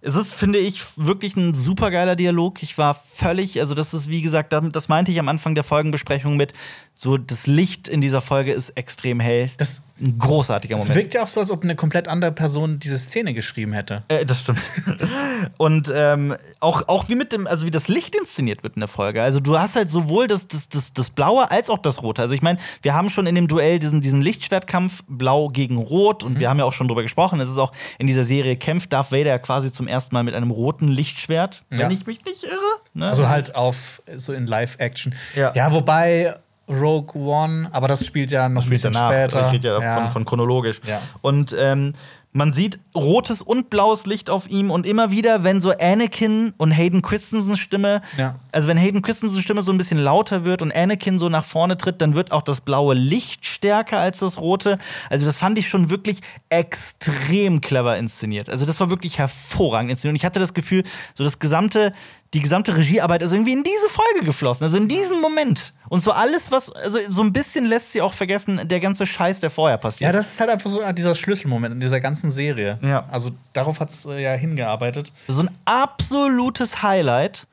Es 0.00 0.14
ist, 0.14 0.34
finde 0.34 0.58
ich, 0.58 0.82
wirklich 0.96 1.36
ein 1.36 1.52
supergeiler 1.54 2.16
Dialog. 2.16 2.62
Ich 2.62 2.78
war 2.78 2.94
völlig, 2.94 3.60
also 3.60 3.74
das 3.74 3.94
ist, 3.94 4.08
wie 4.08 4.22
gesagt, 4.22 4.52
das 4.72 4.88
meinte 4.88 5.10
ich 5.10 5.18
am 5.18 5.28
Anfang 5.28 5.54
der 5.54 5.64
Folgenbesprechung 5.66 6.36
mit, 6.36 6.52
So, 6.98 7.18
das 7.18 7.46
Licht 7.46 7.88
in 7.88 8.00
dieser 8.00 8.22
Folge 8.22 8.52
ist 8.52 8.70
extrem 8.70 9.20
hell. 9.20 9.50
Das, 9.58 9.82
Ein 10.00 10.16
großartiger 10.18 10.76
es 10.76 10.84
Moment. 10.84 10.96
wirkt 10.96 11.12
ja 11.12 11.22
auch 11.24 11.28
so, 11.28 11.40
als 11.40 11.50
ob 11.50 11.62
eine 11.62 11.76
komplett 11.76 12.08
andere 12.08 12.32
Person 12.32 12.78
diese 12.78 12.96
Szene 12.96 13.34
geschrieben 13.34 13.74
hätte. 13.74 14.02
Äh, 14.08 14.24
das 14.24 14.40
stimmt. 14.40 14.70
Und 15.58 15.92
ähm, 15.94 16.34
auch, 16.58 16.88
auch 16.88 17.10
wie 17.10 17.14
mit 17.14 17.32
dem, 17.32 17.46
also 17.46 17.66
wie 17.66 17.70
das 17.70 17.88
Licht 17.88 18.14
inszeniert 18.14 18.62
wird 18.62 18.76
in 18.76 18.80
der 18.80 18.88
Folge. 18.88 19.22
Also 19.22 19.40
du 19.40 19.58
hast 19.58 19.76
halt 19.76 19.90
sowohl 19.90 20.26
das, 20.26 20.48
das, 20.48 20.70
das, 20.70 20.94
das 20.94 21.10
Blaue 21.10 21.50
als 21.50 21.68
auch 21.68 21.76
das 21.76 22.02
Rote. 22.02 22.22
Also 22.22 22.32
ich 22.32 22.40
meine, 22.40 22.58
wir 22.80 22.94
haben 22.94 23.10
schon 23.10 23.26
in 23.26 23.34
dem 23.34 23.46
Duell 23.46 23.78
diesen, 23.78 24.00
diesen 24.00 24.22
Lichtschwertkampf 24.22 25.02
Blau 25.06 25.50
gegen 25.50 25.76
Rot 25.76 26.24
und 26.24 26.40
wir 26.40 26.48
haben 26.48 26.58
ja 26.58 26.64
auch 26.64 26.72
schon 26.72 26.88
drüber 26.88 27.02
gesprochen. 27.02 27.40
Es 27.40 27.50
ist 27.50 27.58
auch 27.58 27.72
in 27.98 28.06
dieser 28.06 28.22
Serie 28.22 28.56
kämpft 28.56 28.94
Darth 28.94 29.12
Vader 29.12 29.26
ja 29.32 29.38
quasi 29.38 29.70
zum 29.70 29.86
ersten 29.86 30.14
Mal 30.14 30.24
mit 30.24 30.34
einem 30.34 30.50
roten 30.50 30.88
Lichtschwert, 30.88 31.62
Ja. 31.70 31.78
wenn 31.80 31.90
ich 31.90 32.06
mich 32.06 32.24
nicht 32.24 32.44
irre. 32.44 32.54
Ne? 32.94 33.06
Also 33.06 33.28
halt 33.28 33.54
auf 33.54 34.00
so 34.16 34.32
in 34.32 34.46
Live-Action. 34.46 35.14
Ja. 35.34 35.52
ja, 35.54 35.70
wobei 35.72 36.34
Rogue 36.68 37.14
One, 37.20 37.68
aber 37.72 37.88
das 37.88 38.04
spielt 38.04 38.30
ja 38.30 38.48
noch 38.48 38.64
ein 38.64 38.70
bisschen 38.70 38.92
später. 38.94 39.46
Ich 39.46 39.52
rede 39.54 39.68
ja, 39.68 39.80
Ja. 39.80 40.00
Von, 40.02 40.10
von 40.10 40.24
chronologisch. 40.24 40.80
Ja. 40.86 41.00
Und 41.22 41.54
ähm, 41.58 41.92
man 42.32 42.52
sieht 42.52 42.78
rotes 42.94 43.40
und 43.40 43.70
blaues 43.70 44.04
Licht 44.04 44.28
auf 44.28 44.50
ihm 44.50 44.70
und 44.70 44.84
immer 44.84 45.10
wieder, 45.10 45.42
wenn 45.42 45.62
so 45.62 45.70
Anakin 45.70 46.52
und 46.58 46.70
Hayden 46.70 47.00
Christensens 47.00 47.58
Stimme, 47.58 48.02
Ja. 48.18 48.34
also 48.52 48.68
wenn 48.68 48.76
Hayden 48.76 49.00
Christensens 49.00 49.42
Stimme 49.42 49.62
so 49.62 49.72
ein 49.72 49.78
bisschen 49.78 49.96
lauter 49.96 50.44
wird 50.44 50.60
und 50.60 50.70
Anakin 50.74 51.18
so 51.18 51.30
nach 51.30 51.46
vorne 51.46 51.78
tritt, 51.78 52.02
dann 52.02 52.14
wird 52.14 52.32
auch 52.32 52.42
das 52.42 52.60
blaue 52.60 52.94
Licht 52.94 53.46
stärker 53.46 54.00
als 54.00 54.18
das 54.18 54.38
rote. 54.38 54.76
Also 55.08 55.24
das 55.24 55.38
fand 55.38 55.58
ich 55.58 55.68
schon 55.68 55.88
wirklich 55.88 56.20
extrem 56.50 57.62
clever 57.62 57.96
inszeniert. 57.96 58.50
Also 58.50 58.66
das 58.66 58.80
war 58.80 58.90
wirklich 58.90 59.18
hervorragend 59.18 59.90
inszeniert. 59.90 60.12
Und 60.12 60.16
ich 60.16 60.24
hatte 60.26 60.40
das 60.40 60.52
Gefühl, 60.52 60.84
so 61.14 61.24
das 61.24 61.38
gesamte 61.38 61.92
die 62.34 62.40
gesamte 62.40 62.76
Regiearbeit 62.76 63.22
ist 63.22 63.32
irgendwie 63.32 63.52
in 63.52 63.62
diese 63.62 63.88
Folge 63.88 64.24
geflossen, 64.24 64.64
also 64.64 64.76
in 64.76 64.88
diesen 64.88 65.20
Moment. 65.20 65.72
Und 65.88 66.00
so 66.00 66.10
alles, 66.10 66.50
was, 66.50 66.70
also 66.72 66.98
so 67.08 67.22
ein 67.22 67.32
bisschen 67.32 67.66
lässt 67.66 67.92
sie 67.92 68.02
auch 68.02 68.12
vergessen, 68.12 68.60
der 68.64 68.80
ganze 68.80 69.06
Scheiß, 69.06 69.40
der 69.40 69.50
vorher 69.50 69.78
passiert. 69.78 70.08
Ja, 70.08 70.12
das 70.12 70.28
ist 70.32 70.40
halt 70.40 70.50
einfach 70.50 70.68
so 70.68 70.80
dieser 70.92 71.14
Schlüsselmoment 71.14 71.74
in 71.74 71.80
dieser 71.80 72.00
ganzen 72.00 72.30
Serie. 72.30 72.78
Ja. 72.82 73.06
Also 73.10 73.30
darauf 73.52 73.80
hat 73.80 73.90
es 73.90 74.04
äh, 74.06 74.22
ja 74.22 74.32
hingearbeitet. 74.32 75.12
So 75.28 75.42
ein 75.42 75.50
absolutes 75.64 76.82
Highlight. 76.82 77.46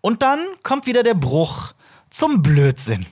Und 0.00 0.22
dann 0.22 0.40
kommt 0.62 0.86
wieder 0.86 1.02
der 1.02 1.14
Bruch 1.14 1.72
zum 2.10 2.42
Blödsinn. 2.42 3.06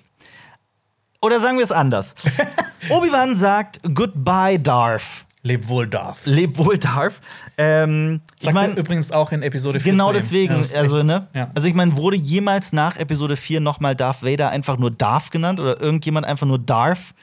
Oder 1.20 1.40
sagen 1.40 1.56
wir 1.56 1.64
es 1.64 1.72
anders. 1.72 2.14
Obi-Wan 2.88 3.36
sagt 3.36 3.80
Goodbye, 3.94 4.58
Darth. 4.58 5.25
Leb 5.46 5.68
wohl 5.68 5.86
Darth. 5.86 6.26
Leb 6.26 6.58
wohl, 6.58 6.76
Darth. 6.78 7.20
Ähm, 7.56 8.20
ich 8.36 8.44
Sagt 8.44 8.54
meine, 8.54 8.72
er 8.72 8.78
übrigens 8.78 9.12
auch 9.12 9.30
in 9.32 9.42
Episode 9.42 9.78
4. 9.80 9.92
Genau 9.92 10.12
deswegen, 10.12 10.54
Ja, 10.54 10.78
also, 10.80 11.02
ne? 11.02 11.28
Ja. 11.34 11.50
Also, 11.54 11.68
ich 11.68 11.74
meine, 11.74 11.96
wurde 11.96 12.16
jemals 12.16 12.72
nach 12.72 12.96
Episode 12.96 13.36
4 13.36 13.60
nochmal 13.60 13.94
Darth 13.94 14.22
Vader 14.24 14.50
einfach 14.50 14.76
nur 14.78 14.90
Darth 14.90 15.30
genannt 15.30 15.60
oder 15.60 15.80
irgendjemand 15.80 16.26
einfach 16.26 16.46
nur 16.46 16.58
Darth? 16.58 17.14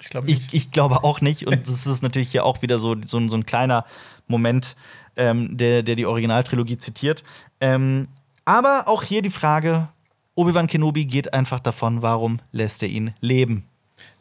Ich 0.00 0.10
glaube 0.10 0.26
nicht. 0.26 0.48
Ich, 0.48 0.54
ich 0.54 0.70
glaube 0.70 1.02
auch 1.04 1.20
nicht. 1.20 1.46
Und 1.46 1.66
das 1.68 1.86
ist 1.86 2.02
natürlich 2.02 2.30
hier 2.30 2.44
auch 2.44 2.60
wieder 2.62 2.78
so, 2.78 2.96
so, 3.04 3.18
ein- 3.18 3.30
so 3.30 3.36
ein 3.36 3.46
kleiner 3.46 3.84
Moment, 4.26 4.76
ähm, 5.16 5.56
der, 5.56 5.82
der 5.82 5.94
die 5.96 6.06
Originaltrilogie 6.06 6.76
zitiert. 6.78 7.22
Ähm, 7.60 8.08
aber 8.44 8.84
auch 8.86 9.02
hier 9.02 9.22
die 9.22 9.30
Frage: 9.30 9.88
Obi-Wan 10.34 10.66
Kenobi 10.66 11.04
geht 11.06 11.32
einfach 11.32 11.60
davon, 11.60 12.02
warum 12.02 12.40
lässt 12.50 12.82
er 12.82 12.88
ihn 12.88 13.14
leben? 13.20 13.64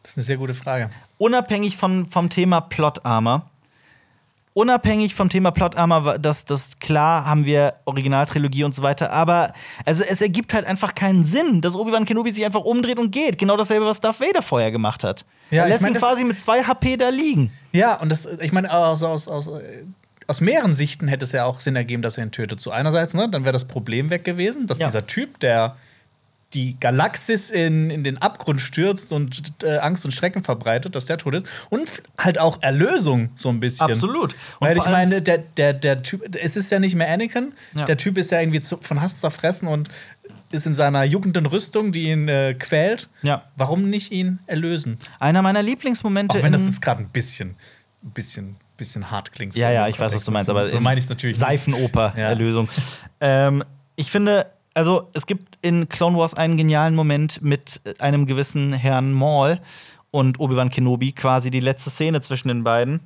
Das 0.04 0.12
ist 0.14 0.18
eine 0.18 0.24
sehr 0.24 0.38
gute 0.38 0.54
Frage. 0.54 0.90
unabhängig 1.18 1.78
von, 1.78 2.08
vom 2.08 2.30
Thema 2.30 2.62
Plot 2.62 3.06
Armor, 3.06 3.50
unabhängig 4.54 5.16
vom 5.16 5.30
Thema 5.30 5.52
Plot 5.52 5.78
Armor, 5.78 6.18
das, 6.20 6.44
das 6.46 6.80
klar 6.80 7.26
haben 7.26 7.46
wir 7.46 7.76
Originaltrilogie 7.86 8.64
und 8.66 8.76
so 8.76 8.82
weiter, 8.84 9.12
aber 9.12 9.54
also 9.86 10.04
es 10.04 10.22
ergibt 10.22 10.54
halt 10.54 10.66
einfach 10.66 10.94
keinen 10.94 11.24
Sinn, 11.24 11.62
dass 11.62 11.74
Obi-Wan 11.76 12.06
Kenobi 12.06 12.32
sich 12.32 12.44
einfach 12.44 12.62
umdreht 12.62 13.00
und 13.00 13.12
geht. 13.12 13.38
Genau 13.38 13.56
dasselbe, 13.56 13.86
was 13.86 14.02
Darth 14.02 14.20
Vader 14.20 14.42
vorher 14.42 14.72
gemacht 14.72 15.04
hat. 15.04 15.26
Ja, 15.52 15.62
er 15.64 15.68
ich 15.68 15.72
lässt 15.74 15.84
mein, 15.84 15.94
ihn 15.94 16.00
quasi 16.00 16.24
mit 16.26 16.40
zwei 16.40 16.64
HP 16.64 16.98
da 16.98 17.10
liegen. 17.10 17.52
Ja, 17.72 17.96
und 17.96 18.10
das, 18.10 18.26
ich 18.42 18.52
meine, 18.52 18.70
also 18.72 19.08
aus, 19.08 19.28
aus, 19.30 19.48
äh, 19.48 19.86
aus 20.28 20.42
mehreren 20.42 20.74
Sichten 20.74 21.08
hätte 21.08 21.24
es 21.26 21.32
ja 21.32 21.46
auch 21.46 21.60
Sinn 21.62 21.76
ergeben, 21.78 22.02
dass 22.02 22.18
er 22.18 22.26
ihn 22.26 22.32
tötet. 22.32 22.60
So 22.60 22.72
einerseits, 22.72 23.14
ne, 23.14 23.30
dann 23.30 23.44
wäre 23.44 23.54
das 23.54 23.66
Problem 23.66 24.10
weg 24.10 24.26
gewesen, 24.26 24.68
dass 24.68 24.80
Ja. 24.80 24.88
dieser 24.88 25.08
Typ, 25.08 25.40
der 25.40 25.76
die 26.54 26.78
Galaxis 26.80 27.50
in, 27.50 27.90
in 27.90 28.04
den 28.04 28.18
Abgrund 28.18 28.62
stürzt 28.62 29.14
und 29.14 29.54
äh, 29.64 29.78
Angst 29.78 30.04
und 30.06 30.12
Schrecken 30.12 30.44
verbreitet, 30.44 30.96
dass 30.96 31.06
der 31.06 31.18
tot 31.18 31.36
ist. 31.36 31.48
Und 31.70 32.04
halt 32.18 32.40
auch 32.40 32.62
Erlösung 32.62 33.30
so 33.36 33.50
ein 33.50 33.60
bisschen. 33.60 33.90
Absolut. 33.90 34.34
Und 34.60 34.68
Weil 34.68 34.78
ich 34.78 34.86
meine, 34.86 35.22
der, 35.22 35.38
der, 35.40 35.74
der 35.74 36.02
Typ, 36.02 36.36
es 36.36 36.56
ist 36.56 36.70
ja 36.72 36.80
nicht 36.80 36.96
mehr 36.96 37.10
Anakin. 37.10 37.54
Ja. 37.74 37.86
Der 37.86 37.98
Typ 37.98 38.18
ist 38.18 38.32
ja 38.32 38.40
irgendwie 38.40 38.60
zu, 38.60 38.78
von 38.78 39.02
Hass 39.02 39.20
zerfressen 39.20 39.68
und 39.68 39.90
ist 40.52 40.66
in 40.66 40.74
seiner 40.74 41.04
jugendlichen 41.04 41.46
Rüstung, 41.46 41.92
die 41.92 42.10
ihn 42.10 42.28
äh, 42.28 42.54
quält. 42.54 43.10
Ja. 43.22 43.44
Warum 43.56 43.90
nicht 43.90 44.12
ihn 44.12 44.40
erlösen? 44.48 44.98
Einer 45.20 45.42
meiner 45.42 45.64
Lieblingsmomente 45.64 46.38
Auch 46.38 46.44
wenn 46.44 46.52
das 46.52 46.66
jetzt 46.66 46.82
gerade 46.82 47.02
ein 47.02 47.10
bisschen, 47.10 47.56
ein 48.04 48.12
bisschen, 48.12 48.58
bisschen 48.76 49.10
hart 49.10 49.32
klingt. 49.32 49.56
Ja, 49.56 49.72
ja, 49.72 49.88
ich 49.88 49.98
weiß, 49.98 50.14
was 50.14 50.26
du 50.26 50.32
meinst, 50.32 50.50
aber 50.50 50.70
so 50.70 50.80
meine 50.82 51.00
ich 51.00 51.08
natürlich. 51.08 51.38
Seifenoper-Erlösung. 51.38 52.68
Ähm, 53.22 53.64
ich 53.96 54.12
finde, 54.12 54.48
also 54.74 55.10
es 55.14 55.26
gibt 55.26 55.58
in 55.62 55.90
Clone 55.90 56.18
Wars 56.18 56.34
einen 56.34 56.58
genialen 56.58 56.96
Moment 56.96 57.42
mit 57.42 57.82
einem 58.00 58.26
gewissen 58.26 58.74
Herrn 58.74 59.12
Maul 59.12 59.60
und 60.12 60.40
Obi-Wan 60.40 60.70
Kenobi, 60.70 61.12
quasi 61.14 61.52
die 61.52 61.60
letzte 61.60 61.90
Szene 61.90 62.22
zwischen 62.22 62.50
den 62.50 62.64
beiden. 62.64 63.02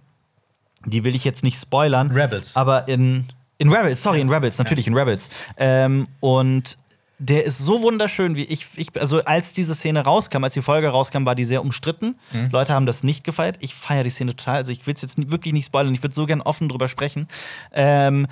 Die 0.86 1.04
will 1.04 1.16
ich 1.16 1.24
jetzt 1.24 1.44
nicht 1.44 1.60
spoilern. 1.60 2.12
Rebels. 2.12 2.56
Aber 2.56 2.88
in, 2.88 3.28
in 3.58 3.72
Rebels, 3.72 4.02
sorry, 4.02 4.22
in 4.22 4.30
Rebels, 4.30 4.58
natürlich 4.60 4.88
in 4.88 4.96
Rebels. 4.96 5.30
Ähm, 5.58 6.08
und 6.20 6.78
der 7.18 7.46
ist 7.46 7.60
so 7.60 7.82
wunderschön, 7.82 8.36
wie 8.36 8.44
ich, 8.44 8.68
ich. 8.76 8.90
Also, 9.00 9.24
als 9.24 9.54
diese 9.54 9.74
Szene 9.74 10.04
rauskam, 10.04 10.44
als 10.44 10.54
die 10.54 10.62
Folge 10.62 10.90
rauskam, 10.90 11.26
war 11.26 11.34
die 11.34 11.46
sehr 11.46 11.62
umstritten. 11.62 12.20
Mhm. 12.34 12.50
Leute 12.52 12.74
haben 12.74 12.86
das 12.86 13.04
nicht 13.04 13.24
gefeiert. 13.24 13.58
Ich 13.62 13.74
feiere 13.74 14.04
die 14.04 14.10
Szene 14.10 14.36
total. 14.36 14.58
Also, 14.58 14.74
ich 14.74 14.86
will 14.86 14.94
es 14.94 15.02
jetzt 15.02 15.32
wirklich 15.32 15.54
nicht 15.54 15.66
spoilern. 15.66 15.94
Ich 15.94 16.04
würde 16.04 16.14
so 16.14 16.26
gern 16.26 16.42
offen 16.42 16.68
drüber 16.68 16.90
sprechen. 16.90 17.28
Ähm, 17.72 18.28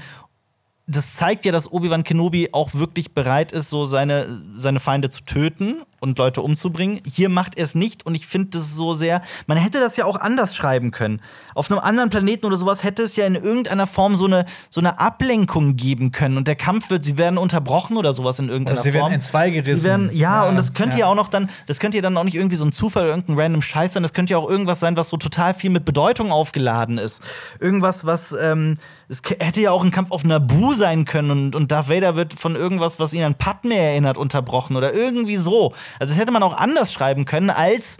das 0.96 1.16
zeigt 1.16 1.46
ja, 1.46 1.52
dass 1.52 1.72
Obi-Wan 1.72 2.04
Kenobi 2.04 2.50
auch 2.52 2.74
wirklich 2.74 3.14
bereit 3.14 3.52
ist, 3.52 3.70
so 3.70 3.86
seine, 3.86 4.42
seine 4.56 4.80
Feinde 4.80 5.10
zu 5.10 5.24
töten 5.24 5.84
und 6.04 6.18
Leute 6.20 6.42
umzubringen. 6.42 7.00
Hier 7.06 7.30
macht 7.30 7.58
er 7.58 7.64
es 7.64 7.74
nicht 7.74 8.06
und 8.06 8.14
ich 8.14 8.28
finde 8.28 8.50
das 8.50 8.76
so 8.76 8.94
sehr. 8.94 9.22
Man 9.48 9.58
hätte 9.58 9.80
das 9.80 9.96
ja 9.96 10.06
auch 10.06 10.20
anders 10.20 10.56
schreiben 10.56 10.92
können. 10.92 11.22
Auf 11.56 11.72
einem 11.72 11.80
anderen 11.80 12.10
Planeten 12.10 12.46
oder 12.46 12.58
sowas 12.58 12.84
hätte 12.84 13.02
es 13.02 13.16
ja 13.16 13.26
in 13.26 13.36
irgendeiner 13.36 13.88
Form 13.88 14.16
so 14.16 14.26
eine, 14.26 14.46
so 14.70 14.82
eine 14.82 15.00
Ablenkung 15.00 15.78
geben 15.78 16.12
können 16.12 16.38
und 16.38 16.48
der 16.48 16.56
Kampf 16.56 16.90
wird, 16.90 17.04
sie 17.04 17.18
werden 17.18 17.38
unterbrochen 17.38 17.98
oder 17.98 18.14
sowas 18.14 18.38
in 18.40 18.50
irgendeiner 18.50 18.76
Oder 18.76 18.84
sie 18.84 18.94
werden 18.94 19.04
Form. 19.04 19.14
in 19.14 19.22
zwei 19.22 19.50
gerissen. 19.50 19.78
Sie 19.78 19.84
werden, 19.86 20.10
ja, 20.14 20.44
Ja, 20.44 20.50
und 20.50 20.58
das 20.58 20.74
könnte 20.74 20.98
ja. 20.98 21.06
ja. 21.06 21.12
auch 21.12 21.16
noch 21.16 21.30
dann, 21.30 21.50
das 21.68 21.80
könnte 21.80 21.98
ja 21.98 22.02
dann 22.02 22.18
auch 22.18 22.24
nicht 22.24 22.36
irgendwie 22.36 22.56
so 22.56 22.66
ein 22.66 22.72
Zufall 22.72 23.04
oder 23.04 23.12
irgendein 23.12 23.40
random 23.40 23.62
Scheiß 23.62 23.94
sein. 23.94 24.04
Das 24.04 24.14
könnte 24.14 24.32
ja 24.32 24.38
auch 24.38 24.50
irgendwas 24.50 24.80
sein, 24.80 24.98
was 24.98 25.10
so 25.10 25.18
total 25.18 25.54
viel 25.54 25.70
mit 25.70 25.86
Bedeutung 25.86 26.32
aufgeladen 26.32 26.98
ist. 26.98 27.22
Irgendwas, 27.60 28.06
was, 28.06 28.36
ähm, 28.40 28.78
es 29.10 29.22
hätte 29.40 29.62
ja 29.62 29.72
auch 29.72 29.84
ein 29.84 29.92
Kampf 29.92 30.12
auf 30.12 30.24
Naboo 30.24 30.74
sein 30.74 31.06
können 31.06 31.32
und, 31.32 31.56
und 31.56 31.72
Darth 31.72 31.90
Vader 31.90 32.16
wird 32.16 32.34
von 32.34 32.56
irgendwas, 32.56 33.00
was 33.00 33.14
ihn 33.14 33.24
an 33.24 33.36
Padme 33.36 33.76
erinnert, 33.76 34.18
unterbrochen 34.18 34.76
oder 34.76 34.94
irgendwie 34.94 35.38
so. 35.38 35.74
Also 36.00 36.14
das 36.14 36.22
hätte 36.22 36.32
man 36.32 36.44
auch 36.44 36.58
anders 36.58 36.92
schreiben 36.94 37.26
können 37.26 37.50
als 37.50 37.98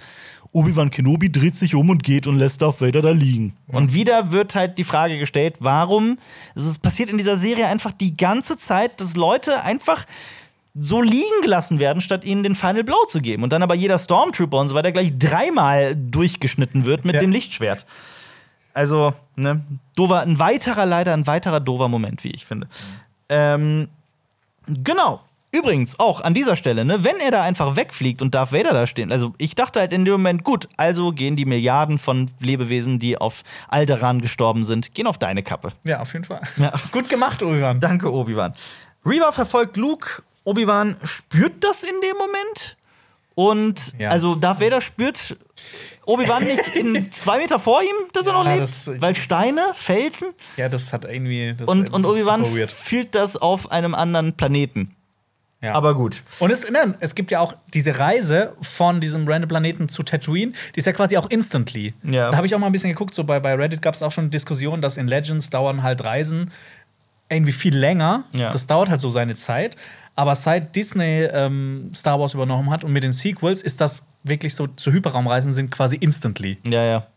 Obi-Wan 0.52 0.92
Kenobi 0.92 1.32
dreht 1.32 1.58
sich 1.58 1.74
um 1.74 1.90
und 1.90 2.04
geht 2.04 2.28
und 2.28 2.38
lässt 2.38 2.62
Darth 2.62 2.80
Vader 2.80 3.02
da 3.02 3.10
liegen. 3.10 3.56
Und 3.68 3.94
wieder 3.94 4.32
wird 4.32 4.54
halt 4.54 4.78
die 4.78 4.84
Frage 4.84 5.18
gestellt, 5.18 5.56
warum? 5.60 6.20
Es 6.54 6.68
ist 6.68 6.84
passiert 6.84 7.10
in 7.10 7.18
dieser 7.18 7.36
Serie 7.38 7.68
einfach 7.68 7.92
die 7.92 8.16
ganze 8.16 8.58
Zeit, 8.58 9.02
dass 9.02 9.16
Leute 9.16 9.64
einfach 9.64 10.06
so 10.76 11.02
liegen 11.02 11.42
gelassen 11.42 11.80
werden, 11.80 12.02
statt 12.02 12.24
ihnen 12.24 12.44
den 12.44 12.54
Final 12.56 12.84
Blow 12.84 13.04
zu 13.08 13.20
geben. 13.20 13.42
Und 13.44 13.52
dann 13.52 13.64
aber 13.64 13.74
jeder 13.74 13.98
Stormtrooper 13.98 14.60
und 14.60 14.70
so 14.70 14.76
weiter 14.76 14.92
gleich 14.92 15.18
dreimal 15.18 15.96
durchgeschnitten 15.96 16.86
wird 16.86 17.04
mit 17.04 17.16
Ja. 17.16 17.22
dem 17.22 17.32
Lichtschwert. 17.32 17.86
Also, 18.76 19.14
ne, 19.36 19.64
dover, 19.96 20.22
ein 20.22 20.38
weiterer, 20.40 20.86
leider 20.86 21.14
ein 21.14 21.26
weiterer 21.28 21.60
dover 21.60 21.90
Moment, 21.90 22.24
wie 22.24 22.32
ich 22.32 22.46
finde. 22.46 22.68
Ähm, 23.30 23.88
genau. 24.68 25.22
Übrigens, 25.56 26.00
auch 26.00 26.22
an 26.22 26.34
dieser 26.34 26.56
Stelle, 26.56 26.84
ne, 26.84 27.04
wenn 27.04 27.18
er 27.20 27.30
da 27.32 27.44
einfach 27.44 27.76
wegfliegt 27.76 28.22
und 28.24 28.34
Darth 28.34 28.52
Vader 28.52 28.74
da 28.74 28.88
stehen, 28.88 29.12
also 29.12 29.34
ich 29.38 29.54
dachte 29.56 29.80
halt 29.80 29.94
in 29.94 30.04
dem 30.04 30.14
Moment, 30.14 30.44
gut, 30.44 30.68
also 30.78 31.12
gehen 31.12 31.36
die 31.36 31.46
Milliarden 31.46 32.00
von 32.00 32.32
Lebewesen, 32.40 32.98
die 32.98 33.18
auf 33.20 33.44
Alderan 33.68 34.20
gestorben 34.20 34.66
sind, 34.66 34.94
gehen 34.96 35.06
auf 35.06 35.18
deine 35.20 35.44
Kappe. 35.44 35.74
Ja, 35.84 36.00
auf 36.02 36.12
jeden 36.14 36.26
Fall. 36.26 36.42
Ja. 36.58 36.74
Gut 36.92 37.08
gemacht, 37.08 37.44
Ulrich. 37.44 37.64
Danke, 37.80 38.12
Obi-Wan. 38.12 38.54
Reva 39.06 39.32
verfolgt 39.32 39.78
Luke. 39.78 40.24
Obi-Wan 40.44 40.96
spürt 41.04 41.64
das 41.64 41.84
in 41.84 41.94
dem 42.02 42.18
Moment. 42.18 42.78
Und 43.36 43.94
Ja. 44.00 44.10
also 44.10 44.36
Darth 44.36 44.60
Vader 44.60 44.82
spürt 44.82 45.38
Obi-Wan 46.06 46.44
nicht 46.44 46.76
in 46.76 47.12
zwei 47.12 47.38
Meter 47.38 47.60
vor 47.60 47.82
ihm, 47.82 48.10
dass 48.14 48.28
er 48.28 48.34
Ja, 48.34 48.44
noch 48.44 48.50
lebt. 48.50 48.64
das- 48.64 48.90
weil 49.00 49.16
Steine, 49.16 49.62
Felsen. 49.76 50.30
Ja, 50.58 50.68
das 50.70 50.92
hat 50.94 51.06
irgendwie. 51.06 51.54
Das 51.58 51.68
Und, 51.68 51.92
und 51.94 52.06
Obi-Wan 52.06 52.44
fühlt 52.68 53.16
das 53.16 53.38
auf 53.38 53.72
einem 53.72 53.94
anderen 53.96 54.34
Planeten. 54.34 54.96
Ja. 55.64 55.76
Aber 55.76 55.96
gut. 55.96 56.24
Und 56.40 56.52
es, 56.52 56.70
nein, 56.70 56.96
es 57.00 57.16
gibt 57.16 57.32
ja 57.32 57.40
auch 57.40 57.56
diese 57.74 57.98
Reise 57.98 58.54
von 58.62 59.00
diesem 59.00 59.26
random 59.26 59.48
Planeten 59.48 59.88
zu 59.88 60.04
Tatooine, 60.04 60.52
die 60.76 60.80
ist 60.80 60.86
ja 60.86 60.92
quasi 60.92 61.16
auch 61.16 61.30
instantly. 61.30 61.94
Ja. 62.04 62.32
Da 62.32 62.38
habe 62.38 62.46
ich 62.46 62.54
auch 62.54 62.60
mal 62.60 62.66
ein 62.66 62.74
bisschen 62.74 62.90
geguckt, 62.90 63.16
so 63.16 63.24
bei, 63.24 63.40
bei 63.40 63.56
Reddit 63.56 63.82
gab 63.82 63.96
es 63.96 64.04
auch 64.04 64.12
schon 64.12 64.30
Diskussionen, 64.30 64.82
dass 64.82 64.98
in 64.98 65.08
Legends 65.08 65.50
dauern 65.50 65.82
halt 65.82 66.04
Reisen 66.04 66.52
irgendwie 67.30 67.54
viel 67.54 67.76
länger. 67.76 68.26
Ja. 68.34 68.50
Das 68.50 68.68
dauert 68.68 68.90
halt 68.90 69.00
so 69.00 69.10
seine 69.10 69.36
Zeit. 69.36 69.78
Aber 70.16 70.36
seit 70.36 70.76
Disney 70.76 71.24
ähm, 71.24 71.92
Star 71.96 72.20
Wars 72.20 72.34
übernommen 72.34 72.70
hat 72.70 72.84
und 72.84 72.92
mit 72.92 73.04
den 73.04 73.14
Sequels 73.14 73.62
ist 73.62 73.80
das 73.80 74.04
wirklich 74.24 74.54
so, 74.54 74.68
zu 74.68 74.92
Hyperraumreisen 74.92 75.54
sind 75.54 75.72
quasi 75.72 75.96
instantly. 75.96 76.60
Ja, 76.66 76.84
ja. 76.84 77.08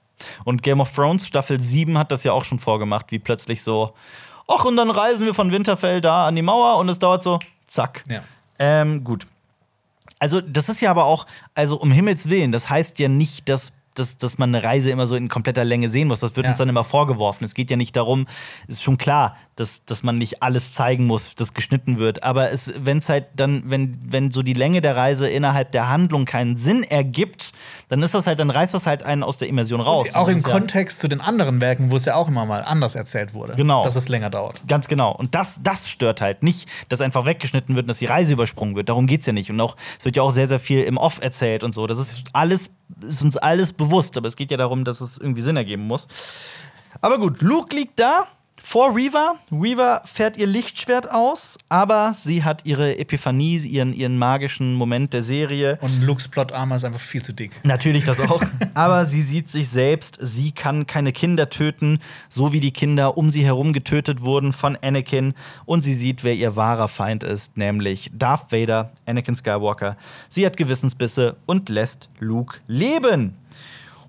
Und 0.44 0.62
Game 0.62 0.81
of 0.81 0.94
Thrones 0.94 1.27
Staffel 1.27 1.60
7 1.60 1.98
hat 1.98 2.12
das 2.12 2.23
ja 2.23 2.32
auch 2.32 2.44
schon 2.44 2.60
vorgemacht, 2.60 3.10
wie 3.10 3.18
plötzlich 3.18 3.62
so, 3.62 3.93
ach, 4.48 4.64
und 4.64 4.77
dann 4.77 4.90
reisen 4.90 5.27
wir 5.27 5.35
von 5.35 5.51
Winterfell 5.51 6.01
da 6.01 6.28
an 6.28 6.36
die 6.36 6.43
Mauer 6.43 6.78
und 6.78 6.89
es 6.89 6.98
dauert 6.98 7.23
so, 7.23 7.39
zack. 7.66 8.05
Ja. 8.09 8.23
Ähm, 8.58 9.04
gut. 9.04 9.26
Also, 10.18 10.40
das 10.40 10.68
ist 10.68 10.80
ja 10.80 10.90
aber 10.90 11.04
auch, 11.04 11.26
also 11.54 11.76
um 11.78 11.90
Himmels 11.90 12.28
Willen, 12.30 12.52
das 12.52 12.70
heißt 12.70 12.98
ja 12.98 13.08
nicht, 13.08 13.48
dass 13.48 13.72
dass, 13.94 14.18
dass 14.18 14.36
man 14.36 14.54
eine 14.54 14.62
Reise 14.62 14.90
immer 14.90 15.06
so 15.06 15.16
in 15.16 15.30
kompletter 15.30 15.64
Länge 15.64 15.88
sehen 15.88 16.08
muss. 16.08 16.20
Das 16.20 16.36
wird 16.36 16.44
Ja. 16.44 16.50
uns 16.50 16.58
dann 16.58 16.68
immer 16.68 16.84
vorgeworfen. 16.84 17.44
Es 17.44 17.54
geht 17.54 17.70
ja 17.70 17.78
nicht 17.78 17.96
darum, 17.96 18.26
ist 18.68 18.82
schon 18.82 18.98
klar, 18.98 19.38
dass, 19.56 19.84
dass 19.86 20.02
man 20.02 20.18
nicht 20.18 20.42
alles 20.42 20.74
zeigen 20.74 21.06
muss, 21.06 21.34
das 21.34 21.54
geschnitten 21.54 21.98
wird. 21.98 22.22
Aber 22.22 22.50
es, 22.52 22.72
wenn 22.78 22.98
es 22.98 23.08
halt 23.08 23.24
dann, 23.34 23.62
wenn, 23.66 23.96
wenn 24.06 24.30
so 24.30 24.42
die 24.42 24.52
Länge 24.52 24.82
der 24.82 24.96
Reise 24.96 25.28
innerhalb 25.28 25.72
der 25.72 25.88
Handlung 25.88 26.26
keinen 26.26 26.56
Sinn 26.56 26.82
ergibt, 26.84 27.52
dann 27.88 28.02
ist 28.02 28.14
das 28.14 28.26
halt, 28.26 28.38
dann 28.38 28.50
reißt 28.50 28.74
das 28.74 28.86
halt 28.86 29.02
einen 29.02 29.22
aus 29.22 29.38
der 29.38 29.48
Immersion 29.48 29.80
raus. 29.80 30.14
Auch 30.14 30.24
Und 30.24 30.28
im 30.28 30.34
das 30.34 30.44
ist 30.44 30.46
ja- 30.46 30.52
Kontext 30.58 30.98
zu 31.00 31.08
den 31.08 31.22
anderen 31.22 31.60
Werken, 31.62 31.90
wo 31.90 31.96
es 31.96 32.04
ja 32.04 32.14
auch 32.16 32.28
immer 32.28 32.44
mal 32.44 32.62
anders 32.64 32.94
erzählt 32.94 33.32
wurde. 33.32 33.54
Genau. 33.56 33.82
Dass 33.82 33.96
es 33.96 34.08
länger 34.08 34.28
dauert. 34.28 34.60
Ganz 34.68 34.88
genau. 34.88 35.12
Und 35.12 35.34
das, 35.34 35.60
das 35.62 35.88
stört 35.88 36.20
halt 36.20 36.42
nicht, 36.42 36.68
dass 36.90 37.00
einfach 37.00 37.24
weggeschnitten 37.24 37.74
wird 37.74 37.84
und 37.84 37.88
dass 37.88 37.98
die 37.98 38.06
Reise 38.06 38.34
übersprungen 38.34 38.76
wird. 38.76 38.90
Darum 38.90 39.06
geht's 39.06 39.24
ja 39.26 39.32
nicht. 39.32 39.50
Und 39.50 39.58
auch, 39.60 39.76
es 39.98 40.04
wird 40.04 40.16
ja 40.16 40.22
auch 40.22 40.30
sehr, 40.30 40.48
sehr 40.48 40.60
viel 40.60 40.82
im 40.82 40.98
Off 40.98 41.18
erzählt 41.22 41.64
und 41.64 41.72
so. 41.72 41.86
Das 41.86 41.98
ist 41.98 42.14
alles, 42.34 42.70
ist 43.00 43.22
uns 43.22 43.38
alles 43.38 43.72
bewusst. 43.72 44.18
Aber 44.18 44.28
es 44.28 44.36
geht 44.36 44.50
ja 44.50 44.58
darum, 44.58 44.84
dass 44.84 45.00
es 45.00 45.16
irgendwie 45.16 45.40
Sinn 45.40 45.56
ergeben 45.56 45.86
muss. 45.86 46.08
Aber 47.00 47.18
gut, 47.18 47.40
Luke 47.40 47.74
liegt 47.74 47.98
da 47.98 48.24
vor 48.68 48.97
Reva. 48.97 49.36
Reva 49.52 50.02
fährt 50.05 50.36
ihr 50.36 50.48
Lichtschwert 50.48 51.09
aus, 51.09 51.56
aber 51.68 52.14
sie 52.16 52.43
hat 52.43 52.66
ihre 52.66 52.98
Epiphanie, 52.98 53.59
ihren, 53.59 53.93
ihren 53.93 54.18
magischen 54.18 54.74
Moment 54.74 55.12
der 55.12 55.22
Serie. 55.22 55.78
Und 55.80 56.02
Lukes 56.02 56.26
Plot-Armor 56.26 56.74
ist 56.74 56.84
einfach 56.84 57.01
viel 57.01 57.22
zu 57.22 57.32
dick. 57.32 57.52
Natürlich 57.62 58.05
das 58.05 58.18
auch. 58.18 58.43
Aber 58.74 59.06
sie 59.06 59.22
sieht 59.22 59.48
sich 59.48 59.68
selbst, 59.68 60.18
sie 60.20 60.51
kann 60.51 60.86
keine 60.86 61.12
Kinder 61.12 61.48
töten, 61.48 62.01
so 62.28 62.52
wie 62.52 62.60
die 62.60 62.72
Kinder 62.72 63.16
um 63.16 63.30
sie 63.30 63.44
herum 63.44 63.72
getötet 63.72 64.20
wurden 64.22 64.52
von 64.52 64.76
Anakin. 64.82 65.34
Und 65.64 65.82
sie 65.82 65.94
sieht, 65.94 66.24
wer 66.24 66.34
ihr 66.34 66.56
wahrer 66.56 66.88
Feind 66.88 67.22
ist, 67.22 67.56
nämlich 67.56 68.10
Darth 68.12 68.51
Vader, 68.51 68.90
Anakin 69.06 69.36
Skywalker. 69.36 69.97
Sie 70.28 70.44
hat 70.44 70.56
Gewissensbisse 70.56 71.36
und 71.47 71.68
lässt 71.68 72.09
Luke 72.18 72.59
leben. 72.66 73.36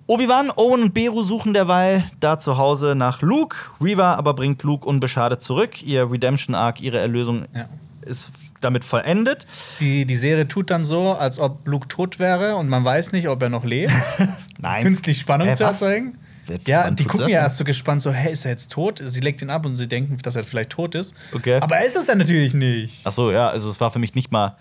Obi-Wan, 0.10 0.52
Owen 0.56 0.84
und 0.84 0.94
Beru 0.94 1.22
suchen 1.22 1.54
derweil 1.54 2.04
da 2.22 2.40
zu 2.40 2.58
Hause 2.58 2.96
nach 2.96 3.22
Luke. 3.22 3.58
Reva 3.82 4.14
aber 4.16 4.34
bringt 4.34 4.64
Luke 4.64 4.88
unbeschadet 4.88 5.42
zurück. 5.42 5.84
Ihr 5.84 6.10
Redemption-Arc, 6.10 6.80
ihre 6.82 6.98
Erlösung 7.00 7.46
Ja. 7.54 7.66
ist 8.06 8.32
damit 8.62 8.86
vollendet. 8.86 9.46
Die, 9.82 10.06
die 10.06 10.16
Serie 10.16 10.48
tut 10.48 10.72
dann 10.72 10.86
so, 10.86 11.12
als 11.12 11.40
ob 11.40 11.68
Luke 11.68 11.90
tot 11.90 12.20
wäre 12.20 12.56
und 12.56 12.70
man 12.70 12.86
weiß 12.86 13.12
nicht, 13.12 13.28
ob 13.28 13.42
er 13.42 13.50
noch 13.50 13.66
lebt. 13.66 13.92
Nein. 14.60 14.84
Künstlich 14.84 15.20
Spannung 15.20 15.50
Hä, 15.50 15.56
zu 15.56 15.66
erzeugen. 15.66 16.18
Wer- 16.48 16.58
Ja, 16.66 16.90
die 16.92 17.06
gucken 17.06 17.30
ja 17.30 17.40
erst 17.42 17.58
so 17.58 17.64
gespannt, 17.64 18.02
so, 18.02 18.12
hey, 18.12 18.32
ist 18.34 18.46
er 18.46 18.52
jetzt 18.52 18.72
tot? 18.72 19.02
Sie 19.04 19.20
legt 19.20 19.42
ihn 19.42 19.50
ab 19.50 19.66
und 19.66 19.76
sie 19.76 19.88
denken, 19.88 20.18
dass 20.24 20.36
er 20.36 20.44
vielleicht 20.44 20.72
tot 20.72 20.96
ist. 20.96 21.14
Okay. 21.34 21.60
Aber 21.62 21.78
er 21.78 21.86
ist 21.86 21.96
es 21.96 22.08
ja 22.08 22.16
natürlich 22.16 22.54
nicht. 22.54 23.02
Ach 23.06 23.12
so, 23.12 23.32
ja, 23.32 23.50
also 23.50 23.70
es 23.70 23.80
war 23.80 23.92
für 23.92 24.00
mich 24.00 24.16
nicht 24.16 24.32
mal, 24.32 24.56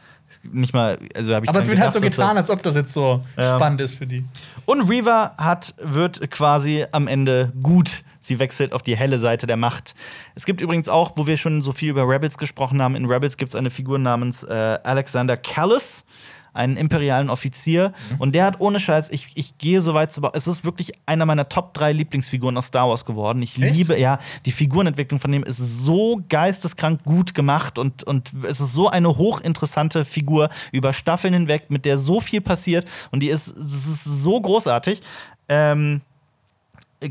nicht 0.53 0.75
mal, 0.75 0.99
also 1.15 1.35
habe 1.35 1.45
ich 1.47 1.49
Aber 1.49 1.59
es 1.59 1.69
wird 1.69 1.79
halt 1.81 1.93
so 1.93 2.01
gedacht, 2.01 2.17
getan, 2.17 2.37
als 2.37 2.51
ob 2.51 2.63
das 2.63 2.75
jetzt 2.75 2.93
so 2.93 3.23
Ja. 3.37 3.55
spannend 3.57 3.81
ist 3.81 3.95
für 3.99 4.07
die. 4.07 4.25
Und 4.65 4.89
Reva 4.91 5.35
hat, 5.39 5.75
wird 5.79 6.31
quasi 6.31 6.85
am 6.93 7.09
Ende 7.09 7.53
gut. 7.63 8.03
Sie 8.19 8.41
wechselt 8.41 8.73
auf 8.73 8.83
die 8.83 8.97
helle 8.97 9.21
Seite 9.21 9.47
der 9.47 9.57
Macht. 9.57 9.95
Es 10.35 10.47
gibt 10.47 10.61
übrigens 10.61 10.89
auch, 10.89 11.17
wo 11.17 11.29
wir 11.29 11.37
schon 11.37 11.63
so 11.63 11.71
viel 11.73 11.91
über 11.91 12.09
Rebels 12.09 12.39
gesprochen 12.39 12.83
haben, 12.83 12.97
in 12.97 13.05
Rebels 13.07 13.37
gibt 13.37 13.51
es 13.51 13.55
eine 13.55 13.71
Figur 13.71 14.01
namens 14.01 14.43
äh, 14.43 14.53
Alexander 14.83 15.37
Callis, 15.37 16.05
einen 16.57 16.77
imperialen 16.77 17.31
Offizier. 17.31 17.93
Mhm. 18.11 18.17
Und 18.19 18.35
der 18.35 18.45
hat 18.45 18.61
ohne 18.61 18.81
Scheiß, 18.81 19.11
ich, 19.11 19.29
ich 19.35 19.59
gehe 19.59 19.81
so 19.81 19.95
weit 19.95 20.13
zu. 20.13 20.23
Es 20.33 20.47
ist 20.47 20.65
wirklich 20.65 20.93
einer 21.07 21.27
meiner 21.27 21.49
Top 21.49 21.75
3 21.75 21.93
Lieblingsfiguren 21.93 22.57
aus 22.57 22.67
Star 22.67 22.89
Wars 22.89 23.05
geworden. 23.05 23.43
Ich 23.43 23.61
Echt? 23.61 23.75
liebe, 23.75 23.99
ja, 23.99 24.19
die 24.45 24.53
Figurenentwicklung 24.53 25.21
von 25.21 25.31
dem 25.33 25.45
ist 25.45 25.59
so 25.59 26.21
geisteskrank 26.29 27.05
gut 27.05 27.35
gemacht 27.35 27.79
und, 27.79 28.03
und 28.05 28.33
es 28.49 28.61
ist 28.61 28.73
so 28.73 28.89
eine 28.89 29.17
hochinteressante 29.17 30.05
Figur 30.05 30.49
über 30.73 30.93
Staffeln 30.93 31.35
hinweg, 31.35 31.71
mit 31.71 31.85
der 31.85 31.99
so 31.99 32.21
viel 32.21 32.41
passiert 32.41 32.87
und 33.11 33.21
die 33.23 33.29
ist, 33.29 33.49
ist 33.49 34.05
so 34.05 34.41
großartig. 34.41 35.01
Ähm, 35.49 36.01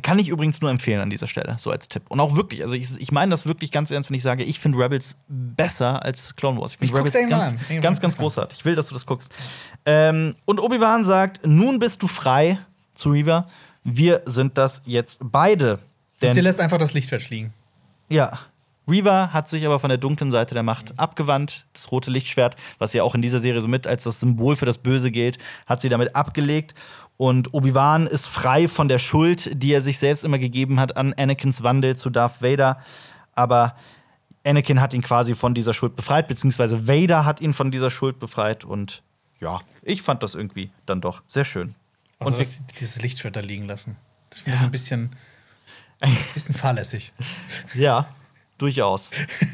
kann 0.02 0.20
ich 0.20 0.30
übrigens 0.30 0.62
nur 0.62 0.70
empfehlen 0.72 1.00
an 1.00 1.10
dieser 1.10 1.28
Stelle, 1.28 1.56
so 1.60 1.72
als 1.72 1.88
Tipp. 1.88 2.04
Und 2.10 2.20
auch 2.20 2.36
wirklich, 2.36 2.62
also 2.64 2.74
ich, 2.76 3.00
ich 3.00 3.12
meine 3.12 3.32
das 3.32 3.46
wirklich 3.46 3.72
ganz 3.72 3.92
ernst, 3.92 4.10
wenn 4.10 4.18
ich 4.18 4.24
sage, 4.24 4.44
ich 4.44 4.60
finde 4.60 4.78
Rebels 4.80 5.18
besser 5.28 6.04
als 6.04 6.36
Clone 6.36 6.60
Wars. 6.60 6.74
Ich 6.74 6.78
finde 6.80 6.96
Rebels 6.98 7.14
ganz, 7.14 7.56
ganz, 7.82 8.02
ganz 8.02 8.16
an. 8.16 8.20
großartig. 8.22 8.60
Ich 8.60 8.66
will, 8.66 8.76
dass 8.76 8.88
du 8.88 8.94
das 8.94 9.06
guckst. 9.06 9.32
Ähm, 9.86 10.36
und 10.46 10.60
Obi-Wan 10.60 11.06
sagt: 11.06 11.46
Nun 11.46 11.80
bist 11.80 12.02
du 12.02 12.08
frei 12.08 12.58
zu 12.94 13.12
Reva. 13.12 13.48
Wir 13.84 14.22
sind 14.26 14.58
das 14.58 14.82
jetzt 14.86 15.20
beide. 15.22 15.74
Und 15.74 15.80
sie 16.22 16.28
Denn 16.32 16.44
lässt 16.44 16.60
einfach 16.60 16.78
das 16.80 16.94
Lichtschwert 16.94 17.22
fliegen. 17.22 17.54
ja. 18.10 18.40
Reva 18.88 19.32
hat 19.34 19.50
sich 19.50 19.66
aber 19.66 19.80
von 19.80 19.90
der 19.90 19.98
dunklen 19.98 20.32
Seite 20.32 20.54
der 20.54 20.64
Macht 20.64 20.98
abgewandt. 20.98 21.66
Das 21.74 21.92
rote 21.92 22.12
Lichtschwert, 22.12 22.56
was 22.78 22.94
ja 22.94 23.04
auch 23.04 23.16
in 23.16 23.22
dieser 23.22 23.40
Serie 23.40 23.62
so 23.62 23.68
mit 23.68 23.88
als 23.88 24.04
das 24.04 24.20
Symbol 24.20 24.56
für 24.56 24.66
das 24.66 24.78
Böse 24.78 25.12
gilt, 25.12 25.38
hat 25.66 25.82
sie 25.82 25.90
damit 25.90 26.16
abgelegt. 26.16 26.76
Und 27.18 27.54
Obi-Wan 27.54 28.08
ist 28.08 28.26
frei 28.26 28.68
von 28.68 28.88
der 28.88 29.00
Schuld, 29.00 29.50
die 29.62 29.72
er 29.72 29.82
sich 29.82 29.98
selbst 29.98 30.24
immer 30.24 30.38
gegeben 30.38 30.80
hat 30.80 30.98
an 30.98 31.14
Anakins 31.14 31.64
Wandel 31.64 31.96
zu 31.96 32.10
Darth 32.10 32.42
Vader. 32.42 32.80
Aber 33.34 33.76
Anakin 34.46 34.80
hat 34.80 34.94
ihn 34.94 35.02
quasi 35.02 35.34
von 35.34 35.54
dieser 35.54 35.74
Schuld 35.74 35.96
befreit, 35.96 36.28
beziehungsweise 36.28 36.88
Vader 36.88 37.26
hat 37.26 37.42
ihn 37.42 37.54
von 37.54 37.72
dieser 37.72 37.90
Schuld 37.90 38.20
befreit. 38.20 38.64
Und 38.64 39.02
ja, 39.40 39.62
ich 39.82 40.02
fand 40.02 40.24
das 40.24 40.36
irgendwie 40.36 40.70
dann 40.86 41.02
doch 41.02 41.24
sehr 41.26 41.46
schön. 41.46 41.76
Also, 42.20 42.34
Und 42.34 42.40
dass 42.40 42.66
dieses 42.80 43.02
Lichtschwert 43.02 43.36
da 43.36 43.40
liegen 43.40 43.66
lassen. 43.66 43.98
Das 44.30 44.40
finde 44.42 44.58
ich 44.58 44.64
ein 44.64 44.72
bisschen, 44.72 45.10
ein 46.02 46.16
bisschen 46.34 46.54
fahrlässig. 46.54 47.12
ja, 47.74 48.08
durchaus. 48.58 49.12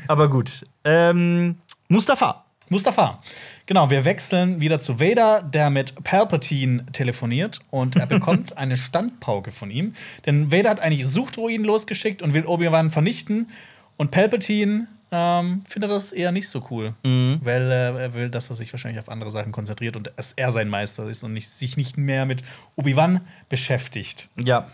Aber 0.08 0.30
gut. 0.30 0.66
Ähm, 0.84 1.58
Mustafa. 1.88 2.46
Mustafa. 2.70 3.20
Genau, 3.66 3.90
wir 3.90 4.06
wechseln 4.06 4.62
wieder 4.62 4.80
zu 4.80 5.00
Vader, 5.00 5.44
der 5.44 5.70
mit 5.70 6.04
Palpatine 6.06 6.86
telefoniert 6.94 7.60
und 7.70 7.98
er 7.98 8.06
bekommt 8.06 8.58
eine 8.58 8.78
Standpauke 8.78 9.52
von 9.52 9.70
ihm. 9.70 9.94
Denn 10.26 10.54
Vader 10.54 10.70
hat 10.70 10.80
eigentlich 10.80 11.06
Suchdruiden 11.06 11.66
losgeschickt 11.66 12.22
und 12.22 12.34
will 12.34 12.46
Obi-Wan 12.46 12.90
vernichten. 12.90 13.50
Und 13.98 14.12
Palpatine 14.12 14.88
ähm, 15.12 15.62
findet 15.68 15.92
das 15.92 16.14
eher 16.14 16.32
nicht 16.32 16.48
so 16.48 16.66
cool, 16.72 16.94
weil 17.04 17.72
äh, 17.72 18.04
er 18.04 18.14
will, 18.14 18.30
dass 18.30 18.50
er 18.50 18.56
sich 18.56 18.72
wahrscheinlich 18.72 19.02
auf 19.02 19.10
andere 19.10 19.32
Sachen 19.32 19.52
konzentriert 19.52 19.98
und 19.98 20.12
dass 20.16 20.32
er 20.32 20.54
sein 20.54 20.70
Meister 20.70 21.10
ist 21.10 21.24
und 21.24 21.34
nicht, 21.34 21.50
sich 21.50 21.76
nicht 21.76 21.98
mehr 21.98 22.26
mit 22.26 22.42
Obi-Wan 22.78 23.20
beschäftigt. 23.50 24.30
Ja, 24.42 24.68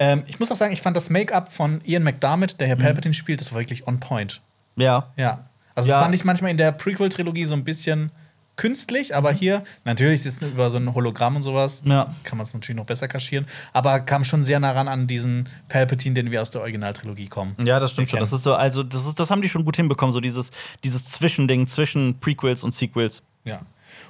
Ähm, 0.00 0.24
ich 0.26 0.40
muss 0.40 0.50
auch 0.50 0.56
sagen, 0.56 0.72
ich 0.72 0.82
fand 0.82 0.96
das 0.96 1.10
Make-up 1.10 1.52
von 1.52 1.80
Ian 1.84 2.02
McDermott, 2.02 2.58
der 2.58 2.66
hier 2.66 2.76
Palpatine 2.76 3.14
spielt, 3.14 3.40
das 3.40 3.52
war 3.52 3.60
wirklich 3.60 3.86
on 3.86 4.00
point. 4.00 4.40
ja. 4.76 5.06
Ja. 5.16 5.44
Also 5.76 5.88
Ja. 5.88 5.96
das 5.96 6.02
fand 6.04 6.14
ich 6.16 6.24
manchmal 6.24 6.50
in 6.50 6.56
der 6.56 6.72
Prequel-Trilogie 6.72 7.44
so 7.44 7.54
ein 7.54 7.62
bisschen 7.64 8.10
künstlich, 8.56 9.14
aber 9.14 9.32
hier, 9.32 9.62
natürlich 9.84 10.26
ist 10.26 10.42
es 10.42 10.48
über 10.50 10.70
so 10.70 10.76
ein 10.78 10.92
Hologramm 10.94 11.36
und 11.36 11.42
sowas, 11.42 11.82
Ja. 11.86 12.12
kann 12.24 12.36
man 12.36 12.44
es 12.44 12.52
natürlich 12.52 12.76
noch 12.76 12.84
besser 12.84 13.08
kaschieren, 13.08 13.46
aber 13.72 14.00
kam 14.00 14.24
schon 14.24 14.42
sehr 14.42 14.58
nah 14.60 14.72
ran 14.72 14.88
an 14.88 15.06
diesen 15.06 15.48
Palpatine, 15.68 16.14
den 16.14 16.30
wir 16.30 16.42
aus 16.42 16.50
der 16.50 16.60
Originaltrilogie 16.62 17.28
kommen. 17.28 17.54
Ja, 17.64 17.78
das 17.80 17.92
stimmt 17.92 18.10
schon. 18.10 18.20
Das 18.20 18.32
ist 18.32 18.42
so, 18.42 18.54
also 18.54 18.82
das, 18.82 19.06
ist, 19.06 19.18
das 19.20 19.30
haben 19.30 19.40
die 19.42 19.48
schon 19.48 19.64
gut 19.64 19.76
hinbekommen, 19.76 20.12
so 20.12 20.20
dieses, 20.20 20.50
dieses 20.84 21.04
Zwischending 21.10 21.66
zwischen 21.68 22.18
Prequels 22.18 22.64
und 22.64 22.74
Sequels. 22.74 23.22
Ja. 23.44 23.60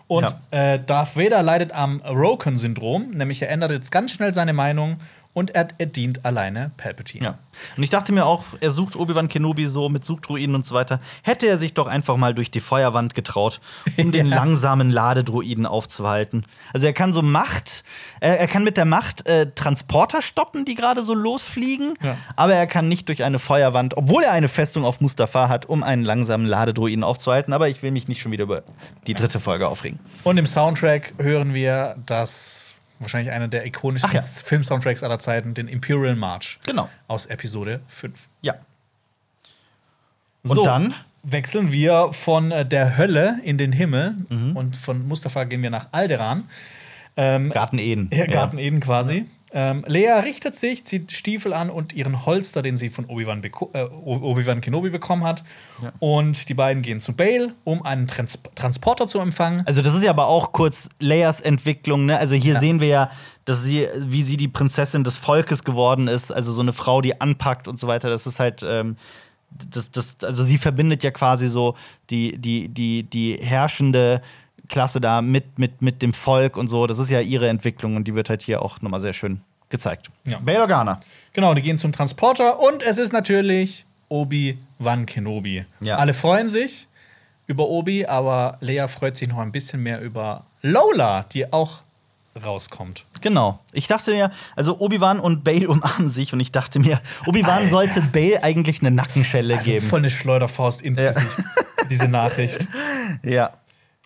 Und 0.09 0.35
Äh, 0.51 0.81
Darth 0.85 1.17
Vader 1.17 1.43
leidet 1.45 1.71
am 1.73 2.01
Roken-Syndrom, 2.01 3.11
nämlich 3.13 3.43
er 3.43 3.51
ändert 3.51 3.71
jetzt 3.71 3.93
ganz 3.93 4.11
schnell 4.13 4.35
seine 4.35 4.53
Meinung 4.53 4.97
und 5.33 5.51
er, 5.55 5.69
er 5.79 5.87
dient 5.87 6.25
alleine 6.25 6.73
Palpatine. 6.77 7.25
Ja. 7.25 7.39
Und 7.77 7.83
ich 7.85 7.91
dachte 7.91 8.13
mir 8.13 8.27
auch, 8.27 8.45
er 8.61 8.71
sucht 8.73 8.97
Obi-Wan 8.97 9.29
Kenobi 9.29 9.67
so 9.67 9.89
mit 9.89 10.05
Suchdruiden 10.05 10.55
und 10.57 10.65
so 10.67 10.75
weiter. 10.75 10.99
Hätte 11.23 11.47
er 11.47 11.57
sich 11.57 11.73
doch 11.75 11.87
einfach 11.87 12.17
mal 12.17 12.35
durch 12.35 12.51
die 12.51 12.59
Feuerwand 12.61 13.15
getraut, 13.15 13.61
um 13.97 14.11
den 14.13 14.27
Ja. 14.27 14.37
langsamen 14.37 14.91
Ladedruiden 14.91 15.67
aufzuhalten. 15.67 16.45
Also 16.73 16.87
er 16.87 16.93
kann 16.93 17.13
so 17.13 17.23
Macht, 17.23 17.85
er, 18.21 18.41
er 18.41 18.49
kann 18.49 18.65
mit 18.65 18.77
der 18.77 18.87
Macht 18.87 19.27
äh, 19.27 19.51
Transporter 19.55 20.21
stoppen, 20.23 20.65
die 20.65 20.75
gerade 20.75 21.03
so 21.03 21.15
losfliegen, 21.15 21.95
Ja. 22.03 22.17
aber 22.35 22.55
er 22.55 22.67
kann 22.67 22.89
nicht 22.89 23.07
durch 23.09 23.23
eine 23.23 23.39
Feuerwand, 23.39 23.97
obwohl 23.97 24.25
er 24.25 24.33
eine 24.33 24.49
Festung 24.49 24.85
auf 24.85 25.01
Mustafa 25.01 25.49
hat, 25.49 25.67
um 25.67 25.83
einen 25.85 26.03
langsamen 26.05 26.47
Ladedruiden 26.47 27.05
aufzuhalten. 27.05 27.53
Aber 27.53 27.69
ich 27.69 27.83
will 27.83 27.93
mich 27.93 28.09
nicht 28.09 28.21
schon 28.21 28.33
wieder 28.33 28.45
über 28.45 28.63
die 29.07 29.15
dritte 29.15 29.39
Folge 29.39 29.69
aufregen. 29.69 30.01
Und 30.25 30.39
im 30.39 30.47
Soundtrack 30.47 31.15
hören 31.19 31.55
wir 31.55 31.95
das 32.07 32.75
wahrscheinlich 33.01 33.33
einer 33.33 33.49
der 33.49 33.67
ikonischsten 33.67 34.13
ja. 34.13 34.21
Film-Soundtracks 34.21 35.03
aller 35.03 35.19
Zeiten, 35.19 35.55
den 35.55 35.67
Imperial 35.69 36.15
March. 36.17 36.59
Genau. 36.67 36.89
Aus 37.09 37.27
Episode 37.27 37.81
5. 37.89 38.29
Ja. 38.43 38.55
Und 40.47 40.65
dann? 40.65 40.95
wechseln 41.23 41.71
wir 41.71 42.13
von 42.13 42.51
äh, 42.51 42.65
der 42.65 42.97
Hölle 42.97 43.41
in 43.45 43.59
den 43.59 43.73
Himmel 43.73 44.15
Mhm. 44.31 44.57
und 44.57 44.75
von 44.77 45.07
Mustafa 45.07 45.45
gehen 45.45 45.63
wir 45.63 45.69
nach 45.71 45.89
Alderan. 45.93 46.49
Ähm, 47.17 47.51
Garten 47.51 47.79
Eden. 47.79 48.09
ja, 48.13 48.27
Garten 48.27 48.57
Eden 48.59 48.81
quasi. 48.81 49.27
Ähm, 49.53 49.85
Lea 49.89 50.13
richtet 50.23 50.55
sich, 50.55 50.85
zieht 50.85 51.11
Stiefel 51.11 51.53
an 51.53 51.71
und 51.71 51.93
ihren 51.93 52.25
Holster, 52.25 52.63
den 52.63 52.77
sie 52.77 52.89
von 52.89 53.07
Obi-Wan 53.07 53.43
äh, 53.43 53.83
Obi-Wan 54.05 54.61
Kenobi 54.61 54.91
bekommen 54.91 55.25
hat. 55.25 55.43
Und 55.99 56.49
die 56.49 56.55
beiden 56.55 56.83
gehen 56.83 57.01
zu 57.01 57.15
Bale, 57.15 57.53
um 57.65 57.83
einen 57.83 58.07
Trans 58.07 58.39
Transporter 58.55 59.07
zu 59.09 59.19
empfangen. 59.19 59.63
Also 59.67 59.83
das 59.83 59.95
ist 59.95 60.03
ja 60.03 60.11
aber 60.11 60.29
auch 60.29 60.53
kurz 60.53 60.89
Leias 61.01 61.41
Entwicklung, 61.41 62.07
ne? 62.07 62.19
Also 62.19 62.37
hier 62.37 62.55
Ja. 62.55 62.61
sehen 62.61 62.81
wir 62.81 62.89
ja, 62.89 63.11
dass 63.45 63.65
sie, 63.65 63.89
wie 63.99 64.23
sie 64.23 64.37
die 64.37 64.47
Prinzessin 64.49 65.03
des 65.03 65.17
Volkes 65.17 65.65
geworden 65.65 66.07
ist, 66.07 66.31
also 66.31 66.53
so 66.53 66.63
eine 66.63 66.73
Frau, 66.73 67.01
die 67.01 67.21
anpackt 67.21 67.67
und 67.67 67.79
so 67.79 67.89
weiter. 67.89 68.09
Das 68.09 68.27
ist 68.29 68.39
halt, 68.39 68.65
ähm, 68.65 68.97
das, 69.51 69.91
das, 69.91 70.19
also 70.23 70.45
sie 70.45 70.59
verbindet 70.59 71.03
ja 71.03 71.11
quasi 71.11 71.49
so 71.49 71.75
die, 72.11 72.39
die, 72.39 72.69
die, 72.69 73.03
die 73.03 73.37
herrschende 73.41 74.23
Klasse 74.71 75.01
da 75.01 75.21
mit, 75.21 75.59
mit, 75.59 75.83
mit 75.83 76.01
dem 76.01 76.15
Volk 76.15 76.57
und 76.57 76.69
so. 76.69 76.87
Das 76.87 76.99
ist 76.99 77.11
ja 77.11 77.21
ihre 77.21 77.49
Entwicklung 77.49 77.97
und 77.97 78.05
die 78.09 78.15
wird 78.15 78.31
halt 78.31 78.41
hier 78.43 78.63
auch 78.63 78.81
nochmal 78.81 79.01
sehr 79.01 79.13
schön 79.13 79.41
gezeigt. 79.69 80.11
Ja. 80.25 80.39
Bail 80.39 80.61
Organa. 80.61 81.01
Genau, 81.33 81.53
die 81.55 81.61
gehen 81.63 81.77
zum 81.77 81.93
Transporter 81.93 82.59
und 82.61 82.83
es 82.83 82.97
ist 82.99 83.13
natürlich 83.13 83.85
Obi-Wan 84.09 85.07
Kenobi. 85.07 85.65
Ja. 85.81 85.97
Alle 85.97 86.15
freuen 86.15 86.49
sich 86.49 86.89
über 87.47 87.69
Obi, 87.69 88.07
aber 88.07 88.57
Lea 88.61 88.87
freut 88.89 89.17
sich 89.17 89.29
noch 89.29 89.39
ein 89.39 89.53
bisschen 89.53 89.83
mehr 89.83 90.01
über 90.01 90.45
Lola, 90.63 91.25
die 91.33 91.53
auch 91.53 91.81
rauskommt. 92.45 93.05
Genau. 93.23 93.59
Ich 93.73 93.89
dachte 93.89 94.13
mir, 94.13 94.31
also 94.55 94.79
Obi-Wan 94.79 95.19
und 95.19 95.43
Bale 95.43 95.69
umarmen 95.69 96.11
sich 96.11 96.33
und 96.33 96.39
ich 96.41 96.53
dachte 96.53 96.79
mir, 96.79 97.01
Obi-Wan 97.27 97.69
sollte 97.69 98.01
Bale 98.03 98.43
eigentlich 98.45 98.81
eine 98.81 98.93
Nackenschelle 98.93 99.57
Also 99.59 99.71
geben. 99.71 99.87
voll 99.87 99.99
eine 100.01 100.11
Schleuderfaust 100.11 100.81
ins 100.83 101.01
Ja. 101.01 101.09
Gesicht, 101.13 101.39
diese 101.91 102.09
Nachricht. 102.09 102.67
Ja. 103.25 103.51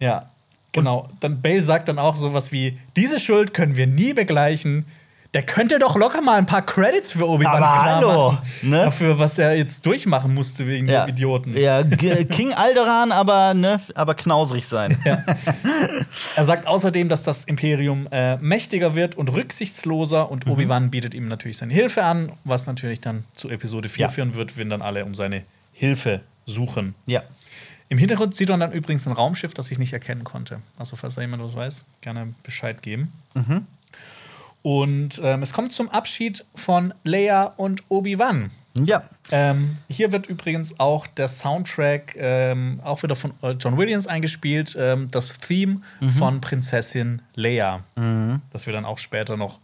Ja, 0.01 0.31
genau. 0.75 1.09
Dann 1.21 1.41
Bale 1.41 1.63
sagt 1.63 1.89
dann 1.89 1.99
auch 1.99 2.17
sowas 2.17 2.53
wie: 2.53 2.79
Diese 2.97 3.19
Schuld 3.19 3.55
können 3.55 3.77
wir 3.77 3.87
nie 3.87 4.13
begleichen. 4.13 4.85
Der 5.33 5.43
könnte 5.43 5.81
doch 5.81 5.97
locker 5.97 6.21
mal 6.23 6.39
ein 6.39 6.47
paar 6.47 6.63
Credits 6.65 7.11
für 7.11 7.29
Obi-Wan 7.29 7.57
Aber 7.61 7.83
hallo, 7.83 8.33
machen. 8.33 8.49
ne? 8.63 8.85
Dafür, 8.85 9.19
was 9.19 9.37
er 9.37 9.57
jetzt 9.57 9.85
durchmachen 9.85 10.33
musste 10.33 10.65
wegen 10.69 10.87
Ja. 10.89 11.07
dem 11.07 11.09
Idioten. 11.11 11.57
Ja, 11.57 11.83
G 11.83 12.25
King 12.27 12.53
Alderan, 12.55 13.11
aber 13.11 13.53
ne, 13.53 13.81
aber 13.97 14.15
knausrig 14.15 14.65
sein. 14.65 14.97
Er 16.37 16.45
sagt 16.45 16.67
außerdem, 16.69 17.09
dass 17.09 17.23
das 17.25 17.45
Imperium 17.45 18.07
äh, 18.13 18.37
mächtiger 18.37 18.95
wird 18.95 19.17
und 19.17 19.29
rücksichtsloser 19.33 20.27
Mhm. 20.27 20.31
und 20.31 20.47
Obi-Wan 20.47 20.91
bietet 20.91 21.15
ihm 21.15 21.27
natürlich 21.29 21.57
seine 21.57 21.75
Hilfe 21.75 22.05
an, 22.05 22.31
was 22.45 22.67
natürlich 22.69 23.01
dann 23.01 23.25
zu 23.35 23.49
Episode 23.51 23.89
4 23.89 24.03
Ja. 24.03 24.09
führen 24.09 24.35
wird, 24.37 24.57
wenn 24.57 24.71
dann 24.71 24.83
alle 24.83 25.05
um 25.05 25.15
seine 25.17 25.43
Hilfe 25.73 26.21
suchen. 26.47 26.95
Ja. 27.07 27.23
Im 27.89 27.99
Hintergrund 27.99 28.35
sieht 28.35 28.49
man 28.49 28.61
dann 28.61 28.73
übrigens 28.73 29.07
ein 29.07 29.13
Raumschiff, 29.13 29.55
das 29.55 29.71
ich 29.71 29.79
nicht 29.79 29.93
erkennen 29.93 30.25
konnte. 30.25 30.61
Also, 30.79 30.97
falls 30.97 31.15
da 31.15 31.21
jemand 31.21 31.43
was 31.43 31.55
weiß, 31.55 31.85
gerne 32.01 32.35
Bescheid 32.43 32.83
geben. 32.83 33.13
Und 34.63 35.21
ähm, 35.23 35.43
es 35.43 35.53
kommt 35.53 35.73
zum 35.73 35.91
Abschied 35.91 36.45
von 36.55 36.95
Leia 37.05 37.45
und 37.45 37.83
Obi-Wan. 37.91 38.51
Ja. 38.77 39.05
Ähm, 39.31 39.77
hier 39.89 40.11
wird 40.11 40.27
übrigens 40.27 40.81
auch 40.81 41.07
der 41.07 41.29
Soundtrack 41.29 42.17
ähm, 42.19 42.81
auch 42.83 43.03
wieder 43.03 43.15
von 43.15 43.33
äh, 43.43 43.53
John 43.53 43.77
Williams 43.77 44.07
eingespielt, 44.07 44.75
ähm, 44.77 45.09
das 45.11 45.39
Theme 45.39 45.81
von 46.19 46.41
Prinzessin 46.41 47.23
Leia, 47.37 47.85
das 48.51 48.67
wir 48.67 48.73
dann 48.73 48.85
auch 48.85 48.99
später 48.99 49.37
noch 49.37 49.61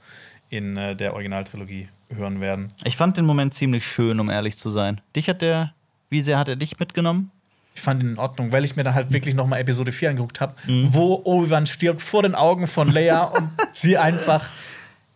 in 0.48 0.76
äh, 0.76 0.94
der 0.94 1.14
Originaltrilogie 1.14 1.88
hören 2.14 2.40
werden. 2.40 2.72
Ich 2.84 2.96
fand 2.96 3.16
den 3.16 3.24
Moment 3.24 3.54
ziemlich 3.54 3.84
schön, 3.84 4.20
um 4.20 4.30
ehrlich 4.30 4.56
zu 4.56 4.70
sein. 4.70 5.00
Dich 5.16 5.28
hat 5.28 5.42
der, 5.42 5.72
wie 6.08 6.22
sehr 6.22 6.38
hat 6.38 6.48
er 6.48 6.56
dich 6.56 6.78
mitgenommen? 6.78 7.32
Ich 7.74 7.80
fand 7.82 8.02
ihn 8.02 8.10
in 8.10 8.18
Ordnung, 8.18 8.52
weil 8.52 8.64
ich 8.64 8.76
mir 8.76 8.84
dann 8.84 8.94
halt 8.94 9.12
wirklich 9.12 9.34
noch 9.34 9.46
mal 9.46 9.58
Episode 9.58 9.92
4 9.92 10.10
angeguckt 10.10 10.40
habe, 10.40 10.54
wo 10.66 11.20
Obi-Wan 11.24 11.66
stirbt 11.66 12.02
vor 12.02 12.22
den 12.22 12.34
Augen 12.34 12.66
von 12.66 12.88
Leia 12.88 13.24
und 13.36 13.48
sie 13.72 13.96
einfach 13.96 14.44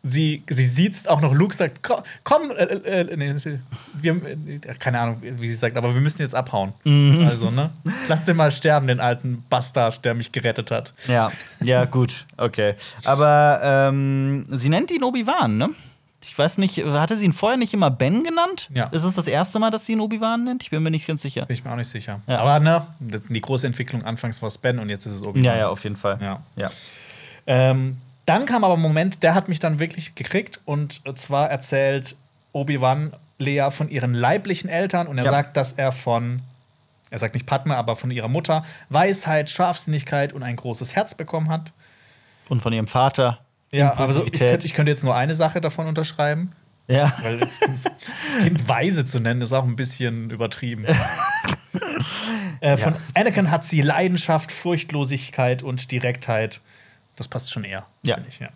sie, 0.06 0.42
sie 0.48 0.66
sieht 0.66 1.08
auch 1.08 1.20
noch 1.22 1.32
Luke 1.34 1.54
sagt 1.54 1.82
komm, 1.82 2.02
komm 2.24 2.50
äh, 2.50 2.64
äh, 2.64 3.16
nee, 3.16 3.34
wir, 4.00 4.14
äh, 4.16 4.58
keine 4.78 5.00
Ahnung 5.00 5.22
wie 5.22 5.48
sie 5.48 5.54
sagt 5.54 5.78
aber 5.78 5.94
wir 5.94 6.00
müssen 6.02 6.20
jetzt 6.20 6.34
abhauen 6.34 6.74
also 7.26 7.50
ne 7.50 7.70
lass 8.06 8.24
den 8.26 8.36
mal 8.36 8.50
sterben 8.50 8.86
den 8.86 9.00
alten 9.00 9.44
Bastard 9.48 10.04
der 10.04 10.12
mich 10.14 10.30
gerettet 10.30 10.70
hat 10.70 10.92
Ja. 11.08 11.32
Ja, 11.60 11.86
gut. 11.86 12.26
Okay. 12.36 12.74
Aber 13.04 13.60
ähm, 13.62 14.46
sie 14.50 14.68
nennt 14.68 14.90
ihn 14.90 15.02
Obi-Wan, 15.02 15.56
ne? 15.56 15.70
Ich 16.26 16.36
weiß 16.38 16.58
nicht, 16.58 16.78
hatte 16.78 17.16
sie 17.16 17.26
ihn 17.26 17.32
vorher 17.32 17.56
nicht 17.56 17.72
immer 17.74 17.90
Ben 17.90 18.24
genannt? 18.24 18.68
Ja. 18.74 18.86
Ist 18.86 19.04
es 19.04 19.14
das 19.14 19.26
erste 19.26 19.58
Mal, 19.58 19.70
dass 19.70 19.86
sie 19.86 19.92
ihn 19.92 20.00
Obi-Wan 20.00 20.44
nennt? 20.44 20.62
Ich 20.62 20.70
bin 20.70 20.82
mir 20.82 20.90
nicht 20.90 21.06
ganz 21.06 21.22
sicher. 21.22 21.46
bin 21.46 21.54
ich 21.54 21.64
mir 21.64 21.70
auch 21.72 21.76
nicht 21.76 21.90
sicher 21.90 22.20
Ja. 22.26 22.38
aber 22.40 22.60
ne 22.60 22.86
die 23.00 23.40
große 23.40 23.66
Entwicklung 23.66 24.04
anfangs 24.04 24.42
war 24.42 24.48
es 24.48 24.58
Ben 24.58 24.78
und 24.78 24.88
jetzt 24.90 25.06
ist 25.06 25.12
es 25.14 25.22
Obi-Wan 25.22 25.44
Ja, 25.44 25.56
ja, 25.56 25.68
auf 25.68 25.82
jeden 25.84 25.96
Fall. 25.96 26.18
Ja. 26.20 26.42
ja. 26.56 26.70
Ähm, 27.46 27.98
dann 28.26 28.46
kam 28.46 28.64
aber 28.64 28.74
ein 28.74 28.80
Moment, 28.80 29.22
der 29.22 29.34
hat 29.34 29.48
mich 29.48 29.58
dann 29.58 29.78
wirklich 29.78 30.14
gekriegt. 30.14 30.60
Und 30.64 31.02
zwar 31.18 31.50
erzählt 31.50 32.16
Obi-Wan 32.52 33.12
Lea 33.38 33.68
von 33.70 33.88
ihren 33.88 34.14
leiblichen 34.14 34.70
Eltern 34.70 35.06
und 35.06 35.18
er 35.18 35.24
Ja. 35.26 35.30
sagt, 35.30 35.56
dass 35.56 35.72
er 35.72 35.92
von, 35.92 36.40
er 37.10 37.18
sagt 37.18 37.34
nicht 37.34 37.46
Padme, 37.46 37.76
aber 37.76 37.96
von 37.96 38.10
ihrer 38.10 38.28
Mutter 38.28 38.64
Weisheit, 38.88 39.50
Scharfsinnigkeit 39.50 40.32
und 40.32 40.42
ein 40.42 40.56
großes 40.56 40.94
Herz 40.96 41.14
bekommen 41.14 41.48
hat. 41.50 41.72
Und 42.48 42.62
von 42.62 42.72
ihrem 42.72 42.86
Vater. 42.86 43.38
Ja, 43.74 43.90
also 43.94 44.20
ich 44.20 44.26
Impulsivität. 44.26 44.50
könnte, 44.50 44.66
ich 44.66 44.74
könnte 44.74 44.90
jetzt 44.90 45.04
nur 45.04 45.14
eine 45.16 45.34
Sache 45.34 45.60
davon 45.60 45.86
unterschreiben. 45.86 46.52
Ja. 46.86 47.12
Weil 47.22 47.38
das 47.38 47.58
Kind 48.42 48.68
weise 48.68 49.06
zu 49.06 49.18
nennen, 49.20 49.40
ist 49.40 49.52
auch 49.52 49.64
ein 49.64 49.76
bisschen 49.76 50.30
übertrieben. 50.30 50.84
äh, 52.60 52.76
von 52.76 52.94
Ja. 52.94 53.00
Anakin 53.14 53.50
hat 53.50 53.64
sie 53.64 53.80
Leidenschaft, 53.80 54.52
Furchtlosigkeit 54.52 55.62
und 55.62 55.90
Direktheit. 55.90 56.60
Das 57.16 57.26
passt 57.26 57.52
schon 57.52 57.64
eher. 57.64 57.86
Ja. 58.02 58.18
Ich, 58.28 58.38
ja. 58.38 58.48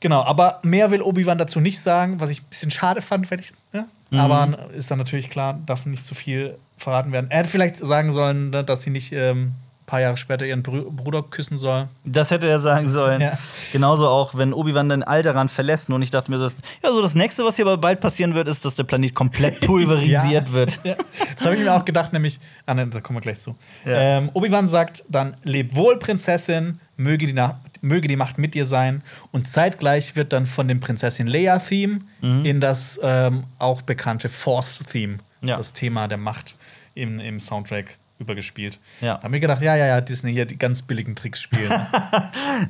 Genau, 0.00 0.24
aber 0.24 0.58
mehr 0.62 0.90
will 0.90 1.02
Obi-Wan 1.02 1.38
dazu 1.38 1.60
nicht 1.60 1.80
sagen, 1.80 2.18
was 2.18 2.30
ich 2.30 2.40
ein 2.42 2.46
bisschen 2.48 2.70
schade 2.70 3.02
fand, 3.02 3.30
wenn 3.30 3.38
ich. 3.38 3.52
Ne? 3.72 3.86
Mhm. 4.10 4.18
Aber 4.18 4.70
ist 4.72 4.90
dann 4.90 4.98
natürlich 4.98 5.30
klar, 5.30 5.60
darf 5.66 5.86
nicht 5.86 6.04
zu 6.04 6.14
viel 6.14 6.56
verraten 6.76 7.12
werden. 7.12 7.30
Er 7.30 7.38
hätte 7.38 7.50
vielleicht 7.50 7.76
sagen 7.76 8.12
sollen, 8.12 8.50
ne, 8.50 8.64
dass 8.64 8.82
sie 8.82 8.90
nicht 8.90 9.12
ähm, 9.12 9.54
paar 9.86 10.00
Jahre 10.00 10.16
später 10.16 10.44
ihren 10.46 10.62
Bruder 10.62 11.22
küssen 11.22 11.56
soll. 11.56 11.88
Das 12.04 12.30
hätte 12.30 12.48
er 12.48 12.58
sagen 12.58 12.90
sollen. 12.90 13.20
Ja. 13.20 13.32
Genauso 13.72 14.08
auch, 14.08 14.34
wenn 14.36 14.52
Obi-Wan 14.54 14.88
dann 14.88 15.02
Alderan 15.02 15.48
verlässt. 15.48 15.90
Und 15.90 16.02
ich 16.02 16.10
dachte 16.10 16.30
mir, 16.30 16.38
das, 16.38 16.56
ja, 16.82 16.90
so 16.92 17.02
das 17.02 17.14
nächste, 17.14 17.44
was 17.44 17.56
hier 17.56 17.66
aber 17.66 17.78
bald 17.78 18.00
passieren 18.00 18.34
wird, 18.34 18.48
ist, 18.48 18.64
dass 18.64 18.74
der 18.76 18.84
Planet 18.84 19.14
komplett 19.14 19.60
pulverisiert 19.66 20.48
Ja. 20.48 20.52
wird. 20.52 20.80
Ja. 20.84 20.94
Das 21.36 21.44
habe 21.46 21.56
ich 21.56 21.62
mir 21.62 21.74
auch 21.74 21.84
gedacht, 21.84 22.12
nämlich. 22.12 22.38
Ah, 22.66 22.74
ne, 22.74 22.86
da 22.86 23.00
kommen 23.00 23.16
wir 23.18 23.20
gleich 23.22 23.40
zu. 23.40 23.54
Ähm, 23.84 24.30
Obi-Wan 24.32 24.68
sagt 24.68 25.04
dann: 25.08 25.36
Leb 25.42 25.74
wohl, 25.74 25.98
Prinzessin, 25.98 26.80
möge 26.96 27.26
die, 27.26 27.32
Na 27.32 27.60
möge 27.84 28.06
die 28.08 28.16
Macht 28.16 28.38
mit 28.38 28.54
dir 28.54 28.64
sein. 28.64 29.02
Und 29.32 29.48
zeitgleich 29.48 30.14
wird 30.14 30.32
dann 30.32 30.46
von 30.46 30.68
dem 30.68 30.78
Prinzessin 30.80 31.26
Leia-Theme 31.26 31.98
in 32.20 32.60
das 32.60 33.00
ähm, 33.02 33.42
auch 33.58 33.82
bekannte 33.82 34.28
Force-Theme, 34.28 35.18
das 35.40 35.72
Thema 35.72 36.06
der 36.06 36.18
Macht 36.18 36.54
im, 36.94 37.18
im 37.18 37.40
Soundtrack 37.40 37.98
übergespielt. 38.22 38.80
Ja. 39.00 39.22
Haben 39.22 39.32
wir 39.32 39.40
gedacht, 39.40 39.60
ja, 39.60 39.76
ja, 39.76 39.86
ja, 39.86 40.00
Disney 40.00 40.32
hier 40.32 40.46
die 40.46 40.56
ganz 40.56 40.82
billigen 40.82 41.14
Tricks 41.14 41.40
spielen. 41.40 41.70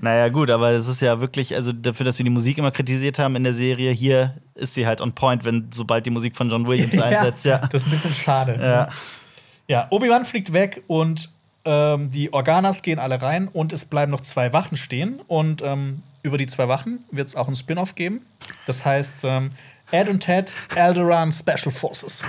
Naja, 0.00 0.28
gut, 0.28 0.50
aber 0.50 0.70
es 0.70 0.86
ist 0.86 1.02
ja 1.02 1.20
wirklich, 1.20 1.54
also 1.54 1.72
dafür, 1.72 2.04
dass 2.04 2.18
wir 2.18 2.24
die 2.24 2.30
Musik 2.30 2.56
immer 2.56 2.70
kritisiert 2.70 3.18
haben 3.18 3.36
in 3.36 3.44
der 3.44 3.52
Serie, 3.52 3.92
hier 3.92 4.34
ist 4.54 4.74
sie 4.74 4.86
halt 4.86 5.00
on 5.00 5.12
point, 5.12 5.44
wenn 5.44 5.68
sobald 5.72 6.06
die 6.06 6.10
Musik 6.10 6.36
von 6.36 6.50
John 6.50 6.66
Williams 6.66 6.98
einsetzt, 7.02 7.44
ja. 7.44 7.58
Das 7.58 7.82
ist 7.82 7.88
ein 7.88 7.90
bisschen 7.90 8.14
schade. 8.14 8.58
Ja. 8.60 8.88
Ja, 9.68 9.86
Obi-Wan 9.90 10.24
fliegt 10.24 10.52
weg 10.52 10.82
und 10.86 11.30
ähm, 11.64 12.10
die 12.10 12.32
Organas 12.32 12.82
gehen 12.82 12.98
alle 12.98 13.22
rein 13.22 13.48
und 13.48 13.72
es 13.72 13.84
bleiben 13.84 14.10
noch 14.10 14.20
zwei 14.20 14.52
Wachen 14.52 14.76
stehen. 14.76 15.20
Und 15.28 15.62
ähm, 15.62 16.02
über 16.22 16.38
die 16.38 16.46
zwei 16.46 16.68
Wachen 16.68 17.04
wird 17.10 17.28
es 17.28 17.36
auch 17.36 17.48
ein 17.48 17.54
Spin-off 17.54 17.94
geben. 17.94 18.26
Das 18.66 18.84
heißt 18.84 19.24
ähm, 19.24 19.50
Ed 19.90 20.08
und 20.08 20.20
Ted 20.20 20.56
Alderaan 20.74 21.32
Special 21.32 21.70
Forces. 21.70 22.24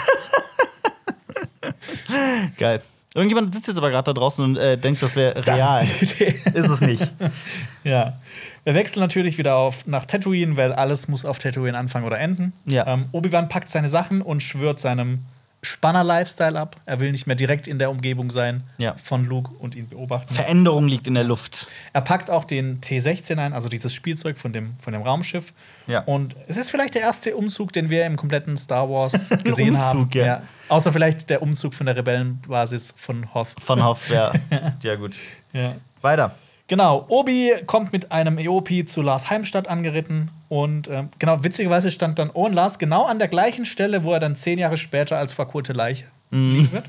Geil. 2.58 2.82
Irgendjemand 3.16 3.54
sitzt 3.54 3.68
jetzt 3.68 3.78
aber 3.78 3.92
gerade 3.92 4.06
da 4.06 4.14
draußen 4.14 4.44
und 4.44 4.58
äh, 4.58 4.78
denkt, 4.78 5.04
das 5.04 5.16
wäre 5.16 5.46
real. 5.46 5.84
ist 6.02 6.20
ist 6.22 6.70
es 6.70 6.82
nicht. 6.82 7.14
ja. 7.84 8.18
Wir 8.64 8.74
wechseln 8.76 9.02
natürlich 9.02 9.38
wieder 9.38 9.56
auf, 9.56 9.86
nach 9.86 10.06
Tatooine, 10.06 10.58
weil 10.58 10.74
alles 10.74 11.08
muss 11.08 11.26
auf 11.26 11.38
Tatooine 11.38 11.78
anfangen 11.78 12.06
oder 12.06 12.20
enden. 12.20 12.54
Ja. 12.66 12.88
Ähm, 12.88 13.06
Obi-Wan 13.12 13.50
packt 13.50 13.70
seine 13.70 13.90
Sachen 13.90 14.22
und 14.22 14.42
schwört 14.42 14.80
seinem 14.80 15.20
Spanner-Lifestyle 15.64 16.60
ab. 16.60 16.78
Er 16.86 17.00
will 17.00 17.12
nicht 17.12 17.26
mehr 17.28 17.36
direkt 17.36 17.68
in 17.68 17.80
der 17.80 17.90
Umgebung 17.90 18.32
sein 18.32 18.64
Ja. 18.78 18.96
von 18.96 19.26
Luke 19.26 19.52
und 19.60 19.76
ihn 19.76 19.88
beobachten. 19.88 20.34
Veränderung 20.34 20.88
liegt 20.88 21.08
in 21.08 21.14
der 21.14 21.24
Luft. 21.24 21.68
Er 21.94 22.02
packt 22.02 22.30
auch 22.30 22.44
den 22.46 22.82
T-16 22.82 23.38
ein, 23.38 23.54
also 23.54 23.70
dieses 23.70 23.94
Spielzeug 23.94 24.38
von 24.38 24.54
dem, 24.54 24.76
von 24.80 24.94
dem 24.94 25.02
Raumschiff. 25.02 25.54
Ja. 25.88 26.02
Und 26.02 26.36
es 26.48 26.58
ist 26.58 26.70
vielleicht 26.70 26.96
der 26.96 27.02
erste 27.02 27.36
Umzug, 27.36 27.74
den 27.74 27.90
wir 27.90 28.06
im 28.06 28.16
kompletten 28.16 28.58
Star 28.58 28.90
Wars 28.90 29.30
gesehen 29.44 29.80
haben. 29.80 30.00
Umzug, 30.00 30.16
ja. 30.16 30.44
Außer 30.70 30.92
vielleicht 30.94 31.30
der 31.30 31.42
Umzug 31.42 31.74
von 31.74 31.86
der 31.86 31.96
Rebellenbasis 31.96 32.94
von 32.96 33.34
Hoth. 33.34 33.56
Von 33.60 33.84
Hoff, 33.84 34.10
ja. 34.12 34.34
ja, 34.82 34.96
gut. 34.96 35.16
Ja. 35.52 35.74
Weiter. 36.02 36.36
Genau, 36.68 37.06
Obi 37.10 37.54
kommt 37.66 37.92
mit 37.92 38.12
einem 38.12 38.38
EOP 38.38 38.88
zu 38.88 39.02
Lars 39.02 39.30
Heimstadt 39.30 39.68
angeritten. 39.68 40.32
Und 40.48 40.88
ähm, 40.88 41.10
genau, 41.20 41.44
witzigerweise 41.44 41.92
stand 41.92 42.20
dann 42.20 42.32
Owen 42.34 42.54
Lars 42.54 42.80
genau 42.80 43.06
an 43.06 43.20
der 43.20 43.28
gleichen 43.28 43.66
Stelle, 43.66 44.04
wo 44.04 44.14
er 44.14 44.20
dann 44.20 44.36
zehn 44.36 44.58
Jahre 44.58 44.78
später 44.78 45.18
als 45.18 45.34
verkohlte 45.34 45.74
Leiche 45.74 46.06
liegen 46.32 46.72
wird. 46.72 46.86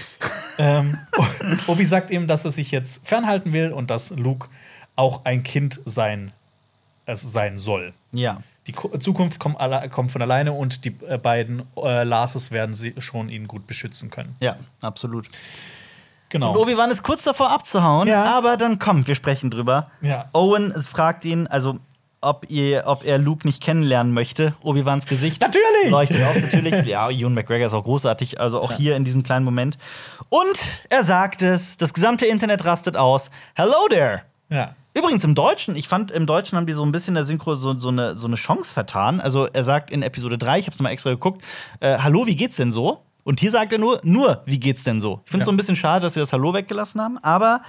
ähm, 0.58 0.98
Obi 1.68 1.84
sagt 1.84 2.10
ihm, 2.10 2.26
dass 2.26 2.44
er 2.44 2.50
sich 2.50 2.70
jetzt 2.70 3.06
fernhalten 3.06 3.52
will 3.52 3.72
und 3.72 3.90
dass 3.90 4.10
Luke 4.10 4.48
auch 4.96 5.24
ein 5.24 5.42
Kind 5.42 5.80
sein 5.84 6.32
es 7.06 7.20
sein 7.22 7.58
soll. 7.58 7.92
Ja. 8.12 8.42
Die 8.66 8.72
Ko- 8.72 8.96
Zukunft 8.98 9.38
kommt, 9.38 9.60
alle, 9.60 9.88
kommt 9.90 10.10
von 10.10 10.22
alleine 10.22 10.52
und 10.52 10.84
die 10.86 10.96
äh, 11.08 11.18
beiden 11.18 11.62
äh, 11.76 12.02
Larses 12.04 12.50
werden 12.50 12.74
sie 12.74 12.94
schon 12.98 13.28
ihn 13.28 13.46
gut 13.46 13.66
beschützen 13.66 14.10
können. 14.10 14.36
Ja, 14.40 14.56
absolut. 14.80 15.28
Genau. 16.30 16.50
Und 16.52 16.56
Obi-Wan 16.58 16.90
ist 16.90 17.02
kurz 17.02 17.22
davor 17.24 17.50
abzuhauen, 17.52 18.08
Ja. 18.08 18.24
aber 18.24 18.56
dann 18.56 18.78
kommt, 18.78 19.06
wir 19.06 19.14
sprechen 19.14 19.50
drüber. 19.50 19.90
Ja. 20.00 20.30
Owen 20.32 20.72
fragt 20.82 21.24
ihn, 21.26 21.46
also 21.46 21.76
ob, 22.22 22.46
ihr, 22.50 22.84
ob 22.86 23.04
er 23.04 23.18
Luke 23.18 23.46
nicht 23.46 23.62
kennenlernen 23.62 24.14
möchte. 24.14 24.54
Obi-Wans 24.62 25.04
Gesicht 25.06 25.42
Natürlich! 25.42 25.90
leuchtet 25.90 26.22
auf, 26.24 26.34
natürlich. 26.40 26.86
Ja, 26.86 27.10
Ewan 27.10 27.34
McGregor 27.34 27.66
ist 27.66 27.74
auch 27.74 27.84
großartig, 27.84 28.40
also 28.40 28.62
auch 28.62 28.72
hier 28.72 28.96
in 28.96 29.04
diesem 29.04 29.22
kleinen 29.22 29.44
Moment. 29.44 29.76
Und 30.30 30.56
er 30.88 31.04
sagt 31.04 31.42
es, 31.42 31.76
das 31.76 31.92
gesamte 31.92 32.24
Internet 32.24 32.64
rastet 32.64 32.96
aus. 32.96 33.30
Hello 33.54 33.86
there! 33.90 34.22
ja. 34.48 34.74
Übrigens 34.96 35.24
im 35.24 35.34
Deutschen, 35.34 35.74
ich 35.76 35.88
fand, 35.88 36.10
im 36.12 36.24
Deutschen 36.26 36.56
haben 36.56 36.66
die 36.66 36.72
so 36.72 36.84
ein 36.84 36.92
bisschen 36.92 37.14
der 37.14 37.24
Synchro 37.24 37.54
so, 37.56 37.76
so, 37.78 37.88
eine, 37.88 38.16
so 38.16 38.26
eine 38.28 38.36
Chance 38.36 38.72
vertan. 38.72 39.20
Also 39.20 39.46
er 39.46 39.64
sagt 39.64 39.90
in 39.90 40.02
Episode 40.02 40.38
3, 40.38 40.60
ich 40.60 40.66
hab's 40.66 40.78
mal 40.78 40.90
extra 40.90 41.10
geguckt, 41.10 41.42
äh, 41.80 41.98
Hallo, 41.98 42.26
wie 42.26 42.36
geht's 42.36 42.56
denn 42.56 42.70
so? 42.70 43.00
Und 43.24 43.40
hier 43.40 43.50
sagt 43.50 43.72
er 43.72 43.78
nur, 43.78 44.00
nur, 44.04 44.42
wie 44.44 44.60
geht's 44.60 44.84
denn 44.84 45.00
so? 45.00 45.22
Ich 45.24 45.30
finde 45.30 45.42
es 45.42 45.46
Ja. 45.46 45.50
so 45.50 45.52
ein 45.52 45.56
bisschen 45.56 45.76
schade, 45.76 46.02
dass 46.02 46.14
wir 46.14 46.20
das 46.22 46.32
Hallo 46.32 46.52
weggelassen 46.52 47.00
haben, 47.00 47.18
aber 47.22 47.62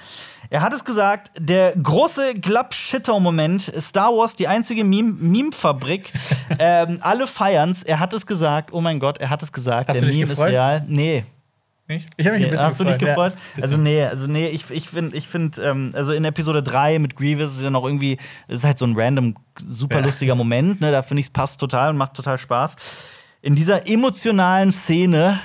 er 0.49 0.61
hat 0.61 0.73
es 0.73 0.84
gesagt, 0.84 1.31
der 1.39 1.73
große 1.77 2.34
Glapp-Shitto-Moment, 2.35 3.72
Star 3.80 4.10
Wars, 4.15 4.35
die 4.35 4.47
einzige 4.47 4.84
Meme- 4.84 5.14
Meme-Fabrik, 5.18 6.11
ähm, 6.60 6.99
alle 7.02 7.26
feiern's. 7.26 7.84
Er 7.84 7.99
hat 7.99 8.14
es 8.14 8.26
gesagt, 8.27 8.72
oh 8.73 8.81
mein 8.81 8.99
Gott, 8.99 9.18
er 9.18 9.30
hat 9.30 9.41
es 9.43 9.52
gesagt, 9.52 9.89
Hast 9.89 10.02
der 10.02 10.07
Meme 10.10 10.19
gefreut? 10.27 10.47
ist 10.49 10.53
real. 10.53 10.84
Nee, 10.88 11.23
Nicht? 11.88 12.10
Ich 12.18 12.26
habe 12.26 12.38
mich 12.38 12.45
ein 12.45 12.49
bisschen 12.52 12.66
Hast 12.66 12.80
du 12.80 12.84
dich 12.84 12.98
gefreut? 12.98 13.34
Ja, 13.57 13.64
also 13.64 13.78
nee, 13.78 14.03
also 14.03 14.26
nee, 14.26 14.48
ich, 14.48 14.72
ich 14.72 14.90
finde, 14.90 15.16
ich 15.16 15.28
find, 15.28 15.60
ähm, 15.60 15.91
also 15.94 16.12
in 16.12 16.26
Episode 16.26 16.64
3 16.64 16.98
mit 16.98 17.16
Grievous 17.16 17.57
ist 17.57 17.62
ja 17.62 17.70
noch 17.70 17.84
irgendwie, 17.86 18.18
ist 18.48 18.64
halt 18.64 18.80
so 18.80 18.86
ein 18.88 18.95
random, 18.98 19.36
super 19.64 19.99
Ja. 19.99 20.06
lustiger 20.06 20.34
Moment, 20.34 20.82
ne? 20.82 20.91
Da 20.91 21.03
finde 21.03 21.20
ich, 21.22 21.28
es 21.28 21.30
passt 21.34 21.60
total 21.60 21.91
und 21.91 21.98
macht 21.98 22.16
total 22.16 22.40
Spaß. 22.40 22.76
In 23.44 23.53
dieser 23.56 23.88
emotionalen 23.88 24.72
Szene, 24.72 25.40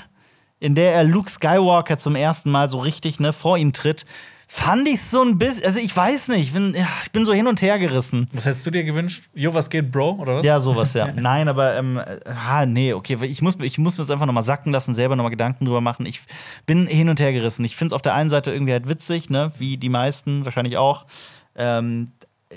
in 0.60 0.74
der 0.74 0.94
er 0.94 1.04
Luke 1.04 1.28
Skywalker 1.30 1.98
zum 1.98 2.16
ersten 2.16 2.50
Mal 2.50 2.68
so 2.68 2.78
richtig 2.78 3.20
ne, 3.20 3.34
vor 3.34 3.58
ihn 3.58 3.74
tritt, 3.74 4.06
fand 4.52 4.88
ich 4.88 5.00
so 5.00 5.22
ein 5.22 5.38
bisschen, 5.38 5.64
also 5.64 5.78
ich 5.78 5.96
weiß 5.96 6.26
nicht, 6.28 6.40
ich 6.40 6.52
bin, 6.52 6.74
ja, 6.74 6.88
ich 7.04 7.12
bin 7.12 7.24
so 7.24 7.32
hin 7.32 7.46
und 7.46 7.62
her 7.62 7.78
gerissen. 7.78 8.28
Was 8.32 8.46
hättest 8.46 8.66
du 8.66 8.72
dir 8.72 8.82
gewünscht? 8.82 9.22
Jo, 9.32 9.54
was 9.54 9.70
geht, 9.70 9.92
Bro? 9.92 10.16
Oder 10.18 10.36
was? 10.36 10.44
Ja, 10.44 10.58
sowas, 10.58 10.92
ja. 10.92 11.12
Nein, 11.14 11.46
aber, 11.46 11.76
ähm, 11.76 11.98
äh, 11.98 12.18
ah, 12.24 12.66
nee, 12.66 12.92
okay, 12.92 13.16
ich 13.22 13.42
muss, 13.42 13.54
ich 13.60 13.78
muss 13.78 13.96
mir 13.96 14.02
das 14.02 14.10
einfach 14.10 14.26
nochmal 14.26 14.42
sacken 14.42 14.72
lassen, 14.72 14.92
selber 14.92 15.14
nochmal 15.14 15.30
Gedanken 15.30 15.66
drüber 15.66 15.80
machen. 15.80 16.04
Ich 16.04 16.22
bin 16.66 16.88
hin 16.88 17.08
und 17.08 17.20
her 17.20 17.32
gerissen. 17.32 17.64
Ich 17.64 17.76
finde 17.76 17.92
es 17.92 17.92
auf 17.92 18.02
der 18.02 18.14
einen 18.14 18.28
Seite 18.28 18.50
irgendwie 18.50 18.72
halt 18.72 18.88
witzig, 18.88 19.30
ne, 19.30 19.52
wie 19.56 19.76
die 19.76 19.88
meisten 19.88 20.44
wahrscheinlich 20.44 20.76
auch. 20.76 21.06
Ähm, 21.54 22.10
äh, 22.48 22.56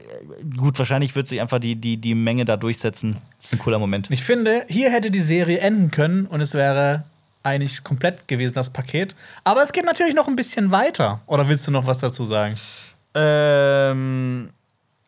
gut, 0.58 0.80
wahrscheinlich 0.80 1.16
wird 1.16 1.28
sich 1.28 1.42
einfach 1.42 1.60
die, 1.60 1.76
die, 1.76 1.98
die 1.98 2.16
Menge 2.16 2.46
da 2.46 2.58
durchsetzen. 2.58 3.18
Das 3.38 3.46
ist 3.46 3.54
ein 3.54 3.60
cooler 3.60 3.78
Moment. 3.78 4.10
Ich 4.10 4.24
finde, 4.24 4.66
hier 4.68 4.90
hätte 4.92 5.12
die 5.12 5.20
Serie 5.20 5.60
enden 5.60 5.92
können 5.92 6.26
und 6.26 6.42
es 6.42 6.56
wäre 6.56 7.06
eigentlich 7.44 7.84
komplett 7.84 8.28
gewesen, 8.28 8.54
das 8.56 8.70
Paket. 8.72 9.16
Aber 9.44 9.62
es 9.62 9.72
geht 9.74 9.86
natürlich 9.86 10.16
noch 10.16 10.28
ein 10.28 10.36
bisschen 10.36 10.72
weiter. 10.72 11.20
Oder 11.28 11.48
willst 11.48 11.68
du 11.68 11.72
noch 11.72 11.86
was 11.86 12.00
dazu 12.00 12.26
sagen? 12.26 12.56
Ähm, 13.14 14.50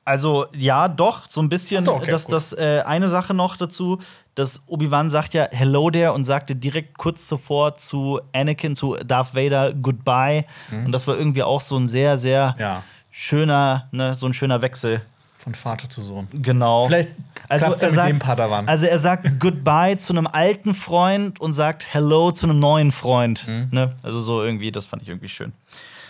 also 0.04 0.46
ja, 0.54 0.88
doch, 0.88 1.28
so 1.30 1.42
ein 1.42 1.50
bisschen. 1.50 1.84
So, 1.86 1.96
okay, 1.96 2.12
das, 2.12 2.28
das 2.28 2.54
äh, 2.54 2.84
eine 2.86 3.10
Sache 3.10 3.34
noch 3.34 3.58
dazu, 3.58 4.00
dass 4.36 4.62
Obi-Wan 4.68 5.10
sagt 5.10 5.34
ja 5.34 5.48
Hello 5.52 5.90
there 5.90 6.12
und 6.14 6.26
sagte 6.26 6.56
direkt 6.56 6.98
kurz 6.98 7.28
zuvor 7.28 7.76
zu 7.76 8.20
Anakin, 8.34 8.76
zu 8.76 8.96
Darth 8.96 9.34
Vader 9.34 9.74
Goodbye. 9.74 10.46
Und 10.72 10.92
das 10.92 11.08
war 11.08 11.18
irgendwie 11.18 11.42
auch 11.44 11.62
so 11.62 11.78
ein 11.78 11.88
sehr, 11.88 12.18
sehr 12.18 12.54
Mhm. 12.58 12.62
Ja. 12.62 12.84
schöner, 13.12 13.88
ne, 13.92 14.14
so 14.14 14.28
ein 14.28 14.34
schöner 14.34 14.62
Wechsel. 14.62 15.02
Von 15.46 15.54
Vater 15.54 15.88
zu 15.88 16.02
Sohn. 16.02 16.28
Genau. 16.34 16.88
Vielleicht 16.88 17.10
ja 17.50 17.56
er 17.58 17.70
mit 17.70 17.78
sagt, 17.78 18.10
dem 18.10 18.18
Padawan. 18.18 18.68
Also 18.68 18.88
er 18.88 18.98
sagt 18.98 19.40
Goodbye 19.40 19.96
zu 19.96 20.12
einem 20.12 20.26
alten 20.26 20.74
Freund 20.74 21.40
und 21.40 21.54
sagt 21.54 21.86
Hello 21.94 22.32
zu 22.32 22.48
einem 22.48 22.60
neuen 22.60 22.92
Freund. 22.92 23.48
Mhm. 23.48 23.68
Ne? 23.70 23.96
Also 24.02 24.20
so 24.20 24.42
irgendwie, 24.42 24.72
das 24.72 24.88
fand 24.88 25.04
ich 25.04 25.10
irgendwie 25.10 25.30
schön. 25.30 25.54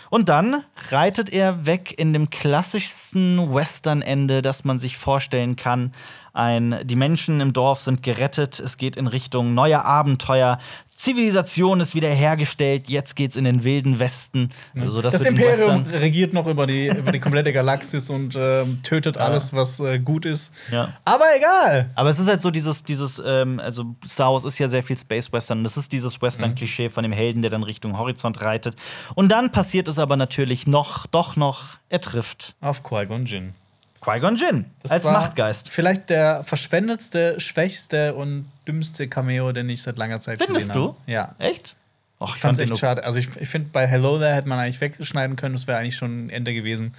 Und 0.08 0.30
dann 0.30 0.64
reitet 0.88 1.28
er 1.28 1.66
weg 1.66 1.92
in 1.98 2.14
dem 2.14 2.30
klassischsten 2.30 3.52
Western-Ende, 3.52 4.40
das 4.40 4.64
man 4.64 4.78
sich 4.78 4.96
vorstellen 4.96 5.54
kann. 5.56 5.92
Ein, 6.36 6.76
die 6.84 6.96
Menschen 6.96 7.40
im 7.40 7.54
Dorf 7.54 7.80
sind 7.80 8.02
gerettet, 8.02 8.60
es 8.60 8.76
geht 8.76 8.96
in 8.96 9.06
Richtung 9.06 9.54
neuer 9.54 9.86
Abenteuer. 9.86 10.58
Zivilisation 10.94 11.80
ist 11.80 11.94
wiederhergestellt, 11.94 12.88
jetzt 12.88 13.16
geht's 13.16 13.36
in 13.36 13.44
den 13.44 13.64
wilden 13.64 13.98
Westen. 13.98 14.50
Also 14.78 15.02
das, 15.02 15.12
das 15.12 15.22
Imperium 15.22 15.84
regiert 15.86 16.32
noch 16.34 16.46
über 16.46 16.66
die, 16.66 16.88
über 16.88 17.12
die 17.12 17.20
komplette 17.20 17.52
Galaxis 17.52 18.10
und 18.10 18.34
ähm, 18.36 18.82
tötet 18.82 19.16
alles, 19.16 19.52
was 19.54 19.80
äh, 19.80 19.98
gut 19.98 20.24
ist. 20.26 20.54
Ja. 20.70 20.92
Aber 21.04 21.24
egal. 21.36 21.90
Aber 21.94 22.10
es 22.10 22.18
ist 22.18 22.28
halt 22.28 22.40
so 22.40 22.50
dieses, 22.50 22.82
dieses, 22.82 23.22
ähm, 23.24 23.60
also 23.60 23.94
Star 24.06 24.32
Wars 24.32 24.44
ist 24.44 24.58
ja 24.58 24.68
sehr 24.68 24.82
viel 24.82 24.96
Space 24.96 25.32
Western. 25.32 25.62
Das 25.64 25.76
ist 25.76 25.92
dieses 25.92 26.20
Western-Klischee 26.20 26.90
von 26.90 27.02
dem 27.02 27.12
Helden, 27.12 27.42
der 27.42 27.50
dann 27.50 27.62
Richtung 27.62 27.98
Horizont 27.98 28.40
reitet. 28.40 28.74
Und 29.14 29.32
dann 29.32 29.52
passiert 29.52 29.88
es 29.88 29.98
aber 29.98 30.16
natürlich 30.16 30.66
noch, 30.66 31.06
doch 31.06 31.36
noch, 31.36 31.76
er 31.88 32.00
trifft 32.00 32.54
Auf 32.60 32.82
Qui-Gon 32.82 33.26
Jinn. 33.26 33.54
Qui-Gon 34.00 34.36
Jinn 34.36 34.66
Das 34.82 34.92
als 34.92 35.04
Machtgeist. 35.04 35.68
Vielleicht 35.70 36.10
der 36.10 36.44
verschwendetste, 36.44 37.40
schwächste 37.40 38.14
und 38.14 38.50
dümmste 38.68 39.08
Cameo, 39.08 39.52
den 39.52 39.68
ich 39.68 39.82
seit 39.82 39.98
langer 39.98 40.20
Zeit 40.20 40.38
Findest 40.38 40.68
gesehen 40.68 40.80
du? 40.82 40.88
habe. 40.88 40.96
Ja. 41.06 41.34
Echt? 41.38 41.74
Och, 42.20 42.34
Ich 42.36 42.40
fand's 42.40 42.58
echt 42.58 42.76
schade. 42.78 43.04
Also 43.04 43.18
ich, 43.18 43.28
ich 43.38 43.48
finde, 43.48 43.68
bei 43.72 43.86
Hello 43.86 44.18
There 44.18 44.34
hätte 44.34 44.48
man 44.48 44.58
eigentlich 44.58 44.80
wegschneiden 44.80 45.36
können, 45.36 45.54
das 45.54 45.66
wäre 45.66 45.78
eigentlich 45.78 45.96
schon 45.96 46.26
ein 46.26 46.30
Ende 46.30 46.54
gewesen. 46.54 46.94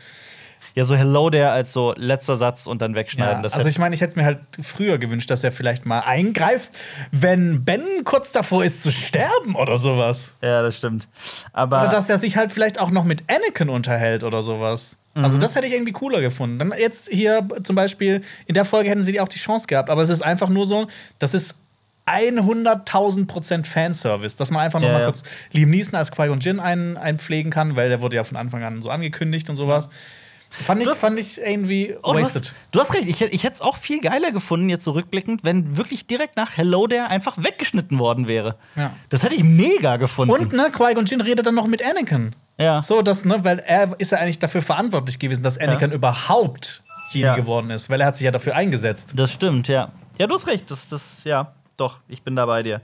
Ja, 0.75 0.83
so 0.83 0.95
Hello 0.95 1.31
there 1.31 1.49
als 1.49 1.73
so 1.73 1.95
letzter 1.97 2.35
Satz 2.35 2.67
und 2.67 2.83
dann 2.83 2.93
wegschneiden. 2.93 3.37
Ja, 3.37 3.41
das 3.41 3.53
also 3.55 3.67
ich 3.67 3.79
meine, 3.79 3.95
ich 3.95 4.01
hätte 4.01 4.15
mir 4.19 4.25
halt 4.25 4.37
früher 4.61 4.99
gewünscht, 4.99 5.27
dass 5.31 5.43
er 5.43 5.51
vielleicht 5.51 5.87
mal 5.87 6.01
eingreift, 6.01 6.69
wenn 7.11 7.65
Ben 7.65 7.81
kurz 8.03 8.31
davor 8.31 8.63
ist 8.63 8.83
zu 8.83 8.91
sterben 8.91 9.55
oder 9.55 9.79
sowas. 9.79 10.35
ja, 10.43 10.61
das 10.61 10.77
stimmt. 10.77 11.07
Aber 11.51 11.81
Oder 11.81 11.89
dass 11.89 12.09
er 12.11 12.19
sich 12.19 12.37
halt 12.37 12.51
vielleicht 12.51 12.79
auch 12.79 12.91
noch 12.91 13.05
mit 13.05 13.23
Anakin 13.27 13.69
unterhält 13.69 14.23
oder 14.23 14.43
sowas. 14.43 14.97
Mhm. 15.17 15.23
Also 15.23 15.37
das 15.37 15.55
hätte 15.55 15.67
ich 15.67 15.73
irgendwie 15.73 15.91
cooler 15.93 16.21
gefunden. 16.21 16.59
Dann 16.59 16.73
jetzt 16.77 17.09
hier 17.09 17.47
zum 17.63 17.75
Beispiel, 17.75 18.21
in 18.45 18.53
der 18.53 18.65
Folge 18.65 18.89
hätten 18.89 19.03
sie 19.03 19.19
auch 19.19 19.27
die 19.27 19.39
Chance 19.39 19.67
gehabt, 19.67 19.89
aber 19.89 20.01
es 20.03 20.09
ist 20.09 20.21
einfach 20.23 20.49
nur 20.49 20.65
so, 20.65 20.87
das 21.19 21.33
ist 21.33 21.55
100.000 22.05 23.27
Prozent 23.27 23.67
Fanservice, 23.67 24.37
dass 24.37 24.51
man 24.51 24.61
einfach 24.61 24.79
noch 24.79 24.87
Ja, 24.87 24.93
mal 24.93 24.99
ja. 25.01 25.05
kurz 25.05 25.23
Liam 25.51 25.69
Neeson 25.69 25.95
als 25.95 26.11
Qui-Gon 26.11 26.39
Jinn 26.39 26.59
ein, 26.59 26.95
einpflegen 26.97 27.51
kann, 27.51 27.75
weil 27.75 27.89
der 27.89 28.01
wurde 28.01 28.15
ja 28.15 28.23
von 28.23 28.37
Anfang 28.37 28.63
an 28.63 28.81
so 28.81 28.89
angekündigt 28.89 29.49
und 29.49 29.55
sowas. 29.57 29.89
Fand 30.49 30.81
ich, 30.81 30.87
Das- 30.87 30.99
fand 30.99 31.19
ich 31.19 31.41
irgendwie 31.41 31.95
Oh, 32.03 32.13
du, 32.13 32.21
wasted. 32.21 32.43
hast, 32.43 32.53
du 32.71 32.79
hast 32.79 32.93
recht, 32.93 33.07
ich, 33.09 33.21
ich 33.21 33.43
hätte 33.43 33.55
es 33.55 33.61
auch 33.61 33.75
viel 33.75 33.99
geiler 33.99 34.31
gefunden, 34.31 34.69
jetzt 34.69 34.85
so 34.85 34.91
rückblickend, 34.91 35.43
wenn 35.43 35.75
wirklich 35.75 36.07
direkt 36.07 36.37
nach 36.37 36.55
Hello 36.55 36.87
there 36.87 37.07
einfach 37.09 37.35
weggeschnitten 37.37 37.99
worden 37.99 38.27
wäre. 38.27 38.55
Ja. 38.77 38.93
Das 39.09 39.23
hätte 39.23 39.35
ich 39.35 39.43
mega 39.43 39.97
gefunden. 39.97 40.33
Und 40.33 40.53
ne, 40.53 40.69
Qui-Gon 40.71 41.05
Jinn 41.05 41.19
redet 41.19 41.45
dann 41.45 41.55
noch 41.55 41.67
mit 41.67 41.83
Anakin. 41.85 42.33
Ja. 42.57 42.81
So, 42.81 43.01
dass, 43.01 43.23
ne, 43.25 43.43
weil 43.43 43.59
er 43.59 43.89
ist 43.99 44.11
ja 44.11 44.17
eigentlich 44.17 44.39
dafür 44.39 44.61
verantwortlich 44.61 45.19
gewesen, 45.19 45.43
dass 45.43 45.57
Anakin 45.59 45.91
überhaupt 45.91 46.81
Jedi 47.11 47.25
Ja. 47.25 47.35
geworden 47.35 47.69
ist, 47.69 47.89
weil 47.89 48.01
er 48.01 48.07
hat 48.07 48.17
sich 48.17 48.25
ja 48.25 48.31
dafür 48.31 48.55
eingesetzt. 48.55 49.13
Das 49.15 49.31
stimmt, 49.31 49.67
ja. 49.67 49.89
Ja, 50.17 50.27
du 50.27 50.35
hast 50.35 50.47
recht. 50.47 50.69
Das, 50.71 50.89
das, 50.89 51.23
ja, 51.23 51.51
doch, 51.77 51.99
ich 52.07 52.23
bin 52.23 52.35
da 52.35 52.45
bei 52.45 52.63
dir. 52.63 52.81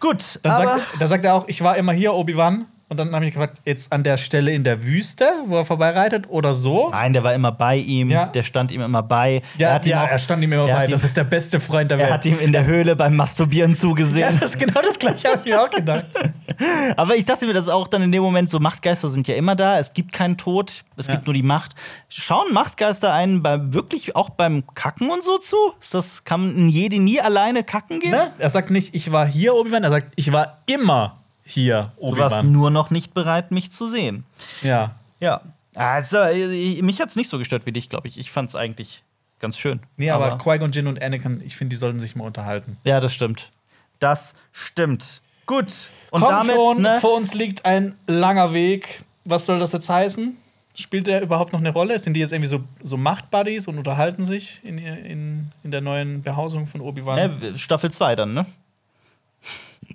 Gut, 0.00 0.38
Dann 0.42 0.66
sagt, 0.66 0.80
da 0.98 1.06
sagt 1.08 1.24
er 1.24 1.34
auch, 1.34 1.48
ich 1.48 1.62
war 1.62 1.76
immer 1.76 1.92
hier, 1.92 2.12
Obi-Wan. 2.12 2.66
Und 2.90 2.98
dann 2.98 3.14
habe 3.14 3.24
ich 3.26 3.32
gefragt, 3.32 3.60
jetzt 3.64 3.92
an 3.92 4.02
der 4.04 4.18
Stelle 4.18 4.52
in 4.52 4.62
der 4.62 4.84
Wüste, 4.84 5.26
wo 5.46 5.56
er 5.56 5.64
vorbeireitet, 5.64 6.26
oder 6.28 6.54
so? 6.54 6.90
nein, 6.90 7.12
der 7.14 7.24
war 7.24 7.34
immer 7.34 7.50
bei 7.50 7.76
ihm, 7.76 8.10
Ja. 8.10 8.26
der 8.26 8.42
stand 8.42 8.70
ihm 8.72 8.82
immer 8.82 9.02
bei. 9.02 9.42
Ja, 9.58 9.70
er, 9.78 9.86
ja 9.86 10.04
auch, 10.04 10.08
er 10.08 10.18
stand 10.18 10.44
ihm 10.44 10.52
immer 10.52 10.68
er 10.68 10.76
bei. 10.76 10.84
ihm- 10.84 10.90
Das 10.90 11.02
ist 11.02 11.16
der 11.16 11.24
beste 11.24 11.60
Freund 11.60 11.90
der 11.90 11.98
er 11.98 12.04
Welt. 12.04 12.12
hat 12.12 12.26
ihm 12.26 12.38
in 12.38 12.52
der 12.52 12.66
Höhle 12.66 12.94
beim 12.94 13.16
Masturbieren 13.16 13.70
ja, 13.72 13.76
zugesehen. 13.76 14.36
das 14.38 14.50
ist 14.50 14.58
genau 14.58 14.80
das 14.82 14.98
gleiche, 14.98 15.28
habe 15.28 15.40
ich 15.40 15.46
mir 15.46 15.62
auch 15.62 15.70
gedacht. 15.70 16.04
Aber 16.96 17.16
ich 17.16 17.24
dachte 17.24 17.46
mir, 17.46 17.54
das 17.54 17.64
ist 17.64 17.70
auch 17.72 17.88
dann 17.88 18.02
in 18.02 18.12
dem 18.12 18.22
Moment 18.22 18.50
so, 18.50 18.60
Machtgeister 18.60 19.08
sind 19.08 19.26
ja 19.28 19.34
immer 19.34 19.56
da, 19.56 19.78
es 19.78 19.94
gibt 19.94 20.12
keinen 20.12 20.36
Tod, 20.36 20.84
es 20.96 21.06
Ja. 21.06 21.14
gibt 21.14 21.26
nur 21.26 21.34
die 21.34 21.42
Macht. 21.42 21.72
Schauen 22.08 22.52
Machtgeister 22.52 23.12
einen 23.14 23.42
bei, 23.42 23.72
wirklich 23.72 24.14
auch 24.14 24.28
beim 24.30 24.62
Kacken 24.74 25.10
und 25.10 25.24
so 25.24 25.38
zu? 25.38 25.56
Ist 25.80 25.94
das, 25.94 26.24
kann 26.24 26.46
ein 26.54 26.68
Jedi 26.68 26.98
nie 26.98 27.20
alleine 27.20 27.64
kacken 27.64 27.98
gehen? 28.00 28.10
Ne? 28.12 28.32
Er 28.38 28.50
sagt 28.50 28.70
nicht, 28.70 28.94
ich 28.94 29.10
war 29.10 29.26
hier, 29.26 29.54
Obi-Wan, 29.54 29.82
er 29.84 29.90
sagt, 29.90 30.12
ich 30.16 30.32
war 30.32 30.58
immer 30.66 31.16
hier, 31.44 31.92
Du 32.00 32.16
warst 32.16 32.36
Obi-Wan. 32.38 32.52
nur 32.52 32.70
noch 32.70 32.90
nicht 32.90 33.14
bereit, 33.14 33.50
mich 33.50 33.70
zu 33.72 33.86
sehen. 33.86 34.24
Ja. 34.62 34.94
Ja. 35.20 35.40
Also, 35.74 36.18
äh, 36.18 36.80
mich 36.82 37.00
hat 37.00 37.08
es 37.10 37.16
nicht 37.16 37.28
so 37.28 37.38
gestört 37.38 37.66
wie 37.66 37.72
dich, 37.72 37.88
glaube 37.88 38.08
ich. 38.08 38.18
Ich 38.18 38.30
fand 38.30 38.48
es 38.48 38.54
eigentlich 38.54 39.02
ganz 39.40 39.58
schön. 39.58 39.80
Nee, 39.96 40.10
aber, 40.10 40.38
Qui-Gon 40.38 40.72
Jinn 40.72 40.86
und 40.86 41.02
Anakin, 41.02 41.42
ich 41.44 41.56
finde, 41.56 41.70
die 41.70 41.76
sollten 41.76 42.00
sich 42.00 42.14
mal 42.16 42.24
unterhalten. 42.24 42.76
Ja, 42.84 43.00
das 43.00 43.12
stimmt. 43.12 43.50
Das 43.98 44.34
stimmt. 44.52 45.20
Gut. 45.46 45.90
Und 46.10 46.20
Komm 46.22 46.30
damit, 46.30 46.54
schon, 46.54 46.82
ne, 46.82 46.98
vor 47.00 47.16
uns 47.16 47.34
liegt 47.34 47.64
ein 47.64 47.94
langer 48.06 48.52
Weg. 48.54 49.02
Was 49.24 49.46
soll 49.46 49.58
das 49.58 49.72
jetzt 49.72 49.88
heißen? 49.90 50.36
Spielt 50.76 51.06
der 51.06 51.22
überhaupt 51.22 51.52
noch 51.52 51.60
eine 51.60 51.70
Rolle? 51.70 51.98
Sind 51.98 52.14
die 52.14 52.20
jetzt 52.20 52.32
irgendwie 52.32 52.48
so, 52.48 52.60
so 52.82 52.96
Macht-Buddies 52.96 53.68
und 53.68 53.78
unterhalten 53.78 54.24
sich 54.24 54.60
in, 54.64 54.78
in, 54.78 55.52
in 55.62 55.70
der 55.70 55.80
neuen 55.80 56.22
Behausung 56.22 56.66
von 56.66 56.80
Obi-Wan? 56.80 57.38
ne, 57.40 57.58
Staffel 57.58 57.90
2 57.90 58.16
dann, 58.16 58.32
ne? 58.34 58.46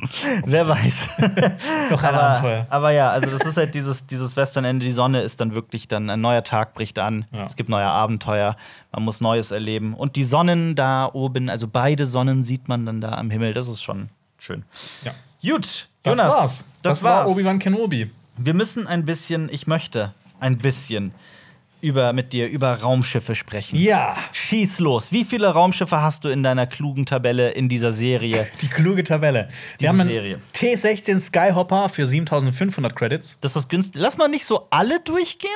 Wer 0.45 0.67
weiß. 0.67 1.09
Noch 1.91 2.03
ein 2.03 2.15
aber, 2.15 2.23
Abenteuer. 2.23 2.67
aber 2.69 2.91
ja, 2.91 3.09
also 3.11 3.29
das 3.29 3.41
ist 3.45 3.57
halt 3.57 3.75
dieses, 3.75 4.05
dieses 4.07 4.35
Westernende. 4.35 4.85
Die 4.85 4.91
Sonne 4.91 5.21
ist 5.21 5.39
dann 5.41 5.53
wirklich 5.53 5.87
dann 5.87 6.09
ein 6.09 6.21
neuer 6.21 6.43
Tag 6.43 6.73
bricht 6.73 6.99
an. 6.99 7.25
Ja. 7.31 7.45
Es 7.45 7.55
gibt 7.55 7.69
neue 7.69 7.85
Abenteuer. 7.85 8.55
Man 8.91 9.03
muss 9.03 9.21
Neues 9.21 9.51
erleben. 9.51 9.93
Und 9.93 10.15
die 10.15 10.23
Sonnen 10.23 10.75
da 10.75 11.09
oben, 11.11 11.49
also 11.49 11.67
beide 11.67 12.05
Sonnen 12.05 12.43
sieht 12.43 12.67
man 12.67 12.85
dann 12.85 13.01
da 13.01 13.11
am 13.13 13.29
Himmel. 13.29 13.53
Das 13.53 13.67
ist 13.67 13.81
schon 13.83 14.09
schön. 14.37 14.63
Ja. 15.03 15.13
Gut, 15.41 15.87
Das 16.03 16.17
Jonas. 16.17 16.33
war's. 16.33 16.65
Das, 16.81 17.03
war 17.03 17.25
war's. 17.25 17.31
Obi-Wan 17.31 17.59
Kenobi. 17.59 18.09
Wir 18.37 18.53
müssen 18.53 18.87
ein 18.87 19.05
bisschen, 19.05 19.49
ich 19.51 19.67
möchte 19.67 20.13
ein 20.39 20.57
bisschen 20.57 21.11
über, 21.81 22.13
mit 22.13 22.33
dir 22.33 22.47
über 22.47 22.73
Raumschiffe 22.73 23.35
sprechen. 23.35 23.75
Ja. 23.77 24.15
Schieß 24.33 24.79
los. 24.79 25.11
Wie 25.11 25.23
viele 25.25 25.47
Raumschiffe 25.49 26.01
hast 26.01 26.23
du 26.25 26.29
in 26.29 26.43
deiner 26.43 26.67
klugen 26.67 27.05
Tabelle 27.05 27.51
in 27.51 27.69
dieser 27.69 27.91
Serie? 27.93 28.47
Die 28.61 28.67
kluge 28.67 29.03
Tabelle. 29.03 29.47
Diese 29.47 29.81
Wir 29.81 29.89
haben 29.89 29.99
einen 30.01 30.09
Serie. 30.09 30.39
T16 30.53 31.19
Skyhopper 31.19 31.89
für 31.89 32.05
7500 32.05 32.95
Credits. 32.95 33.37
Das 33.41 33.51
ist 33.51 33.55
das 33.55 33.67
günstig. 33.69 34.01
Lass 34.01 34.17
mal 34.17 34.27
nicht 34.27 34.45
so 34.45 34.67
alle 34.69 34.99
durchgehen, 35.01 35.49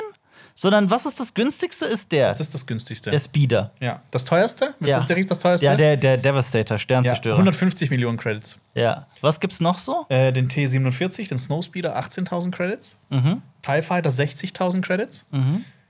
sondern 0.56 0.88
was 0.90 1.04
ist 1.04 1.18
das 1.18 1.34
günstigste? 1.34 1.84
Ist 1.86 2.12
der, 2.12 2.28
Das 2.28 2.38
ist 2.40 2.54
das 2.54 2.64
günstigste. 2.64 3.10
der 3.10 3.18
Speeder. 3.18 3.72
ja. 3.80 4.00
Das 4.12 4.24
teuerste? 4.24 4.74
Was 4.78 4.88
Ja. 4.88 4.98
ist 5.00 5.08
der, 5.08 5.16
das 5.24 5.38
teuerste? 5.40 5.66
Ja, 5.66 5.74
der, 5.76 5.96
der 5.96 6.16
Devastator, 6.16 6.76
ja. 6.76 6.78
Sternzerstörer. 6.78 7.34
150 7.36 7.90
Millionen 7.90 8.18
Credits. 8.18 8.58
Ja. 8.74 9.06
Was 9.20 9.40
gibt's 9.40 9.60
noch 9.60 9.78
so? 9.78 10.06
Äh, 10.08 10.32
den 10.32 10.48
T47, 10.48 11.28
den 11.28 11.38
Snowspeeder, 11.38 11.98
18.000 11.98 12.52
Credits. 12.52 12.98
Mhm. 13.10 13.42
TIE 13.62 13.82
Fighter, 13.82 14.10
60.000 14.10 14.82
Credits. 14.82 15.26
Ceta 15.32 15.40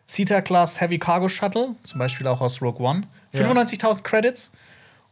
Class 0.06 0.80
Heavy 0.80 0.98
Cargo 0.98 1.28
Shuttle, 1.28 1.74
zum 1.82 1.98
Beispiel 1.98 2.26
auch 2.26 2.40
aus 2.40 2.60
Rogue 2.62 2.84
One, 2.86 3.02
Ja. 3.32 3.40
95.000 3.40 4.02
Credits. 4.04 4.52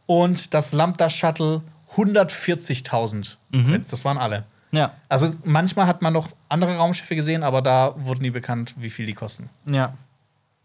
Und 0.07 0.53
das 0.55 0.73
Lambda 0.73 1.09
Shuttle, 1.09 1.63
140.000 1.97 3.39
Mhm. 3.51 3.67
Credits. 3.67 3.91
Das 3.91 4.05
waren 4.05 4.19
alle. 4.19 4.45
Ja. 4.73 4.95
Also 5.09 5.29
manchmal 5.45 5.87
hat 5.87 6.03
man 6.03 6.13
noch 6.13 6.29
andere 6.49 6.77
Raumschiffe 6.77 7.15
gesehen, 7.15 7.43
aber 7.43 7.63
da 7.63 7.95
wurde 7.97 8.23
nie 8.23 8.31
bekannt, 8.31 8.75
wie 8.79 8.91
viel 8.91 9.07
die 9.07 9.13
kosten. 9.15 9.51
Ja. 9.67 9.93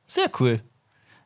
Sehr 0.08 0.30
cool. 0.40 0.62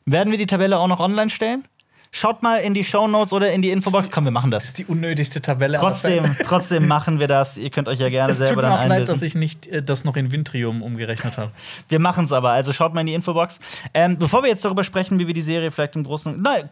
Werden 0.05 0.31
wir 0.31 0.37
die 0.39 0.47
Tabelle 0.47 0.79
auch 0.79 0.87
noch 0.87 0.99
online 0.99 1.29
stellen? 1.29 1.65
Schaut 2.13 2.43
mal 2.43 2.57
in 2.57 2.73
die 2.73 2.83
Shownotes 2.83 3.31
oder 3.31 3.53
in 3.53 3.61
die 3.61 3.69
Infobox. 3.69 4.09
Komm, 4.11 4.25
wir 4.25 4.31
machen 4.31 4.51
Das 4.51 4.63
das. 4.63 4.67
ist 4.71 4.77
die 4.79 4.85
unnötigste 4.85 5.39
Tabelle. 5.39 5.77
Trotzdem, 5.79 6.35
trotzdem 6.43 6.85
machen 6.85 7.19
wir 7.21 7.27
das. 7.29 7.57
Ihr 7.57 7.69
könnt 7.69 7.87
euch 7.87 7.99
ja 7.99 8.09
gerne 8.09 8.31
Es 8.33 8.37
tut 8.37 8.47
selber 8.47 8.63
mir 8.63 8.67
dann 8.67 8.73
auch 8.73 8.77
leid, 8.79 8.91
einlesen. 8.91 9.13
dass 9.13 9.21
ich 9.21 9.33
nicht 9.33 9.65
äh, 9.67 9.81
das 9.81 10.03
noch 10.03 10.17
in 10.17 10.29
Vintrium 10.29 10.83
umgerechnet 10.83 11.37
habe. 11.37 11.51
Wir 11.87 11.99
machen 11.99 12.25
es 12.25 12.33
aber, 12.33 12.51
also 12.51 12.73
schaut 12.73 12.93
mal 12.93 12.99
in 12.99 13.07
die 13.07 13.13
Infobox. 13.13 13.61
Ähm, 13.93 14.17
bevor 14.19 14.43
wir 14.43 14.49
jetzt 14.49 14.65
darüber 14.65 14.83
sprechen, 14.83 15.19
wie 15.19 15.27
wir 15.27 15.33
die 15.33 15.41
Serie 15.41 15.71
vielleicht 15.71 15.95
im 15.95 16.03
Großen 16.03 16.33
und 16.35 16.41
Nein, 16.41 16.69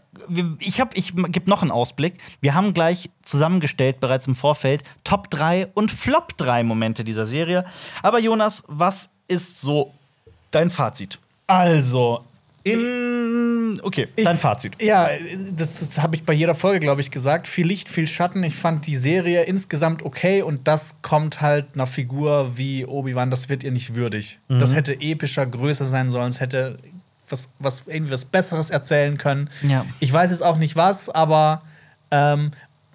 ich 0.59 0.81
habe 0.81 0.91
ich 0.95 1.13
gebe 1.15 1.49
noch 1.49 1.61
einen 1.61 1.71
Ausblick. 1.71 2.15
Wir 2.41 2.53
haben 2.53 2.73
gleich 2.73 3.09
zusammengestellt 3.23 4.01
bereits 4.01 4.27
im 4.27 4.35
Vorfeld 4.35 4.83
Top 5.05 5.29
3 5.29 5.67
und 5.73 5.89
Flop 5.89 6.35
3 6.35 6.63
Momente 6.63 7.05
dieser 7.05 7.25
Serie. 7.25 7.63
Aber 8.03 8.19
Jonas, 8.19 8.63
was 8.67 9.11
ist 9.29 9.61
so 9.61 9.93
dein 10.51 10.69
Fazit? 10.69 11.17
Also, 11.47 12.25
In 12.73 13.79
okay, 13.83 14.07
Ich- 14.15 14.23
dein 14.25 14.37
Fazit. 14.37 14.81
Ja, 14.81 15.09
das, 15.51 15.79
das 15.79 15.99
habe 15.99 16.15
ich 16.15 16.23
bei 16.23 16.33
jeder 16.33 16.55
Folge, 16.55 16.79
glaube 16.79 17.01
ich, 17.01 17.11
gesagt. 17.11 17.47
Viel 17.47 17.67
Licht, 17.67 17.89
viel 17.89 18.07
Schatten. 18.07 18.43
Ich 18.43 18.55
fand 18.55 18.87
die 18.87 18.95
Serie 18.95 19.43
insgesamt 19.43 20.03
okay 20.03 20.41
und 20.41 20.67
das 20.67 21.01
kommt 21.01 21.41
halt 21.41 21.67
einer 21.75 21.87
Figur 21.87 22.57
wie 22.57 22.85
Obi-Wan, 22.85 23.29
das 23.31 23.49
wird 23.49 23.63
ihr 23.63 23.71
nicht 23.71 23.95
würdig. 23.95 24.39
Mhm. 24.47 24.59
Das 24.59 24.75
hätte 24.75 24.93
epischer, 24.99 25.45
größer 25.45 25.85
sein 25.85 26.09
sollen. 26.09 26.29
Es 26.29 26.39
hätte 26.39 26.77
was, 27.29 27.49
was, 27.59 27.83
irgendwie 27.85 28.11
was 28.11 28.25
Besseres 28.25 28.69
erzählen 28.69 29.17
können. 29.17 29.49
Ja. 29.67 29.85
Ich 29.99 30.11
weiß 30.11 30.31
jetzt 30.31 30.43
auch 30.43 30.57
nicht 30.57 30.75
was, 30.75 31.09
aber 31.09 31.61
ähm, 32.11 32.51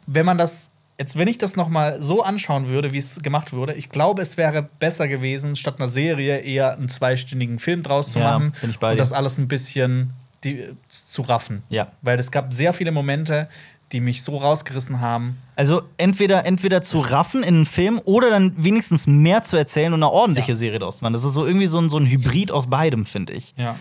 wenn 0.07 0.27
man 0.27 0.39
das. 0.39 0.71
Jetzt, 0.99 1.19
wenn 1.19 1.27
ich 1.27 1.39
das 1.39 1.57
noch 1.57 1.69
mal 1.69 2.01
so 2.01 2.23
anschauen 2.23 2.69
würde, 2.69 2.93
wie 2.93 2.99
es 2.99 3.21
gemacht 3.21 3.53
wurde, 3.53 3.73
ich 3.75 3.89
glaube, 3.89 4.23
es 4.23 4.37
wäre 4.37 4.69
besser 4.79 5.09
gewesen, 5.09 5.57
statt 5.57 5.81
einer 5.81 5.89
Serie 5.89 6.39
eher 6.39 6.75
einen 6.75 6.89
zweistündigen 6.89 7.59
Film 7.59 7.83
draus 7.83 8.13
zu 8.13 8.21
Ja, 8.21 8.39
machen 8.39 8.55
bin 8.61 8.71
ich 8.71 8.79
bei 8.79 8.93
und 8.93 8.99
das 8.99 9.13
alles 9.13 9.39
ein 9.39 9.49
bisschen 9.49 10.13
die, 10.45 10.65
zu 10.89 11.23
raffen. 11.23 11.65
Ja. 11.69 11.89
Weil 12.03 12.21
es 12.21 12.31
gab 12.31 12.53
sehr 12.53 12.73
viele 12.73 12.93
Momente, 12.93 13.49
die 13.91 14.01
mich 14.01 14.23
so 14.23 14.39
rausgerissen 14.39 15.01
haben. 15.01 15.37
Also 15.57 15.83
entweder, 15.97 16.47
entweder 16.47 16.81
zu 16.83 17.01
raffen 17.01 17.43
in 17.43 17.55
einen 17.57 17.67
Film 17.67 18.01
oder 18.05 18.31
dann 18.31 18.53
wenigstens 18.63 19.07
mehr 19.07 19.43
zu 19.43 19.57
erzählen 19.57 19.93
und 19.93 20.03
eine 20.03 20.11
ordentliche 20.11 20.53
Ja. 20.53 20.57
Serie 20.57 20.79
draus 20.79 20.99
zu 20.99 21.05
machen. 21.05 21.13
Das 21.13 21.25
ist 21.25 21.35
so 21.35 21.45
irgendwie 21.45 21.67
so 21.67 21.81
ein, 21.81 21.91
so 21.91 21.99
ein 21.99 22.07
Hybrid 22.07 22.53
aus 22.53 22.69
beidem, 22.69 23.05
finde 23.05 23.33
ich. 23.33 23.53
Ja. 23.57 23.75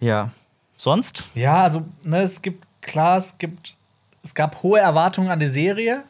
Ja. 0.00 0.30
Sonst? 0.76 1.24
Ja, 1.34 1.62
also, 1.62 1.84
ne, 2.02 2.20
es 2.22 2.40
gibt, 2.42 2.66
klar, 2.82 3.18
es 3.18 3.38
gibt, 3.38 3.74
es 4.22 4.34
gab 4.34 4.62
hohe 4.62 4.78
Erwartungen 4.80 5.30
an 5.30 5.38
die 5.40 5.46
Serie, 5.46 6.02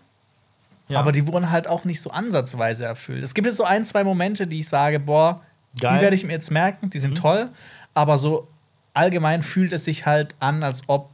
Ja. 0.88 0.98
aber 1.00 1.12
die 1.12 1.26
wurden 1.26 1.50
halt 1.50 1.66
auch 1.66 1.84
nicht 1.84 2.00
so 2.00 2.10
ansatzweise 2.10 2.84
erfüllt. 2.84 3.22
Es 3.22 3.32
gibt 3.34 3.46
jetzt 3.46 3.56
so 3.56 3.64
ein, 3.64 3.84
zwei 3.84 4.04
Momente, 4.04 4.46
die 4.46 4.60
ich 4.60 4.68
sage, 4.68 5.00
boah, 5.00 5.40
Geil. 5.80 5.92
Mhm. 5.92 5.96
die 5.96 6.02
werde 6.02 6.16
ich 6.16 6.24
mir 6.24 6.32
jetzt 6.32 6.50
merken, 6.50 6.90
die 6.90 6.98
sind 6.98 7.16
toll, 7.16 7.48
aber 7.94 8.18
so 8.18 8.48
allgemein 8.92 9.42
fühlt 9.42 9.72
es 9.72 9.84
sich 9.84 10.06
halt 10.06 10.34
an, 10.40 10.62
als 10.62 10.82
ob 10.88 11.10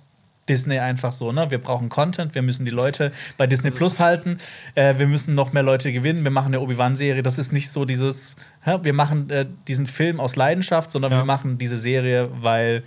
Disney 0.48 0.80
einfach 0.80 1.12
so, 1.12 1.30
ne, 1.30 1.50
wir 1.52 1.58
brauchen 1.58 1.88
Content, 1.88 2.34
wir 2.34 2.42
müssen 2.42 2.64
die 2.64 2.72
Leute 2.72 3.12
bei 3.36 3.46
Disney 3.46 3.70
Plus 3.70 4.00
halten, 4.00 4.38
äh, 4.74 4.98
wir 4.98 5.06
müssen 5.06 5.36
noch 5.36 5.52
mehr 5.52 5.62
Leute 5.62 5.92
gewinnen, 5.92 6.24
wir 6.24 6.32
machen 6.32 6.48
eine 6.48 6.60
Obi-Wan-Serie. 6.60 7.22
Das 7.22 7.38
ist 7.38 7.52
nicht 7.52 7.70
so 7.70 7.84
dieses, 7.84 8.34
hä, 8.62 8.78
wir 8.82 8.92
machen 8.92 9.30
äh, 9.30 9.46
diesen 9.68 9.86
Film 9.86 10.18
aus 10.18 10.34
Leidenschaft, 10.34 10.90
sondern 10.90 11.12
Ja. 11.12 11.18
wir 11.18 11.24
machen 11.24 11.56
diese 11.58 11.76
Serie, 11.76 12.28
weil 12.42 12.82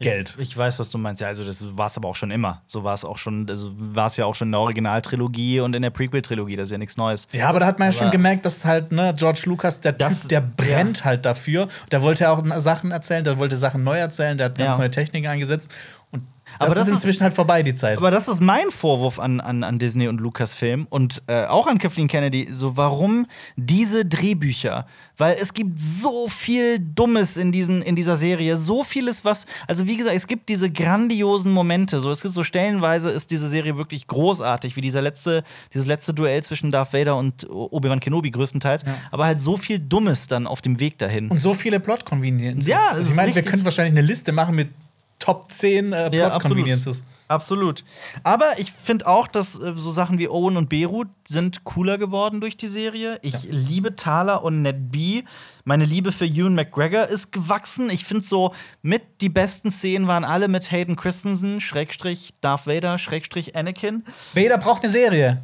Geld. 0.00 0.36
Ich, 0.38 0.50
ich 0.50 0.56
weiß, 0.56 0.78
was 0.78 0.90
du 0.90 0.98
meinst. 0.98 1.20
Ja, 1.20 1.28
also 1.28 1.44
das 1.44 1.64
war 1.76 1.86
es 1.88 1.96
aber 1.96 2.08
auch 2.08 2.14
schon 2.14 2.30
immer. 2.30 2.62
So 2.66 2.84
war 2.84 2.94
es 2.94 3.04
auch 3.04 3.18
schon, 3.18 3.48
also 3.48 3.72
war 3.76 4.06
es 4.06 4.16
ja 4.16 4.26
auch 4.26 4.34
schon 4.34 4.48
in 4.48 4.52
der 4.52 4.60
Originaltrilogie 4.60 5.60
und 5.60 5.74
in 5.74 5.82
der 5.82 5.90
Prequel-Trilogie. 5.90 6.56
Das 6.56 6.68
ist 6.68 6.72
ja 6.72 6.78
nichts 6.78 6.96
Neues. 6.96 7.26
Ja, 7.32 7.48
aber 7.48 7.60
da 7.60 7.66
hat 7.66 7.78
man 7.78 7.88
ja 7.88 7.92
schon 7.92 8.02
Aber- 8.08 8.12
gemerkt, 8.12 8.46
dass 8.46 8.64
halt, 8.64 8.92
ne, 8.92 9.12
George 9.16 9.42
Lucas, 9.46 9.80
der 9.80 9.92
Das- 9.92 10.20
Typ, 10.22 10.28
der 10.30 10.40
brennt 10.40 11.04
halt 11.04 11.24
dafür. 11.24 11.68
Der 11.90 12.02
wollte 12.02 12.24
ja 12.24 12.32
auch 12.32 12.42
Sachen 12.60 12.90
erzählen, 12.90 13.24
der 13.24 13.38
wollte 13.38 13.56
Sachen 13.56 13.82
neu 13.84 13.98
erzählen, 13.98 14.38
der 14.38 14.46
hat 14.46 14.58
ganz 14.58 14.74
Ja. 14.74 14.78
neue 14.78 14.90
Techniken 14.90 15.26
eingesetzt. 15.26 15.70
Und 16.10 16.22
Aber 16.58 16.74
das 16.74 16.78
ist 16.78 16.88
ist- 16.88 16.92
inzwischen 16.94 17.22
halt 17.22 17.34
vorbei, 17.34 17.62
die 17.62 17.74
Zeit. 17.74 17.98
Aber 17.98 18.10
das 18.10 18.28
ist 18.28 18.40
mein 18.40 18.70
Vorwurf 18.70 19.18
an, 19.18 19.40
an, 19.40 19.62
an 19.64 19.78
Disney 19.78 20.08
und 20.08 20.20
Lucasfilm 20.20 20.86
und 20.90 21.22
äh, 21.26 21.44
auch 21.46 21.66
an 21.66 21.78
Kathleen 21.78 22.08
Kennedy. 22.08 22.48
So, 22.50 22.76
warum 22.76 23.26
diese 23.56 24.04
Drehbücher? 24.04 24.86
Weil 25.16 25.36
es 25.40 25.52
gibt 25.52 25.80
so 25.80 26.28
viel 26.28 26.78
Dummes 26.78 27.36
in, 27.36 27.50
diesen, 27.50 27.82
in 27.82 27.96
dieser 27.96 28.16
Serie. 28.16 28.56
So 28.56 28.84
vieles, 28.84 29.24
was. 29.24 29.46
Also, 29.66 29.86
wie 29.86 29.96
gesagt, 29.96 30.14
es 30.14 30.26
gibt 30.28 30.48
diese 30.48 30.70
grandiosen 30.70 31.52
Momente. 31.52 31.98
So, 31.98 32.10
es 32.10 32.22
gibt 32.22 32.34
so 32.34 32.44
stellenweise 32.44 33.10
ist 33.10 33.30
diese 33.32 33.48
Serie 33.48 33.76
wirklich 33.76 34.06
großartig, 34.06 34.76
wie 34.76 34.80
dieser 34.80 35.02
letzte, 35.02 35.42
dieses 35.74 35.86
letzte 35.86 36.14
Duell 36.14 36.42
zwischen 36.44 36.70
Darth 36.70 36.92
Vader 36.92 37.16
und 37.16 37.48
Obi-Wan 37.50 37.98
Kenobi 38.00 38.30
größtenteils. 38.30 38.84
Aber 39.10 39.24
halt 39.26 39.40
so 39.40 39.56
viel 39.56 39.78
Dummes 39.80 40.28
dann 40.28 40.46
auf 40.46 40.60
dem 40.60 40.78
Weg 40.80 40.98
dahin. 40.98 41.28
Und 41.28 41.38
so 41.38 41.54
viele 41.54 41.80
Plot-Conveniences. 41.80 42.66
Ja, 42.68 42.78
also 42.90 43.00
ist 43.00 43.10
ich 43.10 43.16
meine, 43.16 43.34
wir 43.34 43.42
können 43.42 43.64
wahrscheinlich 43.64 43.98
eine 43.98 44.06
Liste 44.06 44.30
machen 44.32 44.54
mit 44.54 44.68
Top 45.18 45.50
10 45.50 45.92
äh, 45.92 46.16
Ja, 46.16 46.30
Plot-Conveniences. 46.30 47.04
Absolut. 47.28 47.84
Aber 48.22 48.58
ich 48.58 48.72
finde 48.72 49.06
auch, 49.06 49.28
dass 49.28 49.60
äh, 49.60 49.74
so 49.76 49.92
Sachen 49.92 50.18
wie 50.18 50.28
Owen 50.28 50.56
und 50.56 50.70
Beru 50.70 51.04
sind 51.28 51.62
cooler 51.64 51.98
geworden 51.98 52.40
durch 52.40 52.56
die 52.56 52.68
Serie. 52.68 53.18
Ich 53.22 53.44
liebe 53.50 53.94
Thala 53.96 54.36
und 54.36 54.62
Ned 54.62 54.90
B. 54.90 55.22
Meine 55.64 55.84
Liebe 55.84 56.10
für 56.10 56.24
Ewan 56.24 56.54
McGregor 56.54 57.06
ist 57.06 57.30
gewachsen. 57.30 57.90
Ich 57.90 58.06
finde 58.06 58.24
so 58.24 58.54
mit 58.80 59.02
die 59.20 59.28
besten 59.28 59.70
Szenen 59.70 60.08
waren 60.08 60.24
alle 60.24 60.48
mit 60.48 60.70
Hayden 60.70 60.96
Christensen, 60.96 61.60
Schrägstrich 61.60 62.32
Darth 62.40 62.66
Vader, 62.66 62.96
Schrägstrich 62.96 63.54
Anakin. 63.54 64.04
Vader 64.34 64.56
braucht 64.56 64.82
eine 64.82 64.90
Serie. 64.90 65.42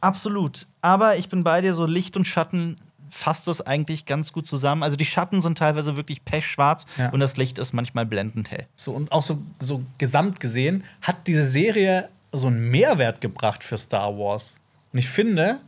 Absolut. 0.00 0.66
Aber 0.80 1.16
ich 1.16 1.28
bin 1.28 1.44
bei 1.44 1.60
dir, 1.60 1.74
so 1.74 1.84
Licht 1.84 2.16
und 2.16 2.26
Schatten 2.26 2.76
fasst 3.10 3.46
das 3.48 3.60
eigentlich 3.60 4.06
ganz 4.06 4.32
gut 4.32 4.46
zusammen. 4.46 4.82
Also 4.82 4.96
die 4.96 5.04
Schatten 5.04 5.40
sind 5.42 5.58
teilweise 5.58 5.96
wirklich 5.96 6.24
pechschwarz 6.24 6.86
Ja. 6.96 7.10
und 7.10 7.20
das 7.20 7.36
Licht 7.36 7.58
ist 7.58 7.72
manchmal 7.72 8.06
blendend 8.06 8.50
hell. 8.50 8.66
So, 8.76 8.92
und 8.92 9.12
auch 9.12 9.22
so, 9.22 9.38
so 9.58 9.82
gesamt 9.98 10.40
gesehen 10.40 10.84
hat 11.02 11.26
diese 11.26 11.42
Serie 11.46 12.08
so 12.32 12.46
einen 12.48 12.70
Mehrwert 12.70 13.20
gebracht 13.20 13.64
für 13.64 13.78
Star 13.78 14.16
Wars. 14.18 14.60
Und 14.92 14.98
ich 14.98 15.08
finde, 15.08 15.58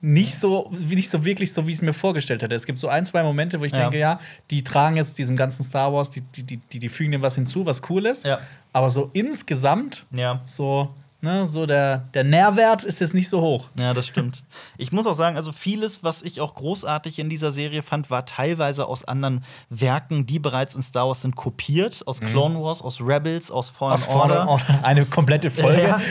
nicht 0.00 0.36
so, 0.36 0.70
nicht 0.90 1.08
so 1.08 1.24
wirklich 1.24 1.52
so, 1.52 1.66
wie 1.66 1.70
ich 1.72 1.78
es 1.78 1.82
mir 1.82 1.94
vorgestellt 1.94 2.42
hätte. 2.42 2.54
Es 2.54 2.66
gibt 2.66 2.78
so 2.78 2.88
ein, 2.88 3.06
zwei 3.06 3.22
Momente, 3.22 3.58
wo 3.60 3.64
ich 3.64 3.72
Ja. 3.72 3.78
denke, 3.80 3.98
ja, 3.98 4.20
die 4.50 4.62
tragen 4.62 4.96
jetzt 4.96 5.16
diesem 5.18 5.34
ganzen 5.34 5.64
Star 5.64 5.92
Wars, 5.94 6.10
die, 6.10 6.20
die, 6.20 6.42
die, 6.42 6.56
die, 6.58 6.78
die 6.78 6.88
fügen 6.90 7.10
dem 7.12 7.22
was 7.22 7.36
hinzu, 7.36 7.64
was 7.64 7.80
cool 7.88 8.04
ist. 8.06 8.24
Ja. 8.24 8.38
Aber 8.74 8.90
so 8.90 9.08
insgesamt, 9.14 10.04
Ja. 10.10 10.40
so, 10.44 10.90
ne, 11.24 11.46
so 11.46 11.66
der, 11.66 12.04
der 12.14 12.22
Nährwert 12.22 12.84
ist 12.84 13.00
jetzt 13.00 13.14
nicht 13.14 13.28
so 13.28 13.40
hoch. 13.40 13.68
Ja, 13.76 13.92
das 13.92 14.06
stimmt. 14.06 14.44
Ich 14.78 14.92
muss 14.92 15.06
auch 15.06 15.14
sagen, 15.14 15.36
also 15.36 15.50
vieles, 15.50 16.04
was 16.04 16.22
ich 16.22 16.40
auch 16.40 16.54
großartig 16.54 17.18
in 17.18 17.28
dieser 17.28 17.50
Serie 17.50 17.82
fand, 17.82 18.10
war 18.10 18.26
teilweise 18.26 18.86
aus 18.86 19.02
anderen 19.02 19.44
Werken, 19.70 20.26
die 20.26 20.38
bereits 20.38 20.76
in 20.76 20.82
Star 20.82 21.08
Wars 21.08 21.22
sind, 21.22 21.34
kopiert. 21.34 22.06
Aus 22.06 22.20
Clone 22.20 22.62
Wars, 22.62 22.82
aus 22.82 23.00
Rebels, 23.00 23.50
aus 23.50 23.70
Fallen 23.70 23.94
Aus 23.94 24.04
vorne 24.04 24.46
auch 24.46 24.60
eine 24.82 25.04
komplette 25.06 25.50
Folge. 25.50 25.82
Ja. 25.82 26.00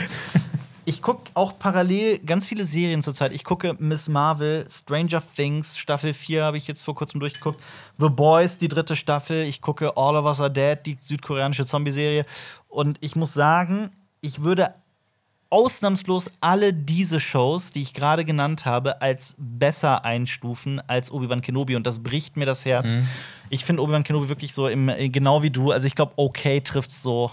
Ich 0.86 1.00
gucke 1.00 1.30
auch 1.32 1.58
parallel 1.58 2.18
ganz 2.18 2.44
viele 2.44 2.62
Serien 2.62 3.00
zurzeit. 3.00 3.32
Ich 3.32 3.44
gucke 3.44 3.74
Miss 3.78 4.10
Marvel, 4.10 4.66
Stranger 4.70 5.22
Things, 5.34 5.78
Staffel 5.78 6.12
4 6.12 6.44
habe 6.44 6.58
ich 6.58 6.66
jetzt 6.66 6.84
vor 6.84 6.94
kurzem 6.94 7.20
durchgeguckt. 7.20 7.58
The 7.98 8.10
Boys, 8.10 8.58
die 8.58 8.68
dritte 8.68 8.94
Staffel. 8.94 9.44
Ich 9.44 9.62
gucke 9.62 9.96
All 9.96 10.14
of 10.14 10.26
Us 10.26 10.42
Are 10.42 10.50
Dead, 10.50 10.76
die 10.84 10.98
südkoreanische 11.00 11.64
Zombie-Serie. 11.64 12.26
Und 12.68 12.98
ich 13.00 13.16
muss 13.16 13.32
sagen, 13.32 13.92
ich 14.20 14.42
würde 14.42 14.74
ausnahmslos 15.54 16.32
alle 16.40 16.74
diese 16.74 17.20
Shows, 17.20 17.70
die 17.70 17.80
ich 17.80 17.94
gerade 17.94 18.24
genannt 18.24 18.64
habe, 18.64 19.00
als 19.00 19.36
besser 19.38 20.04
einstufen 20.04 20.82
als 20.88 21.12
Obi-Wan 21.12 21.42
Kenobi. 21.42 21.76
Und 21.76 21.86
das 21.86 22.02
bricht 22.02 22.36
mir 22.36 22.44
das 22.44 22.64
Herz. 22.64 22.90
Ich 23.50 23.64
finde 23.64 23.82
Obi-Wan 23.82 24.02
Kenobi 24.02 24.28
wirklich 24.28 24.52
so 24.52 24.66
im, 24.66 24.90
genau 25.12 25.44
wie 25.44 25.50
du. 25.50 25.70
Also 25.70 25.86
ich 25.86 25.94
glaube, 25.94 26.14
okay 26.16 26.60
trifft 26.60 26.90
so, 26.90 27.30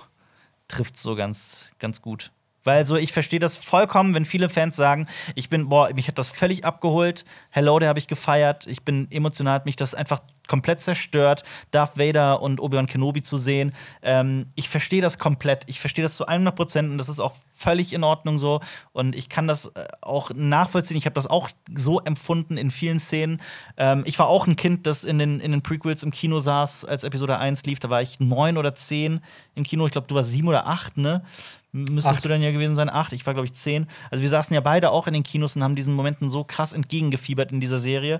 trifft's 0.67 1.01
so 1.01 1.15
ganz, 1.15 1.71
ganz 1.79 2.03
gut. 2.03 2.31
Weil 2.63 2.85
so, 2.85 2.95
ich 2.95 3.11
verstehe 3.11 3.39
das 3.39 3.55
vollkommen, 3.55 4.13
wenn 4.13 4.25
viele 4.25 4.47
Fans 4.47 4.75
sagen, 4.75 5.07
ich 5.33 5.49
bin, 5.49 5.69
boah, 5.69 5.89
mich 5.95 6.07
hat 6.07 6.19
das 6.19 6.27
völlig 6.27 6.63
abgeholt. 6.63 7.25
Hello, 7.49 7.79
der 7.79 7.89
habe 7.89 7.97
ich 7.97 8.07
gefeiert. 8.07 8.67
Ich 8.67 8.83
bin 8.83 9.09
emotional, 9.09 9.55
hat 9.55 9.65
mich 9.65 9.77
das 9.77 9.95
einfach 9.95 10.19
komplett 10.51 10.81
zerstört, 10.81 11.43
Darth 11.71 11.97
Vader 11.97 12.41
und 12.41 12.59
Obi-Wan 12.59 12.85
Kenobi 12.85 13.21
zu 13.21 13.37
sehen. 13.37 13.71
Ähm, 14.01 14.47
ich 14.55 14.67
verstehe 14.67 15.01
das 15.01 15.17
komplett. 15.17 15.63
Ich 15.67 15.79
verstehe 15.79 16.03
das 16.03 16.17
zu 16.17 16.25
100 16.25 16.53
Prozent 16.53 16.91
und 16.91 16.97
das 16.97 17.07
ist 17.07 17.21
auch 17.21 17.31
völlig 17.55 17.93
in 17.93 18.03
Ordnung 18.03 18.37
so. 18.37 18.59
Und 18.91 19.15
ich 19.15 19.29
kann 19.29 19.47
das 19.47 19.67
äh, 19.67 19.87
auch 20.01 20.31
nachvollziehen. 20.35 20.97
Ich 20.97 21.05
habe 21.05 21.13
das 21.13 21.25
auch 21.25 21.49
so 21.73 22.01
empfunden 22.01 22.57
in 22.57 22.69
vielen 22.69 22.99
Szenen. 22.99 23.41
Ähm, 23.77 24.03
ich 24.05 24.19
war 24.19 24.27
auch 24.27 24.45
ein 24.45 24.57
Kind, 24.57 24.87
das 24.87 25.05
in 25.05 25.19
den, 25.19 25.39
in 25.39 25.51
den 25.51 25.61
Prequels 25.61 26.03
im 26.03 26.11
Kino 26.11 26.39
saß, 26.39 26.83
als 26.83 27.05
Episode 27.05 27.39
1 27.39 27.63
lief. 27.65 27.79
Da 27.79 27.89
war 27.89 28.01
ich 28.01 28.19
neun 28.19 28.57
oder 28.57 28.75
zehn 28.75 29.21
im 29.55 29.63
Kino. 29.63 29.85
Ich 29.85 29.93
glaube, 29.93 30.07
du 30.07 30.15
warst 30.15 30.31
sieben 30.31 30.49
oder 30.49 30.67
acht, 30.67 30.97
ne? 30.97 31.23
Müsstest 31.71 32.17
Acht. 32.17 32.25
du 32.25 32.29
dann 32.29 32.41
ja 32.41 32.51
gewesen 32.51 32.75
sein, 32.75 32.89
acht. 32.89 33.13
Ich 33.13 33.25
war, 33.25 33.33
glaube 33.33 33.45
ich, 33.45 33.53
zehn. 33.53 33.87
Also 34.09 34.21
wir 34.21 34.27
saßen 34.27 34.53
ja 34.53 34.59
beide 34.59 34.91
auch 34.91 35.07
in 35.07 35.13
den 35.13 35.23
Kinos 35.23 35.55
und 35.55 35.63
haben 35.63 35.77
diesen 35.77 35.93
Momenten 35.93 36.27
so 36.27 36.43
krass 36.43 36.73
entgegengefiebert 36.73 37.53
in 37.53 37.61
dieser 37.61 37.79
Serie. 37.79 38.19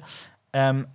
Ähm, 0.54 0.88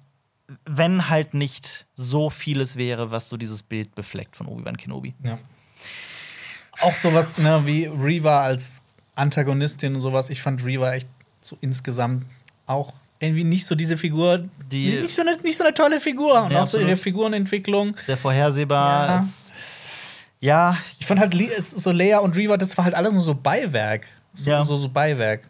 wenn 0.64 1.08
halt 1.08 1.34
nicht 1.34 1.86
so 1.94 2.30
vieles 2.30 2.76
wäre, 2.76 3.10
was 3.10 3.28
so 3.28 3.36
dieses 3.36 3.62
Bild 3.62 3.94
befleckt 3.94 4.36
von 4.36 4.46
Obi-Wan 4.46 4.76
Kenobi. 4.76 5.14
Ja. 5.24 5.38
Auch 6.80 6.94
sowas 6.94 7.38
ne, 7.38 7.62
wie 7.64 7.86
Reva 7.86 8.42
als 8.42 8.82
Antagonistin 9.14 9.94
und 9.94 10.00
sowas. 10.00 10.28
Ich 10.30 10.42
fand 10.42 10.64
Reva 10.64 10.92
echt 10.92 11.08
so 11.40 11.56
insgesamt 11.60 12.24
auch 12.66 12.92
irgendwie 13.18 13.44
nicht 13.44 13.64
so 13.66 13.74
diese 13.74 13.96
Figur, 13.96 14.44
Die- 14.70 15.00
nicht, 15.00 15.14
so 15.14 15.22
eine, 15.22 15.36
nicht 15.38 15.56
so 15.56 15.64
eine 15.64 15.72
tolle 15.72 16.00
Figur. 16.00 16.42
Und 16.42 16.52
Ja, 16.52 16.62
auch 16.62 16.66
so 16.66 16.78
ihre 16.78 16.96
Figurenentwicklung. 16.96 17.96
Sehr 18.06 18.18
vorhersehbar. 18.18 19.06
Ja. 19.08 19.16
Es, 19.16 19.52
ja, 20.40 20.76
Ich 20.98 21.06
fand 21.06 21.18
halt 21.20 21.34
so 21.64 21.90
Leia 21.92 22.18
und 22.18 22.36
Reva, 22.36 22.56
das 22.58 22.76
war 22.76 22.84
halt 22.84 22.94
alles 22.94 23.14
nur 23.14 23.22
so 23.22 23.34
Beiwerk. 23.34 24.06
So, 24.34 24.50
Ja. 24.50 24.62
so, 24.64 24.76
so 24.76 24.88
Beiwerk. 24.90 25.48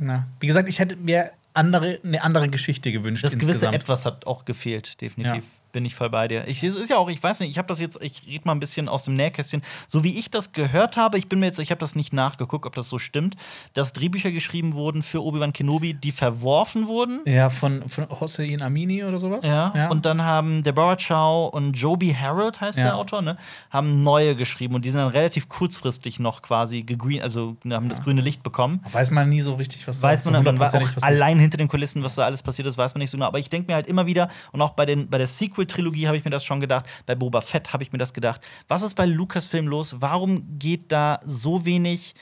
Na. 0.00 0.26
Wie 0.40 0.48
gesagt, 0.48 0.68
ich 0.68 0.80
hätte 0.80 0.96
mir 0.96 1.30
andere, 1.54 2.00
eine 2.02 2.22
andere 2.22 2.48
Geschichte 2.48 2.92
gewünscht. 2.92 3.24
das 3.24 3.34
gewisse 3.34 3.50
insgesamt. 3.50 3.74
Etwas 3.74 4.04
hat 4.06 4.26
auch 4.26 4.44
gefehlt, 4.44 5.00
definitiv. 5.00 5.44
Ja. 5.44 5.61
Bin 5.72 5.84
ich 5.86 5.94
voll 5.94 6.10
bei 6.10 6.28
dir. 6.28 6.46
Ich, 6.48 6.62
es 6.62 6.74
ist 6.76 6.90
ja 6.90 6.98
auch, 6.98 7.08
ich 7.08 7.22
weiß 7.22 7.40
nicht, 7.40 7.50
ich 7.50 7.58
habe 7.58 7.66
das 7.68 7.80
jetzt, 7.80 8.02
ich 8.02 8.26
rede 8.26 8.42
mal 8.44 8.52
ein 8.52 8.60
bisschen 8.60 8.88
aus 8.88 9.04
dem 9.04 9.16
Nähkästchen. 9.16 9.62
So 9.86 10.04
wie 10.04 10.18
ich 10.18 10.30
das 10.30 10.52
gehört 10.52 10.96
habe, 10.96 11.18
ich 11.18 11.28
bin 11.28 11.40
mir 11.40 11.46
jetzt, 11.46 11.58
ich 11.58 11.70
habe 11.70 11.78
das 11.78 11.94
nicht 11.94 12.12
nachgeguckt, 12.12 12.66
ob 12.66 12.74
das 12.74 12.88
so 12.90 12.98
stimmt, 12.98 13.36
dass 13.72 13.92
Drehbücher 13.94 14.30
geschrieben 14.32 14.74
wurden 14.74 15.02
für 15.02 15.22
Obi-Wan 15.24 15.52
Kenobi, 15.54 15.94
die 15.94 16.12
verworfen 16.12 16.88
wurden. 16.88 17.20
Ja, 17.26 17.48
von, 17.50 17.88
von 17.88 18.08
Hossein 18.10 18.60
Amini 18.62 19.02
oder 19.02 19.18
sowas. 19.18 19.44
Ja. 19.46 19.88
Und 19.88 20.04
dann 20.04 20.22
haben 20.22 20.62
Deborah 20.62 20.96
Chow 20.96 21.48
und 21.52 21.72
Joby 21.72 22.14
Harold 22.18 22.60
heißt 22.60 22.76
Ja. 22.78 22.84
der 22.84 22.96
Autor, 22.96 23.22
ne, 23.22 23.36
haben 23.70 24.02
neue 24.02 24.36
geschrieben 24.36 24.74
und 24.74 24.84
die 24.84 24.90
sind 24.90 25.00
dann 25.00 25.08
relativ 25.08 25.48
kurzfristig 25.48 26.18
noch 26.18 26.42
quasi 26.42 26.82
gegreen, 26.82 27.22
also 27.22 27.56
haben 27.70 27.88
das 27.88 28.02
grüne 28.04 28.20
Licht 28.20 28.42
bekommen. 28.42 28.80
Weiß 28.92 29.10
man 29.10 29.28
nie 29.28 29.40
so 29.40 29.54
richtig, 29.54 29.88
was 29.88 30.02
Weiß 30.02 30.22
da 30.22 30.30
man, 30.30 30.40
so 30.40 30.44
dann, 30.44 30.58
man 30.58 30.72
war 30.72 30.82
auch 30.82 31.02
allein 31.02 31.38
hinter 31.38 31.56
den 31.56 31.68
Kulissen, 31.68 32.02
was 32.02 32.16
da 32.16 32.24
alles 32.24 32.42
passiert 32.42 32.68
ist, 32.68 32.76
weiß 32.76 32.94
man 32.94 33.00
nicht 33.00 33.10
so 33.10 33.16
genau. 33.16 33.26
Aber 33.28 33.38
ich 33.38 33.48
denke 33.48 33.70
mir 33.70 33.74
halt 33.76 33.86
immer 33.86 34.06
wieder, 34.06 34.28
und 34.52 34.60
auch 34.60 34.70
bei, 34.70 34.84
den, 34.84 35.08
bei 35.08 35.18
der 35.18 35.26
Sequel-Trilogie 35.62 36.06
habe 36.06 36.16
ich 36.16 36.24
mir 36.24 36.30
das 36.30 36.44
schon 36.44 36.60
gedacht, 36.60 36.86
bei 37.06 37.14
Boba 37.14 37.40
Fett 37.40 37.72
habe 37.72 37.82
ich 37.82 37.92
mir 37.92 37.98
das 37.98 38.14
gedacht. 38.14 38.40
Was 38.68 38.82
ist 38.82 38.94
bei 38.94 39.06
Lucasfilm 39.06 39.66
los? 39.66 39.96
Warum 40.00 40.58
geht 40.58 40.92
da 40.92 41.20
so 41.24 41.64
wenig, 41.64 42.14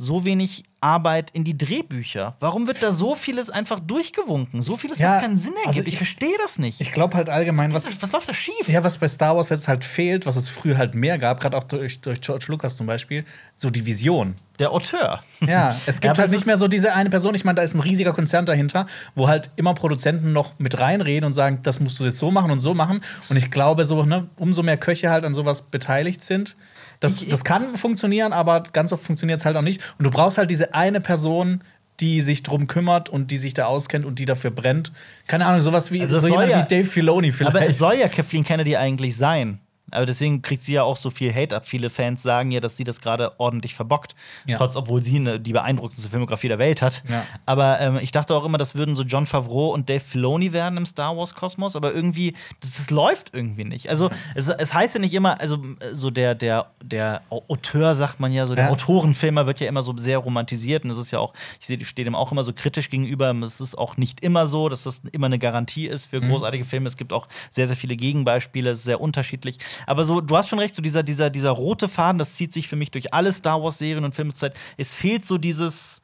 so 0.00 0.24
wenig 0.24 0.64
Arbeit 0.80 1.30
in 1.32 1.44
die 1.44 1.58
Drehbücher? 1.58 2.36
Warum 2.40 2.66
wird 2.66 2.82
da 2.82 2.90
so 2.90 3.14
vieles 3.14 3.50
einfach 3.50 3.80
durchgewunken? 3.80 4.62
So 4.62 4.78
vieles, 4.78 4.98
Ja, 4.98 5.14
was 5.14 5.20
keinen 5.22 5.36
Sinn 5.36 5.52
ergibt. 5.52 5.66
also 5.68 5.80
ich 5.82 5.88
ich- 5.88 5.96
verstehe 5.98 6.36
das 6.42 6.58
nicht. 6.58 6.80
Ich 6.80 6.92
glaube 6.92 7.16
halt 7.16 7.28
allgemein, 7.28 7.74
was, 7.74 7.86
was, 7.86 8.00
was 8.00 8.12
läuft 8.12 8.28
da 8.28 8.34
schief? 8.34 8.66
Ja, 8.66 8.82
was 8.82 8.96
bei 8.96 9.06
Star 9.06 9.36
Wars 9.36 9.50
jetzt 9.50 9.68
halt 9.68 9.84
fehlt, 9.84 10.24
was 10.24 10.36
es 10.36 10.48
früher 10.48 10.78
halt 10.78 10.94
mehr 10.94 11.18
gab, 11.18 11.40
gerade 11.40 11.56
auch 11.56 11.64
durch, 11.64 12.00
durch 12.00 12.20
George 12.22 12.46
Lucas 12.48 12.76
zum 12.76 12.86
Beispiel, 12.86 13.24
so 13.56 13.68
die 13.68 13.84
Vision. 13.84 14.34
Der 14.58 14.72
Auteur. 14.72 15.20
Ja, 15.46 15.70
es 15.70 15.86
Ja, 15.86 15.92
gibt 15.92 16.06
aber 16.06 16.18
halt 16.22 16.30
nicht 16.30 16.46
mehr 16.46 16.56
so 16.58 16.66
diese 16.68 16.94
eine 16.94 17.10
Person. 17.10 17.34
Ich 17.34 17.44
meine, 17.44 17.56
da 17.56 17.62
ist 17.62 17.74
ein 17.74 17.80
riesiger 17.80 18.12
Konzern 18.12 18.46
dahinter, 18.46 18.86
wo 19.14 19.28
halt 19.28 19.50
immer 19.56 19.74
Produzenten 19.74 20.32
noch 20.32 20.58
mit 20.58 20.78
reinreden 20.80 21.26
und 21.26 21.34
sagen, 21.34 21.60
das 21.62 21.78
musst 21.80 22.00
du 22.00 22.04
jetzt 22.04 22.18
so 22.18 22.30
machen 22.30 22.50
und 22.50 22.60
so 22.60 22.72
machen. 22.74 23.00
Und 23.28 23.36
ich 23.36 23.50
glaube, 23.50 23.84
so, 23.84 24.02
ne, 24.04 24.28
umso 24.36 24.62
mehr 24.62 24.76
Köche 24.78 25.10
halt 25.10 25.24
an 25.26 25.34
sowas 25.34 25.62
beteiligt 25.62 26.22
sind, 26.24 26.56
das, 27.00 27.26
das 27.26 27.44
kann 27.44 27.76
funktionieren, 27.76 28.32
aber 28.32 28.62
ganz 28.72 28.92
oft 28.92 29.02
funktioniert 29.04 29.40
es 29.40 29.46
halt 29.46 29.56
auch 29.56 29.62
nicht. 29.62 29.80
Und 29.98 30.04
du 30.04 30.10
brauchst 30.10 30.38
halt 30.38 30.50
diese 30.50 30.74
eine 30.74 31.00
Person, 31.00 31.62
die 31.98 32.20
sich 32.22 32.42
drum 32.42 32.66
kümmert 32.66 33.08
und 33.08 33.30
die 33.30 33.36
sich 33.38 33.52
da 33.54 33.66
auskennt 33.66 34.04
und 34.06 34.18
die 34.18 34.24
dafür 34.24 34.50
brennt. 34.50 34.92
Keine 35.26 35.44
Ahnung, 35.46 35.60
sowas 35.60 35.90
wie, 35.92 36.00
Also 36.00 36.18
so 36.18 36.28
jemand 36.28 36.50
ja- 36.50 36.62
wie 36.64 36.68
Dave 36.68 36.84
Filoni 36.84 37.32
vielleicht. 37.32 37.56
Aber 37.56 37.66
es 37.66 37.78
soll 37.78 37.96
ja 37.96 38.08
Kathleen 38.08 38.44
Kennedy 38.44 38.76
eigentlich 38.76 39.16
sein. 39.16 39.60
Aber 39.92 40.06
deswegen 40.06 40.42
kriegt 40.42 40.62
sie 40.62 40.74
ja 40.74 40.82
auch 40.82 40.96
so 40.96 41.10
viel 41.10 41.34
Hate 41.34 41.56
ab. 41.56 41.66
Viele 41.66 41.90
Fans 41.90 42.22
sagen 42.22 42.50
ja, 42.50 42.60
dass 42.60 42.76
sie 42.76 42.84
das 42.84 43.00
gerade 43.00 43.38
ordentlich 43.40 43.74
verbockt. 43.74 44.14
Ja. 44.46 44.56
Trotz, 44.56 44.76
obwohl 44.76 45.02
sie 45.02 45.16
eine, 45.16 45.40
die 45.40 45.52
beeindruckendste 45.52 46.08
Filmografie 46.10 46.48
der 46.48 46.58
Welt 46.58 46.82
hat. 46.82 47.02
Ja. 47.08 47.24
Aber 47.46 47.80
ähm, 47.80 47.98
ich 48.02 48.12
dachte 48.12 48.34
auch 48.34 48.44
immer, 48.44 48.58
das 48.58 48.74
würden 48.74 48.94
so 48.94 49.02
John 49.02 49.26
Favreau 49.26 49.72
und 49.72 49.88
Dave 49.88 50.00
Filoni 50.00 50.52
werden 50.52 50.76
im 50.76 50.86
Star 50.86 51.16
Wars-Kosmos. 51.16 51.76
Aber 51.76 51.92
irgendwie, 51.94 52.34
das, 52.60 52.76
das 52.76 52.90
läuft 52.90 53.30
irgendwie 53.32 53.64
nicht. 53.64 53.88
Also, 53.88 54.10
es, 54.34 54.48
es 54.48 54.74
heißt 54.74 54.94
ja 54.94 55.00
nicht 55.00 55.14
immer, 55.14 55.40
also 55.40 55.58
so 55.92 56.10
der, 56.10 56.34
der, 56.34 56.66
der 56.82 57.22
Auteur, 57.30 57.94
sagt 57.94 58.20
man 58.20 58.32
ja, 58.32 58.46
so 58.46 58.54
der 58.54 58.64
Ja. 58.66 58.70
Autorenfilmer 58.70 59.46
wird 59.46 59.60
ja 59.60 59.68
immer 59.68 59.82
so 59.82 59.96
sehr 59.96 60.18
romantisiert. 60.18 60.84
Und 60.84 60.90
es 60.90 60.98
ist 60.98 61.10
ja 61.10 61.18
auch, 61.18 61.32
ich 61.60 61.66
sehe- 61.66 61.78
ich 61.78 61.88
stehe 61.88 62.04
dem 62.04 62.14
auch 62.14 62.32
immer 62.32 62.44
so 62.44 62.52
kritisch 62.52 62.90
gegenüber. 62.90 63.30
Es 63.42 63.60
ist 63.60 63.76
auch 63.76 63.96
nicht 63.96 64.20
immer 64.20 64.46
so, 64.46 64.68
dass 64.68 64.82
das 64.84 65.02
immer 65.12 65.26
eine 65.26 65.38
Garantie 65.38 65.86
ist 65.86 66.06
für 66.06 66.20
großartige 66.20 66.64
Filme. 66.64 66.86
Es 66.86 66.96
gibt 66.96 67.12
auch 67.12 67.28
sehr, 67.50 67.66
sehr 67.66 67.76
viele 67.76 67.96
Gegenbeispiele, 67.96 68.70
es 68.70 68.78
ist 68.78 68.84
sehr 68.84 69.00
unterschiedlich. 69.00 69.58
Aber 69.86 70.04
so, 70.04 70.20
du 70.20 70.36
hast 70.36 70.48
schon 70.48 70.58
recht, 70.58 70.74
so 70.74 70.82
dieser, 70.82 71.02
dieser, 71.02 71.30
dieser 71.30 71.50
rote 71.50 71.88
Faden, 71.88 72.18
das 72.18 72.34
zieht 72.34 72.52
sich 72.52 72.68
für 72.68 72.76
mich 72.76 72.90
durch 72.90 73.12
alle 73.14 73.32
Star 73.32 73.62
Wars-Serien 73.62 74.04
und 74.04 74.14
Filme 74.14 74.32
zur 74.32 74.50
Zeit. 74.50 74.54
Es 74.76 74.92
fehlt 74.92 75.24
so 75.26 75.38
dieses. 75.38 76.02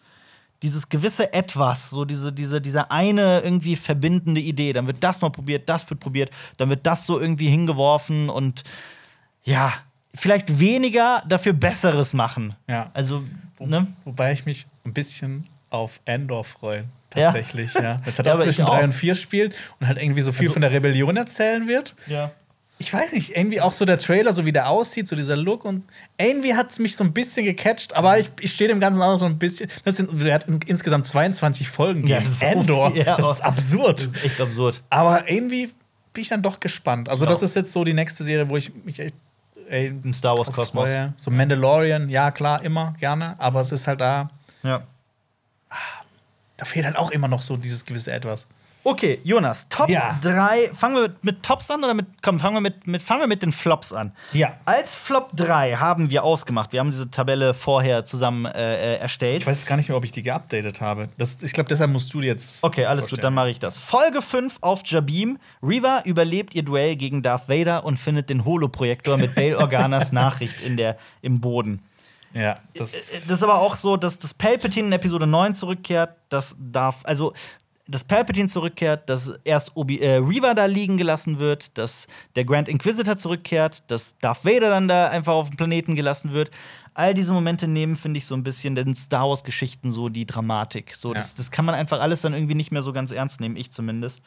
Dieses 0.62 0.88
gewisse 0.88 1.34
Etwas, 1.34 1.90
so 1.90 2.06
diese, 2.06 2.32
diese, 2.32 2.62
diese 2.62 2.90
eine 2.90 3.40
irgendwie 3.40 3.76
verbindende 3.76 4.40
Idee. 4.40 4.72
Dann 4.72 4.86
wird 4.86 4.96
das 5.04 5.20
mal 5.20 5.28
probiert, 5.28 5.68
das 5.68 5.88
wird 5.90 6.00
probiert, 6.00 6.30
dann 6.56 6.70
wird 6.70 6.86
das 6.86 7.06
so 7.06 7.20
irgendwie 7.20 7.48
hingeworfen 7.50 8.30
und 8.30 8.64
ja, 9.44 9.74
vielleicht 10.14 10.58
weniger, 10.58 11.22
dafür 11.28 11.52
Besseres 11.52 12.14
machen. 12.14 12.56
Ja. 12.66 12.90
Also, 12.94 13.22
ne? 13.60 13.86
Wobei 14.06 14.32
ich 14.32 14.46
mich 14.46 14.66
ein 14.86 14.94
bisschen 14.94 15.46
auf 15.68 16.00
Endor 16.06 16.42
freue. 16.42 16.84
Ja. 17.14 17.32
Tatsächlich, 17.32 17.74
ja. 17.74 18.00
Das 18.06 18.18
hat 18.18 18.24
Ja, 18.24 18.34
auch 18.34 18.40
zwischen. 18.40 18.64
3 18.64 18.84
und 18.84 18.92
4 18.94 19.14
spielt 19.14 19.54
und 19.78 19.86
halt 19.86 19.98
irgendwie 19.98 20.22
so 20.22 20.32
viel 20.32 20.46
Also- 20.46 20.54
von 20.54 20.62
der 20.62 20.72
Rebellion 20.72 21.18
erzählen 21.18 21.68
wird. 21.68 21.94
Ja. 22.06 22.30
Ich 22.78 22.92
weiß 22.92 23.12
nicht, 23.12 23.34
irgendwie 23.34 23.60
auch 23.62 23.72
so 23.72 23.86
der 23.86 23.98
Trailer, 23.98 24.34
so 24.34 24.44
wie 24.44 24.52
der 24.52 24.68
aussieht, 24.68 25.08
so 25.08 25.16
dieser 25.16 25.34
Look 25.36 25.64
und 25.64 25.82
irgendwie 26.18 26.54
hat 26.54 26.70
es 26.70 26.78
mich 26.78 26.94
so 26.94 27.04
ein 27.04 27.12
bisschen 27.14 27.46
gecatcht, 27.46 27.94
aber 27.94 28.18
ich, 28.18 28.30
ich 28.40 28.52
stehe 28.52 28.68
dem 28.68 28.80
Ganzen 28.80 29.00
auch 29.00 29.16
so 29.16 29.24
ein 29.24 29.38
bisschen. 29.38 29.70
Das 29.84 29.96
sind, 29.96 30.10
der 30.22 30.34
hat 30.34 30.44
in, 30.46 30.60
insgesamt 30.66 31.06
22 31.06 31.68
Folgen. 31.68 32.06
Ja, 32.06 32.18
gegeben. 32.18 32.24
das 32.24 32.32
ist 32.34 32.40
so 32.40 32.46
Endor. 32.46 32.90
viel, 32.92 33.02
ja. 33.06 33.16
das 33.16 33.30
ist 33.32 33.40
absurd. 33.40 33.98
Das 34.00 34.06
ist 34.06 34.24
echt 34.24 34.40
absurd. 34.40 34.82
aber 34.90 35.28
irgendwie 35.30 35.72
bin 36.12 36.22
ich 36.22 36.28
dann 36.28 36.42
doch 36.42 36.60
gespannt. 36.60 37.08
Also, 37.08 37.24
Ja. 37.24 37.30
das 37.30 37.42
ist 37.42 37.56
jetzt 37.56 37.72
so 37.72 37.82
die 37.84 37.94
nächste 37.94 38.24
Serie, 38.24 38.48
wo 38.48 38.56
ich 38.58 38.72
mich 38.84 39.00
echt. 39.00 39.14
Ey, 39.68 39.86
Im 39.86 40.12
Star 40.12 40.36
Wars 40.38 40.52
Kosmos. 40.52 40.90
freue. 40.90 41.12
So 41.16 41.30
Mandalorian, 41.30 42.08
ja 42.08 42.30
klar, 42.30 42.62
immer, 42.62 42.94
gerne, 43.00 43.34
aber 43.38 43.62
es 43.62 43.72
ist 43.72 43.86
halt 43.88 44.00
da, 44.00 44.28
Ja. 44.62 44.82
da 46.56 46.64
fehlt 46.64 46.84
halt 46.86 46.96
auch 46.96 47.10
immer 47.10 47.26
noch 47.28 47.42
so 47.42 47.56
dieses 47.56 47.84
gewisse 47.84 48.12
Etwas. 48.12 48.46
Okay, 48.86 49.18
Jonas, 49.24 49.68
Top 49.68 49.88
Ja. 49.88 50.16
3. 50.22 50.70
Fangen 50.72 50.94
wir 50.94 51.02
mit, 51.02 51.24
mit 51.24 51.42
Tops 51.42 51.72
an 51.72 51.82
oder 51.82 51.92
mit. 51.92 52.06
Komm, 52.22 52.38
fangen 52.38 52.54
wir 52.54 52.60
mit, 52.60 52.86
mit, 52.86 53.02
fangen 53.02 53.20
wir 53.20 53.26
mit 53.26 53.42
den 53.42 53.50
Flops 53.50 53.92
an. 53.92 54.12
Ja. 54.32 54.54
Als 54.64 54.94
Flop 54.94 55.30
3 55.34 55.74
haben 55.74 56.08
wir 56.10 56.22
ausgemacht. 56.22 56.72
Wir 56.72 56.78
haben 56.78 56.92
diese 56.92 57.10
Tabelle 57.10 57.52
vorher 57.52 58.04
zusammen 58.04 58.44
äh, 58.44 58.94
äh, 58.94 58.98
erstellt. 58.98 59.38
Ich 59.40 59.46
weiß 59.46 59.58
jetzt 59.58 59.66
gar 59.66 59.76
nicht 59.76 59.88
mehr, 59.88 59.98
ob 59.98 60.04
ich 60.04 60.12
die 60.12 60.22
geupdatet 60.22 60.80
habe. 60.80 61.08
Das, 61.18 61.38
ich 61.42 61.52
glaube, 61.52 61.68
deshalb 61.68 61.90
musst 61.90 62.14
du 62.14 62.20
jetzt. 62.20 62.62
Okay, 62.62 62.84
alles 62.84 63.10
gut, 63.10 63.24
dann 63.24 63.34
mache 63.34 63.50
ich 63.50 63.58
das. 63.58 63.76
Folge 63.76 64.22
5 64.22 64.58
auf 64.60 64.82
Jabim. 64.84 65.38
Reva 65.64 66.02
überlebt 66.04 66.54
ihr 66.54 66.62
Duell 66.62 66.94
gegen 66.94 67.22
Darth 67.22 67.48
Vader 67.48 67.84
und 67.84 67.98
findet 67.98 68.30
den 68.30 68.44
Holoprojektor 68.44 69.16
mit 69.16 69.34
Bail 69.34 69.56
Organas 69.56 70.12
Nachricht 70.12 70.60
in 70.60 70.76
der, 70.76 70.96
im 71.22 71.40
Boden. 71.40 71.82
Ja, 72.34 72.54
das. 72.76 72.92
Das 72.92 73.30
ist 73.30 73.42
aber 73.42 73.58
auch 73.58 73.74
so, 73.74 73.96
dass 73.96 74.20
das 74.20 74.32
Palpatine 74.34 74.86
in 74.86 74.92
Episode 74.92 75.26
9 75.26 75.56
zurückkehrt. 75.56 76.14
Das 76.28 76.54
darf, 76.60 77.00
also, 77.04 77.32
dass 77.88 78.02
Palpatine 78.04 78.48
zurückkehrt, 78.48 79.08
dass 79.08 79.38
erst 79.44 79.76
Obi 79.76 80.00
äh, 80.00 80.16
Reva 80.16 80.54
da 80.54 80.66
liegen 80.66 80.96
gelassen 80.96 81.38
wird, 81.38 81.78
dass 81.78 82.06
der 82.34 82.44
Grand 82.44 82.68
Inquisitor 82.68 83.16
zurückkehrt, 83.16 83.90
dass 83.90 84.18
Darth 84.18 84.44
Vader 84.44 84.70
dann 84.70 84.88
da 84.88 85.08
einfach 85.08 85.34
auf 85.34 85.50
dem 85.50 85.56
Planeten 85.56 85.94
gelassen 85.94 86.32
wird. 86.32 86.50
All 86.94 87.14
diese 87.14 87.32
Momente 87.32 87.68
nehmen, 87.68 87.94
finde 87.94 88.18
ich, 88.18 88.26
so 88.26 88.34
ein 88.34 88.42
bisschen 88.42 88.74
den 88.74 88.94
Star 88.94 89.28
Wars-Geschichten 89.28 89.90
so 89.90 90.08
die 90.08 90.26
Dramatik. 90.26 90.96
So, 90.96 91.10
Ja. 91.10 91.14
das, 91.14 91.34
das 91.36 91.50
kann 91.50 91.64
man 91.64 91.74
einfach 91.74 92.00
alles 92.00 92.22
dann 92.22 92.34
irgendwie 92.34 92.54
nicht 92.54 92.72
mehr 92.72 92.82
so 92.82 92.92
ganz 92.92 93.10
ernst 93.12 93.40
nehmen, 93.40 93.56
ich 93.56 93.70
zumindest. 93.70 94.22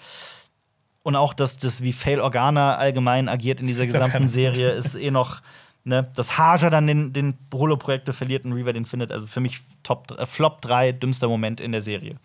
Und 1.03 1.15
auch, 1.15 1.33
dass 1.33 1.57
das, 1.57 1.81
wie 1.81 1.93
Fail 1.93 2.19
Organa 2.21 2.75
allgemein 2.75 3.27
agiert 3.27 3.59
in 3.59 3.67
dieser 3.67 3.85
gesamten. 3.87 4.27
Serie, 4.27 4.69
ist 4.71 4.95
eh 4.95 5.11
noch. 5.11 5.41
Ne? 5.85 6.09
Dass 6.15 6.37
Haja 6.37 6.69
dann 6.69 6.87
den, 6.87 7.13
den 7.13 7.37
Holo-Projektor 7.53 8.13
verliert 8.13 8.45
und 8.45 8.53
Reaver 8.53 8.73
den 8.73 8.85
findet. 8.85 9.11
Also 9.11 9.25
für 9.27 9.39
mich 9.39 9.61
Top, 9.81 10.11
äh, 10.17 10.25
Flop 10.25 10.61
3, 10.61 10.91
dümmster 10.91 11.27
Moment 11.27 11.59
in 11.61 11.71
der 11.71 11.81
Serie. 11.81 12.17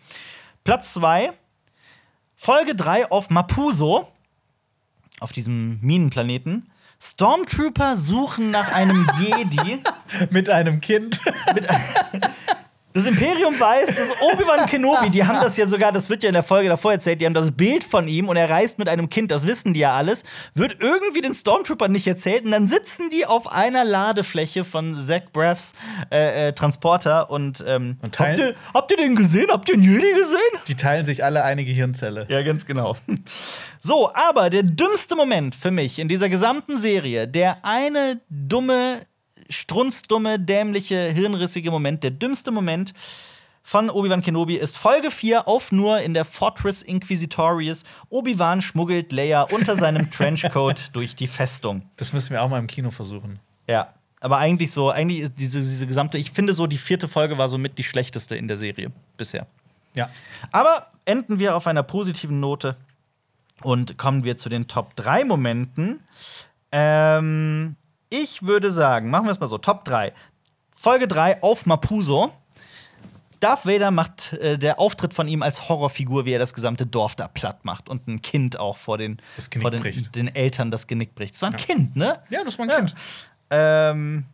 Platz 0.65 0.95
2, 0.95 1.31
Folge 2.35 2.73
3 2.73 3.11
auf 3.11 3.29
Mapuso, 3.29 4.11
auf 5.19 5.31
diesem 5.31 5.79
Minenplaneten. 5.81 6.71
Stormtrooper 6.99 7.95
suchen 7.95 8.49
nach 8.49 8.73
einem 8.73 9.07
Jedi. 9.19 9.79
Mit 10.31 10.49
einem 10.49 10.81
Kind. 10.81 11.21
mit, 11.53 11.67
das 12.95 13.05
Imperium 13.05 13.59
weiß, 13.59 13.93
dass 13.93 14.11
Obi-Wan 14.21 14.65
Kenobi, 14.67 15.09
die 15.11 15.23
haben 15.25 15.39
das 15.41 15.57
ja 15.57 15.67
sogar, 15.67 15.91
das 15.91 16.09
wird 16.09 16.23
ja 16.23 16.29
in 16.29 16.33
der 16.33 16.43
Folge 16.43 16.69
davor 16.69 16.93
erzählt, 16.93 17.21
die 17.21 17.25
haben 17.25 17.33
das 17.33 17.51
Bild 17.51 17.83
von 17.83 18.07
ihm 18.07 18.29
und 18.29 18.37
er 18.37 18.49
reist 18.49 18.79
mit 18.79 18.87
einem 18.89 19.09
Kind, 19.09 19.31
das 19.31 19.45
wissen 19.45 19.73
die 19.73 19.81
ja 19.81 19.93
alles, 19.93 20.23
wird 20.53 20.77
irgendwie 20.79 21.21
den 21.21 21.33
Stormtroopern 21.33 21.91
nicht 21.91 22.07
erzählt 22.07 22.45
und 22.45 22.51
dann 22.51 22.67
sitzen 22.67 23.09
die 23.09 23.25
auf 23.25 23.51
einer 23.51 23.83
Ladefläche 23.85 24.63
von 24.63 24.95
Zach 24.99 25.23
Braffs 25.33 25.73
äh, 26.11 26.47
äh, 26.47 26.53
Transporter 26.53 27.29
und, 27.29 27.63
ähm, 27.67 27.97
Und 28.01 28.03
habt, 28.03 28.15
teilen- 28.15 28.39
ihr, 28.39 28.55
habt 28.73 28.91
ihr 28.91 28.97
den 28.97 29.15
gesehen? 29.15 29.47
Habt 29.51 29.67
ihr 29.69 29.75
einen 29.75 29.83
Jedi 29.83 30.13
gesehen? 30.13 30.61
Die 30.67 30.75
teilen 30.75 31.05
sich 31.05 31.23
alle 31.23 31.43
eine 31.43 31.65
Gehirnzelle. 31.65 32.25
Ja, 32.29 32.41
ganz 32.43 32.65
genau. 32.65 32.95
So, 33.81 34.09
aber 34.13 34.49
der 34.49 34.63
dümmste 34.63 35.15
Moment 35.15 35.53
für 35.53 35.69
mich 35.71 35.99
in 35.99 36.07
dieser 36.07 36.29
gesamten 36.29 36.77
Serie, 36.79 37.27
der 37.27 37.57
eine 37.65 38.21
dumme, 38.29 39.01
strunzdumme, 39.49 40.39
dämliche, 40.39 41.11
hirnrissige 41.11 41.71
Moment, 41.71 42.03
der 42.03 42.11
dümmste 42.11 42.51
Moment 42.51 42.93
von 43.67 43.89
Obi-Wan 43.89 44.21
Kenobi 44.21 44.55
ist 44.55 44.77
Folge 44.77 45.09
4 45.09 45.47
auf 45.47 45.71
nur 45.71 45.99
in 45.99 46.13
der 46.13 46.23
Fortress 46.23 46.83
Inquisitorius. 46.83 47.83
Obi-Wan 48.09 48.61
schmuggelt 48.61 49.11
Leia 49.11 49.41
unter 49.41 49.75
seinem 49.75 50.11
Trenchcoat 50.11 50.91
durch 50.93 51.15
die 51.15 51.27
Festung. 51.27 51.81
Das 51.97 52.13
müssen 52.13 52.33
wir 52.33 52.43
auch 52.43 52.49
mal 52.49 52.59
im 52.59 52.67
Kino 52.67 52.91
versuchen. 52.91 53.39
Ja, 53.67 53.91
aber 54.21 54.37
eigentlich 54.37 54.71
so, 54.71 54.91
eigentlich 54.91 55.21
ist 55.21 55.33
diese, 55.39 55.61
diese 55.61 55.87
gesamte, 55.87 56.19
ich 56.19 56.31
finde 56.31 56.53
so, 56.53 56.67
die 56.67 56.77
vierte 56.77 57.07
Folge 57.07 57.39
war 57.39 57.47
somit 57.47 57.79
die 57.79 57.83
schlechteste 57.83 58.35
in 58.35 58.47
der 58.47 58.57
Serie 58.57 58.91
bisher. 59.17 59.47
Ja. 59.95 60.09
Aber 60.51 60.91
enden 61.05 61.39
wir 61.39 61.55
auf 61.55 61.65
einer 61.65 61.83
positiven 61.83 62.39
Note 62.39 62.75
und 63.63 63.97
kommen 63.97 64.23
wir 64.23 64.37
zu 64.37 64.49
den 64.49 64.67
Top 64.67 64.95
3 64.95 65.25
Momenten. 65.25 66.01
Ähm, 66.71 67.77
ich 68.09 68.43
würde 68.43 68.71
sagen, 68.71 69.09
machen 69.09 69.25
wir 69.25 69.31
es 69.31 69.39
mal 69.39 69.47
so: 69.47 69.57
Top 69.57 69.85
3. 69.85 70.13
Folge 70.75 71.07
3 71.07 71.41
auf 71.41 71.65
Mapuso. 71.65 72.31
Darth 73.41 73.65
Vader 73.65 73.91
macht 73.91 74.33
äh, 74.33 74.57
der 74.57 74.79
Auftritt 74.79 75.13
von 75.13 75.27
ihm 75.27 75.43
als 75.43 75.67
Horrorfigur, 75.69 76.25
wie 76.25 76.31
er 76.31 76.39
das 76.39 76.53
gesamte 76.53 76.85
Dorf 76.87 77.15
da 77.15 77.27
platt 77.27 77.63
macht 77.65 77.89
und 77.89 78.07
ein 78.07 78.21
Kind 78.21 78.57
auch 78.59 78.77
vor 78.77 78.97
den, 78.97 79.21
vor 79.61 79.71
den, 79.71 79.83
den 80.15 80.33
Eltern 80.33 80.71
das 80.71 80.87
Genick 80.87 81.15
bricht. 81.15 81.35
Das 81.35 81.41
war 81.41 81.49
ein 81.51 81.55
Kind, 81.57 81.95
ne? 81.95 82.21
Ja, 82.29 82.43
das 82.43 82.57
war 82.57 82.65
ein 82.65 82.69
Ja. 82.69 82.77
Kind. 82.77 82.95
Ähm, 83.51 84.25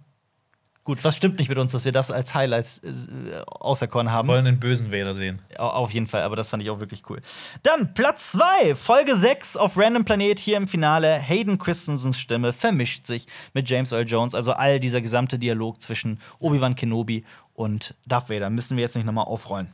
gut, 0.84 1.04
was 1.04 1.16
stimmt 1.16 1.38
nicht 1.40 1.48
mit 1.50 1.58
uns, 1.58 1.72
dass 1.72 1.86
wir 1.86 1.92
das 1.92 2.10
als 2.12 2.34
Highlights 2.34 2.80
äh, 2.80 3.42
auserkoren 3.46 4.12
haben? 4.12 4.28
Wir 4.28 4.34
wollen 4.34 4.46
den 4.46 4.60
bösen 4.60 4.92
Vader 4.92 5.14
sehen. 5.16 5.42
Au- 5.58 5.68
Auf 5.70 5.92
jeden 5.92 6.08
Fall, 6.08 6.24
aber 6.24 6.36
das 6.36 6.48
fand 6.48 6.64
ich 6.64 6.70
auch 6.70 6.80
wirklich 6.80 7.04
cool. 7.10 7.22
Dann 7.64 7.94
Platz 7.94 8.32
2, 8.34 8.76
Folge 8.76 9.16
6 9.16 9.58
auf 9.58 9.78
Random 9.78 10.04
Planet 10.06 10.40
hier 10.40 10.58
im 10.58 10.68
Finale. 10.68 11.14
Hayden 11.20 11.58
Christensens 11.60 12.20
Stimme 12.20 12.52
vermischt 12.54 13.06
sich 13.08 13.28
mit 13.54 13.70
James 13.70 13.92
Earl 13.92 14.08
Jones. 14.08 14.34
Also 14.36 14.54
all 14.54 14.80
dieser 14.80 15.02
gesamte 15.02 15.38
Dialog 15.40 15.82
zwischen 15.82 16.20
Obi-Wan 16.40 16.76
Kenobi 16.76 17.26
und 17.54 17.94
Darth 18.08 18.30
Vader 18.30 18.50
müssen 18.50 18.76
wir 18.78 18.82
jetzt 18.84 18.96
nicht 18.96 19.06
nochmal 19.06 19.26
aufrollen. 19.26 19.74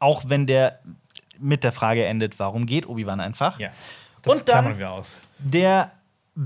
Auch 0.00 0.24
wenn 0.26 0.46
der 0.46 0.80
mit 1.40 1.64
der 1.64 1.72
Frage 1.72 2.04
endet, 2.04 2.38
warum 2.38 2.66
geht 2.66 2.86
Obi-Wan 2.88 3.20
einfach? 3.20 3.58
Ja. 3.58 3.70
Das 4.22 4.32
Und 4.40 4.48
dann- 4.48 4.78
wir 4.78 4.90
aus. 4.90 5.16
Der 5.38 5.92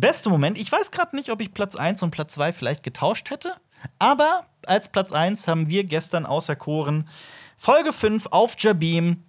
beste 0.00 0.30
Moment, 0.30 0.58
ich 0.58 0.70
weiß 0.70 0.90
gerade 0.90 1.14
nicht, 1.16 1.30
ob 1.30 1.40
ich 1.40 1.52
Platz 1.52 1.76
1 1.76 2.02
und 2.02 2.10
Platz 2.10 2.34
2 2.34 2.52
vielleicht 2.52 2.82
getauscht 2.82 3.30
hätte, 3.30 3.54
aber 3.98 4.46
als 4.66 4.88
Platz 4.90 5.12
1 5.12 5.48
haben 5.48 5.68
wir 5.68 5.84
gestern 5.84 6.26
auserkoren 6.26 7.08
Folge 7.56 7.92
5 7.92 8.26
auf 8.30 8.54
Jabim. 8.58 9.22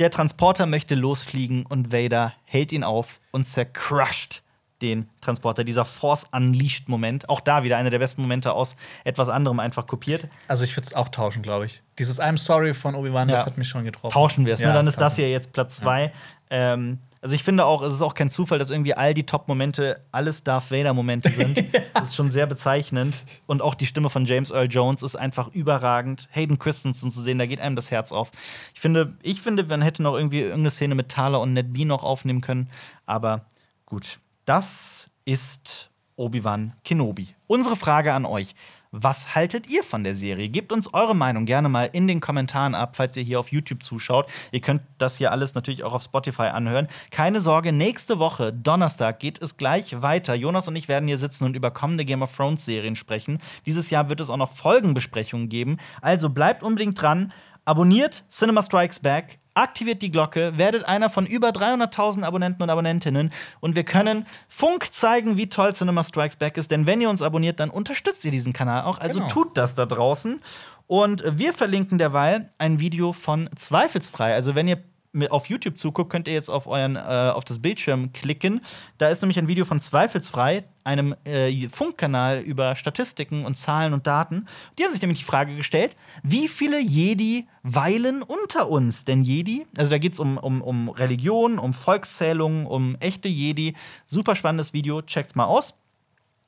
Der 0.00 0.10
Transporter 0.10 0.66
möchte 0.66 0.94
losfliegen 0.96 1.64
und 1.66 1.92
Vader 1.92 2.32
hält 2.44 2.72
ihn 2.72 2.82
auf 2.84 3.20
und 3.30 3.46
zercrusht 3.46 4.42
den 4.82 5.08
Transporter. 5.20 5.62
Dieser 5.62 5.84
Force 5.84 6.26
Unleashed 6.32 6.88
Moment, 6.88 7.28
auch 7.28 7.40
da 7.40 7.62
wieder 7.62 7.76
einer 7.78 7.90
der 7.90 8.00
besten 8.00 8.20
Momente 8.22 8.52
aus 8.52 8.74
etwas 9.04 9.28
anderem 9.28 9.60
einfach 9.60 9.86
kopiert. 9.86 10.26
Also 10.48 10.64
ich 10.64 10.76
würde 10.76 10.86
es 10.86 10.94
auch 10.94 11.08
tauschen, 11.08 11.42
glaube 11.42 11.66
ich. 11.66 11.82
Dieses 12.00 12.20
I'm 12.20 12.36
sorry 12.36 12.74
von 12.74 12.96
Obi-Wan, 12.96 13.28
das 13.28 13.40
Ja. 13.42 13.46
hat 13.46 13.56
mich 13.56 13.68
schon 13.68 13.84
getroffen. 13.84 14.12
Tauschen 14.12 14.44
wir 14.46 14.54
es, 14.54 14.60
Ja, 14.60 14.68
ne? 14.68 14.74
Dann 14.74 14.86
ist 14.88 14.96
das 15.00 15.12
tauschen. 15.14 15.22
hier 15.24 15.30
jetzt 15.30 15.52
Platz 15.52 15.76
zwei. 15.76 16.12
Ähm, 16.50 16.98
also 17.24 17.36
ich 17.36 17.42
finde 17.42 17.64
auch, 17.64 17.80
es 17.80 17.94
ist 17.94 18.02
auch 18.02 18.12
kein 18.12 18.28
Zufall, 18.28 18.58
dass 18.58 18.68
irgendwie 18.68 18.92
all 18.92 19.14
die 19.14 19.24
Top-Momente 19.24 19.98
alles 20.12 20.44
Darth 20.44 20.70
Vader-Momente 20.70 21.30
sind. 21.30 21.64
Das 21.94 22.10
ist 22.10 22.16
schon 22.16 22.30
sehr 22.30 22.46
bezeichnend. 22.46 23.24
Und 23.46 23.62
auch 23.62 23.74
die 23.74 23.86
Stimme 23.86 24.10
von 24.10 24.26
James 24.26 24.50
Earl 24.50 24.66
Jones 24.68 25.02
ist 25.02 25.14
einfach 25.14 25.48
überragend. 25.48 26.28
Hayden 26.32 26.58
Christensen 26.58 27.10
zu 27.10 27.22
sehen, 27.22 27.38
da 27.38 27.46
geht 27.46 27.60
einem 27.60 27.76
das 27.76 27.90
Herz 27.90 28.12
auf. 28.12 28.30
Ich 28.74 28.80
finde, 28.80 29.16
ich 29.22 29.40
finde, 29.40 29.64
man 29.64 29.80
hätte 29.80 30.02
noch 30.02 30.16
irgendwie 30.16 30.40
irgendeine 30.40 30.70
Szene 30.70 30.96
mit 30.96 31.08
Thaler 31.08 31.40
und 31.40 31.52
Ned 31.54 31.72
B 31.72 31.84
noch 31.84 32.02
aufnehmen 32.02 32.40
können. 32.40 32.68
Aber 33.06 33.46
gut, 33.86 34.18
das 34.44 35.08
ist 35.24 35.88
Obi-Wan 36.16 36.74
Kenobi. 36.84 37.28
Unsere 37.46 37.76
Frage 37.76 38.12
an 38.12 38.26
euch. 38.26 38.54
Was 38.96 39.34
haltet 39.34 39.68
ihr 39.68 39.82
von 39.82 40.04
der 40.04 40.14
Serie? 40.14 40.48
Gebt 40.48 40.70
uns 40.70 40.94
eure 40.94 41.16
Meinung 41.16 41.46
gerne 41.46 41.68
mal 41.68 41.90
in 41.92 42.06
den 42.06 42.20
Kommentaren 42.20 42.76
ab, 42.76 42.94
falls 42.94 43.16
ihr 43.16 43.24
hier 43.24 43.40
auf 43.40 43.50
YouTube 43.50 43.82
zuschaut. 43.82 44.30
Ihr 44.52 44.60
könnt 44.60 44.82
das 44.98 45.16
hier 45.16 45.32
alles 45.32 45.56
natürlich 45.56 45.82
auch 45.82 45.94
auf 45.94 46.04
Spotify 46.04 46.42
anhören. 46.42 46.86
Keine 47.10 47.40
Sorge, 47.40 47.72
nächste 47.72 48.20
Woche, 48.20 48.52
Donnerstag, 48.52 49.18
geht 49.18 49.42
es 49.42 49.56
gleich 49.56 50.00
weiter. 50.00 50.36
Jonas 50.36 50.68
und 50.68 50.76
ich 50.76 50.86
werden 50.86 51.08
hier 51.08 51.18
sitzen 51.18 51.42
und 51.42 51.56
über 51.56 51.72
kommende 51.72 52.04
Game 52.04 52.22
of 52.22 52.36
Thrones 52.36 52.64
Serien 52.64 52.94
sprechen. 52.94 53.38
Dieses 53.66 53.90
Jahr 53.90 54.08
wird 54.10 54.20
es 54.20 54.30
auch 54.30 54.36
noch 54.36 54.52
Folgenbesprechungen 54.52 55.48
geben. 55.48 55.78
Also 56.00 56.30
bleibt 56.30 56.62
unbedingt 56.62 57.02
dran. 57.02 57.32
Abonniert 57.64 58.22
Cinema 58.30 58.62
Strikes 58.62 59.00
Back, 59.00 59.40
aktiviert 59.54 60.02
die 60.02 60.10
Glocke, 60.10 60.58
werdet 60.58 60.84
einer 60.84 61.10
von 61.10 61.26
über 61.26 61.50
300.000 61.50 62.24
Abonnenten 62.24 62.62
und 62.62 62.70
Abonnentinnen 62.70 63.30
und 63.60 63.76
wir 63.76 63.84
können 63.84 64.26
Funk 64.48 64.92
zeigen, 64.92 65.36
wie 65.36 65.48
toll 65.48 65.74
Cinema 65.74 66.04
Strikes 66.04 66.36
Back 66.36 66.56
ist. 66.56 66.70
Denn 66.70 66.86
wenn 66.86 67.00
ihr 67.00 67.08
uns 67.10 67.22
abonniert, 67.22 67.60
dann 67.60 67.70
unterstützt 67.70 68.24
ihr 68.24 68.30
diesen 68.30 68.52
Kanal 68.52 68.82
auch. 68.82 68.98
Also 68.98 69.20
Genau. 69.20 69.30
tut 69.32 69.56
das 69.56 69.74
da 69.74 69.86
draußen. 69.86 70.40
Und 70.86 71.22
wir 71.26 71.52
verlinken 71.54 71.98
derweil 71.98 72.50
ein 72.58 72.78
Video 72.80 73.12
von 73.12 73.48
Zweifelsfrei. 73.56 74.34
Also 74.34 74.54
wenn 74.54 74.68
ihr 74.68 74.82
auf 75.30 75.48
YouTube 75.48 75.78
zuguckt, 75.78 76.10
könnt 76.10 76.28
ihr 76.28 76.34
jetzt 76.34 76.50
auf 76.50 76.66
euren 76.66 76.96
äh, 76.96 76.98
auf 76.98 77.44
das 77.44 77.60
Bildschirm 77.60 78.12
klicken. 78.12 78.60
Da 78.98 79.08
ist 79.08 79.22
nämlich 79.22 79.38
ein 79.38 79.48
Video 79.48 79.64
von 79.64 79.80
Zweifelsfrei, 79.80 80.64
einem 80.82 81.14
äh, 81.24 81.68
Funkkanal 81.68 82.40
über 82.40 82.76
Statistiken 82.76 83.44
und 83.44 83.56
Zahlen 83.56 83.92
und 83.92 84.06
Daten. 84.06 84.46
Die 84.78 84.84
haben 84.84 84.92
sich 84.92 85.00
nämlich 85.00 85.20
die 85.20 85.24
Frage 85.24 85.56
gestellt, 85.56 85.96
wie 86.22 86.48
viele 86.48 86.80
Jedi 86.80 87.46
weilen 87.62 88.22
unter 88.22 88.68
uns? 88.68 89.04
Denn 89.04 89.22
Jedi, 89.22 89.66
also 89.76 89.90
da 89.90 89.98
geht 89.98 90.14
es 90.14 90.20
um, 90.20 90.36
um, 90.36 90.62
um 90.62 90.88
Religion, 90.88 91.58
um 91.58 91.72
Volkszählungen, 91.72 92.66
um 92.66 92.96
echte 93.00 93.28
Jedi. 93.28 93.74
Super 94.06 94.36
spannendes 94.36 94.72
Video, 94.72 95.02
checkt's 95.02 95.34
mal 95.34 95.46
aus. 95.46 95.74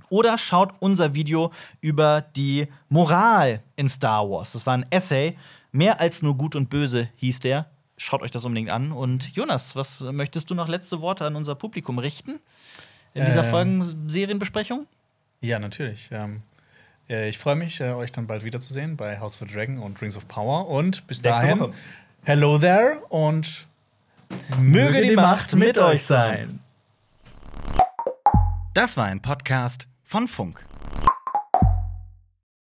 Oder 0.09 0.39
schaut 0.39 0.75
unser 0.79 1.15
Video 1.15 1.53
über 1.81 2.21
die 2.21 2.69
Moral 2.89 3.63
in 3.75 3.89
Star 3.89 4.29
Wars. 4.29 4.53
Das 4.53 4.67
war 4.67 4.75
ein 4.75 4.87
Essay. 4.91 5.37
Mehr 5.73 6.01
als 6.01 6.23
nur 6.23 6.37
gut 6.37 6.55
und 6.55 6.71
böse 6.71 7.09
hieß 7.17 7.41
der. 7.41 7.67
Schaut 7.99 8.23
euch 8.23 8.31
das 8.31 8.45
unbedingt 8.45 8.71
an. 8.71 8.93
Und 8.93 9.35
Jonas, 9.35 9.75
was 9.75 10.01
möchtest 10.01 10.51
du 10.51 10.55
noch 10.55 10.69
letzte 10.69 11.01
Worte 11.01 11.25
an 11.27 11.35
unser 11.37 11.55
Publikum 11.55 11.99
richten? 11.99 12.41
In 13.15 13.25
dieser 13.25 13.45
Ähm. 13.45 13.51
Folgen-Serienbesprechung? 13.51 14.87
Ja, 15.41 15.59
natürlich. 15.59 16.09
Ähm, 16.13 16.43
äh, 17.09 17.29
ich 17.29 17.39
freue 17.39 17.57
mich, 17.57 17.81
äh, 17.81 17.93
euch 17.93 18.13
dann 18.13 18.27
bald 18.27 18.45
wiederzusehen 18.45 18.97
bei 18.97 19.19
House 19.19 19.41
of 19.41 19.49
the 19.49 19.55
Dragon 19.55 19.79
und 19.79 20.01
Rings 20.03 20.17
of 20.17 20.29
Power. 20.29 20.69
Und 20.69 21.07
bis 21.07 21.23
dahin, 21.23 21.61
Woche. 21.61 21.73
hello 22.25 22.59
there 22.59 22.99
und 23.09 23.67
Möge 24.61 25.01
die 25.03 25.17
Macht 25.17 25.55
mit 25.55 25.79
euch 25.79 26.03
sein. 26.03 26.61
Das 28.75 28.97
war 28.99 29.07
ein 29.07 29.23
Podcast 29.23 29.87
von 30.05 30.29
Funk. 30.29 30.63